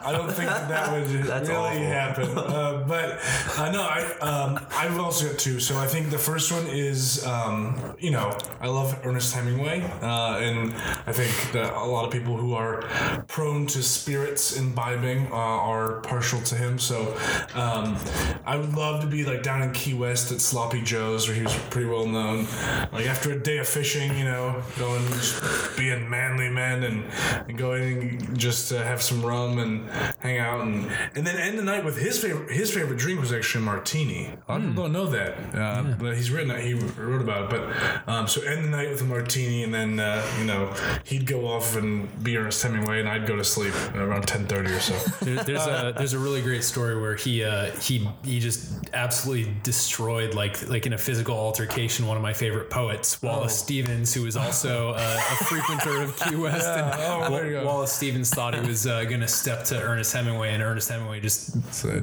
I 0.05 0.11
don't 0.11 0.31
think 0.31 0.49
that, 0.49 0.69
that 0.69 0.91
would 0.91 1.07
That's 1.23 1.49
really 1.49 1.59
awful. 1.59 1.85
happen. 1.85 2.25
Uh, 2.55 2.83
but 2.87 3.19
uh, 3.57 3.71
no, 3.71 3.81
I 3.81 4.03
um, 4.21 4.65
I've 4.71 4.97
also 4.99 5.27
got 5.27 5.37
two. 5.39 5.59
So 5.59 5.77
I 5.77 5.87
think 5.87 6.09
the 6.09 6.17
first 6.17 6.51
one 6.51 6.67
is, 6.67 7.25
um, 7.25 7.95
you 7.99 8.11
know, 8.11 8.37
I 8.61 8.67
love 8.67 8.97
Ernest 9.03 9.33
Hemingway, 9.33 9.81
uh, 10.01 10.37
and 10.39 10.73
I 11.05 11.11
think 11.11 11.51
that 11.51 11.73
a 11.73 11.83
lot 11.83 12.05
of 12.05 12.11
people 12.11 12.37
who 12.37 12.53
are 12.53 12.83
prone 13.27 13.65
to 13.67 13.83
spirits 13.83 14.55
imbibing 14.57 15.27
uh, 15.31 15.35
are 15.35 16.01
partial 16.01 16.39
to 16.41 16.55
him. 16.55 16.79
So 16.79 17.17
um, 17.55 17.97
I 18.45 18.55
would 18.57 18.73
love 18.73 19.01
to 19.01 19.07
be 19.07 19.25
like 19.25 19.43
down 19.43 19.61
in 19.63 19.71
Key 19.73 19.95
West 19.95 20.31
at 20.31 20.39
Sloppy 20.45 20.81
Joe's, 20.81 21.27
where 21.27 21.35
he 21.35 21.43
was 21.43 21.55
pretty 21.69 21.87
well 21.87 22.05
known. 22.05 22.47
Like 22.91 23.07
after 23.07 23.31
a 23.31 23.39
day 23.39 23.57
of 23.57 23.67
fishing, 23.67 24.17
you 24.17 24.25
know, 24.25 24.61
going 24.77 25.05
just 25.07 25.77
being 25.77 26.09
manly 26.09 26.49
men 26.49 26.83
and, 26.83 27.05
and 27.47 27.57
going 27.57 28.35
just 28.35 28.71
uh, 28.71 28.83
have 28.83 29.01
some 29.01 29.25
rum 29.25 29.57
and 29.59 29.89
hang 30.19 30.39
out 30.39 30.61
and 30.61 30.91
and 31.15 31.25
then 31.25 31.37
end 31.37 31.57
the 31.57 31.63
night 31.63 31.83
with 31.83 31.97
his 31.97 32.19
favorite 32.19 32.51
his 32.51 32.71
favorite 32.71 32.97
drink 32.97 33.19
was 33.19 33.33
actually 33.33 33.63
a 33.63 33.65
martini. 33.65 34.25
A 34.47 34.51
lot 34.51 34.61
of 34.61 34.67
people 34.67 34.83
don't 34.83 34.93
know 34.93 35.07
that, 35.07 35.55
uh, 35.55 35.83
but 35.99 36.15
he's 36.15 36.31
written. 36.31 36.57
He 36.61 36.73
wrote 36.73 37.21
about 37.21 37.45
it. 37.45 37.49
But 37.49 38.11
um, 38.11 38.27
so 38.27 38.41
end 38.41 38.65
the 38.65 38.69
night 38.69 38.89
with 38.89 39.01
a 39.01 39.05
martini, 39.05 39.63
and 39.63 39.73
then 39.73 39.99
uh, 39.99 40.25
you 40.39 40.45
know 40.45 40.73
he'd 41.05 41.25
go 41.25 41.47
off 41.47 41.75
and 41.75 42.23
be 42.23 42.37
Ernest 42.37 42.61
Hemingway, 42.61 42.99
and 42.99 43.09
I'd 43.09 43.25
go 43.27 43.35
to 43.35 43.43
sleep 43.43 43.73
around 43.95 44.27
ten 44.27 44.45
thirty 44.45 44.71
or 44.71 44.79
so. 44.79 44.95
There, 45.25 45.43
there's 45.43 45.65
a 45.65 45.93
there's 45.97 46.13
a 46.13 46.19
really 46.19 46.41
great 46.41 46.63
story 46.63 46.99
where 47.01 47.15
he 47.15 47.43
uh, 47.43 47.71
he 47.77 48.07
he 48.23 48.39
just 48.39 48.89
absolutely 48.93 49.55
destroyed 49.63 50.34
like 50.35 50.67
like 50.69 50.85
in 50.85 50.93
a 50.93 50.97
physical 50.97 51.35
altercation 51.35 52.05
one 52.07 52.17
of 52.17 52.23
my 52.23 52.33
favorite 52.33 52.69
poets 52.69 53.21
Wallace 53.21 53.53
Oh. 53.61 53.65
Stevens 53.65 54.13
who 54.13 54.23
was 54.23 54.35
also 54.37 54.91
uh, 54.91 54.99
a 55.31 55.43
frequenter 55.45 56.01
of 56.03 56.15
Key 56.19 56.35
West 56.35 56.67
and 56.67 56.93
Oh, 57.01 57.29
there 57.31 57.45
you 57.47 57.51
go. 57.53 57.65
Wallace 57.65 57.91
Stevens 57.93 58.29
thought 58.29 58.53
he 58.53 58.67
was 58.67 58.85
uh, 58.85 59.03
gonna 59.05 59.27
step 59.27 59.63
to 59.65 59.81
Ernest 59.81 60.13
Hemingway 60.13 60.53
and 60.53 60.61
Ernest 60.61 60.89
Hemingway 60.89 61.19
just 61.21 61.55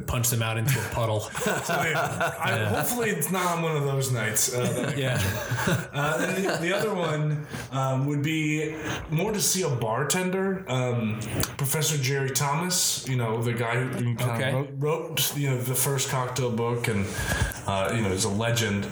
punched 0.06 0.32
him 0.32 0.42
out 0.42 0.56
into 0.58 0.78
a 0.78 0.82
puddle 0.94 1.20
So, 1.30 1.74
yeah, 1.74 2.34
I, 2.40 2.58
hopefully 2.64 3.10
it's 3.10 3.30
not 3.30 3.46
on 3.56 3.62
one 3.62 3.76
of 3.76 3.84
those 3.84 4.10
nights. 4.10 4.52
Uh, 4.54 4.60
that 4.72 4.88
I 4.88 4.94
yeah 4.94 5.88
Uh, 5.92 6.26
and 6.26 6.44
the, 6.44 6.56
the 6.58 6.76
other 6.76 6.94
one 6.94 7.46
um, 7.72 8.06
would 8.06 8.22
be 8.22 8.74
more 9.10 9.32
to 9.32 9.40
see 9.40 9.62
a 9.62 9.68
bartender, 9.68 10.64
um, 10.68 11.20
Professor 11.56 11.96
Jerry 11.98 12.30
Thomas. 12.30 13.06
You 13.08 13.16
know, 13.16 13.42
the 13.42 13.52
guy 13.52 13.80
who 13.80 14.12
Okay. 14.20 14.52
wrote, 14.54 14.68
wrote 14.78 15.36
you 15.36 15.50
know 15.50 15.58
the 15.58 15.74
first 15.74 16.08
cocktail 16.10 16.50
book, 16.50 16.88
and 16.88 17.06
uh, 17.66 17.92
you 17.94 18.02
know 18.02 18.11
is 18.12 18.24
a 18.24 18.28
legend. 18.28 18.84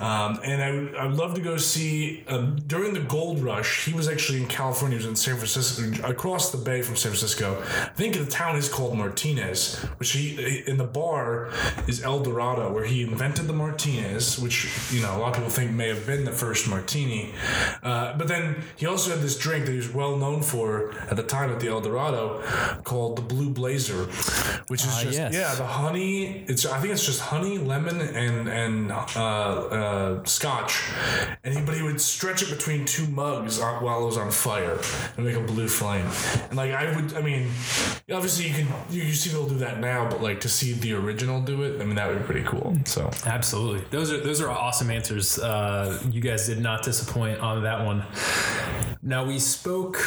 Um, 0.00 0.40
and 0.44 0.62
I 0.62 0.70
would, 0.72 0.94
I 0.96 1.06
would 1.06 1.16
love 1.16 1.34
to 1.34 1.40
go 1.40 1.56
see 1.56 2.24
um, 2.28 2.56
during 2.66 2.92
the 2.94 3.00
gold 3.00 3.40
rush. 3.40 3.84
He 3.86 3.92
was 3.92 4.08
actually 4.08 4.42
in 4.42 4.48
California. 4.48 4.98
He 4.98 5.04
was 5.04 5.10
in 5.10 5.16
San 5.16 5.36
Francisco, 5.36 6.06
across 6.06 6.50
the 6.52 6.58
bay 6.58 6.82
from 6.82 6.96
San 6.96 7.10
Francisco. 7.12 7.62
I 7.62 7.88
think 7.96 8.16
the 8.16 8.26
town 8.26 8.56
is 8.56 8.68
called 8.68 8.96
Martinez, 8.96 9.76
which 9.98 10.12
he 10.12 10.62
in 10.66 10.76
the 10.76 10.84
bar 10.84 11.50
is 11.86 12.02
El 12.02 12.20
Dorado, 12.20 12.72
where 12.72 12.84
he 12.84 13.02
invented 13.02 13.46
the 13.46 13.52
Martinez, 13.52 14.38
which 14.38 14.68
you 14.92 15.00
know 15.02 15.16
a 15.16 15.18
lot 15.18 15.30
of 15.30 15.34
people 15.36 15.50
think 15.50 15.70
may 15.72 15.88
have 15.88 16.06
been 16.06 16.24
the 16.24 16.32
first 16.32 16.68
martini. 16.68 17.32
Uh, 17.82 18.16
but 18.16 18.28
then 18.28 18.56
he 18.76 18.86
also 18.86 19.10
had 19.10 19.20
this 19.20 19.36
drink 19.38 19.64
that 19.66 19.72
he 19.72 19.78
was 19.78 19.92
well 19.92 20.16
known 20.16 20.42
for 20.42 20.92
at 21.10 21.16
the 21.16 21.22
time 21.22 21.50
at 21.50 21.60
the 21.60 21.68
El 21.68 21.80
Dorado, 21.80 22.42
called 22.84 23.16
the 23.16 23.22
Blue 23.22 23.50
Blazer, 23.50 24.04
which 24.68 24.82
is 24.84 24.92
Ah, 24.96 25.02
just 25.02 25.18
yes. 25.18 25.34
yeah 25.34 25.54
the 25.54 25.66
honey. 25.66 26.44
It's 26.48 26.64
I 26.66 26.80
think 26.80 26.92
it's 26.92 27.04
just 27.06 27.20
honey, 27.20 27.58
lemon, 27.58 28.00
and 28.00 28.48
and 28.56 28.90
uh, 28.90 28.96
uh, 28.96 30.24
scotch, 30.24 30.82
and 31.44 31.54
he, 31.54 31.62
but 31.62 31.76
he 31.76 31.82
would 31.82 32.00
stretch 32.00 32.42
it 32.42 32.50
between 32.50 32.84
two 32.84 33.06
mugs 33.08 33.60
while 33.60 34.02
it 34.02 34.06
was 34.06 34.16
on 34.16 34.30
fire 34.30 34.78
and 35.16 35.26
make 35.26 35.36
a 35.36 35.40
blue 35.40 35.68
flame. 35.68 36.06
And 36.48 36.56
like 36.56 36.72
I 36.72 36.94
would, 36.94 37.14
I 37.14 37.20
mean, 37.20 37.48
obviously 38.10 38.48
you 38.48 38.54
can 38.54 38.66
you, 38.90 39.02
you 39.02 39.12
see 39.12 39.30
people 39.30 39.48
do 39.48 39.58
that 39.58 39.80
now, 39.80 40.08
but 40.08 40.22
like 40.22 40.40
to 40.40 40.48
see 40.48 40.72
the 40.72 40.94
original 40.94 41.40
do 41.42 41.62
it, 41.62 41.80
I 41.80 41.84
mean 41.84 41.96
that 41.96 42.08
would 42.08 42.20
be 42.20 42.24
pretty 42.24 42.44
cool. 42.44 42.76
So 42.86 43.10
Absolutely. 43.26 43.84
Those 43.90 44.12
are 44.12 44.20
those 44.20 44.40
are 44.40 44.50
awesome 44.50 44.90
answers. 44.90 45.38
Uh, 45.38 46.00
you 46.10 46.20
guys 46.20 46.46
did 46.46 46.60
not 46.60 46.82
disappoint 46.82 47.40
on 47.40 47.62
that 47.64 47.84
one. 47.84 48.04
Now 49.06 49.24
we 49.24 49.38
spoke 49.38 50.02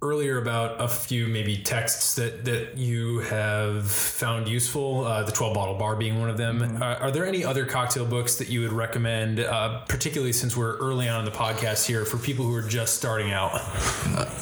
earlier 0.00 0.38
about 0.38 0.80
a 0.80 0.86
few 0.86 1.26
maybe 1.26 1.56
texts 1.56 2.14
that 2.14 2.44
that 2.44 2.76
you 2.76 3.18
have 3.18 3.90
found 3.90 4.46
useful. 4.46 5.04
Uh, 5.04 5.24
the 5.24 5.32
Twelve 5.32 5.54
Bottle 5.54 5.74
Bar 5.74 5.96
being 5.96 6.20
one 6.20 6.30
of 6.30 6.36
them. 6.36 6.62
Uh, 6.80 6.94
are 7.00 7.10
there 7.10 7.26
any 7.26 7.44
other 7.44 7.66
cocktail 7.66 8.06
books 8.06 8.36
that 8.36 8.48
you 8.48 8.60
would 8.60 8.72
recommend, 8.72 9.40
uh, 9.40 9.80
particularly 9.88 10.32
since 10.32 10.56
we're 10.56 10.76
early 10.76 11.08
on 11.08 11.18
in 11.18 11.24
the 11.24 11.36
podcast 11.36 11.84
here, 11.84 12.04
for 12.04 12.16
people 12.16 12.44
who 12.44 12.54
are 12.54 12.62
just 12.62 12.94
starting 12.94 13.32
out? 13.32 13.60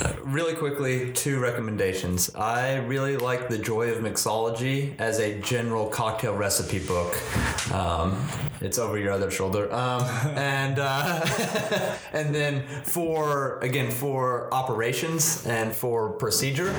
Really 0.23 0.55
quickly, 0.55 1.13
two 1.13 1.41
recommendations. 1.41 2.35
I 2.35 2.77
really 2.77 3.19
like 3.19 3.49
The 3.49 3.59
Joy 3.59 3.91
of 3.91 3.99
Mixology 3.99 4.99
as 4.99 5.19
a 5.19 5.39
general 5.41 5.89
cocktail 5.89 6.35
recipe 6.35 6.79
book. 6.79 7.13
Um, 7.71 8.17
it's 8.63 8.79
over 8.79 8.99
your 8.99 9.13
other 9.13 9.31
shoulder. 9.31 9.73
Um, 9.73 10.03
and 10.37 10.79
uh, 10.79 11.27
and 12.13 12.35
then 12.35 12.63
for 12.85 13.59
again 13.61 13.91
for 14.03 14.53
operations 14.53 15.47
and 15.47 15.73
for 15.73 16.11
procedure, 16.15 16.75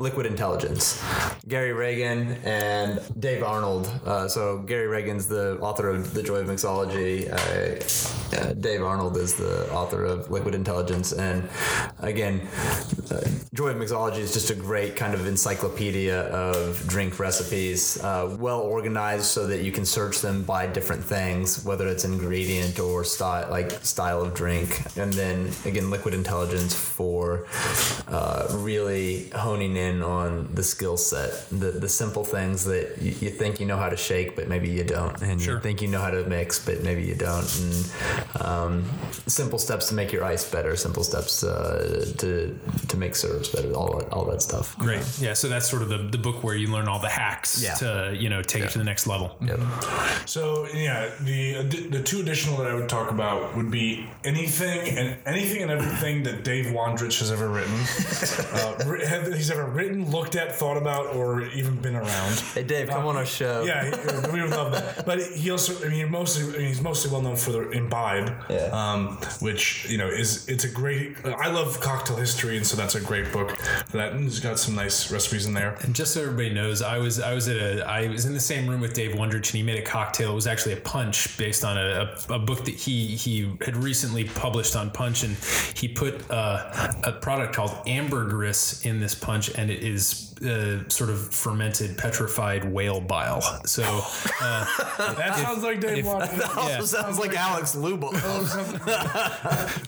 Liquid 0.00 0.26
Intelligence. 0.26 1.00
Gary 1.46 1.72
Regan 1.72 2.32
and 2.42 3.00
Dave 3.20 3.44
Arnold. 3.44 3.86
Uh, 4.04 4.26
so 4.26 4.58
Gary 4.58 4.88
Regan's 4.88 5.28
the 5.28 5.56
author 5.60 5.88
of 5.88 6.12
The 6.14 6.20
Joy 6.20 6.38
of 6.38 6.48
Mixology. 6.48 7.30
Uh, 7.30 7.78
uh, 8.34 8.54
Dave 8.54 8.82
Arnold 8.82 9.16
is 9.16 9.34
the 9.34 9.70
author 9.70 10.04
of 10.04 10.28
Liquid 10.32 10.56
Intelligence, 10.56 11.12
and 11.12 11.48
again, 12.00 12.40
uh, 13.12 13.20
Joy 13.52 13.68
of 13.68 13.76
Mixology 13.76 14.18
is 14.18 14.32
just 14.32 14.50
a 14.50 14.56
great 14.56 14.96
kind 14.96 15.14
of 15.14 15.28
encyclopedia 15.28 16.22
of 16.30 16.84
drink 16.88 17.20
recipes, 17.20 18.02
uh, 18.02 18.34
well 18.40 18.58
organized 18.58 19.26
so 19.26 19.46
that 19.46 19.62
you 19.62 19.70
can 19.70 19.86
search 19.86 20.20
them 20.20 20.42
by 20.42 20.66
different 20.66 21.04
things, 21.04 21.64
whether 21.64 21.86
it's 21.86 22.04
ingredient 22.04 22.80
or 22.80 23.04
style, 23.04 23.48
like 23.48 23.70
style 23.84 24.20
of 24.20 24.34
drink, 24.34 24.82
and 24.96 25.12
then 25.12 25.52
again, 25.64 25.88
Liquid 25.90 26.14
Intelligence 26.14 26.63
for 26.72 27.46
uh, 28.08 28.46
really 28.52 29.28
honing 29.30 29.76
in 29.76 30.02
on 30.02 30.48
the 30.54 30.62
skill 30.62 30.96
set, 30.96 31.48
the 31.50 31.70
the 31.72 31.88
simple 31.88 32.24
things 32.24 32.64
that 32.64 32.96
you, 33.00 33.10
you 33.20 33.30
think 33.30 33.60
you 33.60 33.66
know 33.66 33.76
how 33.76 33.88
to 33.88 33.96
shake, 33.96 34.36
but 34.36 34.48
maybe 34.48 34.68
you 34.70 34.84
don't, 34.84 35.20
and 35.22 35.40
Sure. 35.42 35.54
you 35.54 35.60
think 35.60 35.82
you 35.82 35.88
know 35.88 36.00
how 36.00 36.10
to 36.10 36.24
mix, 36.24 36.64
but 36.64 36.82
maybe 36.82 37.02
you 37.02 37.14
don't, 37.14 37.48
and 37.60 38.42
um, 38.46 38.84
simple 39.26 39.58
steps 39.58 39.88
to 39.88 39.94
make 39.94 40.12
your 40.12 40.24
ice 40.24 40.48
better, 40.50 40.76
simple 40.76 41.04
steps 41.04 41.42
uh, 41.42 42.12
to 42.18 42.58
to 42.88 42.96
make 42.96 43.14
serves 43.16 43.48
better, 43.48 43.72
all 43.74 44.02
all 44.12 44.24
that 44.26 44.42
stuff. 44.42 44.76
Great. 44.78 45.02
Yeah. 45.20 45.34
So 45.34 45.48
that's 45.48 45.68
sort 45.68 45.82
of 45.82 45.88
the, 45.88 45.98
the 45.98 46.18
book 46.18 46.42
where 46.44 46.54
you 46.56 46.68
learn 46.68 46.88
all 46.88 46.98
the 47.00 47.08
hacks 47.08 47.62
Yeah. 47.62 47.74
to 47.74 48.14
you 48.18 48.28
know 48.28 48.42
take 48.42 48.62
it 48.64 48.70
to 48.70 48.78
the 48.78 48.84
next 48.84 49.06
level. 49.06 49.36
So 50.26 50.66
yeah, 50.74 51.10
the 51.20 51.62
the 51.90 52.02
two 52.02 52.20
additional 52.20 52.56
that 52.58 52.66
I 52.66 52.74
would 52.74 52.88
talk 52.88 53.10
about 53.10 53.56
would 53.56 53.70
be 53.70 54.06
anything 54.24 54.96
and 54.98 55.16
anything 55.26 55.62
and 55.62 55.70
everything 55.70 56.22
that 56.24 56.43
Dave 56.44 56.66
Wondrich 56.66 57.18
has 57.20 57.32
ever 57.32 57.48
written. 57.48 57.74
uh, 58.52 59.06
have- 59.06 59.32
he's 59.34 59.50
ever 59.50 59.64
written, 59.64 60.10
looked 60.10 60.36
at, 60.36 60.54
thought 60.54 60.76
about, 60.76 61.14
or 61.16 61.42
even 61.42 61.74
been 61.76 61.96
around. 61.96 62.38
Hey 62.54 62.62
Dave, 62.62 62.88
come 62.88 63.06
on 63.06 63.16
our 63.16 63.24
show. 63.26 63.64
Yeah, 63.64 64.30
we 64.32 64.42
would 64.42 64.50
love 64.50 64.72
that. 64.72 65.06
But 65.06 65.20
he 65.22 65.50
also, 65.50 65.84
I 65.84 65.88
mean, 65.90 66.10
mostly, 66.10 66.44
I 66.54 66.58
mean, 66.58 66.68
he's 66.68 66.82
mostly 66.82 67.10
well 67.10 67.22
known 67.22 67.36
for 67.36 67.50
the 67.52 67.70
Imbibe, 67.70 68.32
Yeah. 68.50 68.68
um, 68.72 69.16
which 69.40 69.88
you 69.88 69.98
know 69.98 70.08
is 70.08 70.46
it's 70.48 70.64
a 70.64 70.68
great. 70.70 71.16
I 71.24 71.50
love 71.50 71.80
cocktail 71.80 72.16
history, 72.16 72.56
and 72.56 72.66
so 72.66 72.76
that's 72.76 72.94
a 72.94 73.00
great 73.00 73.32
book 73.32 73.56
That 73.92 74.14
he's 74.16 74.40
got 74.40 74.58
some 74.58 74.74
nice 74.74 75.10
recipes 75.10 75.46
in 75.46 75.54
there. 75.54 75.76
And 75.82 75.94
just 75.94 76.12
so 76.12 76.20
everybody 76.22 76.50
knows, 76.50 76.82
I 76.82 76.98
was 76.98 77.18
I 77.20 77.32
was 77.34 77.48
at 77.48 77.56
a 77.56 77.84
I 77.88 78.08
was 78.08 78.26
in 78.26 78.34
the 78.34 78.40
same 78.40 78.68
room 78.68 78.80
with 78.80 78.92
Dave 78.92 79.12
Wondrich, 79.12 79.34
and 79.34 79.54
he 79.54 79.62
made 79.62 79.78
a 79.78 79.82
cocktail. 79.82 80.32
It 80.32 80.34
was 80.34 80.46
actually 80.46 80.74
a 80.74 80.80
punch 80.80 81.36
based 81.38 81.64
on 81.64 81.78
a, 81.78 82.14
a, 82.28 82.34
a 82.34 82.38
book 82.38 82.64
that 82.66 82.74
he 82.74 83.16
he 83.16 83.50
had 83.64 83.76
recently 83.76 84.24
published 84.24 84.76
on 84.76 84.90
punch, 84.90 85.22
and 85.24 85.36
he 85.74 85.88
put 85.88 86.30
uh, 86.34 86.92
a 87.04 87.12
product 87.12 87.54
called 87.54 87.72
ambergris 87.86 88.84
in 88.84 88.98
this 88.98 89.14
punch, 89.14 89.50
and 89.56 89.70
it 89.70 89.84
is 89.84 90.33
uh, 90.44 90.88
sort 90.88 91.10
of 91.10 91.32
fermented 91.32 91.96
petrified 91.98 92.64
whale 92.64 93.00
bile. 93.00 93.40
So 93.66 93.82
uh, 93.84 94.66
That 95.14 95.36
sounds 95.36 95.62
like 95.62 95.80
Dave 95.80 96.04
Wondrich. 96.04 96.56
Also 96.56 96.68
Yeah. 96.68 96.80
sounds 96.82 97.18
like 97.18 97.34
Alex 97.36 97.74
Luboff. 97.74 98.14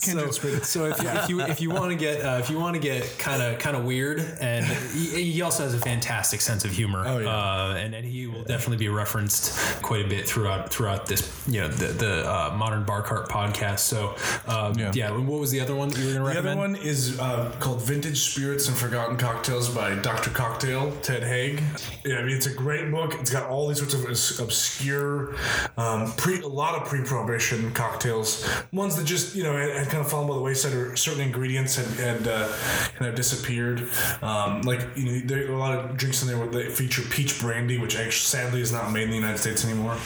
Kindred 0.00 0.34
spirit. 0.34 0.64
So 0.64 0.86
if 0.86 1.02
you, 1.02 1.08
if 1.10 1.28
you 1.28 1.40
if 1.40 1.60
you 1.60 1.70
want 1.70 1.90
to 1.90 1.96
get 1.96 2.24
uh, 2.24 2.38
if 2.38 2.50
you 2.50 2.58
want 2.58 2.74
to 2.74 2.80
get 2.80 3.18
kind 3.18 3.42
of 3.42 3.58
kind 3.58 3.76
of 3.76 3.84
weird, 3.84 4.20
and 4.40 4.64
he, 4.66 5.32
he 5.32 5.42
also 5.42 5.62
has 5.64 5.74
a 5.74 5.78
fantastic 5.78 6.40
sense 6.40 6.64
of 6.64 6.70
humor. 6.72 7.04
Oh, 7.06 7.18
yeah. 7.18 7.28
uh, 7.28 7.74
and 7.78 7.94
and 7.94 8.04
he 8.04 8.26
will 8.26 8.42
definitely 8.44 8.78
be 8.78 8.88
referenced 8.88 9.56
quite 9.82 10.04
a 10.04 10.08
bit 10.08 10.26
throughout 10.28 10.70
throughout 10.70 11.06
this 11.06 11.30
you 11.46 11.60
know 11.60 11.68
the 11.68 11.86
the 11.88 12.30
uh, 12.30 12.54
modern 12.56 12.84
bar 12.84 13.02
cart 13.02 13.28
podcast. 13.28 13.80
So 13.80 14.14
um, 14.46 14.78
Yeah. 14.78 14.92
yeah. 14.94 15.10
What 15.16 15.40
was 15.40 15.50
the 15.50 15.60
other 15.60 15.74
one 15.74 15.88
that 15.88 15.98
you 15.98 16.06
were 16.06 16.12
going 16.12 16.22
to 16.24 16.28
recommend? 16.28 16.46
The 16.46 16.50
other 16.62 16.72
one 16.74 16.76
is 16.76 17.18
uh, 17.18 17.52
called 17.60 17.82
Vintage 17.82 18.20
Spirits 18.32 18.68
and 18.68 18.76
Forgotten 18.76 19.16
Cocktails 19.16 19.68
by 19.68 19.94
Dr. 19.96 20.30
Cocktail, 20.46 20.92
Ted 21.02 21.24
Haigh. 21.24 21.58
Yeah, 22.04 22.18
I 22.18 22.22
mean, 22.22 22.36
it's 22.36 22.46
a 22.46 22.54
great 22.54 22.92
book. 22.92 23.14
It's 23.14 23.32
got 23.32 23.50
all 23.50 23.66
these 23.66 23.78
sorts 23.78 23.94
of 23.94 24.04
obscure, 24.40 25.34
um, 25.76 26.12
pre 26.12 26.40
a 26.40 26.46
lot 26.46 26.80
of 26.80 26.86
pre-prohibition 26.86 27.72
cocktails. 27.72 28.48
Ones 28.72 28.94
that 28.94 29.06
just 29.06 29.34
you 29.34 29.42
know 29.42 29.56
had, 29.56 29.88
kind 29.88 30.04
of 30.04 30.08
fallen 30.08 30.28
by 30.28 30.34
the 30.34 30.40
wayside, 30.40 30.72
or 30.72 30.94
certain 30.94 31.22
ingredients 31.22 31.74
had, 31.74 31.86
had 31.98 32.28
uh, 32.28 32.52
kind 32.94 33.08
of 33.08 33.16
disappeared. 33.16 33.88
Um, 34.22 34.62
like 34.62 34.86
you 34.94 35.04
know, 35.06 35.26
there 35.26 35.50
are 35.50 35.54
a 35.54 35.58
lot 35.58 35.76
of 35.76 35.96
drinks 35.96 36.22
in 36.22 36.28
there 36.28 36.46
that 36.46 36.70
feature 36.70 37.02
peach 37.02 37.40
brandy, 37.40 37.78
which 37.78 37.96
actually 37.96 38.12
sadly 38.12 38.60
is 38.60 38.70
not 38.70 38.92
made 38.92 39.04
in 39.04 39.10
the 39.10 39.16
United 39.16 39.38
States 39.38 39.64
anymore. 39.64 39.98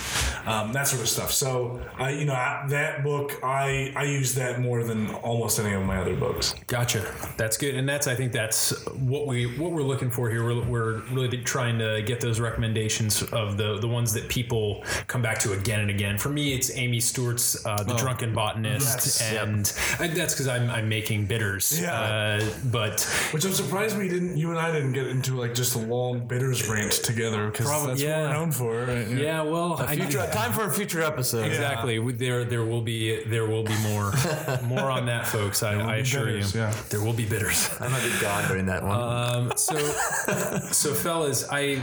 Um, 0.47 0.73
that 0.73 0.87
sort 0.87 1.03
of 1.03 1.09
stuff. 1.09 1.31
So 1.31 1.79
I, 1.99 2.11
you 2.11 2.25
know, 2.25 2.33
I, 2.33 2.65
that 2.69 3.03
book 3.03 3.39
I 3.43 3.93
I 3.95 4.05
use 4.05 4.33
that 4.35 4.59
more 4.59 4.83
than 4.83 5.13
almost 5.15 5.59
any 5.59 5.73
of 5.73 5.83
my 5.83 5.97
other 5.97 6.15
books. 6.15 6.55
Gotcha. 6.65 7.05
That's 7.37 7.57
good, 7.57 7.75
and 7.75 7.87
that's 7.87 8.07
I 8.07 8.15
think 8.15 8.31
that's 8.31 8.71
what 8.89 9.27
we 9.27 9.45
what 9.59 9.71
we're 9.71 9.83
looking 9.83 10.09
for 10.09 10.20
here. 10.29 10.43
We're, 10.43 10.63
we're 10.63 10.97
really 11.11 11.37
trying 11.39 11.79
to 11.79 12.01
get 12.01 12.21
those 12.21 12.39
recommendations 12.39 13.23
of 13.23 13.57
the 13.57 13.79
the 13.79 13.87
ones 13.87 14.13
that 14.13 14.27
people 14.29 14.83
come 15.07 15.21
back 15.21 15.39
to 15.39 15.53
again 15.53 15.79
and 15.79 15.89
again. 15.89 16.17
For 16.17 16.29
me, 16.29 16.53
it's 16.53 16.75
Amy 16.75 16.99
Stewart's 16.99 17.65
uh, 17.65 17.83
The 17.83 17.95
Drunken 17.95 18.33
Botanist, 18.33 19.21
Yes. 19.21 19.21
and 19.21 19.73
I, 19.99 20.07
that's 20.13 20.33
because 20.33 20.47
I'm 20.47 20.69
I'm 20.69 20.89
making 20.89 21.25
bitters. 21.25 21.79
Yeah. 21.81 21.91
Uh, 21.93 22.49
but 22.65 23.01
Which 23.31 23.45
I'm 23.45 23.53
surprised 23.53 23.97
we 23.97 24.07
didn't. 24.07 24.37
You 24.37 24.49
and 24.49 24.59
I 24.59 24.71
didn't 24.71 24.93
get 24.93 25.07
into 25.07 25.39
like 25.39 25.53
just 25.53 25.75
a 25.75 25.79
long 25.79 26.19
bitters 26.27 26.67
rant 26.67 26.91
together 26.91 27.49
because 27.49 27.67
that's 27.85 28.01
yeah. 28.01 28.21
what 28.21 28.29
we're 28.29 28.33
known 28.33 28.51
for. 28.51 28.85
Right? 28.85 29.07
yeah, 29.07 29.41
well, 29.41 29.77
I- 29.79 29.95
Future, 29.95 30.27
time 30.31 30.51
for 30.51 30.65
a 30.65 30.71
future 30.71 31.01
episode. 31.01 31.45
Exactly. 31.45 31.99
There, 32.13 32.43
there 32.43 32.63
will 32.63 32.81
be, 32.81 33.23
there 33.25 33.45
will 33.45 33.63
be 33.63 33.77
more, 33.83 34.11
more 34.63 34.89
on 34.91 35.05
that, 35.05 35.27
folks. 35.27 35.63
I, 35.63 35.73
I 35.73 35.95
assure 35.97 36.25
bitters, 36.25 36.53
you, 36.55 36.61
yeah. 36.61 36.73
there 36.89 37.01
will 37.01 37.13
be 37.13 37.25
bitters. 37.25 37.69
I 37.79 37.87
might 37.87 38.03
be 38.03 38.11
gone 38.19 38.47
during 38.47 38.65
that 38.65 38.83
one. 38.83 38.99
Um, 38.99 39.53
so, 39.55 39.75
so 40.71 40.93
fellas, 40.93 41.47
I 41.49 41.75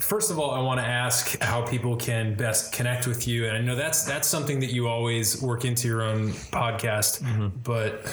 first 0.00 0.30
of 0.30 0.38
all, 0.38 0.50
I 0.52 0.60
want 0.60 0.80
to 0.80 0.86
ask 0.86 1.40
how 1.42 1.62
people 1.62 1.96
can 1.96 2.34
best 2.34 2.72
connect 2.72 3.06
with 3.06 3.26
you, 3.28 3.46
and 3.46 3.56
I 3.56 3.60
know 3.60 3.74
that's 3.76 4.04
that's 4.04 4.28
something 4.28 4.60
that 4.60 4.72
you 4.72 4.88
always 4.88 5.40
work 5.42 5.64
into 5.64 5.88
your 5.88 6.02
own 6.02 6.30
podcast. 6.52 7.22
But 7.64 8.04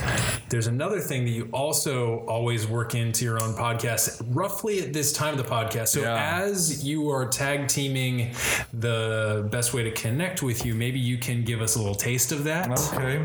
there's 0.49 0.67
another 0.67 0.99
thing 0.99 1.23
that 1.25 1.31
you 1.31 1.49
also 1.51 2.19
always 2.27 2.67
work 2.67 2.95
into 2.95 3.25
your 3.25 3.41
own 3.41 3.53
podcast, 3.53 4.23
roughly 4.29 4.81
at 4.81 4.93
this 4.93 5.13
time 5.13 5.37
of 5.37 5.43
the 5.45 5.49
podcast. 5.49 5.89
So, 5.89 6.01
Yeah. 6.01 6.41
as 6.43 6.83
you 6.83 7.09
are 7.11 7.27
tag 7.27 7.67
teaming 7.67 8.33
the 8.73 9.47
best 9.51 9.73
way 9.73 9.83
to 9.83 9.91
connect 9.91 10.41
with 10.43 10.65
you, 10.65 10.73
maybe 10.75 10.99
you 10.99 11.17
can 11.17 11.43
give 11.43 11.61
us 11.61 11.75
a 11.75 11.79
little 11.79 11.95
taste 11.95 12.31
of 12.31 12.43
that. 12.45 12.69
Okay. 12.93 13.23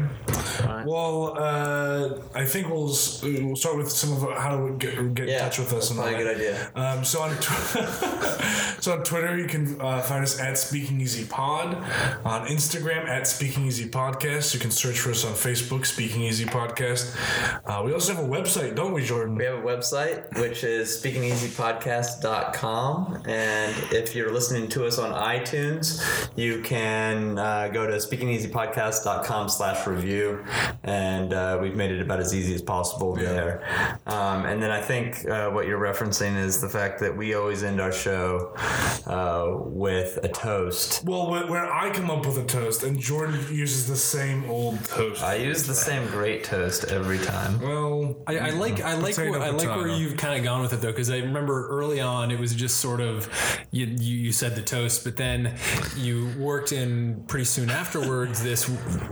Well, 0.85 1.35
uh, 1.39 2.19
I 2.35 2.45
think 2.45 2.69
we'll 2.69 2.95
we'll 3.23 3.57
start 3.57 3.77
with 3.77 3.91
some 3.91 4.13
of 4.13 4.37
how 4.37 4.67
to 4.67 4.73
get, 4.75 5.15
get 5.15 5.29
in 5.29 5.39
touch 5.39 5.59
with 5.59 5.73
us. 5.73 5.91
and 5.91 6.01
a 6.09 6.17
good 6.17 6.37
idea. 6.37 6.71
Um, 6.75 7.05
so 7.05 7.23
on 7.23 7.35
tw- 7.37 8.79
so 8.83 8.93
on 8.93 9.03
Twitter, 9.05 9.39
you 9.39 9.47
can 9.47 9.81
uh, 9.81 10.01
find 10.03 10.23
us 10.23 10.39
at 10.41 10.59
Speaking 10.59 11.01
Easy 11.01 11.25
Pod. 11.25 11.75
On 12.25 12.47
Instagram, 12.47 13.09
at 13.09 13.27
Speaking 13.27 13.67
Easy 13.67 13.89
Podcast. 13.89 14.55
You 14.55 14.61
can 14.61 14.71
search 14.71 14.99
for 14.99 15.11
us 15.11 15.25
on 15.25 15.33
Facebook, 15.33 15.87
Speaking 15.87 16.23
Easy 16.23 16.45
Podcast. 16.45 17.17
Uh, 17.65 17.83
we 17.85 17.93
also 17.93 18.15
have 18.15 18.25
a 18.25 18.29
website, 18.29 18.75
don't 18.75 18.93
we, 18.93 19.05
Jordan? 19.05 19.37
We 19.37 19.45
have 19.45 19.59
a 19.59 19.63
website, 19.63 20.39
which 20.41 20.65
is 20.65 20.89
speakingeasypodcast.com. 21.03 23.23
And 23.27 23.77
if 23.93 24.15
you're 24.15 24.33
listening 24.33 24.69
to 24.71 24.87
us 24.87 24.99
on 24.99 25.13
iTunes, 25.13 26.03
you 26.37 26.63
can 26.63 27.39
uh, 27.39 27.69
go 27.69 27.87
to 27.87 27.95
speakingeasypodcast.com 27.95 29.49
slash 29.49 29.87
review. 29.87 30.45
And 30.85 31.33
uh, 31.33 31.59
we've 31.61 31.77
made 31.77 31.91
it 31.91 32.01
about 32.01 32.21
as 32.21 32.35
easy 32.35 32.55
as 32.55 32.63
possible 32.63 33.15
there. 33.15 33.63
Um, 34.07 34.47
and 34.47 34.63
then 34.63 34.71
I 34.71 34.81
think 34.81 35.29
uh, 35.29 35.51
what 35.51 35.67
you're 35.67 35.79
referencing 35.93 36.37
is 36.37 36.61
the 36.61 36.69
fact 36.69 37.01
that 37.01 37.17
we 37.17 37.35
always 37.35 37.63
end 37.63 37.81
our 37.81 37.93
show 37.93 38.55
uh, 39.07 39.59
with 39.69 40.19
a 40.23 40.29
toast. 40.29 41.05
Well, 41.05 41.31
where, 41.31 41.47
where 41.47 41.73
I 41.73 41.91
come 41.91 42.11
up 42.11 42.27
with 42.27 42.39
a 42.39 42.45
toast, 42.45 42.83
and 42.83 42.99
Jordan 42.99 43.35
uses 43.51 43.87
the 43.87 43.97
same 43.97 44.49
old 44.51 44.83
toast. 44.85 45.23
I 45.23 45.37
use 45.37 45.67
the 45.67 45.75
same 45.75 46.07
great 46.09 46.45
toast 46.45 46.85
every 46.85 47.19
time. 47.19 47.61
well, 47.61 48.17
I, 48.27 48.39
I 48.39 48.51
like 48.51 48.81
I 48.81 48.95
like 48.95 49.17
where, 49.17 49.41
I 49.41 49.51
like 49.51 49.69
where 49.69 49.89
you've 49.89 50.17
kind 50.17 50.37
of 50.39 50.45
gone 50.45 50.63
with 50.63 50.73
it 50.73 50.81
though 50.81 50.89
because 50.91 51.11
I 51.11 51.19
remember 51.19 51.69
early 51.69 52.01
on 52.01 52.31
it 52.31 52.39
was 52.39 52.55
just 52.55 52.79
sort 52.79 53.01
of 53.01 53.29
you, 53.71 53.87
you 53.87 54.17
you 54.17 54.33
said 54.33 54.55
the 54.55 54.63
toast 54.63 55.05
but 55.05 55.17
then 55.17 55.55
you 55.97 56.33
worked 56.39 56.73
in 56.73 57.25
pretty 57.27 57.45
soon 57.45 57.71
afterwards 57.71 58.43
this 58.43 58.71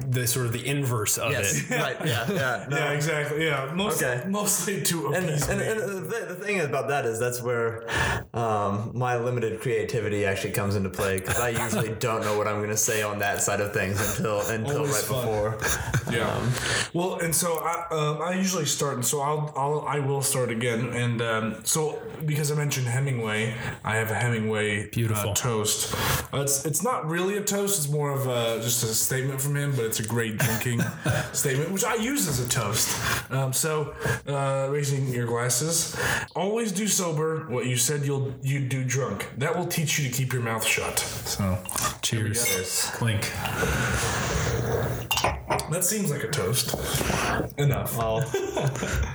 the 0.08 0.26
sort 0.26 0.46
of 0.46 0.52
the 0.52 0.66
inverse 0.66 1.18
of 1.18 1.32
it. 1.32 1.70
right. 1.70 1.96
Yeah. 2.04 2.30
Yeah. 2.30 2.66
no. 2.68 2.76
yeah, 2.80 2.92
exactly. 2.92 3.44
Yeah, 3.46 3.72
most, 3.74 4.02
Okay. 4.02 4.26
mostly 4.28 4.82
to 4.82 5.06
and, 5.14 5.28
appease 5.28 5.48
and, 5.48 5.60
me. 5.60 5.66
and 5.66 5.80
the, 5.80 6.26
the 6.28 6.34
thing 6.34 6.58
about 6.70 6.88
that 6.88 7.04
is 7.04 7.18
that's 7.18 7.42
where 7.42 7.86
um, 8.34 8.92
my 8.94 9.16
limited 9.16 9.60
creativity 9.60 10.24
actually 10.24 10.52
comes 10.52 10.76
into 10.76 10.88
play 10.90 11.18
because 11.18 11.38
I 11.38 11.50
usually 11.50 11.90
don't 12.06 12.22
know 12.22 12.38
what 12.38 12.46
I'm 12.48 12.56
going 12.58 12.70
to 12.70 12.76
say 12.76 13.02
on 13.02 13.18
that 13.18 13.42
side 13.42 13.60
of 13.60 13.72
things 13.74 14.00
until 14.18 14.40
until 14.48 14.76
Always 14.78 14.92
right 14.94 15.04
fun. 15.04 15.26
before. 15.26 15.58
Yeah. 16.10 16.50
well, 16.92 17.20
and 17.20 17.32
so 17.32 17.58
I, 17.62 17.86
um, 17.92 18.20
I 18.20 18.34
usually 18.34 18.64
start, 18.64 18.94
and 18.94 19.06
so 19.06 19.20
I'll, 19.20 19.52
I'll 19.56 19.80
I 19.86 20.00
will 20.00 20.22
start 20.22 20.50
again, 20.50 20.88
and 20.92 21.22
um, 21.22 21.54
so 21.64 22.00
because 22.26 22.50
I 22.50 22.56
mentioned 22.56 22.88
Hemingway, 22.88 23.54
I 23.84 23.94
have 23.94 24.10
a 24.10 24.14
Hemingway 24.14 24.88
Beautiful. 24.90 25.30
uh, 25.30 25.34
toast. 25.34 25.94
Uh, 26.34 26.40
it's 26.40 26.66
it's 26.66 26.82
not 26.82 27.08
really 27.08 27.36
a 27.36 27.44
toast; 27.44 27.78
it's 27.78 27.88
more 27.88 28.10
of 28.10 28.26
a 28.26 28.60
just 28.60 28.82
a 28.82 28.88
statement 28.88 29.40
from 29.40 29.54
him, 29.54 29.70
but 29.76 29.84
it's 29.84 30.00
a 30.00 30.04
great 30.06 30.36
drinking 30.38 30.80
statement, 31.32 31.70
which 31.70 31.84
I 31.84 31.94
use 31.94 32.26
as 32.26 32.44
a 32.44 32.48
toast. 32.48 32.90
Um, 33.30 33.52
so, 33.52 33.94
uh, 34.26 34.66
raising 34.68 35.06
your 35.14 35.26
glasses, 35.26 35.96
always 36.34 36.59
do 36.68 36.86
sober 36.86 37.46
what 37.48 37.66
you 37.66 37.76
said 37.76 38.04
you'll 38.04 38.34
you 38.42 38.60
do 38.60 38.84
drunk. 38.84 39.28
That 39.38 39.56
will 39.56 39.66
teach 39.66 39.98
you 39.98 40.08
to 40.08 40.14
keep 40.14 40.32
your 40.32 40.42
mouth 40.42 40.64
shut. 40.64 40.98
So 40.98 41.58
Cheers. 42.02 42.44
Cheers. 42.46 42.90
Clink. 42.94 43.30
That 45.70 45.84
seems 45.84 46.10
like 46.10 46.24
a 46.24 46.28
toast. 46.28 46.74
Enough. 47.58 47.96
Well, 47.96 48.24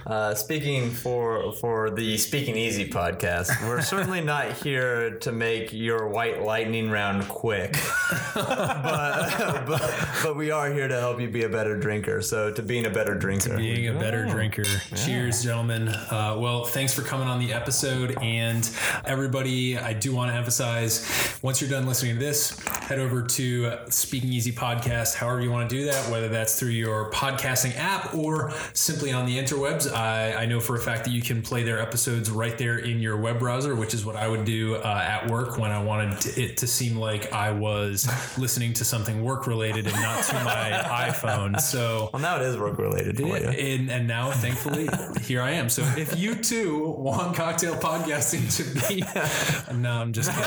uh, 0.08 0.34
speaking 0.36 0.90
for 0.92 1.54
for 1.54 1.90
the 1.90 2.18
Speaking 2.18 2.56
Easy 2.56 2.90
podcast, 2.90 3.68
we're 3.68 3.82
certainly 3.94 4.22
not 4.22 4.52
here 4.54 5.18
to 5.20 5.32
make 5.32 5.74
your 5.74 6.08
white 6.08 6.42
lightning 6.44 6.90
round 6.90 7.28
quick, 7.28 7.74
but, 8.36 9.66
but 9.68 10.10
but 10.24 10.36
we 10.36 10.52
are 10.52 10.72
here 10.72 10.88
to 10.88 11.00
help 11.00 11.20
you 11.20 11.30
be 11.30 11.44
a 11.44 11.50
better 11.50 11.78
drinker. 11.78 12.22
So 12.22 12.52
to 12.52 12.62
being 12.62 12.86
a 12.86 12.90
better 12.90 13.16
drinker, 13.16 13.50
to 13.50 13.58
Being 13.58 13.88
a 13.88 14.00
better 14.00 14.26
drinker. 14.26 14.64
Cheers, 14.96 15.44
gentlemen. 15.44 15.90
Uh, 15.90 16.36
well, 16.38 16.66
thanks 16.66 16.94
for 16.94 17.02
coming 17.02 17.28
on 17.28 17.40
the 17.40 17.54
episode. 17.54 18.18
And 18.22 18.70
everybody, 19.06 19.78
I 19.78 19.94
do 19.94 20.14
want 20.14 20.32
to 20.32 20.38
emphasize 20.38 21.40
once 21.42 21.62
you're 21.62 21.70
done 21.70 21.86
listening 21.86 22.16
to 22.16 22.20
this, 22.20 22.60
head 22.86 23.00
over 23.00 23.24
to 23.24 23.66
uh, 23.66 23.90
Speaking 23.90 24.32
Easy 24.32 24.52
Podcast, 24.52 25.16
however 25.16 25.42
you 25.42 25.50
want 25.50 25.68
to 25.68 25.76
do 25.76 25.86
that, 25.86 26.12
whether 26.12 26.28
that's 26.28 26.60
through 26.60 26.70
your 26.70 27.10
podcasting 27.10 27.76
app 27.78 28.14
or 28.14 28.54
simply 28.74 29.12
on 29.12 29.26
the 29.26 29.40
interwebs. 29.40 29.92
I, 29.92 30.36
I 30.36 30.46
know 30.46 30.60
for 30.60 30.76
a 30.76 30.80
fact 30.80 31.06
that 31.06 31.12
you 31.12 31.24
can 31.24 31.42
play 31.42 31.64
their 31.64 31.82
episodes 31.82 32.30
right 32.30 32.56
there 32.60 32.78
in 32.78 33.00
your 33.00 33.18
web 33.18 33.40
browser, 33.40 33.76
which 33.76 33.96
is 33.96 34.06
what 34.06 34.16
I 34.16 34.28
would 34.28 34.46
do 34.46 34.76
uh, 34.76 35.04
at 35.04 35.28
work 35.32 35.58
when 35.58 35.72
I 35.72 35.84
wanted 35.84 36.22
to, 36.22 36.40
it 36.40 36.58
to 36.58 36.68
seem 36.68 36.96
like 36.96 37.34
I 37.34 37.50
was 37.50 38.08
listening 38.38 38.74
to 38.74 38.86
something 38.86 39.24
work 39.24 39.48
related 39.48 39.88
and 39.88 39.96
not 39.96 40.24
to 40.26 40.34
my 40.36 41.10
iPhone. 41.10 41.60
So. 41.60 42.12
well, 42.14 42.22
now 42.22 42.36
it 42.36 42.44
is 42.44 42.56
work 42.56 42.78
related 42.78 43.20
Yeah, 43.20 43.50
and, 43.50 43.90
and 43.90 44.08
now, 44.08 44.30
thankfully, 44.30 44.88
here 45.24 45.42
I 45.42 45.52
am. 45.52 45.70
So 45.70 45.82
if 45.98 46.20
you 46.20 46.36
too 46.36 46.88
want 47.00 47.36
cocktail 47.36 47.74
podcasting 47.76 48.56
to 48.58 48.64
be, 48.88 49.02
no, 49.76 49.92
I'm 49.92 50.14
just 50.14 50.30
kidding. 50.30 50.46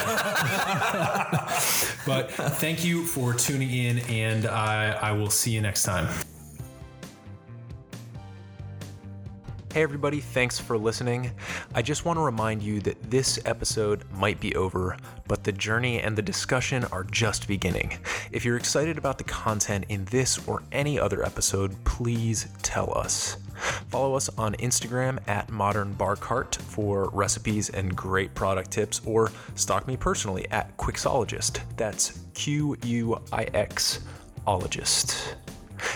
thank 2.60 2.84
you 2.84 3.04
for 3.04 3.32
tuning 3.32 3.70
in, 3.70 3.98
and 4.00 4.46
I, 4.46 4.92
I 4.92 5.12
will 5.12 5.30
see 5.30 5.50
you 5.50 5.60
next 5.60 5.82
time. 5.82 6.08
Hey, 9.72 9.82
everybody, 9.82 10.20
thanks 10.20 10.58
for 10.58 10.76
listening. 10.76 11.30
I 11.74 11.82
just 11.82 12.04
want 12.04 12.18
to 12.18 12.22
remind 12.22 12.62
you 12.62 12.80
that 12.80 13.10
this 13.10 13.38
episode 13.44 14.04
might 14.12 14.40
be 14.40 14.54
over, 14.56 14.96
but 15.26 15.44
the 15.44 15.52
journey 15.52 16.00
and 16.00 16.16
the 16.16 16.22
discussion 16.22 16.84
are 16.84 17.04
just 17.04 17.46
beginning. 17.46 17.98
If 18.32 18.44
you're 18.44 18.56
excited 18.56 18.98
about 18.98 19.18
the 19.18 19.24
content 19.24 19.84
in 19.88 20.04
this 20.06 20.46
or 20.48 20.62
any 20.72 20.98
other 20.98 21.24
episode, 21.24 21.76
please 21.84 22.48
tell 22.62 22.96
us. 22.96 23.36
Follow 23.88 24.14
us 24.14 24.28
on 24.38 24.54
Instagram 24.56 25.18
at 25.28 25.50
Modern 25.50 25.92
Bar 25.92 26.16
Cart 26.16 26.56
for 26.56 27.10
recipes 27.10 27.70
and 27.70 27.94
great 27.96 28.34
product 28.34 28.70
tips, 28.70 29.00
or 29.04 29.30
stalk 29.54 29.86
me 29.86 29.96
personally 29.96 30.46
at 30.50 30.76
Quixologist. 30.76 31.60
That's 31.76 32.20
Q 32.34 32.76
U 32.84 33.20
I 33.32 33.44
X 33.54 34.00
ologist. 34.46 35.34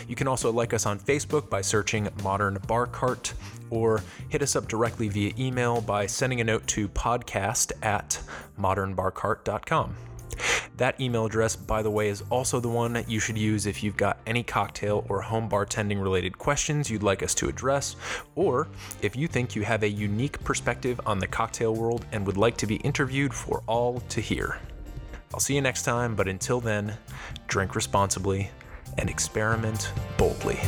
You 0.09 0.15
can 0.15 0.29
also 0.29 0.53
like 0.53 0.73
us 0.75 0.87
on 0.87 0.99
Facebook 0.99 1.51
by 1.51 1.61
searching 1.61 2.09
Modern 2.23 2.59
Bar 2.67 2.87
Cart 2.87 3.35
or 3.71 4.03
hit 4.29 4.43
us 4.43 4.55
up 4.55 4.69
directly 4.69 5.09
via 5.09 5.33
email 5.39 5.81
by 5.81 6.07
sending 6.07 6.41
a 6.41 6.45
note 6.45 6.67
to 6.69 6.89
podcast 6.89 7.73
at 7.83 8.21
modernbarcart.com. 8.61 9.97
That 10.77 11.01
email 11.01 11.27
address, 11.27 11.55
by 11.55 11.83
the 11.83 11.91
way, 11.91 12.09
is 12.09 12.23
also 12.31 12.61
the 12.61 12.69
one 12.69 12.93
that 12.95 13.09
you 13.09 13.21
should 13.21 13.39
use 13.39 13.67
if 13.67 13.83
you've 13.83 13.97
got 13.97 14.19
any 14.27 14.43
cocktail 14.43 15.05
or 15.09 15.21
home 15.21 15.49
bartending 15.49 16.03
related 16.03 16.39
questions 16.39 16.91
you'd 16.91 17.03
like 17.03 17.23
us 17.23 17.35
to 17.37 17.49
address, 17.49 17.97
or 18.35 18.69
if 19.01 19.15
you 19.15 19.29
think 19.29 19.55
you 19.55 19.63
have 19.63 19.83
a 19.83 19.89
unique 19.89 20.43
perspective 20.45 21.01
on 21.07 21.19
the 21.19 21.27
cocktail 21.27 21.75
world 21.75 22.07
and 22.13 22.27
would 22.27 22.37
like 22.37 22.57
to 22.57 22.67
be 22.67 22.77
interviewed 22.77 23.33
for 23.33 23.63
all 23.67 24.01
to 24.09 24.21
hear. 24.21 24.59
I'll 25.35 25.41
see 25.41 25.55
you 25.55 25.63
next 25.63 25.83
time, 25.83 26.15
but 26.15 26.29
until 26.29 26.61
then, 26.61 26.97
drink 27.47 27.75
responsibly 27.75 28.51
and 28.99 29.09
experiment 29.09 29.93
boldly. 30.19 30.59